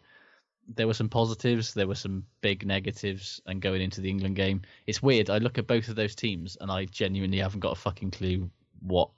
there 0.68 0.86
were 0.86 0.94
some 0.94 1.08
positives, 1.08 1.74
there 1.74 1.86
were 1.86 1.94
some 1.94 2.24
big 2.40 2.66
negatives, 2.66 3.40
and 3.46 3.60
going 3.60 3.82
into 3.82 4.00
the 4.00 4.08
England 4.10 4.36
game, 4.36 4.62
it's 4.86 5.02
weird. 5.02 5.28
I 5.30 5.38
look 5.38 5.58
at 5.58 5.66
both 5.66 5.88
of 5.88 5.96
those 5.96 6.14
teams, 6.14 6.56
and 6.60 6.70
I 6.70 6.86
genuinely 6.86 7.38
haven't 7.38 7.60
got 7.60 7.72
a 7.72 7.80
fucking 7.80 8.12
clue 8.12 8.50
what 8.80 9.10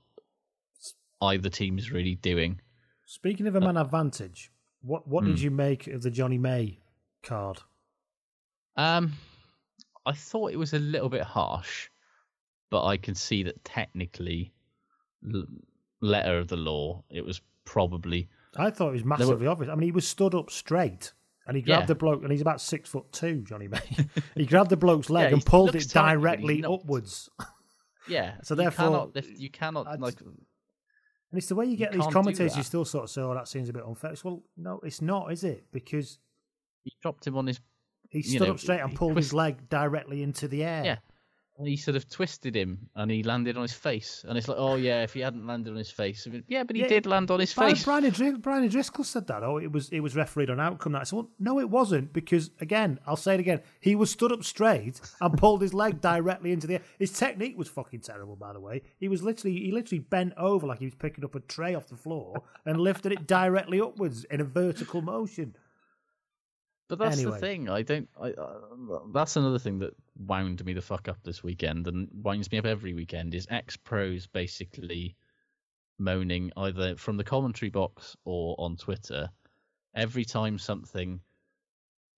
either 1.23 1.49
team 1.49 1.79
is 1.79 1.91
really 1.91 2.17
doing. 2.17 2.61
Speaking 3.07 3.47
of 3.47 3.55
a 3.57 3.61
man 3.61 3.77
advantage, 3.77 4.51
what 4.83 5.07
what 5.07 5.25
did 5.25 5.39
Hmm. 5.39 5.45
you 5.45 5.51
make 5.51 5.87
of 5.87 6.03
the 6.03 6.11
Jonny 6.11 6.39
May 6.39 6.79
card? 7.23 7.59
Um, 8.77 9.13
I 10.05 10.13
thought 10.13 10.53
it 10.53 10.59
was 10.59 10.73
a 10.75 10.79
little 10.79 11.09
bit 11.09 11.23
harsh, 11.23 11.89
but 12.71 12.85
I 12.85 12.97
can 12.97 13.15
see 13.15 13.43
that 13.45 13.65
technically, 13.65 14.53
l- 15.33 15.47
letter 16.01 16.39
of 16.39 16.49
the 16.49 16.57
law, 16.57 17.03
it 17.09 17.25
was 17.25 17.41
probably 17.65 18.29
I 18.57 18.71
thought 18.71 18.89
it 18.91 18.93
was 18.93 19.03
were- 19.03 19.09
massively 19.09 19.47
obvious. 19.47 19.71
I 19.71 19.75
mean, 19.75 19.89
he 19.89 19.93
was 19.93 20.07
stood 20.07 20.35
up 20.35 20.51
straight 20.51 21.13
and 21.47 21.57
he 21.57 21.63
grabbed 21.63 21.83
Yeah. 21.83 21.87
the 21.87 21.95
bloke, 21.95 22.23
and 22.23 22.31
he's 22.33 22.41
about 22.41 22.61
six 22.61 22.89
foot 22.89 23.11
two, 23.13 23.43
Jonny 23.43 23.69
May. 23.69 23.81
he 24.35 24.47
grabbed 24.47 24.71
the 24.71 24.77
bloke's 24.77 25.11
leg 25.11 25.29
Yeah, 25.31 25.35
and 25.35 25.45
pulled 25.45 25.75
it 25.75 25.89
tiny, 25.89 26.21
but 26.21 26.39
he's 26.41 26.47
directly 26.53 26.65
upwards. 26.65 27.29
yeah. 28.09 28.35
So 28.43 28.55
you 28.55 28.63
therefore, 28.63 28.85
cannot, 28.87 29.15
lift- 29.15 29.39
you 29.39 29.51
cannot 29.51 29.87
I'd- 29.87 30.03
like 30.03 30.21
And 30.21 30.37
it's 31.33 31.49
the 31.49 31.55
way 31.55 31.67
you 31.67 31.77
get 31.77 31.93
these 31.93 32.03
can't 32.03 32.13
commentators, 32.13 32.57
you 32.57 32.63
still 32.63 32.85
sort 32.85 33.05
of 33.05 33.11
say, 33.11 33.21
oh, 33.23 33.35
that 33.35 33.49
seems 33.49 33.69
a 33.69 33.73
bit 33.73 33.85
unfair. 33.85 34.13
It's, 34.13 34.25
well, 34.25 34.43
no, 34.57 34.81
it's 34.83 35.03
not, 35.03 35.33
is 35.33 35.45
it? 35.45 35.67
Because 35.73 36.19
he 36.85 36.93
dropped 37.03 37.27
him 37.27 37.37
on 37.37 37.47
his 37.47 37.61
he 38.11 38.23
stood 38.23 38.43
know, 38.47 38.55
up 38.55 38.61
straight 38.61 38.81
and 38.81 38.95
pulled 38.95 39.17
his 39.17 39.33
leg 39.35 39.69
directly 39.69 40.23
into 40.23 40.47
the 40.47 40.63
air. 40.63 40.85
yeah. 40.85 40.97
He 41.65 41.77
sort 41.77 41.97
of 41.97 42.09
twisted 42.11 42.55
him, 42.55 42.89
and 42.95 43.11
he 43.11 43.23
landed 43.23 43.57
on 43.57 43.63
his 43.63 43.73
face. 43.73 44.25
And 44.29 44.37
it's 44.37 44.47
like, 44.47 44.59
oh 44.59 44.75
yeah, 44.77 45.03
if 45.03 45.15
he 45.15 45.21
hadn't 45.21 45.47
landed 45.47 45.71
on 45.71 45.77
his 45.77 45.91
face, 45.91 46.27
I 46.27 46.31
mean, 46.31 46.45
yeah, 46.49 46.65
but 46.65 46.77
he 46.77 46.83
Yeah, 46.83 46.89
did 46.89 47.07
land 47.07 47.31
on 47.31 47.41
his 47.41 47.55
Brian, 47.55 47.75
face. 47.75 47.85
Brian, 47.85 48.37
Brian 48.41 48.65
O'Driscoll 48.65 49.05
said 49.05 49.27
that. 49.29 49.43
Oh, 49.43 49.57
it 49.59 49.73
was 49.73 49.89
it 49.89 50.01
was 50.01 50.15
refereed 50.15 50.51
on 50.51 50.61
outcome. 50.61 50.93
That 50.93 51.01
I 51.01 51.05
said, 51.05 51.17
well, 51.17 51.31
no, 51.39 51.59
it 51.59 51.71
wasn't 51.71 52.13
because 52.13 52.51
again, 52.61 53.01
I'll 53.07 53.17
say 53.17 53.35
it 53.35 53.41
again. 53.41 53.63
He 53.81 53.95
was 53.97 54.11
stood 54.11 54.33
up 54.33 54.45
straight 54.45 55.01
and 55.21 55.39
pulled 55.39 55.63
his 55.63 55.73
leg 55.73 56.01
directly 56.01 56.53
into 56.53 56.67
the 56.67 56.75
air. 56.75 56.83
His 56.99 57.13
technique 57.13 57.57
was 57.57 57.69
fucking 57.69 58.01
terrible, 58.01 58.37
by 58.37 58.53
the 58.53 58.61
way. 58.61 58.83
He 58.99 59.09
was 59.09 59.23
literally 59.23 59.57
he 59.57 59.73
literally 59.73 60.01
bent 60.01 60.35
over 60.37 60.67
like 60.67 60.81
he 60.81 60.87
was 60.87 60.95
picking 60.95 61.25
up 61.25 61.35
a 61.35 61.41
tray 61.41 61.75
off 61.75 61.87
the 61.89 61.97
floor 61.97 62.43
and 62.65 62.79
lifted 62.81 63.13
it 63.13 63.27
directly 63.27 63.81
upwards 63.81 64.25
in 64.25 64.41
a 64.41 64.45
vertical 64.45 65.01
motion. 65.01 65.57
But 66.89 66.99
that's 66.99 67.19
Anyway. 67.19 67.33
the 67.33 67.39
thing. 67.39 67.69
I 67.69 67.83
don't. 67.83 68.09
I, 68.21 68.31
uh, 68.31 68.61
that's 69.13 69.37
another 69.37 69.59
thing 69.59 69.79
that 69.81 69.95
wound 70.19 70.65
me 70.65 70.73
the 70.73 70.81
fuck 70.81 71.09
up 71.09 71.19
this 71.25 71.43
weekend, 71.43 71.89
and 71.89 72.09
winds 72.23 72.51
me 72.53 72.59
up 72.59 72.65
every 72.67 72.95
weekend. 72.95 73.35
Is 73.35 73.47
ex 73.51 73.77
pros 73.77 74.27
basically 74.27 75.17
moaning 75.99 76.53
either 76.57 76.95
from 76.97 77.17
the 77.17 77.25
commentary 77.25 77.71
box 77.71 78.17
or 78.25 78.55
on 78.59 78.77
Twitter 78.77 79.29
every 79.95 80.25
time 80.25 80.59
something 80.59 81.21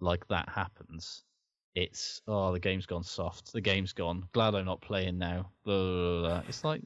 like 0.01 0.27
that 0.29 0.49
happens. 0.49 1.25
It's 1.75 2.21
oh 2.27 2.53
the 2.53 2.61
game's 2.61 2.87
gone 2.87 3.05
soft. 3.05 3.53
The 3.53 3.61
game's 3.61 3.93
gone. 3.93 4.25
Glad 4.33 4.55
I'm 4.55 4.67
not 4.67 4.81
playing 4.81 5.17
now. 5.17 5.51
Blah, 5.65 5.77
blah, 5.77 6.21
blah. 6.21 6.43
It's 6.49 6.65
like, 6.65 6.83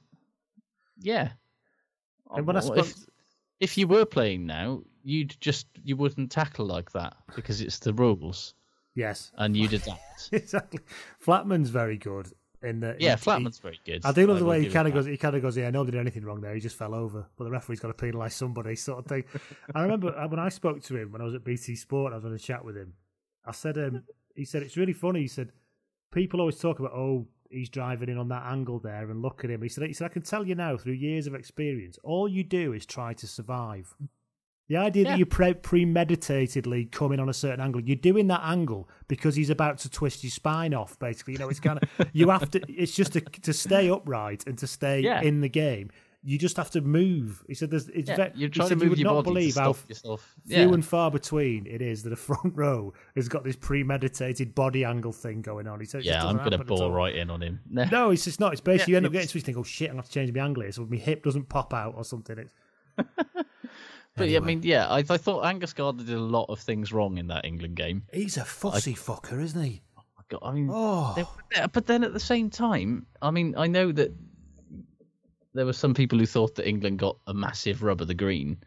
yeah. 0.99 1.31
And 2.31 2.47
when 2.47 2.57
I 2.57 2.61
if, 2.77 2.95
if 3.59 3.79
you 3.79 3.87
were 3.87 4.05
playing 4.05 4.47
now, 4.47 4.83
you'd 5.05 5.37
just 5.41 5.67
you 5.85 5.97
wouldn't 5.97 6.31
tackle 6.31 6.67
like 6.67 6.93
that 6.93 7.17
because 7.37 7.61
it's 7.61 7.79
the 7.81 7.93
rules 7.93 8.55
Yes, 8.95 9.33
and 9.39 9.57
you'd 9.57 9.73
adapt. 9.81 10.29
exactly. 10.33 10.81
Flatman's 11.19 11.71
very 11.71 11.97
good. 11.97 12.29
In 12.63 12.79
the 12.81 12.95
Yeah, 13.01 13.17
he- 13.17 13.23
Flatman's 13.23 13.57
he- 13.59 13.63
very 13.63 13.81
good. 13.85 14.05
I 14.05 14.13
do 14.13 14.27
love 14.27 14.37
I 14.37 14.41
the 14.41 14.45
way 14.45 14.63
he 14.63 14.69
kind 14.71 14.87
of 14.87 14.95
goes. 14.95 15.07
He 15.07 15.17
kind 15.17 15.35
of 15.35 15.43
goes, 15.43 15.57
"Yeah, 15.57 15.71
nobody 15.71 15.97
did 15.97 16.01
anything 16.01 16.25
wrong 16.25 16.41
there. 16.41 16.55
He 16.55 16.61
just 16.61 16.77
fell 16.77 16.95
over, 16.95 17.27
but 17.37 17.45
the 17.45 17.51
referee's 17.51 17.81
got 17.81 17.97
to 17.97 18.05
penalise 18.07 18.33
somebody," 18.33 18.77
sort 18.77 19.01
of 19.01 19.07
thing. 19.07 19.25
I 19.75 19.83
remember 19.83 20.17
uh, 20.17 20.29
when 20.29 20.39
I 20.39 20.49
spoke 20.51 20.81
to 20.83 20.97
him 20.97 21.11
when 21.11 21.21
I 21.21 21.25
was 21.25 21.35
at 21.35 21.43
BT 21.45 21.75
Sport. 21.75 22.13
I 22.13 22.17
was 22.17 22.25
on 22.25 22.33
a 22.35 22.39
chat 22.39 22.65
with 22.65 22.77
him. 22.77 22.93
I 23.45 23.53
said, 23.53 23.79
um, 23.79 24.05
"He 24.37 24.45
said 24.45 24.63
it's 24.63 24.77
really 24.77 24.93
funny." 24.93 25.23
He 25.23 25.27
said, 25.29 25.51
"People 26.13 26.41
always 26.41 26.59
talk 26.59 26.79
about 26.79 26.93
oh." 26.93 27.27
He's 27.51 27.69
driving 27.69 28.09
in 28.09 28.17
on 28.17 28.29
that 28.29 28.47
angle 28.47 28.79
there, 28.79 29.11
and 29.11 29.21
look 29.21 29.45
at 29.45 29.51
him. 29.51 29.61
He 29.61 29.69
said, 29.69 29.87
"He 29.87 29.93
said 29.93 30.07
I 30.07 30.09
can 30.15 30.23
tell 30.23 30.47
you 30.47 30.55
now 30.55 30.77
through 30.79 30.95
years 30.95 31.27
of 31.27 31.35
experience. 31.35 31.99
All 32.03 32.27
you 32.29 32.45
do 32.45 32.73
is 32.73 32.87
try 32.87 33.13
to 33.15 33.27
survive. 33.27 33.95
The 34.69 34.77
idea 34.77 35.05
Yeah. 35.05 35.11
that 35.11 35.19
you 35.19 35.27
pre- 35.27 35.55
premeditatedly 35.55 36.91
come 36.93 37.13
in 37.13 37.21
on 37.21 37.29
a 37.29 37.35
certain 37.35 37.61
angle, 37.61 37.81
you're 37.81 37.97
doing 37.97 38.29
that 38.29 38.41
angle 38.45 38.89
because 39.09 39.35
he's 39.37 39.51
about 39.51 39.79
to 39.79 39.91
twist 39.91 40.23
your 40.25 40.31
spine 40.31 40.73
off. 40.75 40.99
Basically, 40.99 41.35
you 41.35 41.39
know, 41.39 41.49
it's 41.49 41.61
kind 41.61 41.79
of 41.83 41.89
you 42.13 42.31
have 42.31 42.51
to. 42.53 42.61
It's 42.69 42.95
just 42.95 43.13
to, 43.15 43.21
to 43.21 43.53
stay 43.53 43.91
upright 43.91 44.47
and 44.47 44.57
to 44.59 44.67
stay 44.67 45.01
Yeah. 45.01 45.21
in 45.21 45.41
the 45.41 45.49
game. 45.49 45.91
You 46.25 46.39
just 46.39 46.57
have 46.57 46.71
to 46.71 46.81
move. 46.81 47.43
He 47.49 47.55
said, 47.55 47.73
"There's 47.73 47.89
it's 47.89 48.09
Yeah, 48.09 48.17
ve- 48.29 48.31
you're 48.37 48.49
trying 48.49 48.69
to 48.69 48.75
said 48.75 48.79
you 48.79 48.85
move 48.85 48.91
would 48.91 48.99
your 49.01 49.13
not 49.13 49.25
believe 49.25 49.57
how 49.57 49.75
yourself. 49.89 50.37
few 50.47 50.73
and 50.73 50.85
far 50.85 51.11
between 51.11 51.67
it 51.67 51.83
is 51.83 52.05
that 52.05 52.13
a 52.13 52.17
front 52.29 52.55
row 52.57 52.95
has 53.17 53.29
got 53.29 53.43
this 53.43 53.57
premeditated 53.57 54.55
body 54.55 54.85
angle 54.85 55.13
thing 55.13 55.43
going 55.43 55.67
on." 55.67 55.81
He 55.81 55.87
said, 55.87 56.05
Yeah, 56.05 56.25
I'm 56.25 56.37
going 56.37 56.53
to 56.53 56.59
ball 56.59 56.83
all. 56.85 56.91
right 56.93 57.15
in 57.17 57.29
on 57.29 57.43
him. 57.43 57.59
No, 57.69 57.85
No, 57.91 58.11
it's 58.11 58.23
just 58.25 58.39
not. 58.39 58.53
It's 58.53 58.61
basically 58.61 58.93
you 58.93 58.97
end 58.99 59.07
up 59.07 59.13
getting 59.13 59.27
to 59.29 59.41
think, 59.41 59.59
"Oh 59.59 59.65
shit, 59.65 59.89
I'm 59.91 59.95
going 59.97 60.03
have 60.05 60.07
to 60.07 60.13
change 60.13 60.33
my 60.33 60.45
angle 60.45 60.63
here 60.63 60.71
so 60.71 60.87
my 60.89 60.97
hip 60.97 61.25
doesn't 61.25 61.49
pop 61.49 61.75
out 61.75 61.95
or 61.97 62.05
something." 62.05 62.39
It's 62.39 62.53
but 64.17 64.29
yeah, 64.29 64.39
I 64.39 64.43
mean, 64.43 64.61
yeah, 64.63 64.87
I, 64.89 64.99
I 64.99 65.17
thought 65.17 65.45
Angus 65.45 65.73
Gardner 65.73 66.05
did 66.05 66.15
a 66.17 66.21
lot 66.21 66.47
of 66.49 66.59
things 66.61 66.93
wrong 66.93 67.19
in 67.19 67.29
that 67.29 67.45
England 67.45 67.77
game. 67.77 68.03
he's 68.13 68.37
a 68.37 68.45
fussy 68.45 68.95
fucker, 68.95 69.41
isn't 69.43 69.63
he? 69.63 69.83
Oh, 69.99 70.03
I 70.19 70.23
got- 70.29 70.43
I 70.45 70.53
mean, 70.53 70.69
Oh. 70.71 71.15
they- 71.55 71.67
but 71.73 71.87
then 71.87 72.05
at 72.05 72.13
the 72.13 72.21
same 72.21 72.51
time, 72.51 73.07
I 73.21 73.31
mean, 73.31 73.55
I 73.57 73.67
know 73.69 73.91
that 73.93 74.13
there 75.55 75.67
were 75.67 75.73
some 75.73 75.95
people 75.95 76.19
who 76.19 76.27
thought 76.27 76.55
that 76.57 76.69
England 76.69 76.99
got 76.99 77.19
a 77.27 77.35
massive 77.35 77.83
rub 77.83 78.01
of 78.01 78.09
the 78.09 78.15
green 78.15 78.59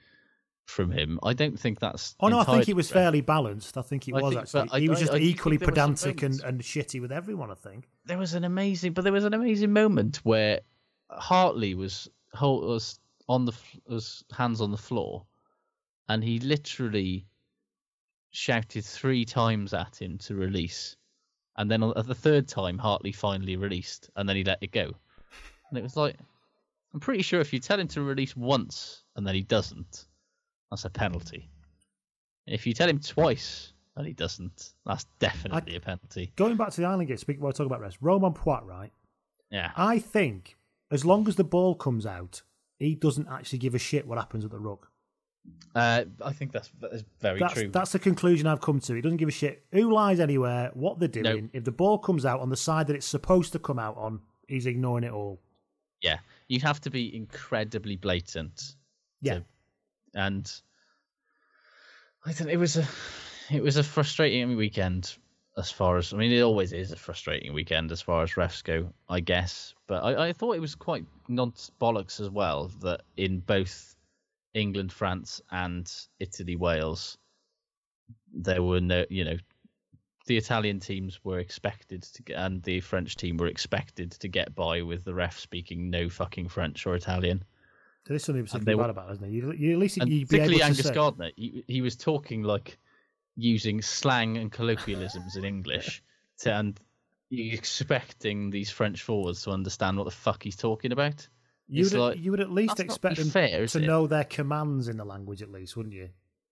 from 0.66 0.92
him. 0.92 1.20
I 1.24 1.34
don't 1.34 1.60
think 1.60 1.80
that's. 1.80 2.16
Oh 2.20 2.28
no, 2.28 2.40
I 2.40 2.44
think 2.44 2.66
he 2.66 2.74
was 2.74 2.88
correct. 2.88 2.94
fairly 3.04 3.22
balanced. 3.22 3.78
I 3.78 3.82
think 3.82 4.04
he 4.04 4.14
I 4.14 4.22
was 4.22 4.30
think- 4.34 4.42
actually. 4.42 4.70
I- 4.72 4.80
he 4.80 4.90
was 4.90 5.00
I- 5.00 5.02
just 5.02 5.14
I 5.14 5.18
equally 5.18 5.58
pedantic 5.58 6.22
and, 6.24 6.40
and 6.42 6.62
shitty 6.62 7.02
with 7.02 7.12
everyone. 7.12 7.52
I 7.52 7.56
think. 7.56 7.88
There 8.06 8.18
was 8.18 8.34
an 8.34 8.44
amazing, 8.44 8.94
but 8.94 9.04
there 9.04 9.14
was 9.14 9.26
an 9.26 9.34
amazing 9.34 9.74
moment 9.74 10.18
where 10.24 10.62
Hartley 11.10 11.76
was 11.76 12.10
was 12.40 13.00
on 13.28 13.46
the 13.46 13.54
was 13.88 14.24
hands 14.32 14.62
on 14.62 14.70
the 14.72 14.78
floor, 14.78 15.26
and 16.10 16.24
he 16.24 16.40
literally 16.40 17.26
shouted 18.32 18.84
three 18.84 19.26
times 19.26 19.74
at 19.74 20.02
him 20.02 20.18
to 20.20 20.36
release, 20.36 20.96
and 21.58 21.70
then 21.70 21.84
at 21.84 22.08
the 22.08 22.16
third 22.16 22.48
time 22.48 22.78
Hartley 22.78 23.12
finally 23.12 23.56
released, 23.56 24.10
and 24.16 24.28
then 24.28 24.36
he 24.36 24.44
let 24.44 24.60
it 24.62 24.72
go, 24.72 24.92
and 25.70 25.78
it 25.78 25.84
was 25.84 25.98
like, 25.98 26.16
I'm 26.94 27.02
pretty 27.02 27.24
sure 27.24 27.42
if 27.42 27.52
you 27.52 27.60
tell 27.60 27.78
him 27.78 27.90
to 27.90 28.02
release 28.02 28.38
once 28.38 29.04
and 29.18 29.28
then 29.28 29.36
he 29.36 29.42
doesn't, 29.42 30.06
that's 30.72 30.86
a 30.86 30.90
penalty. 30.90 31.50
If 32.48 32.66
you 32.66 32.74
tell 32.74 32.88
him 32.88 33.00
twice 33.00 33.74
and 33.98 34.08
he 34.08 34.14
doesn't, 34.14 34.72
that's 34.86 35.06
definitely 35.20 35.76
a 35.76 35.82
penalty. 35.82 36.32
Going 36.38 36.56
back 36.56 36.70
to 36.70 36.80
the 36.80 36.88
Ireland 36.88 37.10
game, 37.10 37.18
speaking 37.18 37.44
while 37.44 37.52
talking 37.52 37.66
about 37.66 37.82
rest, 37.82 37.98
Romain 38.00 38.34
Poite, 38.34 38.66
right? 38.66 38.94
Yeah. 39.52 39.72
I 39.76 40.00
think 40.00 40.56
as 40.90 41.04
long 41.04 41.28
as 41.28 41.36
the 41.36 41.44
ball 41.44 41.76
comes 41.76 42.06
out, 42.06 42.44
he 42.80 42.96
doesn't 42.96 43.28
actually 43.28 43.60
give 43.60 43.76
a 43.76 43.80
shit 43.80 44.08
what 44.08 44.18
happens 44.18 44.46
at 44.46 44.52
the 44.52 44.60
ruck. 44.60 44.90
Uh, 45.76 46.06
I 46.24 46.32
think 46.32 46.54
that's 46.54 46.70
that 46.80 46.94
is 46.94 47.04
very 47.20 47.40
That's 47.40 47.54
true. 47.54 47.70
that's 47.70 47.92
the 47.92 48.00
conclusion 48.00 48.48
I've 48.48 48.62
come 48.62 48.80
to. 48.80 48.94
He 48.96 49.02
doesn't 49.02 49.18
give 49.18 49.28
a 49.28 49.32
shit 49.32 49.66
who 49.74 49.92
lies 49.92 50.22
anywhere, 50.22 50.72
what 50.74 51.00
they're 51.00 51.10
doing. 51.10 51.50
If 51.52 51.66
the 51.66 51.72
ball 51.74 51.98
comes 51.98 52.26
out 52.26 52.40
on 52.40 52.50
the 52.50 52.56
side 52.56 52.88
that 52.88 52.96
it's 52.96 53.06
supposed 53.06 53.52
to 53.54 53.60
come 53.60 53.78
out 53.78 53.98
on, 53.98 54.22
he's 54.48 54.68
ignoring 54.68 55.04
it 55.04 55.12
all. 55.12 55.42
Yeah, 56.02 56.20
you 56.48 56.62
have 56.62 56.80
to 56.82 56.90
be 56.90 57.14
incredibly 57.14 57.98
blatant. 57.98 58.76
Yeah. 59.22 59.40
to- 59.40 59.46
and 60.14 60.50
I 62.26 62.32
think 62.32 62.50
it 62.50 62.58
was 62.58 62.78
a 62.78 62.88
it 63.52 63.62
was 63.62 63.76
a 63.78 63.84
frustrating 63.84 64.56
weekend 64.56 65.16
as 65.58 65.72
far 65.72 65.98
as 65.98 66.14
I 66.14 66.18
mean 66.18 66.32
it 66.32 66.42
always 66.42 66.72
is 66.74 66.92
a 66.92 66.96
frustrating 66.96 67.54
weekend 67.54 67.92
as 67.92 68.02
far 68.02 68.24
as 68.24 68.32
refs 68.32 68.64
go, 68.64 68.94
I 69.10 69.20
guess. 69.20 69.74
But 69.88 70.04
I, 70.04 70.30
I 70.30 70.34
thought 70.34 70.56
it 70.56 70.62
was 70.62 70.74
quite 70.76 71.06
nonce 71.28 71.70
bollocks 71.82 72.20
as 72.22 72.30
well 72.30 72.72
that 72.82 73.02
in 73.18 73.40
both 73.40 73.95
England, 74.56 74.92
France, 74.92 75.42
and 75.52 75.92
Italy, 76.20 76.56
Wales, 76.56 77.18
there 78.34 78.64
were 78.64 78.80
no 78.80 79.06
you 79.10 79.24
know 79.24 79.38
the 80.26 80.38
Italian 80.38 80.80
teams 80.80 81.24
were 81.24 81.40
expected 81.40 82.02
to 82.02 82.24
get, 82.24 82.38
and 82.38 82.64
the 82.64 82.80
French 82.80 83.16
team 83.16 83.38
were 83.38 83.48
expected 83.48 84.12
to 84.12 84.28
get 84.28 84.56
by 84.56 84.82
with 84.82 85.04
the 85.04 85.14
ref 85.14 85.38
speaking 85.38 85.90
no 85.90 86.10
fucking 86.10 86.50
French 86.50 86.88
or 86.88 86.96
Italian. 86.96 87.44
There 88.06 88.16
is 88.16 88.24
something 88.24 88.46
particularly 88.46 88.82
bad 88.82 88.90
about, 88.90 89.12
isn't 89.12 89.26
it? 89.26 89.32
You, 89.32 89.52
you 89.54 89.74
at 89.74 89.80
least 89.80 89.98
And 89.98 90.10
you'd 90.10 90.28
be 90.28 90.38
able 90.38 90.46
particularly 90.46 90.64
Angus 90.64 90.86
say, 90.86 90.94
Gardner, 90.94 91.32
he, 91.36 91.64
he 91.68 91.82
was 91.82 91.96
talking 91.96 92.44
like 92.44 92.78
using 93.36 93.82
slang 93.82 94.38
and 94.38 94.52
colloquialisms 94.52 95.36
in 95.36 95.44
English, 95.44 96.04
to, 96.40 96.54
and 96.54 96.80
you 97.30 97.52
expecting 97.54 98.50
these 98.52 98.70
French 98.70 99.02
forwards 99.02 99.44
to 99.44 99.52
understand 99.52 99.98
what 99.98 100.06
the 100.06 100.12
fuck 100.12 100.44
he's 100.44 100.56
talking 100.56 100.92
about. 100.92 101.28
You 101.68 101.84
It's 101.84 101.94
would, 101.94 102.00
like, 102.00 102.20
you 102.20 102.32
would 102.32 102.40
at 102.42 102.52
least 102.52 102.80
expect 102.80 103.18
them 103.18 103.30
fair, 103.30 103.66
to 103.66 103.78
it? 103.80 103.86
know 103.88 104.06
their 104.08 104.24
commands 104.24 104.88
in 104.88 104.98
the 104.98 105.06
language, 105.06 105.42
at 105.42 105.52
least, 105.52 105.76
wouldn't 105.76 105.96
you? 105.96 106.10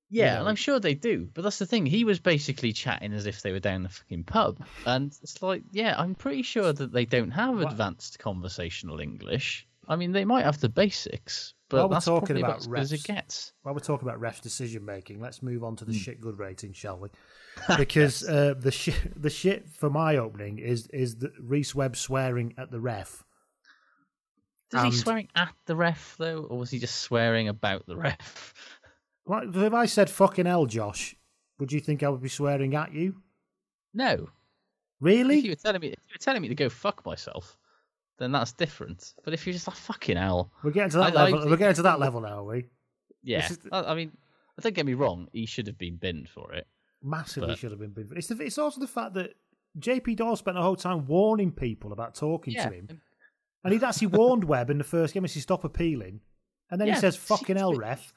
Yeah, 0.09 0.35
know. 0.35 0.39
and 0.41 0.49
I'm 0.49 0.55
sure 0.55 0.79
they 0.79 0.93
do. 0.95 1.29
But 1.33 1.41
that's 1.43 1.59
the 1.59 1.65
thing. 1.65 1.85
He 1.85 2.03
was 2.03 2.19
basically 2.19 2.71
chatting 2.73 3.13
as 3.13 3.25
if 3.25 3.41
they 3.41 3.51
were 3.51 3.59
down 3.59 3.83
the 3.83 3.89
fucking 3.89 4.23
pub. 4.25 4.59
And 4.85 5.15
it's 5.23 5.41
like, 5.41 5.63
yeah, 5.71 5.95
I'm 5.97 6.13
pretty 6.15 6.41
sure 6.43 6.71
that 6.73 6.91
they 6.91 7.05
don't 7.05 7.31
have 7.31 7.55
What- 7.57 7.71
advanced 7.71 8.19
conversational 8.19 8.99
English. 8.99 9.67
I 9.87 9.97
mean, 9.97 10.13
they 10.13 10.23
might 10.23 10.45
have 10.45 10.61
the 10.61 10.69
basics, 10.69 11.53
but 11.67 11.77
While 11.77 11.89
we're 11.89 11.93
that's 11.95 12.05
talking 12.05 12.37
about 12.37 12.45
about 12.47 12.59
as 12.61 12.67
good 12.67 12.79
as 12.79 12.91
it 12.93 12.99
refs, 13.01 13.05
gets. 13.07 13.53
While 13.63 13.73
we're 13.73 13.81
talking 13.81 14.07
about 14.07 14.21
refs 14.21 14.39
decision 14.41 14.85
making, 14.85 15.19
let's 15.19 15.43
move 15.43 15.61
on 15.63 15.75
to 15.77 15.83
the 15.85 15.91
Hmm. 15.91 15.97
shit 15.97 16.21
good 16.21 16.39
rating, 16.39 16.71
shall 16.73 16.97
we? 16.99 17.09
Because 17.77 18.23
uh, 18.27 18.53
the 18.57 18.71
shit 18.71 19.21
the 19.21 19.29
shit 19.29 19.67
for 19.69 19.89
my 19.89 20.15
opening 20.17 20.57
is 20.59 20.87
is 20.87 21.17
the 21.17 21.31
Rhys 21.39 21.75
Webb 21.75 21.95
swearing 21.97 22.53
at 22.57 22.71
the 22.71 22.79
ref. 22.79 23.23
Was 24.73 24.83
he 24.83 24.91
swearing 24.99 25.27
at 25.35 25.53
the 25.65 25.75
ref 25.75 26.15
though, 26.17 26.43
or 26.49 26.57
was 26.57 26.71
he 26.71 26.79
just 26.79 26.95
swearing 27.01 27.47
about 27.47 27.85
the 27.85 27.95
ref? 27.95 28.53
Like, 29.25 29.55
if 29.55 29.73
I 29.73 29.85
said 29.85 30.09
fucking 30.09 30.45
hell, 30.47 30.65
Josh, 30.65 31.15
would 31.57 31.71
you 31.71 31.79
think 31.79 32.03
I 32.03 32.09
would 32.09 32.21
be 32.21 32.27
swearing 32.27 32.75
at 32.75 32.91
you? 32.93 33.21
No. 33.93 34.27
Really? 34.99 35.37
If 35.37 35.43
you 35.45 35.51
were 35.51 35.55
telling 35.55 35.79
me, 35.79 35.87
if 35.87 35.99
you 36.09 36.13
were 36.15 36.19
telling 36.19 36.41
me 36.41 36.49
to 36.49 36.55
go 36.55 36.67
fuck 36.67 37.05
myself, 37.05 37.57
then 38.19 38.33
that's 38.33 38.51
different. 38.51 39.13
But 39.23 39.33
if 39.33 39.45
you're 39.47 39.53
just 39.53 39.65
like 39.67 39.77
fucking 39.77 40.17
hell, 40.17 40.51
We're 40.61 40.71
getting 40.71 40.89
to 40.91 40.97
that 40.97 41.15
I- 41.15 41.21
I 41.21 41.23
level. 41.25 41.39
think- 41.39 41.51
we're 41.51 41.55
getting 41.57 41.75
to 41.75 41.81
that 41.83 41.99
level 42.01 42.19
now, 42.19 42.39
are 42.39 42.43
we? 42.43 42.65
yeah. 43.21 43.45
is- 43.49 43.59
I, 43.71 43.83
I 43.83 43.95
mean, 43.95 44.11
don't 44.59 44.75
get 44.75 44.85
me 44.85 44.93
wrong, 44.93 45.29
he 45.31 45.45
should 45.45 45.67
have 45.67 45.77
been 45.77 45.95
binned 45.95 46.27
for 46.27 46.51
it. 46.51 46.67
Massively 47.01 47.47
But- 47.51 47.59
should 47.59 47.71
have 47.71 47.79
been. 47.79 47.91
big. 47.91 48.11
It's 48.17 48.27
the, 48.27 48.35
it's 48.43 48.57
also 48.57 48.81
the 48.81 48.87
fact 48.87 49.13
that 49.13 49.35
JP 49.79 50.17
Doyle 50.17 50.35
spent 50.35 50.55
the 50.55 50.61
whole 50.61 50.75
time 50.75 51.05
warning 51.07 51.53
people 51.53 51.93
about 51.93 52.13
talking 52.13 52.55
Yeah. 52.55 52.67
to 52.67 52.75
him, 52.75 53.01
and 53.63 53.73
he'd 53.73 53.83
actually 53.83 54.07
warned 54.07 54.43
Webb 54.43 54.69
in 54.69 54.77
the 54.77 54.83
first 54.83 55.13
game. 55.13 55.23
He 55.23 55.27
said, 55.29 55.41
"Stop 55.43 55.63
appealing," 55.63 56.21
and 56.69 56.79
then 56.81 56.87
he 56.87 56.93
Yeah, 56.93 56.99
says, 56.99 57.15
"Fucking 57.15 57.55
hell, 57.57 57.73
ref. 57.75 58.13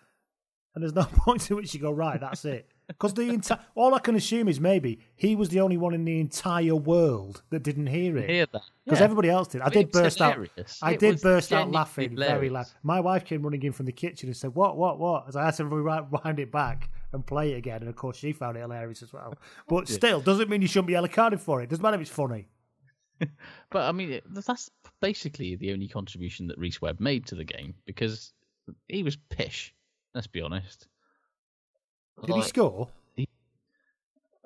and 0.75 0.83
there's 0.83 0.95
no 0.95 1.05
point 1.25 1.41
to 1.43 1.57
which 1.57 1.73
you 1.75 1.81
go, 1.81 1.91
"Right, 1.91 2.21
that's 2.21 2.45
it." 2.45 2.69
Because 2.89 3.15
the 3.15 3.23
entire 3.31 3.59
all 3.75 3.95
I 3.95 3.99
can 3.99 4.15
assume 4.15 4.47
is 4.47 4.61
maybe 4.61 5.01
he 5.17 5.35
was 5.35 5.49
the 5.49 5.59
only 5.59 5.77
one 5.77 5.93
in 5.93 6.05
the 6.05 6.21
entire 6.21 6.77
world 6.77 7.43
that 7.51 7.65
didn't 7.65 7.89
hear 7.89 8.17
it. 8.17 8.31
Hear 8.31 8.47
that? 8.53 8.63
Because 8.85 9.01
Yeah. 9.01 9.05
everybody 9.07 9.29
else 9.29 9.49
did. 9.49 9.61
I 9.61 9.65
I 9.65 9.69
mean, 9.71 9.79
did 9.87 9.91
burst 9.91 10.21
out. 10.23 10.39
I 10.83 10.93
It 10.93 11.01
did 11.01 11.21
burst 11.21 11.53
out 11.53 11.69
laughing 11.73 12.15
very 12.15 12.49
loud. 12.49 12.67
My 12.85 13.01
wife 13.01 13.25
came 13.25 13.43
running 13.43 13.65
in 13.65 13.73
from 13.73 13.87
the 13.87 13.93
kitchen 13.93 14.29
and 14.29 14.37
said, 14.37 14.55
"What? 14.55 14.77
What? 14.77 15.01
What?" 15.01 15.27
As 15.27 15.35
I 15.35 15.45
had 15.47 15.55
to 15.55 15.65
rewind 15.67 16.39
it 16.39 16.53
back 16.53 16.89
and 17.13 17.27
play 17.27 17.55
it 17.55 17.57
again, 17.57 17.81
and 17.81 17.89
of 17.89 17.97
course 17.97 18.19
she 18.19 18.33
found 18.33 18.57
it 18.57 18.61
hilarious 18.61 19.03
as 19.03 19.13
well. 19.13 19.35
But 19.67 19.89
still, 19.89 20.21
doesn't 20.21 20.49
mean 20.49 20.63
you 20.63 20.69
shouldn't 20.69 20.87
be 20.87 20.93
yellow 20.93 21.09
carded 21.09 21.41
for 21.41 21.61
it. 21.63 21.71
Doesn't 21.71 21.83
matter 21.83 21.97
if 21.97 22.03
it's 22.03 22.11
funny. 22.11 22.47
But 23.71 23.89
I 23.89 23.93
mean, 23.93 24.21
that's 24.29 24.71
basically 25.01 25.57
the 25.57 25.73
only 25.73 25.89
contribution 25.89 26.47
that 26.49 26.59
Rhys 26.59 26.81
Webb 26.81 27.01
made 27.01 27.27
to 27.27 27.35
the 27.35 27.45
game 27.45 27.75
because 27.87 28.33
he 28.89 29.03
was 29.03 29.17
pish. 29.31 29.75
Let's 30.15 30.27
be 30.27 30.41
honest. 30.41 30.87
Did 32.23 32.35
he 32.35 32.41
Like, 32.41 32.49
score? 32.49 32.89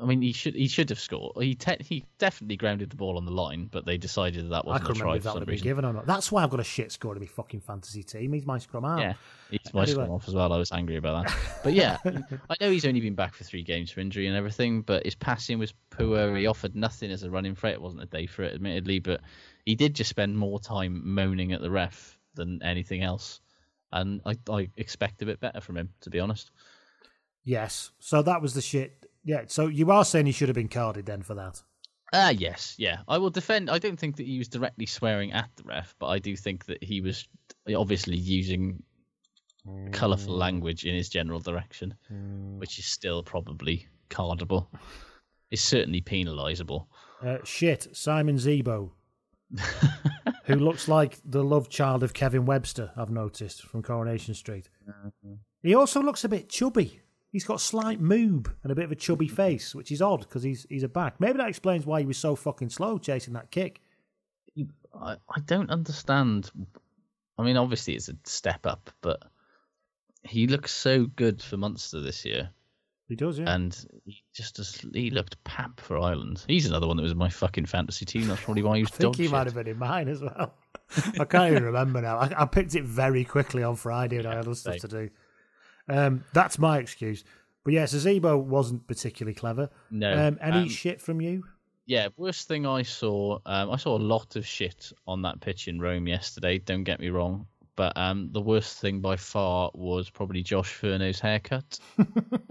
I 0.03 0.07
mean, 0.07 0.23
he 0.23 0.33
should 0.33 0.55
he 0.55 0.67
should 0.67 0.89
have 0.89 0.99
scored. 0.99 1.37
He 1.43 1.55
te- 1.55 1.77
he 1.85 2.07
definitely 2.17 2.57
grounded 2.57 2.89
the 2.89 2.97
ball 2.97 3.19
on 3.19 3.27
the 3.27 3.31
line, 3.31 3.69
but 3.71 3.85
they 3.85 3.99
decided 3.99 4.47
that, 4.47 4.49
that 4.49 4.65
wasn't 4.65 4.87
couldn't 4.87 5.03
a 5.03 5.05
remember 5.05 5.11
try 5.13 5.17
if 5.17 5.23
for 5.23 5.25
that 5.29 5.35
would 5.35 5.41
have 5.41 5.47
been 5.47 5.53
reason. 5.53 5.65
given 5.69 5.85
or 5.85 5.93
not. 5.93 6.07
That's 6.07 6.33
why 6.33 6.43
I've 6.43 6.49
got 6.49 6.59
a 6.61 6.65
shit 6.65 6.91
score 6.91 7.13
to 7.13 7.21
my 7.21 7.27
fucking 7.27 7.61
fantasy 7.61 8.03
team. 8.03 8.33
He's 8.33 8.47
my 8.47 8.57
scrum 8.57 8.85
half. 8.85 8.99
Yeah, 8.99 9.13
he's 9.51 9.75
my 9.75 9.83
Anyway. 9.83 9.93
scrum 9.93 10.11
off 10.11 10.27
as 10.27 10.35
well. 10.35 10.55
I 10.55 10.57
was 10.57 10.73
angry 10.73 10.97
about 10.97 11.27
that. 11.27 11.37
But 11.63 11.75
yeah, 11.75 11.99
I 12.07 12.55
know 12.63 12.71
he's 12.71 12.87
only 12.87 13.01
been 13.03 13.15
back 13.15 13.35
for 13.35 13.45
three 13.45 13.63
games 13.63 13.91
for 13.91 14.01
injury 14.01 14.27
and 14.27 14.35
everything, 14.35 14.81
but 14.81 15.05
his 15.05 15.15
passing 15.15 15.59
was 15.59 15.75
poor. 15.91 16.35
He 16.35 16.47
offered 16.47 16.75
nothing 16.75 17.11
as 17.11 17.23
a 17.23 17.31
running 17.31 17.55
threat. 17.55 17.75
It 17.75 17.83
wasn't 17.83 18.03
a 18.03 18.07
day 18.07 18.25
for 18.25 18.43
it, 18.43 18.55
admittedly, 18.55 19.01
but 19.01 19.21
he 19.67 19.75
did 19.75 19.95
just 19.95 20.11
spend 20.11 20.37
more 20.37 20.61
time 20.61 21.03
moaning 21.15 21.53
at 21.53 21.61
the 21.61 21.71
ref 21.71 22.19
than 22.35 22.63
anything 22.63 23.03
else. 23.03 23.41
And 23.93 24.21
I, 24.25 24.37
I 24.51 24.69
expect 24.77 25.23
a 25.23 25.27
bit 25.27 25.41
better 25.41 25.61
from 25.61 25.77
him, 25.77 25.91
to 26.03 26.11
be 26.11 26.21
honest. 26.21 26.51
Yes. 27.45 27.91
So 27.99 28.23
that 28.23 28.41
was 28.41 28.55
the 28.55 28.61
shit. 28.61 29.07
Yeah. 29.25 29.43
So 29.47 29.67
you 29.67 29.91
are 29.91 30.05
saying 30.05 30.27
he 30.27 30.33
should 30.33 30.49
have 30.49 30.55
been 30.55 30.69
carded 30.69 31.07
then 31.07 31.23
for 31.23 31.35
that? 31.35 31.63
Ah, 32.13 32.31
yes, 32.31 32.75
yeah. 32.77 32.99
I 33.07 33.19
will 33.19 33.31
defend. 33.31 33.71
I 33.71 33.79
don't 33.79 33.99
think 33.99 34.17
that 34.17 34.27
he 34.27 34.39
was 34.39 34.49
directly 34.49 34.87
swearing 34.87 35.33
at 35.33 35.49
the 35.57 35.63
ref, 35.63 35.95
but 35.99 36.09
I 36.09 36.19
do 36.19 36.35
think 36.35 36.65
that 36.67 36.83
he 36.83 37.01
was 37.01 37.29
obviously 37.75 38.17
using 38.17 38.83
colourful 39.93 40.35
language 40.35 40.85
in 40.85 40.95
his 40.95 41.09
general 41.09 41.39
direction, 41.39 41.95
which 42.59 42.79
is 42.79 42.87
still 42.87 43.23
probably 43.23 43.87
cardable. 44.09 44.67
It's 45.53 45.63
certainly 45.63 46.01
penalisable. 46.01 46.87
Uh, 47.25 47.39
shit, 47.45 47.87
Simon 47.93 48.37
Zebo, 48.37 48.91
who 50.45 50.55
looks 50.57 50.89
like 50.89 51.19
the 51.25 51.45
love 51.45 51.69
child 51.69 52.03
of 52.03 52.15
Kevin 52.15 52.45
Webster, 52.47 52.91
I've 52.97 53.11
noticed, 53.11 53.63
from 53.63 53.83
Coronation 53.83 54.35
Street. 54.35 54.69
Mm-hmm. 54.89 55.35
He 55.63 55.75
also 55.75 56.01
looks 56.01 56.25
a 56.25 56.29
bit 56.29 56.49
chubby. 56.49 57.01
He's 57.33 57.45
got 57.45 57.61
slight 57.61 58.01
moob 58.01 58.53
and 58.63 58.73
a 58.73 58.75
bit 58.75 58.85
of 58.85 58.93
a 58.93 58.97
chubby 58.97 59.27
mm-hmm. 59.27 59.37
face, 59.37 59.75
which 59.75 59.93
is 59.93 60.03
odd 60.03 60.21
because 60.21 60.43
he's 60.43 60.67
he's 60.69 60.83
a 60.83 60.89
back. 60.89 61.21
Maybe 61.21 61.39
that 61.39 61.49
explains 61.49 61.87
why 61.87 62.01
he 62.01 62.07
was 62.07 62.19
so 62.19 62.35
fucking 62.35 62.71
slow 62.71 62.99
chasing 62.99 63.35
that 63.35 63.51
kick. 63.51 63.81
I, 64.95 65.17
I 65.29 65.41
don't 65.47 65.71
understand. 65.71 66.51
I 67.39 67.43
mean, 67.43 67.57
obviously 67.57 67.95
it's 67.95 68.09
a 68.09 68.17
step 68.25 68.67
up, 68.67 68.91
but 69.01 69.23
he 70.25 70.47
looks 70.47 70.73
so 70.73 71.07
good 71.07 71.41
for 71.41 71.57
Munster 71.57 72.01
this 72.01 72.25
year. 72.25 72.51
He 73.11 73.17
does, 73.17 73.41
yeah. 73.41 73.53
And 73.53 73.77
he 74.07 74.23
just 74.33 74.59
as, 74.61 74.81
he 74.95 75.11
looked 75.11 75.43
pap 75.43 75.81
for 75.81 75.99
Ireland. 75.99 76.45
He's 76.47 76.65
another 76.67 76.87
one 76.87 76.97
that 76.97 77.03
was 77.03 77.11
in 77.13 77.19
my 77.19 77.29
fucking 77.29 77.67
fantasy 77.67 78.05
team. 78.07 78.29
That's 78.29 78.41
probably 78.41 78.63
why 78.63 78.77
he 78.77 78.83
was 78.85 78.93
I 78.93 78.97
think 78.97 79.17
he 79.17 79.25
shit. 79.25 79.33
might 79.33 79.47
have 79.49 79.55
been 79.57 79.67
in 79.67 79.79
mine 79.79 80.09
as 80.09 80.23
well. 80.23 80.55
I 81.19 81.25
can't 81.25 81.51
even 81.51 81.65
remember 81.65 82.01
now. 82.01 82.19
I, 82.19 82.43
I 82.43 82.45
picked 82.47 82.77
it 82.77 82.85
very 82.85 83.25
quickly 83.25 83.65
on 83.65 83.75
Friday 83.75 84.19
and 84.19 84.27
I 84.27 84.37
had 84.37 84.47
other 84.47 84.55
stuff 84.55 84.77
to 84.77 84.89
do. 84.89 85.11
Um, 85.89 86.25
that's 86.33 86.57
my 86.57 86.79
excuse. 86.79 87.25
But 87.65 87.73
yes, 87.73 87.93
Azebo 87.95 88.41
wasn't 88.41 88.87
particularly 88.87 89.35
clever. 89.35 89.71
No, 89.91 90.29
Um, 90.29 90.39
any 90.41 90.59
um, 90.59 90.69
shit 90.69 91.01
from 91.01 91.21
you? 91.21 91.43
Yeah, 91.87 92.09
worst 92.17 92.47
thing 92.47 92.65
I 92.65 92.83
saw. 92.83 93.41
Um, 93.45 93.71
I 93.73 93.77
saw 93.77 93.97
a 93.97 93.99
lot 93.99 94.37
of 94.37 94.47
shit 94.47 94.93
on 95.09 95.23
that 95.23 95.41
pitch 95.41 95.67
in 95.67 95.81
Rome 95.81 96.07
yesterday. 96.07 96.59
Don't 96.59 96.85
get 96.85 97.01
me 97.01 97.09
wrong, 97.09 97.49
but 97.75 97.97
um, 97.97 98.31
the 98.33 98.41
worst 98.41 98.79
thing 98.79 99.01
by 99.01 99.17
far 99.17 99.71
was 99.75 100.09
probably 100.09 100.43
Josh 100.43 100.73
Furno's 100.73 101.19
haircut. 101.19 101.79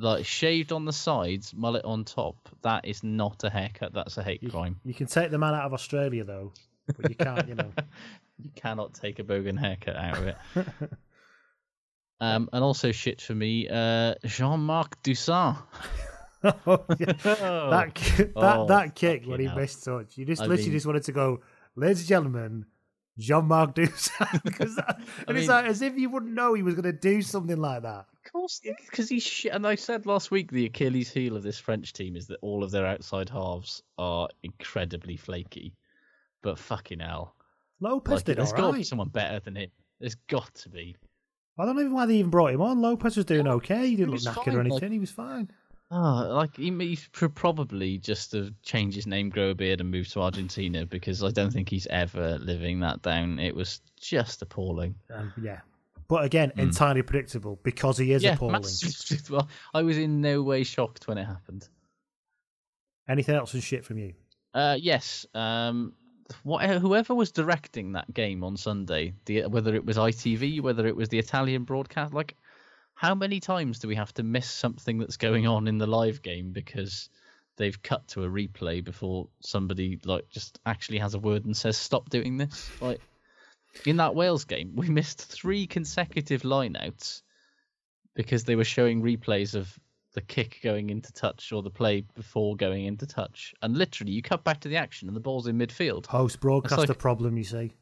like 0.00 0.24
shaved 0.24 0.72
on 0.72 0.84
the 0.84 0.92
sides, 0.92 1.52
mullet 1.54 1.84
on 1.84 2.04
top. 2.04 2.36
That 2.62 2.84
is 2.86 3.02
not 3.04 3.44
a 3.44 3.50
haircut. 3.50 3.92
That's 3.92 4.16
a 4.18 4.22
hate 4.22 4.42
crime. 4.50 4.80
You 4.84 4.94
can 4.94 5.06
take 5.06 5.30
the 5.30 5.38
man 5.38 5.54
out 5.54 5.64
of 5.64 5.72
Australia 5.74 6.24
though, 6.24 6.52
but 6.96 7.08
you 7.08 7.14
can't, 7.16 7.48
you 7.48 7.54
know. 7.54 7.70
You 8.42 8.50
cannot 8.56 8.94
take 8.94 9.18
a 9.18 9.22
bogan 9.22 9.58
haircut 9.58 9.96
out 9.96 10.16
of 10.16 10.26
it. 10.28 10.36
um, 12.20 12.48
and 12.54 12.64
also 12.64 12.90
shit 12.90 13.20
for 13.20 13.34
me, 13.34 13.68
uh, 13.68 14.14
Jean-Marc 14.24 15.02
Doussain. 15.02 15.58
Oh, 16.42 16.82
yeah. 16.98 17.12
that 17.22 17.94
that 17.94 18.30
Oh, 18.34 18.66
that 18.68 18.94
kick 18.94 19.26
when 19.26 19.40
he 19.40 19.44
hell. 19.46 19.56
missed 19.56 19.84
touch, 19.84 20.16
you 20.16 20.24
just 20.24 20.40
I 20.40 20.46
literally 20.46 20.70
mean- 20.70 20.72
just 20.78 20.86
wanted 20.86 21.02
to 21.02 21.12
go, 21.12 21.40
ladies 21.76 21.98
and 22.00 22.08
gentlemen, 22.08 22.64
Jean-Marc 23.18 23.74
Doussain, 23.74 24.42
because 24.42 24.74
that- 24.76 25.02
and 25.28 25.36
it's 25.36 25.48
mean- 25.48 25.48
like 25.54 25.66
as 25.66 25.82
if 25.82 25.98
you 25.98 26.08
wouldn't 26.08 26.32
know 26.32 26.54
he 26.54 26.62
was 26.62 26.72
going 26.74 26.84
to 26.84 26.94
do 26.94 27.20
something 27.20 27.58
like 27.58 27.82
that. 27.82 28.06
Of 28.24 28.32
course, 28.32 28.60
because 28.62 29.08
he's 29.08 29.22
shit. 29.22 29.52
And 29.52 29.66
I 29.66 29.74
said 29.74 30.06
last 30.06 30.30
week 30.30 30.50
the 30.50 30.66
Achilles 30.66 31.10
heel 31.10 31.36
of 31.36 31.42
this 31.42 31.58
French 31.58 31.92
team 31.92 32.16
is 32.16 32.26
that 32.26 32.38
all 32.42 32.62
of 32.62 32.70
their 32.70 32.86
outside 32.86 33.28
halves 33.30 33.82
are 33.98 34.28
incredibly 34.42 35.16
flaky. 35.16 35.72
But 36.42 36.58
fucking 36.58 37.00
hell, 37.00 37.34
Lopez 37.80 38.16
like, 38.16 38.24
did 38.24 38.38
there's 38.38 38.52
all 38.52 38.58
got 38.58 38.70
to 38.72 38.78
be 38.78 38.82
someone 38.84 39.08
better 39.08 39.40
than 39.40 39.56
him. 39.56 39.70
There's 40.00 40.16
got 40.28 40.54
to 40.56 40.68
be. 40.68 40.96
I 41.58 41.64
don't 41.66 41.76
know 41.76 41.82
even 41.82 41.92
why 41.92 42.06
they 42.06 42.16
even 42.16 42.30
brought 42.30 42.54
him 42.54 42.62
on. 42.62 42.80
Lopez 42.80 43.16
was 43.16 43.26
doing 43.26 43.46
okay. 43.46 43.88
He 43.88 43.96
didn't 43.96 44.12
was 44.12 44.24
look 44.24 44.36
knackered 44.36 44.44
fine, 44.44 44.56
or 44.56 44.64
like- 44.64 44.90
he 44.90 44.98
was 44.98 45.10
fine. 45.10 45.50
Oh, 45.92 46.28
like 46.30 46.56
he, 46.56 46.70
he 46.70 46.96
should 47.12 47.34
probably 47.34 47.98
just 47.98 48.30
have 48.32 48.52
changed 48.62 48.94
his 48.94 49.08
name, 49.08 49.28
grow 49.28 49.50
a 49.50 49.54
beard, 49.56 49.80
and 49.80 49.90
move 49.90 50.06
to 50.10 50.20
Argentina 50.20 50.86
because 50.86 51.24
I 51.24 51.30
don't 51.32 51.52
think 51.52 51.68
he's 51.68 51.88
ever 51.88 52.38
living 52.38 52.78
that 52.80 53.02
down. 53.02 53.40
It 53.40 53.56
was 53.56 53.80
just 54.00 54.40
appalling. 54.40 54.94
Um, 55.12 55.32
yeah. 55.42 55.60
But 56.10 56.24
again, 56.24 56.50
entirely 56.56 57.02
predictable 57.02 57.60
because 57.62 57.96
he 57.96 58.12
is 58.12 58.24
yeah, 58.24 58.34
appalling. 58.34 58.62
massive- 58.62 59.30
well, 59.30 59.48
I 59.72 59.82
was 59.82 59.96
in 59.96 60.20
no 60.20 60.42
way 60.42 60.64
shocked 60.64 61.06
when 61.06 61.18
it 61.18 61.24
happened. 61.24 61.68
Anything 63.08 63.36
else 63.36 63.54
and 63.54 63.62
shit 63.62 63.84
from 63.84 63.98
you? 63.98 64.14
Uh, 64.52 64.76
yes. 64.76 65.24
Um, 65.34 65.92
what, 66.42 66.68
whoever 66.68 67.14
was 67.14 67.30
directing 67.30 67.92
that 67.92 68.12
game 68.12 68.42
on 68.42 68.56
Sunday, 68.56 69.14
the, 69.26 69.46
whether 69.46 69.72
it 69.72 69.86
was 69.86 69.96
ITV, 69.96 70.60
whether 70.60 70.84
it 70.88 70.96
was 70.96 71.08
the 71.10 71.18
Italian 71.20 71.62
broadcast, 71.62 72.12
like, 72.12 72.36
how 72.94 73.14
many 73.14 73.38
times 73.38 73.78
do 73.78 73.86
we 73.86 73.94
have 73.94 74.12
to 74.14 74.24
miss 74.24 74.50
something 74.50 74.98
that's 74.98 75.16
going 75.16 75.46
on 75.46 75.68
in 75.68 75.78
the 75.78 75.86
live 75.86 76.22
game 76.22 76.50
because 76.50 77.08
they've 77.56 77.80
cut 77.82 78.08
to 78.08 78.24
a 78.24 78.28
replay 78.28 78.82
before 78.82 79.28
somebody 79.40 80.00
like 80.04 80.28
just 80.28 80.58
actually 80.66 80.98
has 80.98 81.14
a 81.14 81.20
word 81.20 81.44
and 81.44 81.56
says 81.56 81.78
stop 81.78 82.10
doing 82.10 82.36
this? 82.36 82.68
Like 82.80 83.00
in 83.86 83.96
that 83.98 84.14
Wales 84.14 84.44
game, 84.44 84.72
we 84.74 84.88
missed 84.88 85.20
three 85.20 85.66
consecutive 85.66 86.42
lineouts 86.42 87.22
because 88.14 88.44
they 88.44 88.56
were 88.56 88.64
showing 88.64 89.02
replays 89.02 89.54
of 89.54 89.78
the 90.14 90.20
kick 90.20 90.58
going 90.62 90.90
into 90.90 91.12
touch 91.12 91.52
or 91.52 91.62
the 91.62 91.70
play 91.70 92.04
before 92.14 92.56
going 92.56 92.84
into 92.84 93.06
touch. 93.06 93.54
And 93.62 93.76
literally, 93.76 94.12
you 94.12 94.22
cut 94.22 94.42
back 94.42 94.60
to 94.60 94.68
the 94.68 94.76
action 94.76 95.06
and 95.08 95.16
the 95.16 95.20
ball's 95.20 95.46
in 95.46 95.56
midfield. 95.56 96.06
Host 96.06 96.40
broadcaster 96.40 96.88
like- 96.88 96.98
problem, 96.98 97.36
you 97.38 97.44
see. 97.44 97.72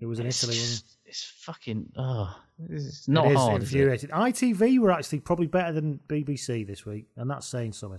It 0.00 0.06
was 0.06 0.20
in 0.20 0.26
It's, 0.28 0.44
Italy. 0.44 0.56
wasn't 0.58 0.84
it's 1.06 1.24
fucking. 1.40 1.92
Oh, 1.96 2.34
it's 2.70 3.08
not 3.08 3.26
it 3.26 3.32
is 3.32 3.36
hard. 3.38 3.62
infuriating. 3.62 4.10
ITV 4.10 4.78
were 4.78 4.92
actually 4.92 5.18
probably 5.20 5.48
better 5.48 5.72
than 5.72 5.98
BBC 6.08 6.64
this 6.66 6.86
week, 6.86 7.08
and 7.16 7.28
that's 7.28 7.48
saying 7.48 7.72
something. 7.72 7.98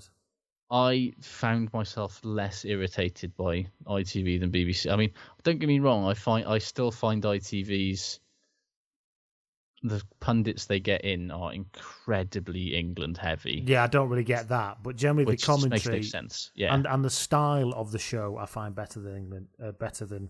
I 0.71 1.13
found 1.21 1.73
myself 1.73 2.19
less 2.23 2.63
irritated 2.63 3.35
by 3.35 3.67
ITV 3.87 4.39
than 4.39 4.51
BBC. 4.51 4.91
I 4.91 4.95
mean, 4.95 5.11
don't 5.43 5.59
get 5.59 5.67
me 5.67 5.79
wrong. 5.79 6.05
I 6.05 6.13
find 6.13 6.45
I 6.45 6.59
still 6.59 6.91
find 6.91 7.23
ITV's 7.23 8.19
the 9.81 10.01
pundits 10.19 10.65
they 10.65 10.79
get 10.79 11.05
in 11.05 11.31
are 11.31 11.53
incredibly 11.53 12.75
England 12.75 13.17
heavy. 13.17 13.63
Yeah, 13.65 13.83
I 13.83 13.87
don't 13.87 14.09
really 14.09 14.23
get 14.25 14.49
that, 14.49 14.83
but 14.83 14.95
generally 14.95 15.35
the 15.35 15.41
commentary 15.41 15.95
makes 15.95 16.13
no 16.13 16.19
sense. 16.19 16.51
Yeah. 16.53 16.73
and 16.73 16.85
and 16.85 17.03
the 17.03 17.09
style 17.09 17.71
of 17.73 17.91
the 17.91 17.99
show 17.99 18.37
I 18.37 18.45
find 18.45 18.75
better 18.75 18.99
than 18.99 19.15
England, 19.15 19.47
uh, 19.63 19.71
better 19.71 20.05
than 20.05 20.29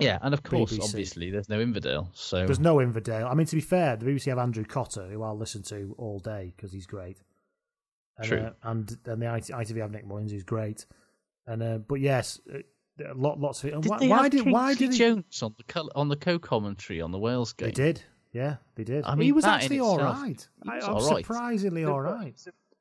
Yeah, 0.00 0.18
and 0.22 0.34
of 0.34 0.42
course, 0.42 0.72
BBC. 0.72 0.82
obviously, 0.82 1.30
there's 1.30 1.48
no 1.48 1.60
Inverdale. 1.60 2.10
So 2.14 2.44
There's 2.46 2.58
no 2.58 2.80
Inverdale. 2.80 3.28
I 3.28 3.34
mean, 3.34 3.46
to 3.46 3.56
be 3.56 3.62
fair, 3.62 3.96
the 3.96 4.06
BBC 4.06 4.26
have 4.26 4.38
Andrew 4.38 4.64
Cotter, 4.64 5.08
who 5.08 5.22
I'll 5.22 5.38
listen 5.38 5.62
to 5.64 5.94
all 5.96 6.18
day 6.18 6.52
because 6.56 6.72
he's 6.72 6.86
great. 6.86 7.18
And, 8.20 8.28
True. 8.28 8.38
Uh, 8.38 8.52
and 8.64 8.98
and 9.06 9.22
the 9.22 9.26
ITV 9.26 9.76
have 9.80 9.90
Nick 9.90 10.06
Mullins, 10.06 10.30
who's 10.30 10.44
great. 10.44 10.86
And 11.46 11.62
uh, 11.62 11.78
but 11.78 12.00
yes, 12.00 12.38
uh, 12.52 12.58
a 13.10 13.14
lot 13.14 13.40
lots 13.40 13.62
of 13.64 13.70
it. 13.70 13.74
And 13.74 13.82
did 13.82 13.90
why, 13.90 13.98
they 13.98 14.08
why 14.08 14.22
have 14.24 14.30
did 14.30 14.46
why 14.50 14.74
did 14.74 14.92
he, 14.92 14.98
Jones 14.98 15.42
on 15.42 15.54
the 15.56 15.64
col- 15.64 15.90
on 15.94 16.08
the 16.08 16.16
co-commentary 16.16 17.00
on 17.00 17.10
the 17.12 17.18
Wales 17.18 17.52
game? 17.54 17.68
they 17.68 17.72
did? 17.72 18.02
Yeah, 18.32 18.56
they 18.76 18.84
did. 18.84 19.04
I 19.04 19.12
he 19.12 19.16
mean, 19.18 19.34
was 19.34 19.44
actually 19.44 19.80
all 19.80 19.94
itself, 19.96 20.22
right. 20.22 20.48
he 20.62 20.68
was 20.70 20.84
I'm 20.84 20.94
all 20.94 21.10
right. 21.10 21.24
surprisingly 21.24 21.84
all 21.84 22.00
right. 22.00 22.34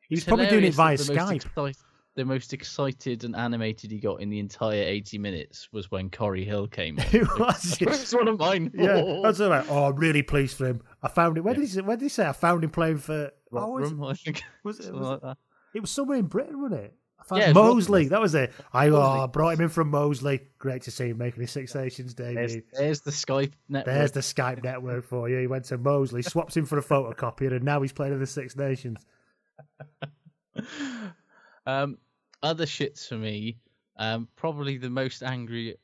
He 0.08 0.16
was 0.16 0.20
It's 0.20 0.24
probably 0.26 0.48
doing 0.48 0.66
it 0.66 0.74
via 0.76 0.98
that 0.98 1.08
the 1.08 1.14
most 1.16 1.28
Skype. 1.28 1.36
excite- 1.38 1.76
the 2.16 2.26
most 2.26 2.54
excited 2.54 3.24
and 3.24 3.36
animated 3.36 3.92
he 3.92 4.00
got 4.00 4.22
in 4.22 4.30
the 4.30 4.40
entire 4.40 4.84
80 4.84 5.18
minutes 5.20 5.70
was 5.72 5.90
when 5.90 6.10
Cory 6.10 6.44
Hill 6.44 6.68
came 6.68 7.00
on. 7.00 7.06
It 7.12 7.40
was. 7.40 7.78
That's 7.80 8.14
one 8.14 8.28
of 8.28 8.40
mine. 8.40 8.72
Yeah, 8.74 9.20
that's 9.24 9.40
oh. 9.40 9.46
all 9.46 9.50
right. 9.52 9.66
Oh, 9.70 9.86
I'm 9.86 9.96
really 9.96 10.24
pleased 10.24 10.58
for 10.58 10.68
him. 10.68 10.82
I 11.02 11.08
found 11.08 11.38
him. 11.38 11.44
Where 11.44 11.54
did 11.54 11.62
he 11.62 11.68
say? 11.68 11.82
Where 11.82 11.98
did 11.98 12.06
he 12.06 12.10
say? 12.10 12.26
I 12.26 12.34
found 12.34 12.64
him 12.64 12.72
playing 12.72 12.98
for. 12.98 13.32
Oh, 13.52 13.68
was, 13.70 13.94
I 13.94 14.14
think. 14.14 14.44
was 14.64 14.80
it? 14.80 14.94
Was 14.94 15.02
like 15.02 15.18
it, 15.18 15.24
that. 15.24 15.38
it 15.76 15.82
was 15.82 15.92
somewhere 15.92 16.18
in 16.18 16.26
Britain, 16.26 16.62
wasn't 16.62 16.82
it? 16.82 16.94
I 17.20 17.24
found 17.24 17.42
Yeah, 17.42 17.52
Moseley. 17.54 18.08
That 18.08 18.22
was 18.22 18.36
it. 18.36 18.54
I 18.74 18.90
oh, 18.90 19.28
brought 19.28 19.56
him 19.56 19.62
in 19.62 19.70
from 19.70 19.90
Moseley. 19.90 20.42
Great 20.58 20.84
to 20.84 20.92
see 20.92 21.10
him 21.10 21.18
making 21.18 21.42
his 21.42 21.52
Six 21.52 21.76
Nations 21.76 22.16
There's, 22.16 22.54
debut. 22.54 22.64
there's 22.74 23.02
the 23.02 23.12
Skype 23.12 23.54
network. 23.68 23.94
There's 23.94 24.12
the 24.12 24.20
Skype 24.22 24.64
network 24.64 25.06
for 25.06 25.30
you. 25.30 25.40
He 25.40 25.48
went 25.48 25.66
to 25.66 25.78
Moseley, 25.78 26.22
swapped 26.22 26.56
him 26.56 26.66
for 26.66 26.78
a 26.78 26.84
photocopier, 26.84 27.52
and 27.52 27.64
now 27.64 27.82
he's 27.82 27.92
playing 27.92 28.14
in 28.14 28.20
the 28.20 28.28
Six 28.28 28.56
Nations. 28.56 29.06
Um, 31.70 31.98
other 32.42 32.66
shits 32.66 33.08
for 33.08 33.16
me. 33.16 33.58
Um, 33.98 34.28
probably 34.36 34.78
the 34.78 34.90
most 34.90 35.24
angry, 35.24 35.76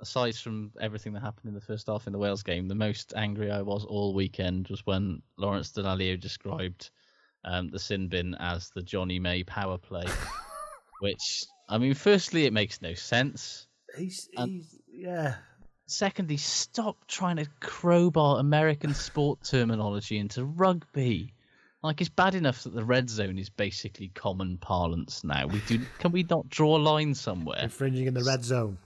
aside 0.00 0.36
from 0.36 0.72
everything 0.80 1.14
that 1.14 1.20
happened 1.20 1.48
in 1.48 1.54
the 1.54 1.60
first 1.60 1.86
half 1.86 2.06
in 2.06 2.12
the 2.12 2.18
Wales 2.18 2.42
game, 2.42 2.68
the 2.68 2.74
most 2.74 3.14
angry 3.16 3.50
I 3.50 3.62
was 3.62 3.84
all 3.84 4.14
weekend 4.14 4.68
was 4.68 4.84
when 4.84 5.22
Lawrence 5.38 5.72
Dallaglio 5.72 6.20
described 6.20 6.90
um, 7.44 7.68
the 7.68 7.78
sin 7.78 8.08
bin 8.08 8.34
as 8.38 8.70
the 8.74 8.82
Jonny 8.82 9.18
May 9.18 9.44
power 9.44 9.78
play. 9.78 10.04
which, 11.00 11.44
I 11.68 11.78
mean, 11.78 11.94
firstly, 11.94 12.44
it 12.44 12.52
makes 12.52 12.82
no 12.82 12.94
sense. 12.94 13.66
He's, 13.96 14.28
he's 14.36 14.78
yeah. 14.92 15.36
Secondly, 15.86 16.36
stop 16.36 17.06
trying 17.06 17.36
to 17.36 17.46
crowbar 17.60 18.38
American 18.38 18.92
sport 18.92 19.42
terminology 19.42 20.18
into 20.18 20.44
rugby. 20.44 21.32
Like 21.82 22.00
it's 22.00 22.10
bad 22.10 22.34
enough 22.34 22.64
that 22.64 22.74
the 22.74 22.84
red 22.84 23.08
zone 23.08 23.38
is 23.38 23.48
basically 23.50 24.08
common 24.08 24.58
parlance 24.58 25.22
now. 25.22 25.46
We 25.46 25.60
do 25.66 25.80
can 26.00 26.10
we 26.12 26.24
not 26.28 26.48
draw 26.48 26.76
a 26.76 26.78
line 26.78 27.14
somewhere? 27.14 27.60
Infringing 27.62 28.06
in 28.06 28.14
the 28.14 28.24
red 28.24 28.44
zone. 28.44 28.78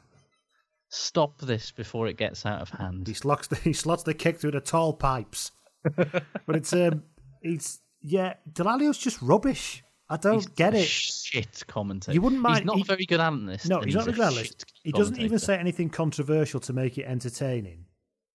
Stop 0.91 1.41
this 1.41 1.71
before 1.71 2.07
it 2.07 2.19
gets 2.19 2.45
out 2.45 2.61
of 2.61 2.69
hand. 2.69 3.09
He 3.09 3.15
slots 3.15 3.47
the 3.49 3.57
he 3.65 3.73
slots 3.73 4.03
the 4.03 4.13
kick 4.15 4.39
through 4.39 4.51
the 4.53 4.61
tall 4.61 4.93
pipes. 4.93 5.53
but 5.97 6.25
it's 6.55 6.73
um, 6.75 7.03
it's 7.41 7.81
yeah. 8.03 8.35
Dallaglio's 8.53 8.99
just 8.99 9.21
rubbish. 9.23 9.83
I 10.11 10.19
don't 10.19 10.35
He's 10.35 10.47
get 10.47 10.75
it. 10.75 10.85
Shit 10.87 11.65
commentator. 11.67 12.13
You 12.13 12.21
wouldn't 12.21 12.43
mind. 12.43 12.59
He's 12.59 12.67
not 12.67 12.77
he- 12.77 12.83
a 12.83 12.85
very 12.85 13.07
good 13.07 13.21
analyst. 13.21 13.71
No, 13.71 13.77
and 13.79 13.87
he's 13.87 13.95
not 13.95 14.07
a 14.09 14.13
good 14.13 14.21
analyst. 14.21 14.67
He 14.85 14.93
doesn't 14.93 15.19
even 15.19 15.39
say 15.39 15.57
anything 15.57 15.89
controversial 15.89 16.61
to 16.61 16.75
make 16.75 16.99
it 16.99 17.05
entertaining, 17.05 17.87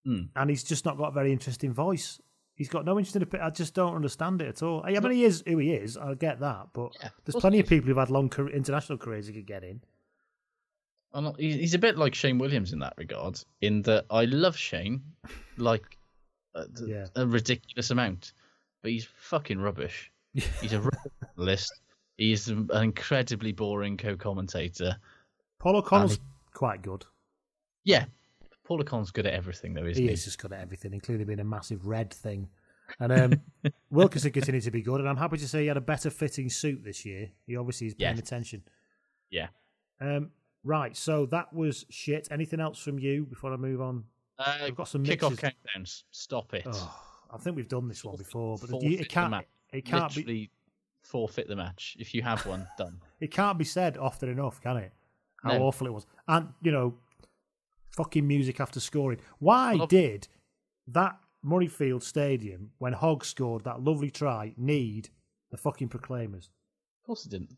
Hmm. 0.03 0.21
and 0.35 0.49
he's 0.49 0.63
just 0.63 0.83
not 0.85 0.97
got 0.97 1.09
a 1.09 1.11
very 1.11 1.31
interesting 1.31 1.73
voice. 1.73 2.19
He's 2.57 2.69
got 2.69 2.85
no 2.85 2.97
interesting. 2.97 3.21
opi- 3.21 3.41
I 3.41 3.49
just 3.51 3.73
don't 3.73 3.95
understand 3.95 4.41
it 4.41 4.47
at 4.47 4.63
all. 4.63 4.81
I 4.83 4.91
mean, 4.99 5.11
he 5.11 5.23
is 5.23 5.43
who 5.47 5.57
he 5.59 5.73
is. 5.73 5.95
I 5.95 6.13
get 6.15 6.39
that, 6.41 6.67
but 6.73 6.91
Yeah, 7.01 7.09
there's 7.23 7.35
plenty 7.39 7.57
he 7.57 7.61
of 7.61 7.69
people 7.69 7.87
who've 7.87 7.97
had 7.97 8.09
long 8.09 8.29
career, 8.29 8.53
international 8.55 8.97
careers 8.97 9.27
he 9.27 9.33
could 9.33 9.45
get 9.45 9.63
in. 9.63 9.81
Not- 11.13 11.39
he's 11.39 11.73
a 11.73 11.79
bit 11.79 11.97
like 11.97 12.13
Shane 12.13 12.37
Williams 12.37 12.73
in 12.73 12.79
that 12.79 12.93
regard, 12.97 13.39
in 13.61 13.81
that 13.83 14.05
I 14.09 14.25
love 14.25 14.57
Shane, 14.57 15.01
like 15.57 15.97
a, 16.55 16.65
Yeah. 16.85 17.05
a 17.15 17.25
ridiculous 17.25 17.89
amount, 17.91 18.33
but 18.81 18.91
he's 18.91 19.05
fucking 19.05 19.59
rubbish. 19.59 20.11
He's 20.61 20.73
a 20.73 20.81
rubbish 20.81 21.11
analyst. 21.35 21.71
He's 22.17 22.47
an 22.49 22.69
incredibly 22.73 23.51
boring 23.51 23.97
co-commentator. 23.97 24.97
Paul 25.59 25.77
O'Connell's 25.77 26.17
And 26.17 26.25
quite 26.53 26.81
good. 26.83 27.05
Yeah, 27.83 28.05
Paul 28.67 28.81
O'Connell's 28.81 29.11
good 29.11 29.25
at 29.25 29.33
everything, 29.33 29.73
though, 29.73 29.85
isn't 29.85 30.01
He 30.01 30.07
he? 30.09 30.13
is 30.13 30.25
just 30.25 30.39
good 30.39 30.51
at 30.51 30.59
everything, 30.59 30.93
including 30.93 31.25
being 31.25 31.39
a 31.39 31.43
massive 31.45 31.87
red 31.87 32.13
thing. 32.13 32.49
And 32.99 33.11
um, 33.13 33.41
Wilkinson 33.89 34.31
continued 34.31 34.63
to 34.63 34.71
be 34.71 34.81
good, 34.81 34.99
and 34.99 35.07
I'm 35.07 35.15
happy 35.15 35.37
to 35.37 35.47
say 35.47 35.61
he 35.61 35.67
had 35.67 35.77
a 35.77 35.81
better 35.81 36.09
fitting 36.09 36.49
suit 36.49 36.83
this 36.83 37.05
year. 37.05 37.29
He 37.45 37.55
obviously 37.55 37.87
is 37.87 37.93
paying 37.93 38.17
Yes. 38.17 38.19
attention. 38.27 38.63
Yeah. 39.29 39.47
Um, 40.01 40.31
right, 40.65 40.95
so 40.97 41.25
that 41.27 41.53
was 41.53 41.85
shit. 41.89 42.27
Anything 42.29 42.59
else 42.59 42.77
from 42.79 42.99
you 42.99 43.25
before 43.25 43.53
I 43.53 43.55
move 43.55 43.79
on? 43.81 44.03
Uh, 44.37 44.57
We've 44.65 44.75
got 44.75 44.89
some 44.89 45.03
kickoff 45.05 45.35
countdowns. 45.37 46.03
Stop 46.11 46.53
it. 46.53 46.63
Oh, 46.69 46.95
I 47.33 47.37
think 47.37 47.55
we've 47.55 47.69
done 47.69 47.87
this 47.87 48.03
one 48.03 48.17
before, 48.17 48.57
but 48.59 48.81
you, 48.83 48.99
it 48.99 49.07
can't. 49.09 49.33
It 49.71 49.85
can't 49.85 50.13
be. 50.13 50.49
Forfeit 51.03 51.47
the 51.47 51.55
match 51.55 51.95
if 51.99 52.13
you 52.13 52.21
have 52.21 52.45
one. 52.45 52.67
Done. 52.77 52.99
It 53.21 53.31
can't 53.31 53.57
be 53.57 53.63
said 53.63 53.97
often 53.97 54.27
enough, 54.29 54.59
can 54.61 54.75
it? 54.77 54.91
How 55.41 55.53
No. 55.57 55.63
awful 55.63 55.87
it 55.87 55.93
was, 55.93 56.05
and 56.27 56.49
you 56.61 56.71
know, 56.71 56.93
fucking 57.97 58.25
music 58.27 58.59
after 58.61 58.79
scoring. 58.79 59.19
Why 59.39 59.75
Well, 59.75 59.87
did 59.87 60.27
that 60.87 61.19
Murrayfield 61.45 62.03
Stadium, 62.03 62.71
when 62.77 62.93
Hogg 62.93 63.25
scored 63.25 63.63
that 63.65 63.81
lovely 63.81 64.09
try, 64.11 64.53
need 64.57 65.09
the 65.51 65.57
fucking 65.57 65.89
Proclaimers? 65.89 66.49
Of 67.01 67.07
course 67.07 67.25
it 67.25 67.29
didn't. 67.29 67.57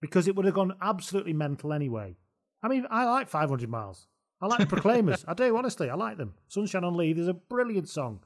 Because 0.00 0.28
it 0.28 0.36
would 0.36 0.44
have 0.44 0.54
gone 0.54 0.74
absolutely 0.82 1.32
mental 1.32 1.72
anyway. 1.72 2.16
I 2.62 2.68
mean, 2.68 2.86
I 2.90 3.04
like 3.04 3.28
500 3.28 3.68
miles. 3.70 4.06
I 4.40 4.46
like 4.46 4.60
the 4.60 4.66
Proclaimers. 4.66 5.24
I 5.28 5.34
do, 5.34 5.56
honestly. 5.56 5.90
I 5.90 5.94
like 5.94 6.16
them. 6.18 6.34
Sunshine 6.48 6.84
on 6.84 6.96
Leith 6.96 7.18
is 7.18 7.28
a 7.28 7.34
brilliant 7.34 7.88
song. 7.88 8.20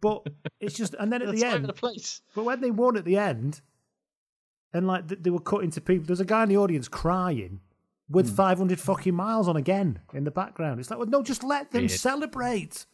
But 0.00 0.26
it's 0.60 0.74
just, 0.76 0.94
and 0.98 1.12
then 1.12 1.22
at 1.22 1.28
The 1.32 1.40
the 1.40 1.44
end, 1.46 1.64
the 1.64 1.72
place. 1.72 2.20
but 2.34 2.44
when 2.44 2.60
they 2.60 2.70
won 2.70 2.96
at 2.96 3.04
the 3.06 3.16
end, 3.16 3.60
and 4.74 4.86
like 4.86 5.08
they 5.08 5.30
were 5.30 5.40
cutting 5.40 5.70
to 5.72 5.80
people, 5.80 6.06
there's 6.06 6.20
a 6.20 6.26
guy 6.26 6.42
in 6.42 6.50
the 6.50 6.58
audience 6.58 6.88
crying 6.88 7.60
With 8.10 8.30
hmm. 8.30 8.36
500 8.36 8.80
fucking 8.80 9.14
miles 9.14 9.48
on 9.48 9.56
again 9.56 10.00
in 10.14 10.24
the 10.24 10.30
background. 10.30 10.80
It's 10.80 10.90
like, 10.90 10.98
well, 10.98 11.08
no, 11.08 11.22
just 11.22 11.44
let 11.44 11.70
them 11.72 11.82
Weird. 11.82 11.90
celebrate. 11.90 12.86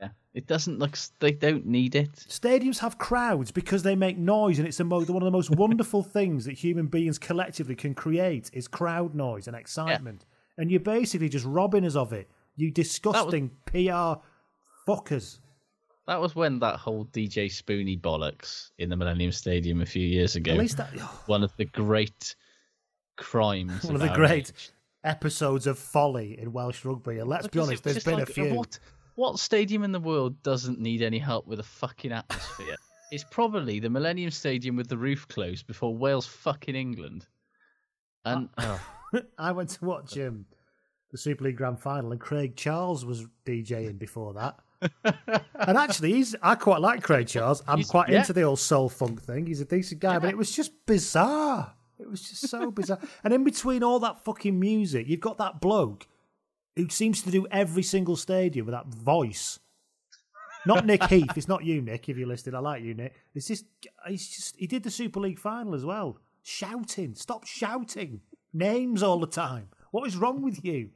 Yeah. 0.00 0.10
It 0.34 0.46
doesn't 0.46 0.78
look. 0.78 0.96
They 1.20 1.32
don't 1.32 1.66
need 1.66 1.94
it. 1.94 2.12
Stadiums 2.12 2.78
have 2.78 2.98
crowds 2.98 3.50
because 3.50 3.82
they 3.82 3.96
make 3.96 4.18
noise, 4.18 4.58
and 4.58 4.68
it's 4.68 4.76
the 4.76 4.84
mo- 4.84 5.04
one 5.04 5.22
of 5.22 5.26
the 5.26 5.30
most 5.30 5.50
wonderful 5.56 6.02
things 6.02 6.44
that 6.44 6.52
human 6.52 6.86
beings 6.86 7.18
collectively 7.18 7.74
can 7.74 7.94
create 7.94 8.50
is 8.52 8.68
crowd 8.68 9.14
noise 9.14 9.46
and 9.46 9.56
excitement. 9.56 10.26
And 10.58 10.70
you're 10.70 10.80
basically 10.80 11.28
just 11.28 11.46
robbing 11.46 11.84
us 11.84 11.96
of 11.96 12.12
it. 12.12 12.28
You 12.56 12.70
disgusting 12.70 13.50
PR 13.66 14.20
fuckers. 14.86 15.38
That 16.08 16.20
was 16.20 16.34
when 16.34 16.58
that 16.60 16.76
whole 16.76 17.04
DJ 17.06 17.52
Spoony 17.52 17.96
bollocks 17.96 18.70
in 18.78 18.88
the 18.88 18.96
Millennium 18.96 19.30
Stadium 19.30 19.82
a 19.82 19.86
few 19.86 20.06
years 20.06 20.36
ago. 20.36 20.52
At 20.52 20.58
least 20.58 20.78
that 20.78 20.88
one 21.26 21.44
of 21.44 21.52
the 21.56 21.66
great 21.66 22.34
crimes. 23.18 23.84
one 23.84 23.94
of 23.94 24.00
the 24.00 24.08
great 24.08 24.48
age. 24.48 24.70
episodes 25.04 25.66
of 25.66 25.78
folly 25.78 26.38
in 26.38 26.52
Welsh 26.52 26.84
rugby. 26.84 27.18
And 27.18 27.28
let's 27.28 27.48
be 27.48 27.58
honest, 27.58 27.84
there's 27.84 28.02
been 28.02 28.14
like, 28.14 28.30
a 28.30 28.32
few. 28.32 28.54
What, 28.54 28.78
what 29.16 29.38
stadium 29.38 29.82
in 29.82 29.92
the 29.92 30.00
world 30.00 30.42
doesn't 30.42 30.80
need 30.80 31.02
any 31.02 31.18
help 31.18 31.46
with 31.46 31.60
a 31.60 31.64
fucking 31.64 32.12
atmosphere? 32.12 32.76
it's 33.10 33.24
probably 33.24 33.80
the 33.80 33.90
Millennium 33.90 34.30
Stadium 34.30 34.76
with 34.76 34.88
the 34.88 34.96
roof 34.96 35.26
closed 35.28 35.66
before 35.66 35.94
Wales 35.94 36.26
fucking 36.26 36.74
England. 36.74 37.26
And 38.24 38.48
oh, 38.58 38.80
I 39.38 39.52
went 39.52 39.70
to 39.70 39.84
watch 39.84 40.18
um, 40.18 40.46
the 41.10 41.18
Super 41.18 41.44
League 41.44 41.56
Grand 41.56 41.80
Final, 41.80 42.12
and 42.12 42.20
Craig 42.20 42.56
Charles 42.56 43.04
was 43.04 43.26
DJing 43.46 43.98
before 43.98 44.34
that. 44.34 44.58
and 45.54 45.76
actually, 45.76 46.12
he's 46.12 46.36
I 46.42 46.54
quite 46.54 46.80
like 46.80 47.02
Craig 47.02 47.26
Charles. 47.26 47.62
I'm 47.66 47.78
He's- 47.78 47.90
quite 47.90 48.10
yeah. 48.10 48.20
into 48.20 48.32
the 48.32 48.42
old 48.42 48.60
soul 48.60 48.88
funk 48.88 49.22
thing. 49.22 49.46
He's 49.46 49.60
a 49.60 49.64
decent 49.64 50.00
guy, 50.00 50.18
but 50.18 50.30
it 50.30 50.36
was 50.36 50.54
just 50.54 50.72
bizarre. 50.86 51.74
It 51.98 52.08
was 52.08 52.22
just 52.22 52.48
so 52.48 52.70
bizarre. 52.70 53.00
And 53.24 53.34
in 53.34 53.44
between 53.44 53.82
all 53.82 53.98
that 54.00 54.24
fucking 54.24 54.58
music, 54.58 55.08
you've 55.08 55.20
got 55.20 55.38
that 55.38 55.60
bloke 55.60 56.06
who 56.76 56.88
seems 56.88 57.22
to 57.22 57.30
do 57.30 57.46
every 57.50 57.82
single 57.82 58.16
stadium 58.16 58.66
with 58.66 58.72
that 58.72 58.86
voice. 58.86 59.58
Not 60.64 60.86
Nick 60.86 61.04
Heath. 61.10 61.36
It's 61.36 61.48
not 61.48 61.64
you, 61.64 61.82
Nick. 61.82 62.08
If 62.08 62.16
you're 62.16 62.28
listening, 62.28 62.54
I 62.54 62.60
like 62.60 62.82
you, 62.82 62.94
Nick. 62.94 63.14
It's 63.34 63.48
just 63.48 63.64
he's 64.06 64.28
just 64.28 64.56
he 64.56 64.66
did 64.66 64.82
the 64.82 64.90
Super 64.90 65.20
League 65.20 65.38
final 65.38 65.74
as 65.74 65.84
well. 65.84 66.18
Shouting, 66.42 67.14
stop 67.14 67.46
shouting 67.46 68.20
names 68.52 69.02
all 69.02 69.18
the 69.18 69.26
time. 69.26 69.68
What 69.90 70.06
is 70.06 70.16
wrong 70.16 70.42
with 70.42 70.64
you? 70.64 70.90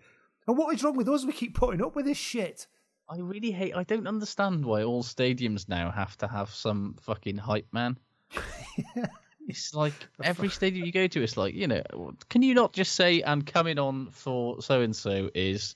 And 0.46 0.56
what 0.56 0.74
is 0.74 0.82
wrong 0.82 0.96
with 0.96 1.08
us? 1.08 1.24
We 1.24 1.32
keep 1.32 1.54
putting 1.54 1.82
up 1.82 1.94
with 1.96 2.06
this 2.06 2.18
shit. 2.18 2.66
I 3.08 3.18
really 3.18 3.50
hate. 3.50 3.76
I 3.76 3.84
don't 3.84 4.06
understand 4.06 4.64
why 4.64 4.82
all 4.84 5.02
stadiums 5.02 5.68
now 5.68 5.90
have 5.90 6.16
to 6.18 6.28
have 6.28 6.50
some 6.50 6.96
fucking 7.02 7.36
hype 7.36 7.68
man. 7.72 7.98
it's 9.52 9.74
like 9.74 9.92
every 10.24 10.48
stadium 10.48 10.84
you 10.84 10.92
go 10.92 11.06
to, 11.06 11.22
it's 11.22 11.36
like 11.36 11.54
you 11.54 11.66
know, 11.66 11.82
can 12.28 12.42
you 12.42 12.54
not 12.54 12.72
just 12.72 12.92
say 12.94 13.22
and 13.22 13.46
coming 13.46 13.78
on 13.78 14.10
for 14.10 14.60
so 14.62 14.80
and 14.80 14.94
so 14.96 15.30
is 15.34 15.74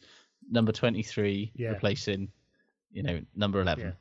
number 0.50 0.72
twenty 0.72 1.02
three 1.02 1.52
Yeah. 1.54 1.70
replacing, 1.70 2.30
you 2.92 3.02
know, 3.02 3.20
number 3.34 3.60
eleven. 3.60 3.94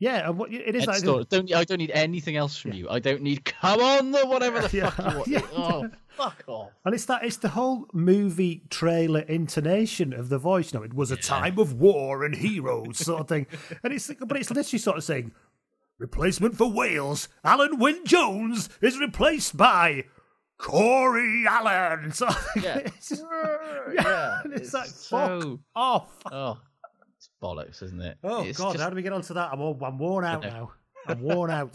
Yeah, 0.00 0.28
and 0.28 0.36
what 0.36 0.52
it 0.52 0.74
is 0.74 0.86
like. 0.86 1.02
Don't 1.02 1.54
I 1.54 1.64
don't 1.64 1.78
need 1.78 1.92
anything 1.92 2.36
else 2.36 2.56
from 2.58 2.72
you. 2.72 2.88
I 2.90 2.98
don't 2.98 3.22
need 3.22 3.44
come 3.44 3.80
on 3.80 4.14
or 4.14 4.26
whatever 4.26 4.60
the 4.60 4.76
Yeah, 4.76 4.90
fuck 4.90 5.12
you 5.12 5.16
want. 5.16 5.28
yeah. 5.28 5.40
Oh, 5.56 5.88
fuck 6.08 6.42
off. 6.46 6.70
And 6.84 6.94
it's 6.94 7.04
that 7.06 7.24
it's 7.24 7.36
the 7.38 7.48
whole 7.50 7.86
movie 7.92 8.62
trailer 8.70 9.20
intonation 9.20 10.12
of 10.12 10.28
the 10.28 10.38
voice. 10.38 10.74
No, 10.74 10.82
it 10.82 10.92
was 10.94 11.10
a 11.12 11.16
time 11.16 11.58
of 11.58 11.74
war 11.74 12.24
and 12.24 12.34
heroes 12.34 12.98
sort 12.98 13.20
of 13.20 13.28
thing. 13.28 13.46
And 13.82 13.92
it's 13.94 14.10
but 14.18 14.36
it's 14.36 14.50
literally 14.50 14.80
sort 14.80 14.98
of 14.98 15.04
saying 15.04 15.30
replacement 15.98 16.56
for 16.56 16.70
Wales, 16.70 17.28
Alun 17.44 17.78
Wyn 17.78 18.04
Jones 18.04 18.68
is 18.80 18.98
replaced 18.98 19.56
by 19.56 20.04
Corey 20.58 21.44
Allen. 21.48 22.12
So 22.14 22.28
Yeah. 22.56 22.78
it's 22.84 23.08
just, 23.10 23.24
Yeah, 23.94 24.40
and 24.44 24.52
it's, 24.54 24.72
it's 24.72 24.74
like 24.74 24.88
fuck 24.88 25.58
off. 25.74 26.10
Oh, 26.30 26.58
it's 27.16 27.28
bollocks, 27.42 27.82
isn't 27.82 28.00
it? 28.00 28.18
Oh 28.22 28.42
It's 28.44 28.58
God, 28.58 28.72
just- 28.72 28.82
how 28.82 28.90
do 28.90 28.96
we 28.96 29.02
get 29.02 29.12
onto 29.12 29.34
that? 29.34 29.50
I'm 29.52 29.60
all, 29.60 29.78
I'm 29.82 29.98
worn 29.98 30.24
out 30.24 30.42
now. 30.42 30.72
I'm 31.06 31.20
worn 31.22 31.50
out. 31.50 31.74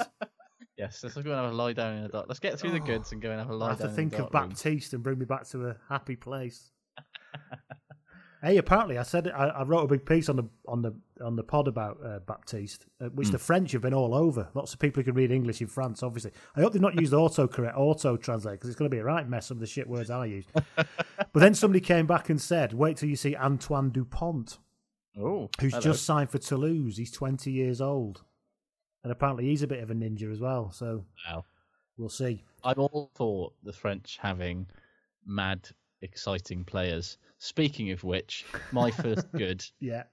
Yes, 0.77 1.03
let's 1.03 1.15
go 1.15 1.21
and 1.21 1.31
have 1.31 1.51
a 1.51 1.53
lie 1.55 1.73
down 1.73 1.97
in 1.97 2.03
the 2.03 2.09
dark. 2.09 2.25
Let's 2.29 2.39
get 2.39 2.57
through 2.57 2.71
the 2.71 2.79
oh, 2.81 2.85
goods 2.85 3.11
and 3.11 3.21
go 3.21 3.29
and 3.31 3.39
have 3.39 3.49
a 3.49 3.53
lie 3.55 3.67
down. 3.67 3.69
I 3.69 3.71
have 3.73 3.79
down. 3.79 3.89
to 3.89 3.95
think 3.95 4.13
of 4.13 4.19
dark 4.31 4.33
room. 4.33 4.49
Baptiste 4.49 4.93
and 4.93 5.03
bring 5.03 5.19
me 5.19 5.25
back 5.25 5.45
to 5.49 5.67
a 5.67 5.75
happy 5.89 6.15
place. 6.15 6.71
Hey, 8.41 8.57
apparently, 8.57 8.97
I 8.97 9.03
said 9.03 9.27
I, 9.29 9.47
I 9.47 9.63
wrote 9.63 9.83
a 9.83 9.87
big 9.87 10.05
piece 10.05 10.29
on 10.29 10.35
the 10.37 10.43
on 10.67 10.81
the 10.81 10.93
on 11.21 11.35
the 11.35 11.43
pod 11.43 11.67
about 11.67 11.97
uh, 12.05 12.19
Baptiste, 12.19 12.85
uh, 13.01 13.09
which 13.09 13.27
Hmm. 13.27 13.31
the 13.33 13.39
French 13.39 13.71
have 13.73 13.81
been 13.81 13.93
all 13.93 14.13
over. 14.15 14.49
Lots 14.53 14.73
of 14.73 14.79
people 14.79 15.01
who 15.01 15.05
can 15.05 15.15
read 15.15 15.31
English 15.31 15.61
in 15.61 15.67
France, 15.67 16.01
obviously. 16.03 16.31
I 16.55 16.61
hope 16.61 16.73
they've 16.73 16.81
not 16.81 16.99
used 16.99 17.13
auto 17.13 17.47
correct 17.47 17.77
auto 17.77 18.17
translate 18.17 18.55
because 18.59 18.69
it's 18.69 18.77
going 18.79 18.89
to 18.89 18.95
be 18.95 18.99
a 18.99 19.03
right 19.03 19.27
mess. 19.27 19.47
Some 19.47 19.57
of 19.57 19.61
the 19.61 19.67
shit 19.67 19.87
words 19.89 20.09
I 20.09 20.25
use. 20.25 20.45
but 20.75 20.87
then 21.33 21.53
somebody 21.53 21.81
came 21.81 22.07
back 22.07 22.29
and 22.29 22.39
said, 22.41 22.73
"Wait 22.73 22.97
till 22.97 23.09
you 23.09 23.15
see 23.15 23.35
Antoine 23.35 23.89
Dupont, 23.89 24.57
Oh, 25.17 25.49
who's 25.59 25.73
hello. 25.73 25.81
just 25.83 26.05
signed 26.05 26.29
for 26.29 26.37
Toulouse. 26.37 26.97
He's 26.97 27.11
twenty 27.11 27.51
years 27.51 27.81
old, 27.81 28.23
and 29.03 29.11
apparently 29.11 29.45
he's 29.45 29.63
a 29.63 29.67
bit 29.67 29.83
of 29.83 29.91
a 29.91 29.93
ninja 29.95 30.31
as 30.31 30.39
well. 30.39 30.71
So 30.71 31.05
Wow. 31.29 31.45
we'll 31.97 32.09
see." 32.09 32.43
I'm 32.63 32.77
all 32.79 33.09
for 33.15 33.53
the 33.63 33.71
French 33.73 34.17
having 34.21 34.67
mad, 35.25 35.69
exciting 36.01 36.63
players. 36.63 37.17
Speaking 37.39 37.91
of 37.91 38.03
which, 38.03 38.45
my 38.71 38.91
first 38.91 39.31
good, 39.38 39.63
Yeah. 39.80 40.03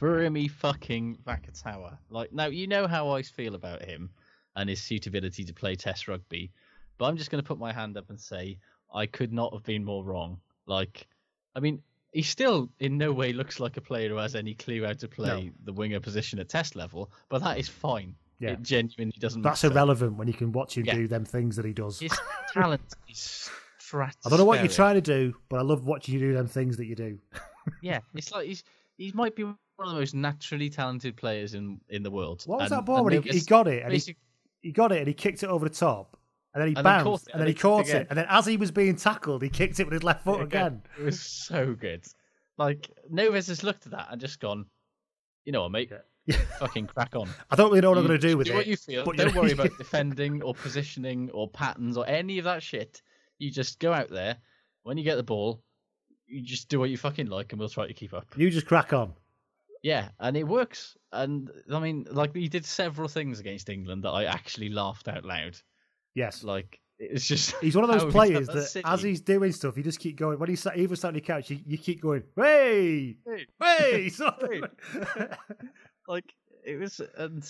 Virimi 0.00 0.48
fucking 0.50 1.18
Vakatawa. 1.26 1.98
Like, 2.08 2.32
now 2.32 2.46
you 2.46 2.66
know 2.68 2.86
how 2.86 3.10
I 3.10 3.22
feel 3.22 3.54
about 3.56 3.82
him 3.82 4.10
and 4.54 4.68
his 4.68 4.80
suitability 4.80 5.44
to 5.44 5.52
play 5.52 5.74
Test 5.74 6.06
rugby, 6.08 6.52
but 6.98 7.06
I'm 7.06 7.16
just 7.16 7.30
going 7.30 7.42
to 7.42 7.46
put 7.48 7.58
my 7.58 7.72
hand 7.72 7.96
up 7.96 8.08
and 8.10 8.20
say 8.20 8.58
I 8.94 9.06
could 9.06 9.32
not 9.32 9.52
have 9.52 9.64
been 9.64 9.84
more 9.84 10.04
wrong. 10.04 10.38
Like, 10.66 11.08
I 11.56 11.60
mean, 11.60 11.82
he 12.12 12.22
still 12.22 12.70
in 12.78 12.96
no 12.98 13.10
way 13.12 13.32
looks 13.32 13.58
like 13.58 13.76
a 13.76 13.80
player 13.80 14.08
who 14.08 14.16
has 14.16 14.34
any 14.36 14.54
clue 14.54 14.84
how 14.84 14.92
to 14.92 15.08
play 15.08 15.50
the 15.64 15.72
winger 15.72 15.98
position 15.98 16.38
at 16.38 16.48
Test 16.48 16.76
level, 16.76 17.10
but 17.28 17.42
that 17.42 17.58
is 17.58 17.68
fine. 17.68 18.14
Yeah. 18.38 18.50
It 18.50 18.62
genuinely 18.62 19.14
doesn't. 19.18 19.42
That's 19.42 19.64
irrelevant 19.64 20.16
when 20.16 20.28
you 20.28 20.34
can 20.34 20.52
watch 20.52 20.76
him 20.76 20.84
Yeah. 20.84 20.94
do 20.94 21.08
them 21.08 21.24
things 21.24 21.56
that 21.56 21.64
he 21.64 21.72
does. 21.72 21.98
His 22.00 22.12
talent 22.52 22.82
is 23.08 23.50
I 24.00 24.28
don't 24.28 24.38
know 24.38 24.44
what 24.44 24.60
you're 24.60 24.68
trying 24.68 24.94
to 24.94 25.00
do, 25.00 25.34
but 25.48 25.58
I 25.58 25.62
love 25.62 25.84
watching 25.86 26.14
you 26.14 26.20
do 26.20 26.32
them 26.34 26.46
things 26.46 26.76
that 26.78 26.86
you 26.86 26.94
do. 26.96 27.18
Yeah, 27.80 28.00
it's 28.16 28.32
like 28.32 28.46
he's 28.48 28.64
he 28.96 29.12
might 29.14 29.36
be 29.36 29.44
one 29.44 29.56
of 29.78 29.90
the 29.90 29.94
most 29.94 30.14
naturally 30.16 30.68
talented 30.68 31.16
players 31.16 31.54
in 31.54 31.80
in 31.90 32.02
the 32.02 32.10
world. 32.10 32.42
What 32.46 32.58
was 32.60 32.72
And- 32.72 32.78
that 32.80 32.84
ball 32.84 33.04
when 33.04 33.22
he, 33.22 33.30
he 33.30 33.40
got 33.40 33.68
it 33.68 33.84
and 33.84 33.92
he, 33.92 34.16
he 34.62 34.72
got 34.72 34.90
it 34.90 34.98
and 34.98 35.06
he 35.06 35.14
kicked 35.14 35.44
it 35.44 35.48
over 35.48 35.68
the 35.68 35.74
top 35.74 36.16
And 36.54 36.60
then 36.60 36.68
he 36.70 36.74
And 36.74 36.82
bounced, 36.82 37.28
it, 37.28 37.32
and 37.34 37.40
then 37.40 37.46
he 37.46 37.54
caught 37.54 37.86
again. 37.86 38.02
it, 38.02 38.06
and 38.10 38.18
then 38.18 38.26
as 38.28 38.46
he 38.46 38.56
was 38.56 38.72
being 38.72 38.96
tackled, 38.96 39.42
he 39.42 39.48
kicked 39.48 39.78
it 39.78 39.84
with 39.84 39.92
his 39.92 40.02
left 40.02 40.24
foot 40.24 40.40
again. 40.42 40.82
It 40.98 41.04
was 41.04 41.20
so 41.20 41.74
good. 41.74 42.04
Like 42.58 42.90
Noves 43.08 43.46
has 43.46 43.62
looked 43.62 43.86
at 43.86 43.92
that 43.92 44.08
and 44.10 44.20
just 44.20 44.40
gone, 44.40 44.66
you 45.44 45.52
know 45.52 45.62
what, 45.62 45.70
mate? 45.70 45.92
Fucking 46.58 46.88
crack 46.88 47.14
on. 47.14 47.28
I 47.50 47.54
don't 47.54 47.70
really 47.70 47.80
know 47.80 47.90
what 47.90 47.98
I'm 47.98 48.06
going 48.08 48.20
to 48.20 48.28
do 48.28 48.36
with 48.36 48.48
do 48.48 48.54
it. 48.54 48.56
what 48.56 48.66
you 48.66 48.76
feel. 48.76 49.04
but 49.04 49.16
Don't 49.16 49.34
worry 49.36 49.52
about 49.52 49.70
defending 49.78 50.42
or 50.42 50.52
positioning 50.54 51.30
or 51.30 51.48
patterns 51.48 51.96
or 51.96 52.06
any 52.08 52.38
of 52.38 52.44
that 52.46 52.60
shit. 52.62 53.02
You 53.42 53.50
just 53.50 53.80
go 53.80 53.92
out 53.92 54.08
there. 54.08 54.36
When 54.84 54.96
you 54.96 55.04
get 55.04 55.16
the 55.16 55.22
ball, 55.22 55.62
you 56.26 56.42
just 56.42 56.68
do 56.68 56.78
what 56.78 56.90
you 56.90 56.96
fucking 56.96 57.26
like, 57.26 57.52
and 57.52 57.58
we'll 57.58 57.68
try 57.68 57.86
to 57.86 57.94
keep 57.94 58.14
up. 58.14 58.26
You 58.36 58.50
just 58.50 58.66
crack 58.66 58.92
on. 58.92 59.14
Yeah, 59.82 60.10
and 60.20 60.36
it 60.36 60.44
works. 60.44 60.96
And 61.10 61.50
I 61.72 61.80
mean, 61.80 62.06
like 62.10 62.34
he 62.34 62.48
did 62.48 62.64
several 62.64 63.08
things 63.08 63.40
against 63.40 63.68
England 63.68 64.04
that 64.04 64.10
I 64.10 64.26
actually 64.26 64.68
laughed 64.68 65.08
out 65.08 65.24
loud. 65.24 65.58
Yes. 66.14 66.44
Like 66.44 66.80
it's 67.00 67.26
just 67.26 67.56
He's 67.60 67.74
one 67.74 67.88
of 67.88 67.90
those 67.90 68.12
players 68.12 68.46
that, 68.46 68.76
it. 68.76 68.82
as 68.84 69.02
he's 69.02 69.20
doing 69.20 69.50
stuff, 69.50 69.76
you 69.76 69.82
just 69.82 69.98
keep 69.98 70.16
going. 70.16 70.38
When 70.38 70.48
he's 70.48 70.60
sat, 70.60 70.76
even 70.76 70.96
sat 70.96 71.08
on 71.08 71.14
the 71.14 71.20
couch, 71.20 71.50
you, 71.50 71.58
you 71.66 71.78
keep 71.78 72.00
going, 72.00 72.22
"Hey, 72.36 73.16
Hey, 73.26 73.46
hey!" 73.60 74.08
something. 74.08 74.62
like 76.06 76.32
it 76.64 76.78
was, 76.78 77.00
and 77.16 77.44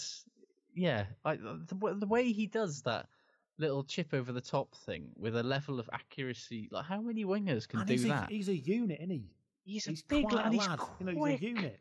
yeah, 0.74 1.04
I, 1.22 1.36
the, 1.36 1.96
the 1.98 2.06
way 2.06 2.32
he 2.32 2.46
does 2.46 2.80
that 2.82 3.08
little 3.58 3.84
chip 3.84 4.12
over 4.14 4.32
the 4.32 4.40
top 4.40 4.74
thing 4.74 5.08
with 5.16 5.36
a 5.36 5.42
level 5.42 5.78
of 5.78 5.88
accuracy, 5.92 6.68
like 6.72 6.84
how 6.84 7.00
many 7.00 7.24
wingers 7.24 7.68
can 7.68 7.80
And 7.80 7.88
do 7.88 7.94
he's, 7.94 8.04
that? 8.04 8.30
A, 8.30 8.34
he's 8.34 8.48
a 8.48 8.56
unit, 8.56 8.98
isn't 9.00 9.10
he? 9.10 9.24
He's 9.64 9.86
a 9.86 9.92
big 10.08 10.24
quite 10.28 10.44
lad, 10.44 10.52
he's 10.52 10.66
lad. 10.66 10.80
You 10.98 11.06
know, 11.06 11.24
he's 11.24 11.40
a 11.40 11.44
unit. 11.44 11.80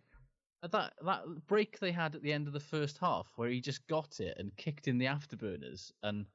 Uh, 0.64 0.68
That 0.68 0.94
that 1.06 1.24
break 1.48 1.80
they 1.80 1.92
had 1.92 2.14
at 2.16 2.22
the 2.22 2.32
end 2.32 2.46
of 2.48 2.54
the 2.54 2.60
first 2.60 2.98
half, 3.00 3.28
where 3.36 3.50
he 3.50 3.60
just 3.62 3.86
got 3.88 4.20
it 4.20 4.36
and 4.38 4.56
kicked 4.58 4.88
in 4.88 4.98
the 5.00 5.06
afterburners, 5.08 5.92
and 6.04 6.26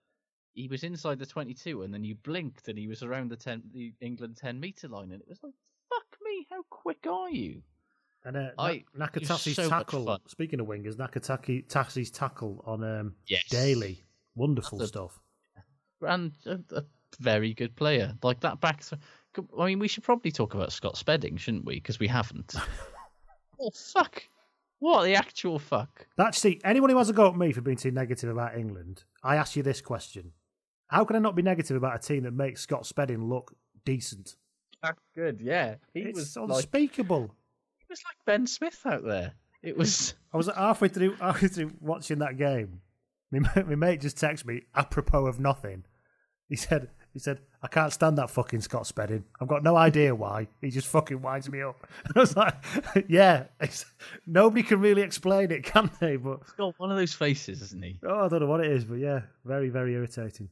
he 0.54 0.66
was 0.66 0.82
inside 0.82 1.18
the 1.20 1.26
twenty-two, 1.26 1.82
and 1.82 1.94
then 1.94 2.02
you 2.02 2.16
blinked, 2.16 2.66
and 2.68 2.76
he 2.78 2.88
was 2.88 3.02
around 3.04 3.30
the 3.30 3.36
ten, 3.36 3.62
the 3.72 3.92
England 4.00 4.36
ten-meter 4.36 4.88
line, 4.88 5.12
and 5.12 5.20
it 5.20 5.28
was 5.28 5.38
like, 5.44 5.52
"Fuck 5.90 6.18
me, 6.24 6.46
how 6.50 6.62
quick 6.70 7.06
are 7.08 7.30
you?" 7.30 7.62
And 8.24 8.36
uh, 8.36 8.50
I- 8.58 8.82
Na- 8.94 9.06
Nakaitaci's 9.06 9.54
so 9.54 9.68
tackle. 9.68 10.18
Speaking 10.26 10.58
of 10.58 10.66
wingers, 10.66 10.96
Nakaitaci's 10.96 12.10
tackle 12.10 12.64
on 12.66 12.82
um, 12.82 13.14
Yes. 13.28 13.44
Daly, 13.48 14.02
wonderful 14.34 14.78
That's 14.78 14.88
a- 14.90 14.94
stuff. 14.94 15.20
And 16.02 16.32
a, 16.46 16.58
a 16.74 16.84
very 17.18 17.54
good 17.54 17.74
player. 17.76 18.14
Like 18.22 18.40
that 18.40 18.60
back. 18.60 18.82
Th- 18.84 19.00
I 19.58 19.66
mean, 19.66 19.78
we 19.78 19.88
should 19.88 20.04
probably 20.04 20.32
talk 20.32 20.54
about 20.54 20.72
Scott 20.72 20.96
Spedding, 20.96 21.36
shouldn't 21.36 21.64
we? 21.64 21.74
Because 21.74 21.98
we 21.98 22.08
haven't. 22.08 22.54
oh 23.60 23.70
fuck! 23.70 24.22
What 24.78 25.04
the 25.04 25.14
actual 25.14 25.58
fuck? 25.58 26.06
That's 26.16 26.38
Actually, 26.38 26.60
anyone 26.64 26.90
who 26.90 26.98
has 26.98 27.10
a 27.10 27.12
go 27.12 27.28
at 27.28 27.36
me 27.36 27.52
for 27.52 27.60
being 27.60 27.76
too 27.76 27.90
negative 27.90 28.30
about 28.30 28.56
England, 28.56 29.04
I 29.22 29.36
ask 29.36 29.56
you 29.56 29.62
this 29.62 29.80
question: 29.80 30.32
How 30.88 31.04
can 31.04 31.16
I 31.16 31.18
not 31.18 31.36
be 31.36 31.42
negative 31.42 31.76
about 31.76 31.96
a 31.96 31.98
team 31.98 32.24
that 32.24 32.32
makes 32.32 32.62
Scott 32.62 32.86
Spedding 32.86 33.28
look 33.28 33.54
decent? 33.84 34.36
That's 34.82 35.00
good. 35.14 35.40
Yeah, 35.40 35.76
he 35.94 36.00
it's 36.00 36.18
was 36.18 36.36
like 36.36 36.50
unspeakable. 36.50 37.34
he 37.78 37.86
was 37.88 38.02
like 38.04 38.16
Ben 38.26 38.46
Smith 38.46 38.80
out 38.84 39.04
there. 39.04 39.32
It 39.62 39.76
was. 39.76 40.14
I 40.32 40.36
was 40.36 40.48
halfway 40.54 40.88
through, 40.88 41.14
halfway 41.14 41.48
through 41.48 41.72
watching 41.80 42.18
that 42.18 42.36
game. 42.36 42.80
My, 43.32 43.40
mate- 43.40 43.66
my 43.68 43.74
mate 43.74 44.00
just 44.00 44.16
texted 44.16 44.46
me 44.46 44.62
apropos 44.74 45.26
of 45.26 45.40
nothing. 45.40 45.84
He 46.48 46.54
said, 46.56 46.90
"He 47.12 47.18
said 47.18 47.40
I 47.62 47.66
can't 47.66 47.92
stand 47.92 48.18
that 48.18 48.30
fucking 48.30 48.60
Scott 48.60 48.86
Spedding. 48.86 49.24
I've 49.40 49.48
got 49.48 49.64
no 49.64 49.76
idea 49.76 50.14
why. 50.14 50.46
He 50.60 50.70
just 50.70 50.86
fucking 50.86 51.20
winds 51.22 51.50
me 51.50 51.60
up." 51.62 51.84
And 52.04 52.12
I 52.16 52.20
was 52.20 52.36
like, 52.36 52.54
"Yeah, 53.08 53.44
nobody 54.26 54.62
can 54.62 54.80
really 54.80 55.02
explain 55.02 55.50
it, 55.50 55.64
can 55.64 55.90
they?" 56.00 56.16
But 56.16 56.40
He's 56.44 56.52
got 56.52 56.74
one 56.78 56.92
of 56.92 56.96
those 56.96 57.14
faces, 57.14 57.62
isn't 57.62 57.82
he? 57.82 57.98
oh, 58.06 58.26
I 58.26 58.28
don't 58.28 58.40
know 58.40 58.46
what 58.46 58.60
it 58.64 58.70
is, 58.70 58.84
but 58.84 58.98
yeah, 59.00 59.22
very, 59.44 59.70
very 59.70 59.94
irritating. 59.94 60.48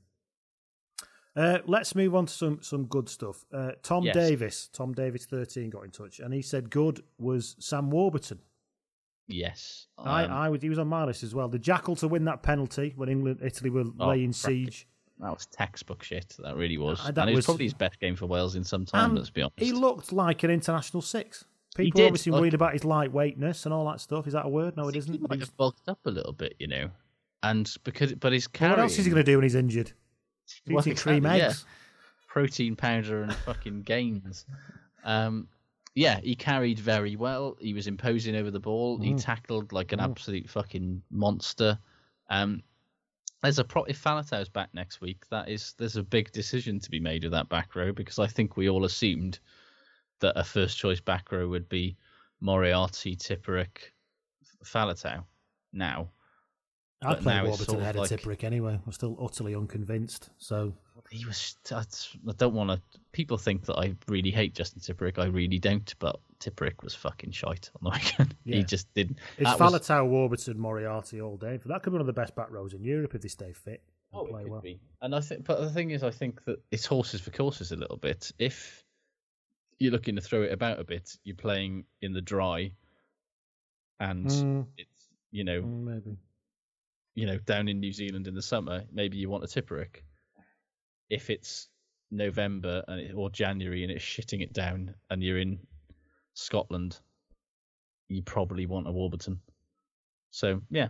Uh, 1.37 1.59
let's 1.67 1.95
move 1.95 2.15
on 2.15 2.27
to 2.27 2.33
some 2.33 2.59
some 2.63 2.87
good 2.87 3.09
stuff. 3.09 3.45
Uh, 3.53 3.73
Tom 3.83 4.05
Yes. 4.05 4.15
Davis, 4.15 4.69
Tom 4.73 4.93
Davis, 4.95 5.27
thirteen, 5.27 5.71
got 5.71 5.85
in 5.85 5.91
touch, 5.91 6.19
and 6.21 6.33
he 6.35 6.43
said 6.43 6.71
good 6.71 7.03
was 7.19 7.57
Sam 7.59 7.91
Warburton. 7.91 8.39
Yes. 9.29 9.87
I, 9.99 10.25
um, 10.25 10.33
I 10.33 10.49
was, 10.51 10.61
he 10.63 10.69
was 10.69 10.79
on 10.79 10.89
my 10.89 11.05
list 11.05 11.23
as 11.23 11.35
well. 11.35 11.49
The 11.49 11.59
Jackal 11.59 11.97
to 11.97 12.09
win 12.09 12.25
that 12.27 12.43
penalty 12.43 12.93
when 12.97 13.09
England, 13.09 13.41
Italy 13.43 13.71
were 13.71 13.85
Oh, 13.99 14.09
laying 14.09 14.33
siege. 14.33 14.87
That 15.21 15.31
was 15.31 15.47
textbook 15.47 16.03
shit. 16.03 16.37
That 16.41 16.57
really 16.57 16.77
was. 16.77 17.01
Uh, 17.01 17.13
that 17.13 17.19
and 17.23 17.31
it 17.31 17.33
was, 17.33 17.39
was- 17.39 17.45
probably 17.47 17.65
his 17.67 17.75
best 17.75 17.99
game 18.01 18.17
for 18.17 18.27
Wales 18.27 18.57
in 18.57 18.65
some 18.65 18.85
time. 18.85 19.15
Let's 19.15 19.31
be 19.31 19.43
honest. 19.43 19.55
He 19.59 19.73
looked 19.73 20.13
like 20.13 20.43
an 20.43 20.51
international 20.51 21.01
six. 21.03 21.45
People 21.77 21.99
did, 21.99 22.07
obviously 22.07 22.33
like- 22.33 22.41
worried 22.41 22.55
about 22.55 22.73
his 22.73 22.83
lightweightness 22.83 23.65
and 23.65 23.73
all 23.73 23.87
that 23.91 24.01
stuff. 24.01 24.27
Is 24.27 24.33
that 24.35 24.45
a 24.45 24.49
word? 24.49 24.77
No, 24.77 24.89
it 24.89 24.95
He 24.95 24.99
isn't. 24.99 25.21
might 25.23 25.37
He's- 25.37 25.49
have 25.49 25.57
bulked 25.57 25.89
up 25.89 26.01
a 26.05 26.11
little 26.11 26.33
bit, 26.33 26.55
you 26.59 26.67
know, 26.67 26.91
and 27.43 27.73
because 27.85 28.13
but 28.15 28.33
his 28.33 28.47
carrying. 28.47 28.77
what 28.79 28.83
else 28.83 28.99
is 28.99 29.05
he 29.07 29.11
going 29.11 29.25
to 29.25 29.31
do 29.31 29.37
when 29.39 29.45
he's 29.45 29.55
injured? 29.55 29.93
Well, 30.69 30.81
Eating 30.81 30.97
cream 30.97 31.17
exactly, 31.25 31.39
yeah. 31.41 31.47
eggs. 31.47 31.65
protein 32.29 32.77
powder 32.77 33.23
and 33.23 33.33
fucking 33.35 33.81
gains. 33.83 34.45
Um, 35.05 35.49
yeah, 35.95 36.21
he 36.21 36.35
carried 36.35 36.79
very 36.79 37.17
well. 37.17 37.57
He 37.61 37.73
was 37.75 37.87
imposing 37.87 38.35
over 38.37 38.51
the 38.51 38.61
ball. 38.61 38.99
He 38.99 39.13
Mm. 39.15 39.23
tackled 39.25 39.73
like 39.73 39.93
an 39.93 40.01
Mm. 40.01 40.11
absolute 40.11 40.49
fucking 40.49 41.03
monster. 41.11 41.79
Um, 42.29 42.63
there's 43.43 43.59
a 43.59 43.65
pro- 43.65 43.85
if 43.85 44.03
Faletau's 44.03 44.49
back 44.49 44.73
next 44.75 45.01
week, 45.01 45.29
that 45.29 45.49
is 45.49 45.75
there's 45.75 45.97
a 45.97 46.03
big 46.03 46.33
decision 46.33 46.81
to 46.81 46.91
be 46.91 46.99
made 47.01 47.23
with 47.25 47.33
that 47.33 47.49
back 47.49 47.77
row 47.77 47.93
because 47.93 48.19
I 48.19 48.27
think 48.27 48.57
we 48.57 48.69
all 48.69 48.85
assumed 48.85 49.39
that 50.21 50.39
a 50.39 50.45
first 50.45 50.79
choice 50.79 51.01
back 51.01 51.31
row 51.31 51.49
would 51.49 51.69
be 51.69 51.97
Moriarty, 52.41 53.15
Tipuric, 53.17 53.93
Falatau. 54.65 55.25
Now, 55.73 56.11
I'd 57.05 57.21
play 57.21 57.41
Warburton 57.43 57.81
ahead 57.81 57.97
like- 57.97 58.11
of 58.11 58.21
Tipuric 58.21 58.45
anyway. 58.45 58.79
I'm 58.85 58.93
still 58.93 59.17
utterly 59.21 59.55
unconvinced. 59.55 60.31
So 60.39 60.73
he 61.11 61.25
was. 61.25 61.57
I 61.71 61.83
don't 62.37 62.55
want 62.55 62.71
to. 62.71 62.81
People 63.13 63.37
think 63.39 63.67
that 63.67 63.77
I 63.77 63.95
really 64.09 64.31
hate 64.31 64.55
Justin 64.55 64.81
Tipuric. 64.81 65.19
I 65.19 65.27
really 65.27 65.59
don't. 65.59 65.95
But 65.99 66.19
Tipuric 66.41 66.83
was 66.83 66.95
fucking 66.95 67.33
shite 67.33 67.71
on 67.77 67.85
the 67.85 67.91
weekend. 67.99 68.35
Yeah. 68.45 68.57
He 68.57 68.65
just 68.65 68.93
didn't. 68.95 69.19
it's 69.39 69.51
that 69.57 69.61
was- 69.61 69.89
Warburton, 69.91 70.59
Moriarty 70.59 71.21
all 71.21 71.37
day. 71.37 71.57
But 71.59 71.69
that 71.69 71.83
could 71.83 71.91
be 71.91 71.95
one 71.95 72.01
of 72.01 72.07
the 72.07 72.13
best 72.13 72.35
back 72.35 72.51
rows 72.51 72.75
in 72.75 72.83
Europe 72.85 73.15
if 73.15 73.23
they 73.23 73.29
stay 73.29 73.53
fit 73.53 73.83
and 74.13 74.21
Oh, 74.21 74.27
it 74.27 74.31
play 74.31 74.43
could 74.45 74.53
well. 74.53 74.61
be. 74.61 74.81
And 75.03 75.15
I 75.15 75.21
think, 75.21 75.45
but 75.45 75.61
the 75.61 75.71
thing 75.71 75.91
is, 75.91 76.03
I 76.03 76.11
think 76.11 76.45
that 76.45 76.61
it's 76.71 76.87
horses 76.87 77.21
for 77.21 77.31
courses 77.31 77.73
a 77.73 77.77
little 77.77 77.97
bit. 77.97 78.33
If 78.39 78.85
you're 79.79 79.93
looking 79.93 80.15
to 80.17 80.23
throw 80.23 80.43
it 80.43 80.53
about 80.53 80.79
a 80.81 80.85
bit, 80.85 81.17
you're 81.25 81.37
playing 81.37 81.85
in 82.01 82.13
the 82.13 82.21
dry, 82.23 82.73
and 84.01 84.27
Mm. 84.27 84.67
it's 84.79 85.09
you 85.33 85.45
know 85.45 85.63
Mm, 85.63 85.85
maybe. 85.85 86.17
You 87.15 87.27
know 87.27 87.39
down 87.39 87.69
in 87.69 87.81
New 87.81 87.93
Zealand 87.93 88.27
in 88.27 88.35
the 88.35 88.43
summer, 88.43 88.85
maybe 88.93 89.17
you 89.19 89.31
want 89.31 89.45
a 89.45 89.47
Tipuric. 89.47 90.03
If 91.11 91.31
it's 91.31 91.69
November 92.11 92.83
and 92.89 93.01
it, 93.01 93.13
or 93.15 93.31
January 93.31 93.83
and 93.83 93.93
it's 93.93 94.05
shitting 94.05 94.43
it 94.43 94.53
down, 94.53 94.95
and 95.11 95.23
you're 95.23 95.39
in 95.39 95.59
Scotland, 96.35 96.99
you 98.09 98.23
probably 98.23 98.67
want 98.67 98.89
a 98.89 98.93
Warburton. 98.93 99.41
So 100.31 100.61
yeah, 100.71 100.89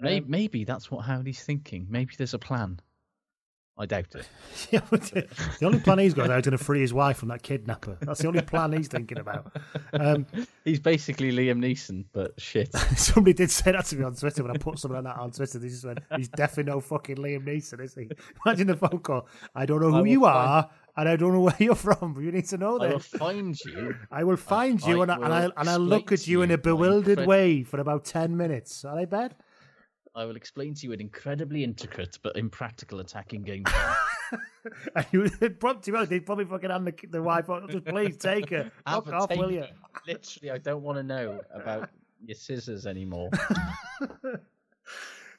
maybe, 0.00 0.24
Um, 0.24 0.30
maybe 0.30 0.64
that's 0.64 0.90
what 0.90 1.04
Howley's 1.04 1.42
thinking. 1.42 1.86
Maybe 1.88 2.14
there's 2.16 2.34
a 2.34 2.38
plan. 2.38 2.80
I 3.76 3.86
doubt 3.86 4.14
it. 4.14 4.28
The 5.00 5.66
only 5.66 5.80
plan 5.80 5.98
he's 5.98 6.14
got 6.14 6.28
now 6.28 6.36
is 6.36 6.44
going 6.44 6.56
to 6.56 6.62
free 6.62 6.80
his 6.80 6.94
wife 6.94 7.16
from 7.18 7.28
that 7.28 7.42
kidnapper. 7.42 7.98
That's 8.00 8.20
the 8.20 8.28
only 8.28 8.42
plan 8.42 8.72
he's 8.72 8.86
thinking 8.88 9.18
about. 9.18 9.52
Um, 9.92 10.26
He's 10.64 10.80
basically 10.80 11.32
Liam 11.32 11.58
Neeson, 11.58 12.04
but 12.12 12.40
shit. 12.40 12.74
somebody 12.96 13.34
did 13.34 13.50
say 13.50 13.72
that 13.72 13.84
to 13.86 13.96
me 13.96 14.04
on 14.04 14.14
Twitter 14.14 14.42
when 14.42 14.52
I 14.54 14.58
put 14.58 14.78
something 14.78 15.02
like 15.02 15.14
that 15.14 15.20
on 15.20 15.30
Twitter. 15.32 15.58
They 15.58 15.68
just 15.68 15.84
went, 15.84 15.98
"He's 16.16 16.28
definitely 16.28 16.72
no 16.72 16.80
fucking 16.80 17.16
Liam 17.16 17.44
Neeson, 17.44 17.80
is 17.80 17.94
he?" 17.94 18.08
Imagine 18.46 18.68
the 18.68 18.76
phone 18.76 19.00
call. 19.00 19.26
I 19.54 19.66
don't 19.66 19.80
know 19.80 19.90
who 19.90 20.04
you 20.04 20.22
find- 20.22 20.36
are, 20.36 20.70
and 20.96 21.08
I 21.08 21.16
don't 21.16 21.32
know 21.32 21.40
where 21.40 21.56
you're 21.58 21.74
from. 21.74 22.14
But 22.14 22.20
you 22.22 22.32
need 22.32 22.46
to 22.46 22.56
know 22.58 22.78
that. 22.78 22.88
I 22.88 22.92
will 22.92 22.98
find 23.00 23.58
you. 23.64 23.94
I 24.10 24.24
will 24.24 24.36
find 24.36 24.80
I 24.84 24.88
you, 24.88 25.02
and 25.02 25.10
I, 25.10 25.14
and 25.16 25.24
will 25.24 25.32
I 25.32 25.50
and 25.58 25.68
I 25.68 25.76
look 25.76 26.12
at 26.12 26.26
you 26.26 26.42
in 26.42 26.50
a 26.50 26.58
bewildered 26.58 27.26
way 27.26 27.62
for 27.64 27.78
about 27.80 28.04
ten 28.04 28.36
minutes. 28.36 28.84
Are 28.84 28.96
they 28.96 29.04
bad? 29.04 29.34
I 30.16 30.24
will 30.24 30.36
explain 30.36 30.74
to 30.74 30.86
you 30.86 30.92
an 30.92 31.00
incredibly 31.00 31.64
intricate 31.64 32.18
but 32.22 32.36
impractical 32.36 33.00
attacking 33.00 33.42
game. 33.42 33.64
And 34.96 35.06
you 35.12 35.20
would 35.40 35.60
probably, 35.60 35.82
to 35.82 35.90
be 35.92 35.96
honest, 35.96 36.10
they'd 36.10 36.24
probably 36.26 36.46
fucking 36.46 36.70
hand 36.70 36.86
the, 36.86 36.94
the 37.08 37.22
wife. 37.22 37.48
"Oh, 37.50 37.64
Just 37.68 37.84
please 37.84 38.16
take 38.16 38.48
her. 38.50 38.72
Fuck 38.88 39.12
off, 39.12 39.30
will 39.36 39.52
you? 39.52 39.66
Literally, 40.08 40.50
I 40.50 40.58
don't 40.58 40.82
want 40.82 40.96
to 40.96 41.02
know 41.02 41.40
about 41.52 41.90
your 42.24 42.34
scissors 42.34 42.86
anymore. 42.86 43.30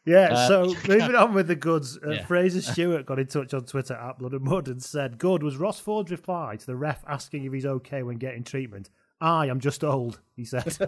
Yeah, 0.05 0.33
Uh, 0.33 0.47
so 0.47 0.75
moving 0.87 1.15
on 1.15 1.33
with 1.33 1.47
the 1.47 1.55
goods, 1.55 1.97
uh, 2.05 2.11
Yeah. 2.11 2.25
Fraser 2.25 2.61
Stewart 2.61 3.07
got 3.07 3.17
in 3.17 3.25
touch 3.25 3.55
on 3.55 3.65
Twitter 3.65 3.95
at 3.95 4.19
Blood 4.19 4.33
and 4.33 4.43
Mud 4.43 4.67
and 4.67 4.81
said, 4.81 5.17
Good 5.17 5.41
was 5.41 5.57
Ross 5.57 5.79
Ford's 5.79 6.11
reply 6.11 6.57
to 6.57 6.65
the 6.65 6.75
ref 6.75 7.03
asking 7.07 7.43
if 7.45 7.51
he's 7.53 7.65
okay 7.65 8.03
when 8.03 8.17
getting 8.17 8.43
treatment. 8.43 8.91
I 9.25 9.47
am 9.47 9.59
just 9.59 9.83
old, 9.83 10.19
he 10.35 10.45
said. 10.45 10.77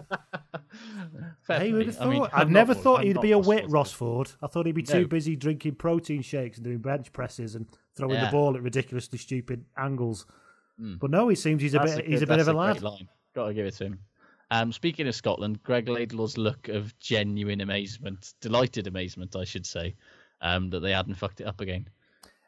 Hey, 1.46 1.70
who'd 1.70 1.86
have 1.86 2.00
I 2.00 2.04
thought? 2.18 2.30
I'm 2.34 2.40
I'd 2.42 2.50
never 2.50 2.74
not- 2.74 2.82
thought 2.82 3.00
I'm 3.00 3.06
he'd 3.06 3.20
be 3.20 3.32
a 3.32 3.38
wit, 3.38 3.60
Ford. 3.62 3.72
Ross 3.72 3.92
Ford. 3.92 4.30
I 4.42 4.46
thought 4.46 4.66
he'd 4.66 4.74
be 4.74 4.82
too 4.82 5.02
No. 5.02 5.06
busy 5.06 5.34
drinking 5.34 5.76
protein 5.76 6.20
shakes 6.22 6.58
and 6.58 6.64
doing 6.64 6.78
bench 6.78 7.10
presses 7.12 7.54
and 7.54 7.66
throwing 7.94 8.20
the 8.20 8.28
ball 8.30 8.54
at 8.54 8.62
ridiculously 8.62 9.18
stupid 9.18 9.64
angles. 9.76 10.26
Mm. 10.80 10.98
But 10.98 11.10
no, 11.10 11.28
he 11.28 11.34
seems 11.36 11.62
he's 11.62 11.74
a 11.74 11.80
bit 11.80 11.98
a 11.98 12.02
he's 12.02 12.22
a 12.22 12.26
bit 12.26 12.38
of 12.38 12.48
a 12.48 12.52
that's 12.52 12.56
lad. 12.58 12.82
line. 12.82 13.08
Gotta 13.34 13.54
give 13.54 13.66
it 13.66 13.74
to 13.76 13.84
him. 13.86 13.98
Um, 14.50 14.72
speaking 14.72 15.08
of 15.08 15.14
Scotland, 15.14 15.62
Greg 15.62 15.86
Laidlaw's 15.86 16.36
look 16.38 16.68
of 16.68 16.96
genuine 17.00 17.60
amazement, 17.62 18.34
delighted 18.40 18.86
amazement, 18.86 19.34
I 19.36 19.44
should 19.44 19.66
say, 19.66 19.94
um, 20.40 20.70
that 20.70 20.80
they 20.80 20.92
hadn't 20.92 21.14
fucked 21.14 21.40
it 21.40 21.44
up 21.46 21.60
again. 21.60 21.88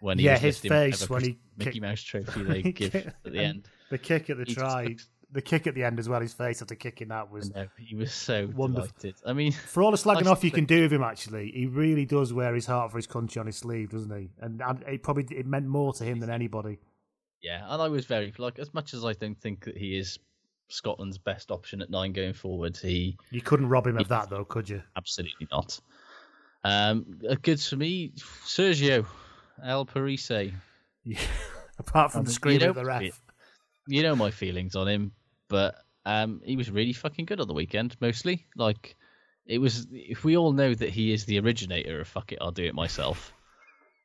when 0.00 0.18
he 0.18 0.24
Yeah, 0.26 0.38
his 0.38 0.58
face 0.58 1.08
when 1.10 1.22
he 1.24 1.38
Mickey 1.58 1.72
kicked- 1.72 1.82
Mouse 1.82 2.02
trophy 2.02 2.42
they 2.44 2.62
give 2.72 2.94
at 2.94 3.14
the 3.24 3.38
end. 3.38 3.68
The 3.90 3.98
kick 3.98 4.30
at 4.30 4.36
the 4.38 4.44
He 4.44 4.54
try, 4.54 4.84
looks- 4.84 5.08
the 5.32 5.42
kick 5.42 5.66
at 5.66 5.74
the 5.74 5.84
end 5.84 5.98
as 5.98 6.08
well. 6.08 6.20
His 6.20 6.32
face 6.34 6.60
after 6.62 6.74
kicking 6.74 7.08
that 7.08 7.30
was 7.30 7.54
No, 7.54 7.66
he 7.78 7.94
was 7.94 8.12
so 8.12 8.48
Wonderful. 8.54 8.90
delighted. 9.00 9.14
I 9.26 9.32
mean, 9.32 9.52
For 9.52 9.82
all 9.82 9.90
the 9.90 9.96
slagging 10.04 10.26
off 10.26 10.42
you 10.44 10.50
think- 10.50 10.54
can 10.54 10.76
do 10.76 10.82
with 10.82 10.92
him, 10.92 11.02
actually, 11.02 11.50
he 11.52 11.66
really 11.66 12.04
does 12.06 12.32
wear 12.32 12.54
his 12.54 12.66
heart 12.66 12.90
for 12.90 12.98
his 12.98 13.06
country 13.06 13.38
on 13.40 13.46
his 13.46 13.56
sleeve, 13.56 13.90
doesn't 13.90 14.16
he? 14.16 14.30
And, 14.40 14.60
and 14.60 14.82
it 14.88 15.02
probably 15.02 15.26
it 15.36 15.46
meant 15.46 15.66
more 15.66 15.92
to 15.94 16.04
him 16.04 16.20
than 16.20 16.30
anybody. 16.30 16.78
Yeah, 17.42 17.64
and 17.68 17.80
I 17.80 17.88
was 17.88 18.04
very 18.06 18.32
like 18.38 18.58
as 18.58 18.74
much 18.74 18.92
as 18.92 19.04
I 19.04 19.12
don't 19.14 19.40
think 19.40 19.64
that 19.64 19.76
he 19.76 19.96
is 19.96 20.18
Scotland's 20.68 21.18
best 21.18 21.50
option 21.50 21.80
at 21.82 21.90
nine 21.90 22.12
going 22.12 22.34
forward. 22.34 22.76
He 22.76 23.16
You 23.30 23.40
couldn't 23.40 23.68
rob 23.68 23.86
him 23.86 23.96
of 23.98 24.08
that, 24.08 24.30
though, 24.30 24.44
could 24.44 24.68
you? 24.68 24.82
absolutely 24.96 25.48
not. 25.50 25.80
Um, 26.64 27.18
uh, 27.28 27.36
good 27.40 27.58
for 27.60 27.76
me, 27.76 28.12
Sergio 28.44 29.06
El 29.64 29.84
Parisse. 29.86 30.30
Yeah. 31.02 31.18
Apart 31.78 32.12
from 32.12 32.20
I 32.20 32.24
the 32.24 32.52
you 32.52 32.68
at 32.68 32.74
the 32.74 32.84
ref. 32.84 33.20
You 33.88 34.02
know 34.02 34.14
my 34.14 34.30
feelings 34.30 34.76
on 34.76 34.86
him, 34.86 35.12
but 35.50 35.74
um, 36.06 36.40
he 36.42 36.56
was 36.56 36.70
really 36.70 36.94
fucking 36.94 37.26
good 37.26 37.40
on 37.40 37.48
the 37.48 37.52
weekend. 37.52 37.94
Mostly, 38.00 38.46
like 38.56 38.96
it 39.44 39.58
was. 39.58 39.86
If 39.92 40.24
we 40.24 40.38
all 40.38 40.52
know 40.52 40.72
that 40.72 40.88
he 40.88 41.12
is 41.12 41.26
the 41.26 41.38
originator 41.40 42.00
of 42.00 42.08
"fuck 42.08 42.32
it, 42.32 42.38
I'll 42.40 42.52
do 42.52 42.64
it 42.64 42.74
myself," 42.74 43.34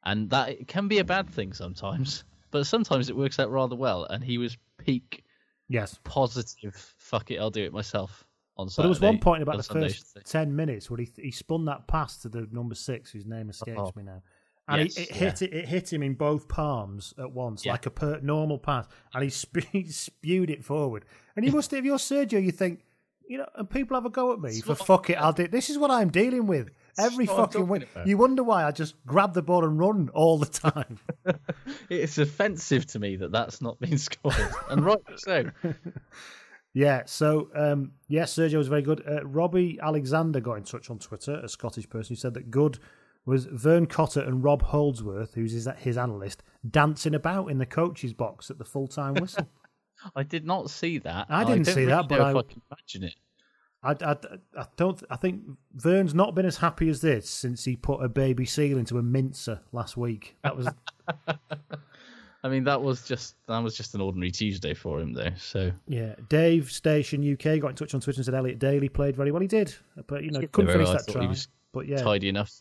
and 0.04 0.30
that 0.32 0.68
can 0.68 0.90
be 0.90 1.00
a 1.00 1.06
bad 1.06 1.30
thing 1.30 1.54
sometimes, 1.54 2.26
but 2.52 2.66
sometimes 2.68 3.10
it 3.10 3.16
works 3.16 3.40
out 3.40 3.50
rather 3.50 3.78
well. 3.78 4.04
And 4.04 4.22
he 4.22 4.38
was 4.38 4.58
peak 4.78 5.24
Yes. 5.70 5.98
positive 6.04 6.76
"fuck 6.98 7.32
it, 7.32 7.40
I'll 7.40 7.50
do 7.50 7.64
it 7.64 7.72
myself" 7.72 8.26
on 8.58 8.66
But 8.68 8.72
Saturday. 8.72 8.84
there 8.84 8.90
was 8.90 9.02
one 9.02 9.20
point 9.20 9.42
about 9.44 9.54
on 9.54 9.58
the 9.60 9.64
Sunday, 9.64 9.88
first 9.90 10.18
10 10.26 10.56
minutes 10.56 10.90
where 10.90 11.00
he, 11.00 11.10
he 11.18 11.32
spun 11.32 11.66
that 11.66 11.88
pass 11.88 12.18
to 12.20 12.30
the 12.30 12.48
number 12.52 12.76
six, 12.76 13.12
whose 13.12 13.26
name 13.26 13.50
escapes 13.50 13.78
Oh. 13.78 13.94
me 13.96 14.04
now. 14.04 14.22
And 14.68 14.82
Yes, 14.84 14.96
he, 14.96 15.04
it, 15.04 15.12
hit 15.12 15.42
it, 15.42 15.54
it 15.54 15.68
hit 15.68 15.94
him 15.94 16.02
in 16.02 16.14
both 16.16 16.48
palms 16.48 17.14
at 17.20 17.32
once, 17.32 17.66
Yeah. 17.66 17.74
like 17.74 17.86
a 17.86 17.92
per, 17.92 18.20
normal 18.22 18.58
pass. 18.58 18.88
And 19.14 19.24
he, 19.24 19.30
sp- 19.30 19.66
he 19.72 19.86
spewed 19.86 20.50
it 20.50 20.64
forward. 20.66 21.06
And 21.36 21.46
you 21.46 21.52
must, 21.52 21.72
if 21.74 21.86
you're 21.86 21.98
Sergio, 21.98 22.44
you 22.44 22.52
think, 22.52 22.82
you 23.28 23.38
know, 23.38 23.48
and 23.56 23.70
people 23.70 23.96
have 23.96 24.06
a 24.06 24.10
go 24.10 24.34
at 24.34 24.40
me 24.40 24.62
for 24.62 24.76
fuck 24.76 25.10
it, 25.10 25.16
I'll 25.16 25.34
do 25.34 25.48
This 25.48 25.70
is 25.70 25.78
what 25.78 25.90
I'm 25.92 26.10
dealing 26.10 26.48
with 26.48 26.70
every 26.98 27.26
fucking 27.26 27.68
week. 27.68 27.88
You 28.06 28.18
wonder 28.18 28.44
why 28.44 28.64
I 28.64 28.72
just 28.72 28.96
grab 29.06 29.34
the 29.34 29.42
ball 29.42 29.66
and 29.66 29.80
run 29.80 30.10
all 30.14 30.38
the 30.38 30.46
time. 30.46 31.00
It's 31.90 32.18
offensive 32.20 32.86
to 32.88 33.00
me 33.00 33.16
that 33.18 33.32
that's 33.32 33.62
not 33.62 33.80
been 33.80 33.98
scored, 34.00 34.36
and 34.70 34.86
right 34.86 35.00
so. 35.18 35.52
Yeah, 36.74 37.04
so 37.06 37.50
um, 37.56 37.94
yes, 38.08 38.34
Sergio 38.36 38.58
was 38.58 38.68
very 38.68 38.82
good. 38.82 39.02
Uh, 39.08 39.26
Robbie 39.26 39.80
Alexander 39.82 40.40
got 40.42 40.56
in 40.56 40.64
touch 40.64 40.90
on 40.90 41.00
Twitter, 41.00 41.40
a 41.42 41.48
Scottish 41.48 41.90
person 41.90 42.16
who 42.16 42.20
said 42.20 42.34
that 42.34 42.52
good 42.52 42.80
was 43.26 43.46
Vern 43.46 43.86
Cotter 43.88 44.22
and 44.22 44.44
Rob 44.44 44.62
Holdsworth, 44.62 45.34
who's 45.34 45.52
his, 45.52 45.68
his 45.78 45.98
analyst, 45.98 46.44
dancing 46.70 47.16
about 47.16 47.48
in 47.50 47.58
the 47.58 47.66
coach's 47.66 48.14
box 48.14 48.50
at 48.52 48.58
the 48.58 48.66
full 48.66 48.88
time 48.88 49.16
whistle. 49.16 49.48
I 50.16 50.24
did 50.24 50.46
not 50.46 50.70
see 50.70 50.98
that. 51.00 51.28
I 51.30 51.44
didn't 51.44 51.64
don't 51.64 51.74
see 51.74 51.80
really 51.82 51.92
that, 51.94 52.08
but 52.10 52.20
know 52.20 52.26
I- 52.26 52.30
if 52.32 52.36
I 52.38 52.42
can 52.44 52.62
imagine 52.72 53.04
it. 53.06 53.16
I, 53.84 53.92
I, 54.04 54.16
I 54.60 54.66
don't. 54.78 55.04
I 55.12 55.16
think 55.16 55.44
Vern's 55.76 56.16
not 56.16 56.34
been 56.34 56.48
as 56.48 56.58
happy 56.58 56.90
as 56.90 57.02
this 57.02 57.30
since 57.30 57.64
he 57.66 57.76
put 57.76 58.04
a 58.04 58.10
baby 58.10 58.44
seal 58.44 58.80
into 58.80 58.98
a 58.98 59.04
mincer 59.04 59.60
last 59.74 59.96
week. 59.96 60.36
That 60.44 60.58
was 60.58 60.68
I 62.44 62.48
mean, 62.50 62.64
that 62.64 62.82
was 62.82 63.04
just 63.08 63.36
that 63.48 63.58
was 63.60 63.76
just 63.76 63.94
an 63.96 64.02
ordinary 64.02 64.32
Tuesday 64.32 64.74
for 64.74 65.00
him, 65.00 65.14
though. 65.14 65.32
So 65.38 65.72
yeah. 65.88 66.16
Dave 66.30 66.72
Station 66.72 67.22
UK 67.34 67.60
got 67.60 67.70
in 67.70 67.76
touch 67.76 67.94
on 67.94 68.02
Twitter 68.02 68.20
and 68.20 68.26
said 68.26 68.34
Elliot 68.34 68.60
Daly 68.60 68.90
played 68.90 69.16
very 69.16 69.32
well. 69.32 69.42
He 69.42 69.48
did, 69.48 69.74
but 70.08 70.24
you 70.24 70.32
know 70.32 70.42
couldn't 70.52 70.72
finish 70.72 70.90
I 70.90 70.94
that 70.94 71.02
thought 71.06 71.12
try. 71.14 71.22
he 71.24 71.28
was 71.28 71.48
but 71.72 71.88
yeah, 71.88 71.98
tidy 72.02 72.30
enough. 72.30 72.52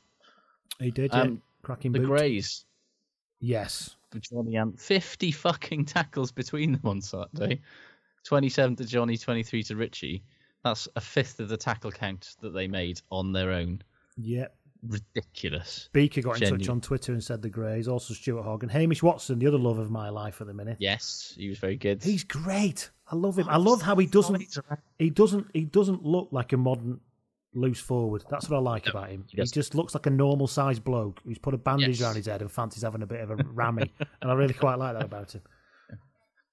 He 0.79 0.91
did. 0.91 1.13
Yeah. 1.13 1.23
Um, 1.23 1.43
Cracking 1.63 1.93
the 1.93 2.01
boot. 2.01 2.09
Grays, 2.09 2.65
Yes. 3.41 3.97
Jonny 4.21 4.57
and 4.57 4.79
fifty 4.81 5.33
fucking 5.33 5.85
tackles 5.87 6.31
between 6.31 6.73
them 6.73 6.83
on 6.85 7.01
Saturday. 7.01 7.61
Twenty-seven 8.25 8.77
to 8.77 8.85
Jonny, 8.85 9.17
twenty-three 9.17 9.63
to 9.65 9.77
Richie. 9.77 10.23
That's 10.63 10.89
a 10.97 11.01
fifth 11.01 11.41
of 11.41 11.49
the 11.49 11.57
tackle 11.57 11.91
count 11.91 12.37
that 12.41 12.51
they 12.55 12.69
made 12.69 13.01
on 13.11 13.33
their 13.33 13.51
own. 13.51 13.83
Yep. 14.17 14.55
Ridiculous. 14.87 15.89
Beaker 15.93 16.21
got 16.23 16.41
in 16.41 16.59
touch 16.59 16.69
on 16.69 16.81
Twitter 16.81 17.13
and 17.13 17.23
said 17.25 17.43
the 17.43 17.49
Grays. 17.49 17.89
Also, 17.89 18.15
Stuart 18.15 18.43
Hogg 18.45 18.63
and 18.63 18.71
Hamish 18.71 19.03
Watson, 19.03 19.39
the 19.39 19.47
other 19.47 19.59
love 19.59 19.79
of 19.79 19.91
my 19.91 20.11
life 20.11 20.41
at 20.41 20.47
the 20.47 20.55
minute. 20.55 20.77
Yes, 20.79 21.35
he 21.37 21.49
was 21.49 21.59
very 21.59 21.77
good. 21.77 22.03
He's 22.03 22.23
great. 22.25 22.91
I 23.11 23.17
love 23.17 23.39
him. 23.39 23.49
I 23.49 23.57
love 23.57 23.83
how 23.83 23.97
he 23.97 24.07
doesn't. 24.07 24.45
He 24.99 25.11
doesn't. 25.11 25.47
He 25.53 25.65
doesn't 25.65 26.05
look 26.05 26.29
like 26.33 26.53
a 26.53 26.57
modern 26.57 27.01
loose 27.55 27.81
forward. 27.81 28.25
That's 28.31 28.49
what 28.49 28.57
I 28.57 28.61
like 28.61 28.89
about 28.89 29.11
him. 29.11 29.25
He, 29.29 29.37
doesn't. 29.37 29.55
just 29.55 29.75
looks 29.75 29.95
like 29.95 30.07
a 30.07 30.11
normal 30.11 30.47
sized 30.47 30.85
bloke 30.85 31.21
who's 31.25 31.39
put 31.39 31.55
a 31.55 31.59
bandage 31.59 32.01
Yes. 32.01 32.03
around 32.03 32.17
his 32.17 32.27
head 32.27 32.41
and 32.41 32.51
fancies 32.51 32.83
having 32.83 33.03
a 33.03 33.07
bit 33.07 33.21
of 33.21 33.31
a 33.31 33.37
rammy. 33.37 33.93
and 34.21 34.31
I 34.31 34.35
really 34.35 34.55
quite 34.55 34.79
like 34.79 34.95
that 34.95 35.05
about 35.05 35.35
him. 35.35 35.43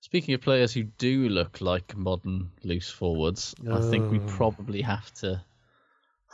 Speaking 0.01 0.33
of 0.33 0.41
players 0.41 0.73
who 0.73 0.83
do 0.83 1.29
look 1.29 1.61
like 1.61 1.95
modern 1.95 2.49
loose 2.63 2.89
forwards, 2.89 3.53
I 3.71 3.81
think 3.89 4.11
we 4.11 4.19
Oh. 4.19 4.23
probably 4.27 4.81
have 4.81 5.13
to. 5.15 5.43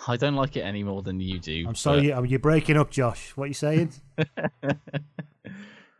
I 0.07 0.15
don't 0.15 0.35
like 0.35 0.55
it 0.55 0.61
any 0.61 0.83
more 0.83 1.01
than 1.01 1.19
you 1.19 1.39
do. 1.39 1.65
I'm 1.67 1.75
sorry, 1.75 2.05
you, 2.05 2.11
oh, 2.13 2.23
you're 2.23 2.39
breaking 2.39 2.77
up, 2.77 2.91
Josh. 2.91 3.31
What 3.35 3.45
are 3.45 3.47
you 3.47 3.53
saying? 3.53 3.91
but 4.15 4.29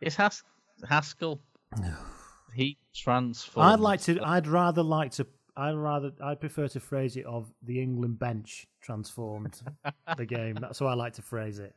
It's 0.00 0.14
Has- 0.16 0.44
Haskell. 0.88 1.40
he 2.54 2.78
transformed. 2.94 3.72
I'd 3.72 3.80
like 3.80 4.00
to. 4.02 4.20
I'd 4.22 4.46
rather 4.46 4.82
like 4.82 5.12
to. 5.12 5.26
I'd 5.58 5.74
rather. 5.74 6.12
I'd 6.22 6.40
prefer 6.40 6.68
to 6.68 6.80
phrase 6.80 7.16
it 7.16 7.26
of 7.26 7.52
the 7.64 7.82
England 7.82 8.18
bench 8.18 8.66
transformed 8.80 9.60
the 10.16 10.24
game. 10.24 10.56
That's 10.60 10.78
how 10.78 10.86
I 10.86 10.94
like 10.94 11.14
to 11.14 11.22
phrase 11.22 11.58
it. 11.58 11.74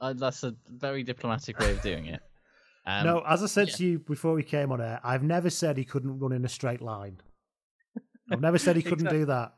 Uh, 0.00 0.12
that's 0.12 0.42
a 0.42 0.54
very 0.68 1.02
diplomatic 1.02 1.58
way 1.58 1.70
of 1.72 1.82
doing 1.82 2.06
it. 2.06 2.20
Um, 2.84 3.06
no, 3.06 3.22
as 3.24 3.44
I 3.44 3.46
said 3.46 3.68
yeah. 3.68 3.74
to 3.76 3.84
you 3.84 3.98
before 4.00 4.32
we 4.32 4.42
came 4.42 4.72
on 4.72 4.80
air, 4.80 4.98
I've 5.04 5.22
never 5.22 5.50
said 5.50 5.76
he 5.78 5.84
couldn't 5.84 6.18
run 6.18 6.32
in 6.32 6.44
a 6.44 6.48
straight 6.48 6.82
line. 6.82 7.20
I've 8.28 8.40
never 8.40 8.58
said 8.58 8.74
he 8.74 8.82
couldn't 8.82 9.08
do 9.18 9.24
that. 9.26 9.54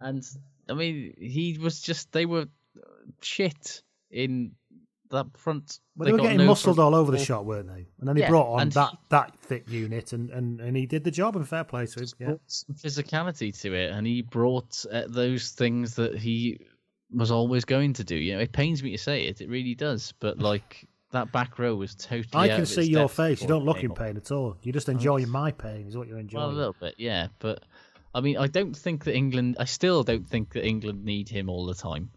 And 0.00 0.24
I 0.68 0.74
mean, 0.74 1.12
he 1.18 1.58
was 1.60 1.80
just. 1.80 2.12
They 2.12 2.24
were 2.24 2.46
shit 3.20 3.82
in 4.12 4.52
that 5.12 5.26
front. 5.38 5.78
But 5.96 6.06
they, 6.06 6.12
were 6.12 6.18
getting 6.18 6.38
no 6.38 6.46
muscled 6.46 6.78
all 6.78 6.94
over 6.94 7.12
the 7.12 7.18
shot, 7.18 7.44
weren't 7.44 7.68
they? 7.68 7.86
And 8.00 8.08
then 8.08 8.16
he 8.16 8.22
Yeah, 8.22 8.28
brought 8.28 8.60
on 8.60 8.68
that, 8.70 8.90
he- 8.90 8.96
that 9.10 9.38
thick 9.38 9.70
unit, 9.70 10.12
and, 10.12 10.30
and, 10.30 10.60
and 10.60 10.76
he 10.76 10.86
did 10.86 11.04
the 11.04 11.10
job. 11.10 11.36
And 11.36 11.48
fair 11.48 11.64
play 11.64 11.86
to 11.86 12.00
him. 12.00 12.08
Yeah. 12.18 12.34
physicality 12.74 13.58
to 13.62 13.74
it, 13.74 13.90
and 13.92 14.06
he 14.06 14.22
brought 14.22 14.84
uh, 14.90 15.04
those 15.08 15.50
things 15.50 15.94
that 15.96 16.16
he 16.16 16.58
was 17.10 17.30
always 17.30 17.64
going 17.64 17.92
to 17.94 18.04
do. 18.04 18.16
You 18.16 18.34
know, 18.34 18.40
it 18.40 18.52
pains 18.52 18.82
me 18.82 18.90
to 18.92 18.98
say 18.98 19.24
it, 19.26 19.40
it 19.40 19.48
really 19.48 19.74
does, 19.74 20.12
but 20.18 20.38
like 20.50 20.88
that 21.12 21.30
back 21.32 21.58
row 21.58 21.74
was 21.74 21.94
totally. 21.94 22.50
I 22.50 22.54
can 22.54 22.66
see 22.66 22.82
your 22.82 23.08
face. 23.08 23.42
You 23.42 23.48
don't 23.48 23.64
look 23.64 23.84
in 23.84 23.92
pain 23.94 24.16
at 24.16 24.30
all. 24.32 24.56
You're 24.62 24.72
just 24.72 24.88
enjoying 24.88 25.28
my 25.28 25.52
pain. 25.52 25.86
Is 25.86 25.96
what 25.96 26.08
you're 26.08 26.18
enjoying. 26.18 26.46
Well, 26.46 26.54
a 26.54 26.56
little 26.56 26.76
bit, 26.80 26.94
yeah, 26.98 27.28
but 27.38 27.62
I 28.14 28.20
mean, 28.20 28.36
I 28.38 28.46
don't 28.46 28.76
think 28.76 29.04
that 29.04 29.14
England. 29.14 29.56
I 29.60 29.64
still 29.64 30.02
don't 30.02 30.26
think 30.26 30.52
that 30.54 30.66
England 30.66 31.04
need 31.04 31.28
him 31.28 31.48
all 31.48 31.66
the 31.66 31.74
time. 31.74 32.10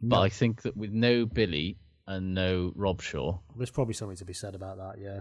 But 0.00 0.16
No. 0.16 0.22
I 0.22 0.28
think 0.28 0.62
that 0.62 0.76
with 0.76 0.92
no 0.92 1.26
Billy 1.26 1.78
and 2.06 2.34
no 2.34 2.72
Robshaw, 2.76 3.40
There's 3.56 3.70
probably 3.70 3.94
something 3.94 4.16
to 4.18 4.24
be 4.24 4.32
said 4.34 4.54
about 4.54 4.76
that. 4.78 5.00
Yeah. 5.00 5.20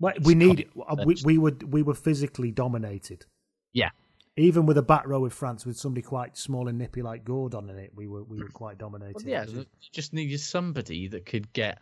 Well, 0.00 0.14
we 0.22 0.34
need. 0.34 0.68
uh, 0.88 0.96
We, 1.06 1.16
we 1.24 1.38
were 1.38 1.56
we 1.66 1.82
were 1.82 1.94
physically 1.94 2.50
dominated. 2.50 3.26
yeah, 3.72 3.90
Even 4.36 4.66
with 4.66 4.76
a 4.78 4.82
back 4.82 5.06
row 5.06 5.20
with 5.20 5.32
France, 5.32 5.64
with 5.64 5.76
somebody 5.76 6.02
quite 6.02 6.36
small 6.36 6.66
and 6.68 6.76
nippy 6.78 7.00
like 7.02 7.24
Gourdon 7.24 7.70
in 7.70 7.78
it, 7.78 7.92
we 7.94 8.08
were 8.08 8.24
we 8.24 8.38
were 8.38 8.48
quite 8.52 8.78
dominated. 8.78 9.16
well, 9.16 9.24
yeah, 9.26 9.44
you 9.46 9.64
just 9.92 10.12
needed 10.12 10.40
somebody 10.40 11.06
that 11.08 11.26
could 11.26 11.52
get 11.52 11.78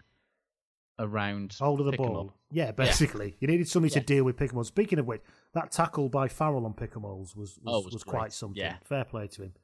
around 0.98 1.56
Hold 1.58 1.80
of 1.80 1.86
the 1.86 1.92
ball. 1.92 2.28
up. 2.28 2.34
Yeah, 2.50 2.70
basically, 2.72 3.34
you 3.40 3.48
needed 3.48 3.68
somebody 3.68 3.94
Yeah. 3.94 4.00
to 4.00 4.06
deal 4.06 4.24
with 4.24 4.36
Picamoles. 4.36 4.66
Speaking 4.66 4.98
of 4.98 5.06
which, 5.06 5.22
that 5.54 5.72
tackle 5.72 6.08
by 6.10 6.28
Farrell 6.28 6.66
on 6.66 6.74
Picamoles 6.74 7.34
was 7.34 7.56
was, 7.56 7.58
Oh, 7.66 7.80
was 7.80 7.94
was 7.94 8.04
quite 8.04 8.32
something. 8.32 8.60
Yeah. 8.60 8.76
Fair 8.84 9.04
play 9.04 9.26
to 9.28 9.42
him. 9.44 9.54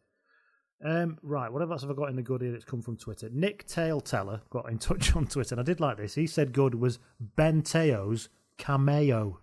Um, 0.84 1.18
right, 1.22 1.52
what 1.52 1.60
else 1.60 1.82
have 1.82 1.90
I 1.90 1.94
got 1.94 2.08
in 2.08 2.16
the 2.16 2.22
good 2.22 2.40
here 2.40 2.52
that's 2.52 2.64
come 2.64 2.82
from 2.82 2.96
Twitter? 2.96 3.28
Nick 3.32 3.66
Tail 3.66 4.00
Teller 4.00 4.40
got 4.50 4.70
in 4.70 4.78
touch 4.78 5.14
on 5.16 5.26
Twitter, 5.26 5.54
and 5.54 5.60
I 5.60 5.64
did 5.64 5.80
like 5.80 5.96
this. 5.96 6.14
He 6.14 6.26
said 6.26 6.52
good 6.52 6.74
was 6.74 6.98
Ben 7.36 7.62
Te'o's 7.62 8.28
cameo. 8.58 9.40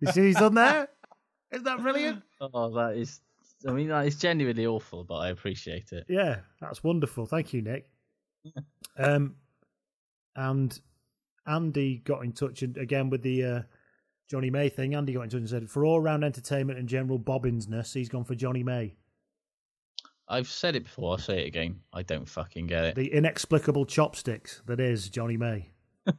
You 0.00 0.12
see 0.12 0.26
he's 0.26 0.36
done 0.36 0.54
there? 0.54 0.88
Isn't 1.52 1.64
that 1.64 1.80
brilliant? 1.80 2.22
Oh, 2.40 2.70
that 2.74 2.96
is. 2.96 3.20
I 3.66 3.72
mean, 3.72 3.88
that 3.88 4.06
is 4.06 4.16
genuinely 4.16 4.66
awful, 4.66 5.04
but 5.04 5.16
I 5.16 5.28
appreciate 5.30 5.92
it. 5.92 6.06
Yeah, 6.08 6.36
that's 6.60 6.82
wonderful. 6.82 7.26
Thank 7.26 7.52
you, 7.52 7.60
Nick. 7.60 7.90
um, 8.98 9.34
and 10.36 10.80
Andy 11.46 11.98
got 11.98 12.24
in 12.24 12.32
touch 12.32 12.62
and 12.62 12.76
again 12.78 13.10
with 13.10 13.22
the 13.22 13.44
uh, 13.44 13.62
Jonny 14.30 14.48
May 14.48 14.68
thing. 14.68 14.94
Andy 14.94 15.12
got 15.12 15.22
in 15.22 15.30
touch 15.30 15.40
and 15.40 15.48
said, 15.48 15.68
for 15.68 15.84
all 15.84 16.00
round 16.00 16.24
entertainment 16.24 16.78
and 16.78 16.88
general 16.88 17.18
bobbinsness, 17.18 17.92
he's 17.92 18.08
gone 18.08 18.24
for 18.24 18.34
Jonny 18.34 18.62
May. 18.62 18.94
I've 20.30 20.48
said 20.48 20.76
it 20.76 20.84
before. 20.84 21.10
I'll 21.12 21.18
say 21.18 21.42
it 21.42 21.48
again. 21.48 21.80
I 21.92 22.02
don't 22.02 22.28
fucking 22.28 22.66
get 22.68 22.84
it. 22.84 22.94
The 22.94 23.12
inexplicable 23.12 23.84
chopsticks 23.84 24.62
that 24.66 24.78
is 24.80 25.08
Jonny 25.10 25.36
May. 25.36 25.70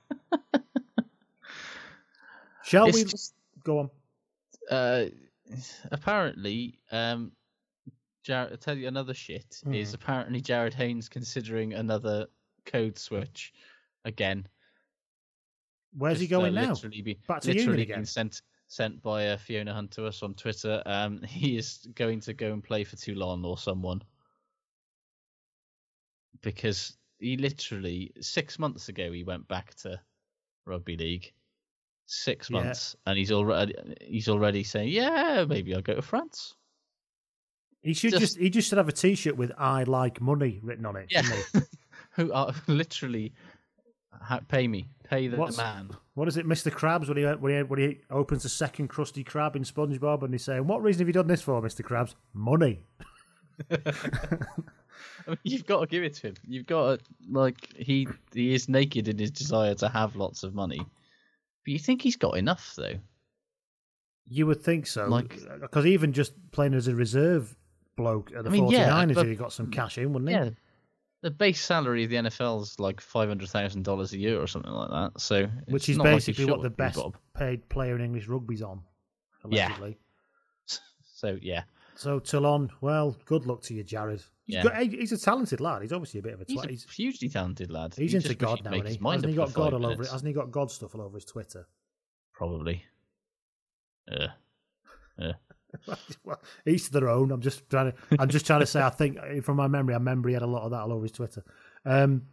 Shall 2.64 2.88
It's 2.88 2.98
we 2.98 3.04
just- 3.06 3.34
go 3.64 3.80
on? 3.80 3.90
uh, 4.70 5.06
apparently, 5.92 6.78
um, 6.92 7.32
Jarryd, 8.26 8.52
I'll 8.52 8.58
tell 8.58 8.78
you 8.78 8.88
another 8.88 9.14
shit 9.14 9.60
Hmm. 9.64 9.74
is 9.74 9.94
apparently 9.94 10.42
Jarryd 10.42 10.74
Hayne's 10.74 11.10
considering 11.10 11.74
another 11.74 12.28
code 12.66 12.98
switch 13.00 13.54
again. 14.06 14.48
Where's 15.98 16.20
he 16.20 16.28
Just, 16.28 16.34
uh, 16.36 16.40
going 16.42 16.54
now? 16.54 16.70
Literally, 16.70 17.02
be, 17.02 17.14
Back 17.28 17.42
to 17.42 17.48
literally 17.48 17.66
uni 17.72 17.78
being 17.86 17.92
again. 17.92 18.06
sent 18.06 18.42
sent 18.72 19.02
by 19.04 19.28
uh, 19.28 19.36
Fiona 19.38 19.74
Hunt 19.74 19.92
to 19.92 20.06
us 20.06 20.24
on 20.24 20.34
Twitter. 20.34 20.82
Um, 20.86 21.22
he 21.28 21.58
is 21.58 21.86
going 21.94 22.22
to 22.22 22.34
go 22.34 22.54
and 22.54 22.64
play 22.64 22.86
for 22.86 22.96
Toulon 22.96 23.44
or 23.44 23.58
someone 23.58 24.02
because 26.42 26.98
he 27.20 27.36
literally 27.36 28.12
six 28.22 28.58
months 28.58 28.88
ago 28.88 29.12
he 29.12 29.24
went 29.26 29.46
back 29.50 29.76
to 29.76 30.00
rugby 30.66 30.96
league. 30.96 31.32
Six 32.06 32.50
Yeah. 32.50 32.64
months, 32.64 32.96
and 33.06 33.18
he's 33.18 33.32
already 33.32 33.74
he's 34.02 34.28
already 34.30 34.64
saying, 34.64 34.90
"Yeah, 34.90 35.46
maybe 35.48 35.74
I'll 35.76 35.82
go 35.82 35.96
to 35.96 36.02
France." 36.02 36.56
He 37.84 37.94
should 37.94 38.12
Just- 38.12 38.22
just, 38.22 38.38
he 38.38 38.50
just 38.50 38.70
should 38.70 38.78
have 38.78 38.90
a 38.90 38.92
T-shirt 38.94 39.36
with 39.38 39.52
"I 39.58 39.84
like 39.84 40.20
money" 40.22 40.60
written 40.62 40.86
on 40.86 40.96
it. 40.98 41.08
Yeah, 41.10 41.24
who 42.12 42.32
are 42.34 42.54
literally 42.68 43.34
pay 44.48 44.68
me, 44.68 44.88
pay 45.04 45.28
the 45.28 45.38
What's- 45.38 45.58
man. 45.58 45.90
What 46.14 46.28
is 46.28 46.36
it, 46.38 46.46
Mr. 46.46 46.70
Krabs? 46.72 47.08
When 47.08 47.18
he 47.18 47.24
when 47.24 47.54
he 47.56 47.64
when 47.64 47.80
he 47.80 48.00
opens 48.10 48.44
the 48.44 48.50
second 48.50 48.90
Krusty 48.90 49.24
Krab 49.26 49.56
in 49.56 49.64
SpongeBob, 49.64 50.24
and 50.24 50.34
he's 50.34 50.44
saying, 50.44 50.68
"What 50.68 50.82
reason 50.84 51.00
have 51.02 51.08
you 51.08 51.14
done 51.14 51.28
this 51.28 51.42
for, 51.42 51.62
Mr. 51.62 51.82
Krabs? 51.82 52.16
Money." 52.34 52.84
I 53.72 55.30
mean, 55.30 55.38
you've 55.44 55.66
got 55.66 55.82
to 55.82 55.88
give 55.88 56.04
it 56.04 56.16
to 56.16 56.28
him. 56.30 56.34
You've 56.48 56.66
got 56.66 57.00
to 57.00 57.06
like 57.30 57.74
he 57.78 58.08
he 58.34 58.54
is 58.54 58.68
naked 58.68 59.08
in 59.08 59.18
his 59.18 59.32
desire 59.32 59.74
to 59.76 59.88
have 59.90 60.16
lots 60.16 60.44
of 60.44 60.54
money. 60.54 60.80
But 60.80 61.72
you 61.72 61.80
think 61.80 62.02
he's 62.02 62.18
got 62.18 62.38
enough 62.38 62.74
though? 62.76 62.96
You 64.28 64.48
would 64.48 64.62
think 64.62 64.88
so, 64.88 65.08
Like- 65.08 65.38
because 65.60 65.86
even 65.86 66.14
just 66.14 66.34
playing 66.52 66.74
as 66.74 66.88
a 66.88 66.96
reserve 66.96 67.56
bloke 67.98 68.32
at 68.36 68.44
the 68.46 68.50
I 68.50 68.54
mean, 68.54 68.66
49ers, 68.70 69.16
but- 69.16 69.28
he 69.28 69.36
got 69.36 69.52
some 69.54 69.70
cash 69.72 69.98
in, 69.98 70.14
wouldn't 70.14 70.30
he? 70.30 70.36
Yeah. 70.36 70.50
The 71.22 71.32
base 71.32 71.64
salary 71.64 72.04
of 72.06 72.10
the 72.10 72.16
NFL 72.16 72.62
is 72.64 72.80
like 72.80 73.00
five 73.00 73.28
hundred 73.30 73.50
thousand 73.50 73.84
dollars 73.84 74.14
a 74.14 74.18
year 74.18 74.42
or 74.42 74.48
something 74.48 74.72
like 74.72 74.90
that. 74.90 75.22
So 75.22 75.48
Which 75.68 75.88
is 75.90 75.98
like 75.98 76.16
basically 76.16 76.46
short 76.46 76.58
what 76.60 76.64
the 76.64 76.70
best 76.72 76.96
Bob. 76.98 77.16
paid 77.36 77.68
player 77.70 77.96
in 77.96 78.02
English 78.02 78.28
rugby's 78.28 78.62
on, 78.64 78.82
Yeah. 79.50 79.68
allegedly. 79.68 79.98
So 81.14 81.38
yeah, 81.40 81.64
So 81.94 82.18
Toulon, 82.18 82.72
well, 82.82 83.16
good 83.26 83.46
luck 83.46 83.62
to 83.64 83.76
you, 83.76 83.84
Jarryd. 83.84 84.14
He's, 84.48 84.56
Yeah. 84.56 84.64
got, 84.64 84.78
he's 84.82 85.12
a 85.12 85.18
talented 85.20 85.60
lad. 85.62 85.84
He's 85.84 85.94
obviously 85.94 86.20
a 86.20 86.24
bit 86.24 86.34
of 86.34 86.42
a 86.42 86.46
he's 86.48 86.58
twat. 86.58 86.66
a 86.66 86.70
He's, 86.70 86.92
hugely 86.92 87.30
talented 87.30 87.70
lad. 87.70 87.94
he's 87.96 88.16
into 88.16 88.34
God 88.34 88.64
now, 88.64 88.72
make 88.72 88.86
isn't 88.86 89.00
he? 89.04 89.08
Hasn't 89.12 89.30
he 89.30 89.36
got 89.36 89.54
God 89.54 89.74
all 89.74 89.86
over? 89.86 89.90
minutes. 89.98 90.12
Hasn't 90.12 90.28
he 90.28 90.34
got 90.34 90.50
God 90.50 90.72
stuff 90.72 90.96
all 90.96 91.02
over 91.02 91.16
his 91.18 91.26
Twitter? 91.26 91.68
Probably. 92.34 92.84
Yeah. 94.12 94.28
Yeah. 95.20 95.34
well, 96.24 96.42
each 96.66 96.86
to 96.86 96.92
their 96.92 97.10
own. 97.10 97.32
I'm 97.32 97.42
just 97.42 97.70
trying 97.70 97.92
to. 97.92 97.98
I'm 98.20 98.30
just 98.30 98.46
trying 98.46 98.60
to 98.62 98.66
say. 98.66 98.82
I 98.82 98.90
think 98.90 99.18
from 99.44 99.58
my 99.58 99.68
memory, 99.68 99.94
I 99.94 99.98
remember 99.98 100.30
he 100.30 100.34
had 100.34 100.44
a 100.44 100.48
lot 100.48 100.64
of 100.64 100.72
that 100.72 100.80
all 100.82 100.94
over 100.94 101.04
his 101.04 101.12
Twitter. 101.12 101.44
Um, 101.86 102.24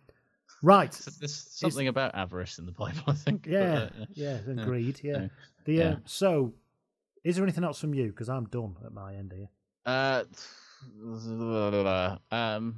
right. 0.63 0.93
So 0.93 1.11
There's 1.19 1.35
something 1.35 1.89
about 1.89 2.15
avarice 2.15 2.59
in 2.59 2.67
the 2.67 2.73
Bible, 2.73 3.03
I 3.07 3.13
think. 3.15 3.43
but, 3.43 3.53
Yeah. 3.53 3.75
uh, 4.01 4.05
yeah. 4.15 4.39
And 4.47 4.59
Yeah. 4.59 4.65
greed. 4.65 5.01
Yeah. 5.03 5.13
No. 5.19 5.31
The 5.65 5.83
uh, 5.83 5.85
Yeah. 5.91 5.97
so, 6.05 6.55
is 7.25 7.37
there 7.37 7.45
anything 7.45 7.65
else 7.65 7.81
from 7.81 7.95
you? 7.95 8.09
Because 8.09 8.29
I'm 8.29 8.45
done 8.47 8.77
at 8.85 8.93
my 8.93 9.15
end 9.15 9.33
here. 9.33 9.49
Uh, 9.87 10.25
um, 12.31 12.77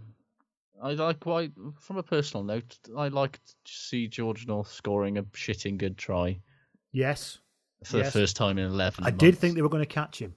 I 0.82 0.92
like 0.92 1.24
why, 1.26 1.50
from 1.78 1.98
a 1.98 2.02
personal 2.02 2.44
note, 2.44 2.78
I 2.96 3.08
like 3.08 3.32
to 3.44 3.52
see 3.72 4.08
George 4.08 4.46
North 4.46 4.70
scoring 4.72 5.18
a 5.18 5.22
shitting 5.24 5.76
good 5.78 5.98
try 5.98 6.40
Yes. 6.92 7.38
for 7.84 7.98
Yes. 7.98 8.12
the 8.12 8.20
first 8.20 8.36
time 8.36 8.58
in 8.58 8.66
eleven. 8.66 9.04
I 9.04 9.10
did 9.10 9.36
think 9.36 9.54
they 9.56 9.62
were 9.62 9.68
going 9.68 9.82
to 9.82 9.86
catch 9.94 10.18
him. 10.20 10.34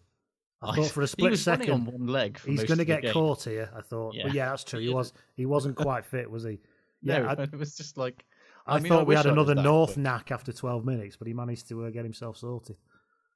I 0.63 0.71
I- 0.71 0.75
thought 0.75 0.91
for 0.91 1.01
a 1.01 1.05
he 1.05 1.07
split 1.07 1.37
second 1.39 1.69
on 1.71 1.85
one 1.85 2.07
leg 2.07 2.39
he's 2.45 2.63
going 2.63 2.77
to 2.79 2.85
get 2.85 3.11
caught 3.11 3.43
here. 3.43 3.69
I 3.75 3.81
thought, 3.81 4.15
Yeah. 4.15 4.23
but 4.23 4.33
yeah, 4.33 4.49
that's 4.49 4.63
true. 4.63 4.79
He 4.79 4.89
was 4.89 5.13
he 5.35 5.45
wasn't 5.45 5.75
quite 5.75 6.05
fit, 6.05 6.29
was 6.29 6.43
he? 6.43 6.59
Yeah, 7.05 7.19
no, 7.19 7.25
I, 7.27 7.33
it 7.43 7.53
was 7.57 7.75
just 7.75 7.97
like 7.97 8.23
I, 8.65 8.79
mean, 8.79 8.89
thought 8.89 9.05
we 9.07 9.13
had 9.15 9.25
another 9.25 9.55
that 9.55 9.61
North 9.61 9.95
quick. 9.95 10.03
knack 10.03 10.31
after 10.31 10.53
12 10.53 10.85
minutes, 10.85 11.17
but 11.17 11.27
he 11.27 11.33
managed 11.33 11.67
to 11.67 11.83
uh, 11.83 11.89
get 11.89 12.05
himself 12.05 12.37
sorted. 12.37 12.77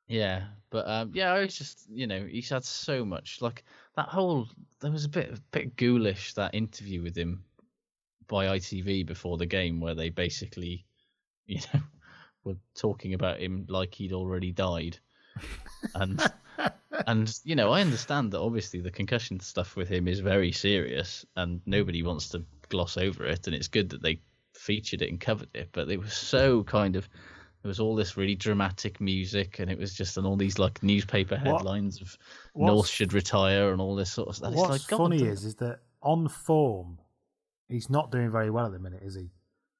Yeah, 0.07 0.45
but 0.69 0.87
um, 0.87 1.11
yeah, 1.13 1.33
I 1.33 1.41
was 1.41 1.57
just 1.57 1.85
you 1.91 2.07
know 2.07 2.25
he's 2.25 2.47
had 2.49 2.63
so 2.63 3.03
much 3.03 3.41
like 3.41 3.65
that 3.97 4.07
whole 4.07 4.47
there 4.79 4.89
was 4.91 5.03
a 5.03 5.09
bit 5.09 5.33
a 5.33 5.41
bit 5.51 5.75
ghoulish 5.75 6.33
that 6.35 6.55
interview 6.55 7.03
with 7.03 7.17
him 7.17 7.43
by 8.29 8.45
ITV 8.57 9.05
before 9.05 9.37
the 9.37 9.45
game 9.45 9.81
where 9.81 9.95
they 9.95 10.09
basically 10.09 10.85
you 11.45 11.59
know 11.73 11.81
were 12.45 12.55
talking 12.73 13.13
about 13.13 13.41
him 13.41 13.65
like 13.67 13.93
he'd 13.95 14.13
already 14.13 14.53
died, 14.53 14.97
and 15.95 16.21
and 17.07 17.33
you 17.43 17.55
know 17.55 17.71
I 17.71 17.81
understand 17.81 18.31
that 18.31 18.39
obviously 18.39 18.79
the 18.79 18.91
concussion 18.91 19.39
stuff 19.39 19.75
with 19.75 19.89
him 19.89 20.07
is 20.07 20.19
very 20.19 20.51
serious 20.51 21.25
and 21.35 21.61
nobody 21.65 22.01
wants 22.03 22.29
to 22.29 22.43
gloss 22.69 22.97
over 22.97 23.25
it 23.25 23.47
and 23.47 23.55
it's 23.55 23.67
good 23.67 23.89
that 23.89 24.01
they 24.01 24.19
featured 24.53 25.01
it 25.01 25.09
and 25.09 25.19
covered 25.19 25.49
it, 25.53 25.69
but 25.71 25.89
it 25.89 25.99
was 25.99 26.13
so 26.13 26.63
kind 26.63 26.95
of 26.95 27.07
there 27.63 27.69
was 27.69 27.79
all 27.79 27.95
this 27.95 28.15
really 28.15 28.35
dramatic 28.35 29.01
music, 29.01 29.59
and 29.59 29.69
it 29.71 29.77
was 29.79 29.93
just 29.93 30.15
and 30.17 30.25
all 30.27 30.35
these 30.37 30.59
like 30.59 30.81
newspaper 30.83 31.35
What- 31.35 31.57
headlines 31.57 32.01
of 32.01 32.17
North 32.55 32.87
should 32.87 33.13
retire 33.13 33.71
and 33.71 33.81
all 33.81 33.95
this 33.95 34.11
sort 34.11 34.29
of 34.29 34.35
stuff. 34.35 34.51
It's 34.53 34.61
What's 34.61 34.91
like, 34.91 34.99
funny 34.99 35.23
is, 35.23 35.43
is 35.43 35.55
that 35.55 35.79
on 36.01 36.27
form, 36.29 36.99
he's 37.67 37.89
not 37.89 38.11
doing 38.11 38.29
very 38.31 38.49
well 38.51 38.67
at 38.67 38.71
the 38.71 38.79
minute, 38.79 39.01
is 39.03 39.15
he? 39.15 39.31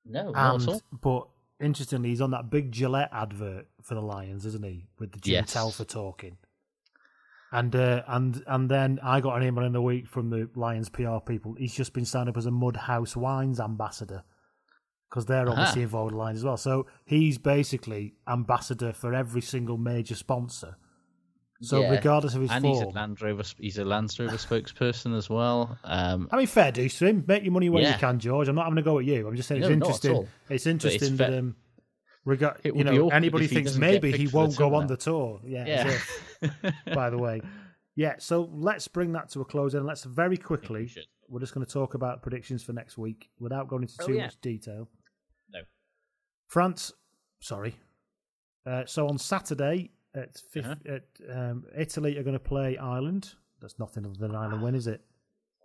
no, 0.05 0.31
not 0.31 0.55
And 0.55 0.63
at 0.63 0.69
all. 0.69 0.81
but 1.01 1.27
interestingly, 1.63 2.09
he's 2.09 2.21
on 2.21 2.31
that 2.31 2.49
big 2.49 2.71
Gillette 2.71 3.09
advert 3.11 3.67
for 3.83 3.93
the 3.95 4.01
Lions, 4.01 4.45
isn't 4.45 4.63
he? 4.65 4.87
With 4.99 5.11
the 5.11 5.19
Jim 5.19 5.33
Yes. 5.33 5.53
Telfer 5.53 5.85
talking. 5.85 6.37
And 7.51 7.73
uh, 7.75 8.03
and 8.07 8.43
and 8.45 8.69
then 8.69 8.99
I 9.01 9.21
got 9.21 9.37
an 9.37 9.47
email 9.47 9.63
in 9.63 9.71
the 9.71 9.81
week 9.81 10.07
from 10.07 10.29
the 10.29 10.49
Lions 10.55 10.89
PR 10.89 11.19
people. 11.25 11.55
He's 11.57 11.73
just 11.73 11.93
been 11.93 12.03
signed 12.05 12.27
up 12.27 12.35
as 12.35 12.45
a 12.45 12.49
Mudhouse 12.51 13.15
Wines 13.15 13.59
ambassador 13.59 14.23
because 15.09 15.25
they're 15.27 15.47
Aha. 15.47 15.51
obviously 15.51 15.83
involved 15.83 16.11
in 16.11 16.17
Lions 16.17 16.39
as 16.39 16.43
well. 16.43 16.57
So 16.57 16.87
he's 17.05 17.37
basically 17.37 18.15
ambassador 18.27 18.91
for 18.91 19.13
every 19.13 19.41
single 19.41 19.77
major 19.77 20.15
sponsor. 20.15 20.75
So 21.61 21.81
Yeah, 21.81 21.91
regardless 21.91 22.35
of 22.35 22.41
his 22.41 22.51
and 22.51 22.61
form, 22.61 22.73
he's 22.73 22.83
a 22.83 22.97
Land 22.97 23.21
Rover. 23.21 23.43
He's 23.57 23.77
a 23.77 23.85
Land 23.85 24.13
Rover 24.19 24.37
spokesperson 24.37 25.17
as 25.17 25.29
well. 25.29 25.77
Um, 25.83 26.27
I 26.31 26.37
mean, 26.37 26.47
fair 26.47 26.71
dues 26.71 26.97
to 26.99 27.07
him. 27.07 27.23
Make 27.27 27.43
your 27.43 27.53
money 27.53 27.69
where 27.69 27.81
you 27.81 27.97
can, 27.97 28.19
George. 28.19 28.47
I'm 28.47 28.55
not 28.55 28.65
having 28.65 28.77
a 28.77 28.83
go 28.83 28.99
at 28.99 29.05
you. 29.05 29.27
I'm 29.27 29.35
just 29.35 29.47
saying 29.47 29.61
it's 29.61 29.69
No, 29.69 29.73
interesting. 29.73 30.27
It's 30.49 30.67
interesting 30.67 31.09
it's 31.13 31.17
that 31.17 31.33
um, 31.33 31.55
rega- 32.25 32.57
It 32.63 32.75
you 32.75 32.83
know 32.83 33.09
anybody 33.09 33.47
thinks 33.47 33.75
maybe 33.75 34.11
he 34.11 34.17
picked 34.17 34.31
for 34.31 34.37
the 34.37 34.37
won't 34.37 34.57
go 34.57 34.75
on 34.75 34.87
the 34.87 34.97
tour. 34.97 35.39
Yeah. 35.45 35.65
yeah. 35.65 35.97
if, 36.41 36.73
by 36.93 37.09
the 37.09 37.17
way, 37.17 37.41
yeah. 37.95 38.15
So 38.19 38.49
let's 38.53 38.87
bring 38.87 39.11
that 39.13 39.29
to 39.31 39.41
a 39.41 39.45
close 39.45 39.73
and 39.73 39.85
let's 39.85 40.03
very 40.03 40.37
quickly. 40.37 40.87
should. 40.87 41.05
We're 41.29 41.39
just 41.41 41.53
going 41.53 41.65
to 41.65 41.71
talk 41.71 41.93
about 41.93 42.21
predictions 42.21 42.63
for 42.63 42.71
next 42.73 42.97
week 42.97 43.29
without 43.39 43.67
going 43.67 43.81
into 43.83 43.95
Oh, 44.01 44.05
too 44.07 44.13
yeah. 44.13 44.23
much 44.23 44.39
detail. 44.41 44.87
No. 45.51 45.59
France, 46.47 46.93
sorry. 47.41 47.75
Uh, 48.65 48.83
so 48.85 49.07
on 49.07 49.17
Saturday 49.17 49.91
at, 50.15 50.37
fifth, 50.51 50.65
Uh-huh. 50.67 50.95
at 50.95 51.03
um, 51.37 51.65
Italy 51.77 52.17
are 52.17 52.23
going 52.23 52.33
to 52.33 52.39
play 52.39 52.77
Ireland. 52.77 53.33
That's 53.61 53.77
nothing 53.79 54.05
other 54.05 54.15
than 54.17 54.31
an 54.31 54.37
Ireland 54.37 54.61
win, 54.63 54.75
is 54.75 54.87
it? 54.87 55.01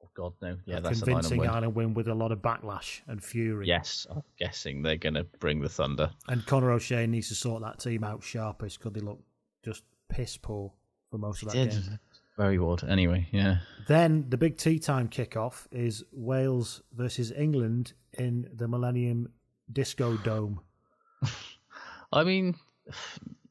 Oh 0.03 0.09
God, 0.15 0.33
no. 0.43 0.57
Yeah, 0.67 0.79
a 0.79 0.81
that's 0.81 1.01
an 1.01 1.05
convincing 1.07 1.39
Ireland 1.39 1.41
win. 1.41 1.51
Ireland 1.51 1.75
win 1.77 1.95
with 1.95 2.09
a 2.09 2.15
lot 2.15 2.33
of 2.33 2.39
backlash 2.39 3.01
and 3.07 3.23
fury. 3.23 3.67
Yes, 3.67 4.07
I'm 4.11 4.23
guessing 4.39 4.83
they're 4.83 4.97
going 4.97 5.15
to 5.15 5.25
bring 5.39 5.61
the 5.61 5.69
thunder. 5.69 6.11
And 6.29 6.45
Conor 6.47 6.73
O'Shea 6.73 7.07
needs 7.07 7.29
to 7.29 7.35
sort 7.35 7.63
that 7.63 7.79
team 7.79 8.03
out 8.05 8.23
sharpish 8.23 8.79
because 8.79 8.93
they 8.95 9.01
look 9.01 9.21
just 9.65 9.85
piss 10.09 10.37
poor 10.37 10.73
for 11.11 11.19
most 11.19 11.43
of 11.43 11.49
that 11.49 11.55
Did 11.55 11.71
game. 11.71 11.99
very 12.37 12.59
odd. 12.59 12.85
Anyway, 12.85 13.29
yeah. 13.33 13.59
Then 13.89 14.27
the 14.29 14.37
big 14.37 14.57
tea 14.57 14.79
time 14.79 15.09
kickoff 15.09 15.67
is 15.71 16.05
Wales 16.13 16.83
versus 16.93 17.33
England 17.33 17.93
in 18.13 18.49
the 18.55 18.69
Millennium 18.69 19.29
Disco 19.73 20.17
Dome. 20.19 20.61
I 22.13 22.25
mean, 22.25 22.57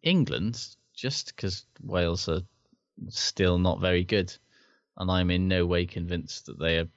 England, 0.04 0.66
just 0.94 1.36
because 1.36 1.66
Wales 1.84 2.28
are 2.30 2.42
still 3.10 3.58
not 3.58 3.80
very 3.80 4.04
good, 4.04 4.36
and 4.98 5.10
I'm 5.10 5.32
in 5.32 5.48
no 5.48 5.66
way 5.66 5.86
convinced 5.86 6.46
that 6.46 6.60
they 6.60 6.78
are 6.78 6.88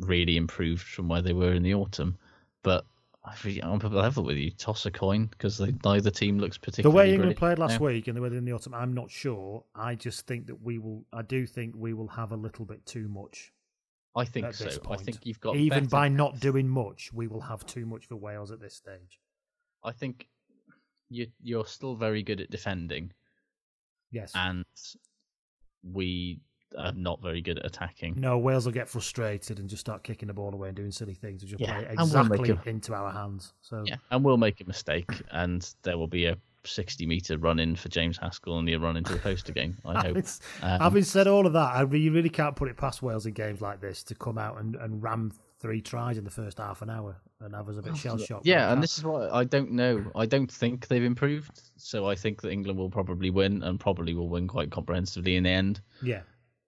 really 0.00 0.36
improved 0.36 0.82
from 0.82 1.08
where 1.08 1.22
they 1.22 1.32
were 1.32 1.52
in 1.52 1.62
the 1.62 1.74
autumn. 1.74 2.18
But 2.62 2.86
I'm 3.24 3.60
on 3.62 3.78
level 3.78 4.24
with 4.24 4.36
you. 4.36 4.50
Toss 4.50 4.84
a 4.84 4.90
coin 4.90 5.26
because 5.26 5.58
neither 5.84 6.10
team 6.10 6.38
looks 6.38 6.58
particularly. 6.58 6.92
The 6.92 6.96
way 6.96 7.14
England 7.14 7.36
played 7.36 7.58
last 7.58 7.80
No. 7.80 7.86
week 7.86 8.06
and 8.06 8.16
the 8.16 8.20
way 8.20 8.28
they 8.28 8.36
in 8.36 8.44
the 8.44 8.52
autumn, 8.52 8.74
I'm 8.74 8.92
not 8.92 9.10
sure. 9.10 9.64
I 9.74 9.94
just 9.94 10.26
think 10.26 10.46
that 10.48 10.60
we 10.62 10.78
will. 10.78 11.04
I 11.12 11.22
do 11.22 11.46
think 11.46 11.74
we 11.76 11.94
will 11.94 12.08
have 12.08 12.32
a 12.32 12.36
little 12.36 12.66
bit 12.66 12.84
too 12.84 13.08
much. 13.08 13.52
I 14.14 14.24
think 14.24 14.52
so. 14.52 14.64
this 14.64 14.78
I 14.88 14.96
think 14.96 15.24
you've 15.24 15.40
got 15.40 15.56
even 15.56 15.86
by 15.86 16.08
not 16.08 16.38
doing 16.38 16.68
much, 16.68 17.12
we 17.12 17.26
will 17.26 17.40
have 17.40 17.64
too 17.66 17.86
much 17.86 18.06
for 18.06 18.16
Wales 18.16 18.50
at 18.52 18.60
this 18.60 18.74
stage. 18.74 19.20
I 19.82 19.92
think 19.92 20.28
you 21.08 21.28
you're 21.42 21.66
still 21.66 21.96
very 21.96 22.22
good 22.22 22.40
at 22.40 22.50
defending, 22.50 23.12
Yes. 24.10 24.32
and 24.34 24.64
we 25.82 26.40
are 26.76 26.92
not 26.92 27.20
very 27.22 27.40
good 27.40 27.58
at 27.58 27.66
attacking. 27.66 28.14
No, 28.18 28.38
Wales 28.38 28.64
will 28.66 28.72
get 28.72 28.88
frustrated 28.88 29.58
and 29.58 29.68
just 29.68 29.80
start 29.80 30.02
kicking 30.02 30.28
the 30.28 30.34
ball 30.34 30.52
away 30.52 30.68
and 30.68 30.76
doing 30.76 30.90
silly 30.90 31.14
things 31.14 31.42
and 31.42 31.50
just 31.50 31.60
Yeah, 31.60 31.74
play 31.74 31.82
it 31.84 31.88
and 31.98 32.10
we'll 32.10 32.24
make 32.24 32.40
exactly 32.40 32.70
a- 32.70 32.74
into 32.74 32.94
our 32.94 33.10
hands. 33.12 33.52
So 33.60 33.82
Yeah, 33.86 33.96
and 34.10 34.24
we'll 34.24 34.36
make 34.36 34.60
a 34.60 34.64
mistake, 34.64 35.10
and 35.30 35.68
there 35.82 35.98
will 35.98 36.06
be 36.08 36.26
a 36.26 36.36
60 36.64 37.04
meter 37.06 37.36
run 37.36 37.58
in 37.58 37.76
for 37.76 37.88
James 37.88 38.16
Haskell, 38.18 38.58
and 38.58 38.68
he'll 38.68 38.80
run 38.80 38.96
into 38.96 39.12
the 39.12 39.18
post 39.18 39.48
again. 39.48 39.76
I 39.84 40.00
hope. 40.06 40.16
Um, 40.62 40.80
having 40.80 41.04
said 41.04 41.26
all 41.26 41.46
of 41.46 41.52
that, 41.52 41.74
I 41.74 41.82
really, 41.82 42.04
you 42.04 42.12
really 42.12 42.30
can't 42.30 42.56
put 42.56 42.68
it 42.68 42.76
past 42.76 43.02
Wales 43.02 43.26
in 43.26 43.34
games 43.34 43.60
like 43.60 43.80
this 43.80 44.02
to 44.04 44.14
come 44.14 44.38
out 44.38 44.58
and, 44.58 44.74
and 44.76 45.02
ram 45.02 45.32
three 45.60 45.80
tries 45.80 46.18
in 46.18 46.24
the 46.24 46.30
first 46.30 46.58
half 46.58 46.82
an 46.82 46.90
hour 46.90 47.16
and 47.40 47.54
have 47.54 47.68
us 47.68 47.76
a 47.78 47.82
bit 47.82 47.96
shell 47.96 48.18
shocked. 48.18 48.44
Yeah, 48.46 48.72
and 48.72 48.82
this 48.82 48.98
is 48.98 49.04
what 49.04 49.32
I 49.32 49.44
don't 49.44 49.72
know. 49.72 50.04
I 50.14 50.26
don't 50.26 50.50
think 50.50 50.88
they've 50.88 51.02
improved, 51.04 51.60
so 51.76 52.06
I 52.06 52.14
think 52.14 52.40
that 52.42 52.50
England 52.50 52.78
will 52.78 52.90
probably 52.90 53.30
win 53.30 53.62
and 53.62 53.78
probably 53.80 54.14
will 54.14 54.28
win 54.28 54.46
quite 54.48 54.70
comprehensively 54.70 55.36
in 55.36 55.44
the 55.44 55.50
end. 55.50 55.80
Yeah, 56.02 56.20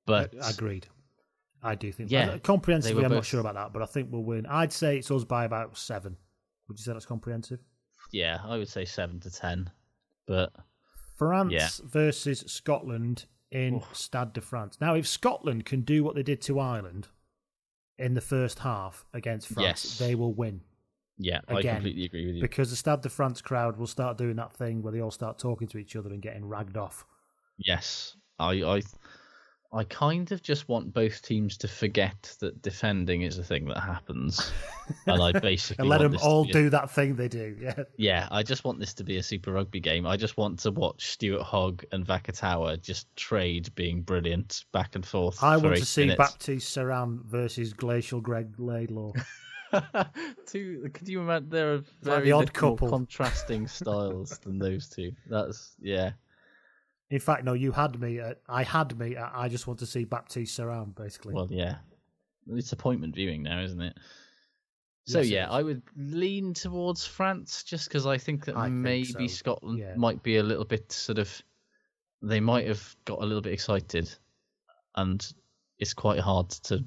But 0.06 0.34
agreed. 0.42 0.86
I 1.62 1.74
do 1.74 1.90
think. 1.92 2.10
Yeah, 2.10 2.30
uh, 2.30 2.38
comprehensively, 2.38 3.04
I'm 3.04 3.10
not 3.12 3.24
sure 3.24 3.40
about 3.40 3.54
that, 3.54 3.72
but 3.72 3.82
I 3.82 3.86
think 3.86 4.08
we'll 4.12 4.22
win. 4.24 4.46
I'd 4.46 4.72
say 4.72 4.98
it's 4.98 5.10
us 5.10 5.24
by 5.24 5.44
about 5.44 5.76
seven. 5.76 6.16
Would 6.68 6.78
you 6.78 6.84
say 6.84 6.92
that's 6.92 7.06
comprehensive? 7.06 7.60
yeah, 8.12 8.38
I 8.44 8.56
would 8.56 8.68
say 8.68 8.84
seven 8.84 9.18
to 9.20 9.30
ten. 9.30 9.70
But 10.26 10.52
France 11.16 11.52
Yeah. 11.52 11.68
versus 11.84 12.40
Scotland 12.46 13.24
in 13.50 13.82
Stade 13.92 14.32
de 14.32 14.40
France. 14.40 14.78
Now, 14.80 14.94
if 14.94 15.06
Scotland 15.08 15.64
can 15.64 15.80
do 15.82 16.04
what 16.04 16.14
they 16.14 16.22
did 16.22 16.40
to 16.42 16.60
Ireland 16.60 17.08
in 17.98 18.14
the 18.14 18.20
first 18.20 18.60
half 18.60 19.04
against 19.12 19.48
France, 19.48 19.84
Yes. 19.84 19.98
they 19.98 20.14
will 20.14 20.34
win. 20.34 20.60
yeah, 21.18 21.40
I 21.48 21.62
completely 21.62 22.04
agree 22.04 22.26
with 22.26 22.34
you. 22.36 22.42
Because 22.42 22.70
the 22.70 22.76
Stade 22.76 23.00
de 23.00 23.08
France 23.08 23.40
crowd 23.40 23.76
will 23.78 23.86
start 23.86 24.18
doing 24.18 24.36
that 24.36 24.52
thing 24.52 24.82
where 24.82 24.92
they 24.92 25.00
all 25.00 25.10
start 25.10 25.38
talking 25.38 25.66
to 25.68 25.78
each 25.78 25.96
other 25.96 26.10
and 26.12 26.20
getting 26.20 26.44
ragged 26.46 26.76
off. 26.76 27.06
Yes, 27.56 28.16
I, 28.38 28.62
I, 28.62 28.82
I 29.76 29.84
kind 29.84 30.32
of 30.32 30.42
just 30.42 30.68
want 30.68 30.92
both 30.94 31.22
teams 31.22 31.56
to 31.58 31.68
forget 31.68 32.34
that 32.40 32.62
defending 32.62 33.22
is 33.22 33.38
a 33.38 33.44
thing 33.44 33.66
that 33.66 33.80
happens, 33.80 34.52
and 35.06 35.22
I 35.22 35.32
basically 35.38 35.82
and 35.82 35.88
let 35.88 36.00
them 36.00 36.16
all 36.22 36.44
a- 36.48 36.52
do 36.52 36.70
that 36.70 36.90
thing 36.90 37.14
they 37.16 37.28
do. 37.28 37.56
Yeah. 37.60 37.82
Yeah, 37.96 38.28
I 38.30 38.42
just 38.42 38.64
want 38.64 38.80
this 38.80 38.94
to 38.94 39.04
be 39.04 39.18
a 39.18 39.22
Super 39.22 39.52
Rugby 39.52 39.80
game. 39.80 40.06
I 40.06 40.16
just 40.16 40.36
want 40.36 40.58
to 40.60 40.70
watch 40.70 41.10
Stuart 41.10 41.42
Hogg 41.42 41.84
and 41.92 42.06
Vakatawa 42.06 42.80
just 42.80 43.14
trade 43.16 43.74
being 43.74 44.02
brilliant 44.02 44.64
back 44.72 44.94
and 44.94 45.04
forth. 45.06 45.42
I 45.42 45.56
want 45.56 45.76
to 45.76 45.84
see 45.84 46.02
minutes. 46.06 46.18
Baptiste 46.18 46.76
Serin 46.76 47.24
versus 47.24 47.72
Glacial 47.72 48.20
Greg 48.20 48.54
Laidlaw. 48.58 49.12
two. 50.46 50.88
Could 50.94 51.08
you 51.08 51.20
imagine 51.20 51.48
there 51.50 51.72
are 51.74 51.76
Like 51.76 51.86
very 52.02 52.24
the 52.26 52.32
odd 52.32 52.52
couple. 52.52 52.88
contrasting 52.88 53.66
styles 53.66 54.38
than 54.38 54.58
those 54.58 54.88
two? 54.88 55.12
That's 55.28 55.74
yeah. 55.80 56.12
In 57.10 57.20
fact, 57.20 57.44
no, 57.44 57.52
you 57.52 57.72
had 57.72 58.00
me. 58.00 58.18
At, 58.18 58.40
I 58.48 58.62
had 58.62 58.98
me. 58.98 59.16
At, 59.16 59.32
I 59.34 59.48
just 59.48 59.66
want 59.66 59.78
to 59.80 59.86
see 59.86 60.04
Baptiste 60.04 60.58
Serin, 60.58 60.94
basically. 60.94 61.34
Well, 61.34 61.48
yeah. 61.50 61.76
It's 62.48 62.72
appointment 62.72 63.14
viewing 63.14 63.42
now, 63.42 63.60
isn't 63.62 63.80
it? 63.80 63.96
So 65.06 65.20
Yes, 65.20 65.28
yeah. 65.28 65.50
I 65.50 65.62
would 65.62 65.82
lean 65.96 66.52
towards 66.52 67.06
France 67.06 67.62
just 67.62 67.88
because 67.88 68.06
I 68.06 68.18
think 68.18 68.44
that 68.46 68.56
I 68.56 68.64
think 68.64 68.74
maybe 68.74 69.28
so, 69.28 69.34
Scotland 69.34 69.78
yeah. 69.78 69.94
might 69.96 70.22
be 70.22 70.38
a 70.38 70.42
little 70.42 70.64
bit 70.64 70.90
sort 70.90 71.18
of. 71.18 71.30
They 72.22 72.40
might 72.40 72.66
have 72.66 72.96
got 73.04 73.22
a 73.22 73.24
little 73.26 73.42
bit 73.42 73.52
excited, 73.52 74.12
and 74.96 75.24
it's 75.78 75.94
quite 75.94 76.18
hard 76.18 76.50
to 76.50 76.84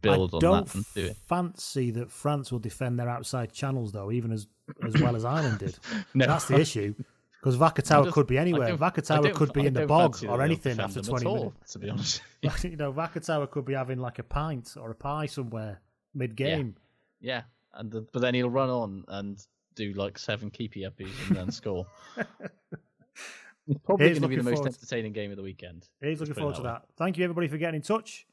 build 0.00 0.32
I 0.32 0.46
on 0.46 0.64
that 0.64 0.74
and 0.74 0.84
do 0.94 1.06
it. 1.06 1.16
fancy 1.28 1.90
that 1.90 2.10
France 2.10 2.52
will 2.52 2.58
defend 2.58 2.98
their 2.98 3.08
outside 3.08 3.52
channels 3.52 3.92
though, 3.92 4.10
even 4.12 4.32
as 4.32 4.46
as 4.86 5.00
well 5.00 5.14
as 5.14 5.24
Ireland 5.24 5.58
did. 5.58 5.78
No. 6.14 6.26
That's 6.26 6.46
the 6.46 6.58
issue. 6.58 6.94
Because 7.40 7.56
Vakatawa 7.56 8.10
could 8.12 8.26
be 8.26 8.36
anywhere. 8.36 8.76
Vakatawa 8.76 9.32
could 9.32 9.52
be 9.52 9.66
in 9.66 9.74
the 9.74 9.86
bog 9.86 10.22
or 10.24 10.42
anything 10.42 10.80
after 10.80 11.00
twenty 11.00 11.26
all, 11.26 11.36
minutes. 11.36 11.72
To 11.72 11.78
be 11.78 11.90
honest, 11.90 12.22
you 12.64 12.76
know, 12.76 12.92
Vakatawa 12.92 13.50
could 13.50 13.64
be 13.64 13.74
having 13.74 13.98
like 13.98 14.18
a 14.18 14.24
pint 14.24 14.74
or 14.78 14.90
a 14.90 14.94
pie 14.94 15.26
somewhere 15.26 15.80
mid 16.14 16.34
game. 16.34 16.74
yeah, 17.20 17.42
and 17.74 17.90
the, 17.90 18.06
but 18.12 18.20
then 18.22 18.34
he'll 18.34 18.50
run 18.50 18.70
on 18.70 19.04
and 19.08 19.46
do 19.76 19.92
like 19.92 20.18
seven 20.18 20.50
keepy 20.50 20.80
uppies 20.80 21.12
and 21.28 21.36
then 21.36 21.50
score. 21.52 21.86
It's 22.16 23.78
probably 23.84 24.08
going 24.08 24.22
to 24.22 24.28
be 24.28 24.36
the 24.36 24.42
most 24.42 24.66
entertaining 24.66 25.12
game 25.12 25.30
of 25.30 25.36
the 25.36 25.42
weekend. 25.42 25.88
He's 26.00 26.18
looking 26.18 26.34
forward 26.34 26.56
to 26.56 26.62
way. 26.62 26.70
that. 26.70 26.82
Thank 26.96 27.16
you 27.16 27.24
everybody 27.24 27.46
for 27.46 27.58
getting 27.58 27.76
in 27.76 27.82
touch. 27.82 28.26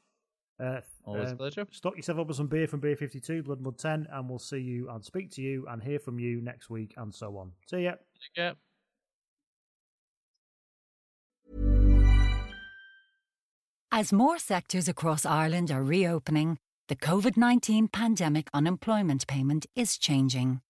Uh, 0.58 0.80
Always 1.04 1.30
a 1.30 1.34
uh, 1.34 1.36
pleasure. 1.36 1.66
Stock 1.70 1.96
yourself 1.96 2.18
up 2.18 2.26
with 2.26 2.36
some 2.36 2.48
beer 2.48 2.66
from 2.66 2.80
Beer 2.80 2.96
52, 2.96 3.42
Blood 3.42 3.60
Mud 3.60 3.78
10, 3.78 4.08
and 4.10 4.28
we'll 4.28 4.38
see 4.38 4.58
you 4.58 4.88
and 4.90 5.04
speak 5.04 5.30
to 5.32 5.42
you 5.42 5.66
and 5.68 5.82
hear 5.82 5.98
from 5.98 6.18
you 6.18 6.40
next 6.40 6.70
week 6.70 6.94
and 6.96 7.14
so 7.14 7.36
on. 7.36 7.52
See 7.66 7.84
ya. 7.84 7.92
Take 7.92 8.34
care. 8.34 8.54
As 13.96 14.12
more 14.12 14.38
sectors 14.38 14.88
across 14.88 15.24
Ireland 15.24 15.70
are 15.70 15.82
reopening, 15.82 16.58
the 16.88 16.96
COVID 16.96 17.38
19 17.38 17.88
pandemic 17.88 18.50
unemployment 18.52 19.26
payment 19.26 19.64
is 19.74 19.96
changing. 19.96 20.60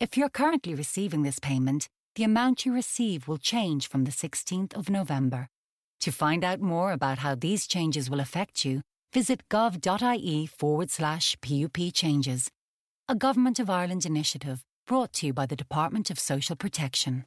If 0.00 0.16
you're 0.16 0.30
currently 0.30 0.74
receiving 0.74 1.22
this 1.22 1.38
payment, 1.38 1.86
the 2.14 2.24
amount 2.24 2.64
you 2.64 2.72
receive 2.72 3.28
will 3.28 3.36
change 3.36 3.90
from 3.90 4.04
the 4.04 4.10
16th 4.10 4.72
of 4.72 4.88
November. 4.88 5.48
To 6.00 6.10
find 6.10 6.42
out 6.42 6.62
more 6.62 6.92
about 6.92 7.18
how 7.18 7.34
these 7.34 7.66
changes 7.66 8.08
will 8.08 8.20
affect 8.20 8.64
you, 8.64 8.80
visit 9.12 9.42
gov.ie 9.50 10.46
forward 10.46 10.90
slash 10.90 11.36
PUP 11.42 11.76
changes. 11.92 12.48
A 13.06 13.14
Government 13.14 13.58
of 13.58 13.68
Ireland 13.68 14.06
initiative 14.06 14.64
brought 14.86 15.12
to 15.16 15.26
you 15.26 15.34
by 15.34 15.44
the 15.44 15.56
Department 15.56 16.08
of 16.08 16.18
Social 16.18 16.56
Protection. 16.56 17.26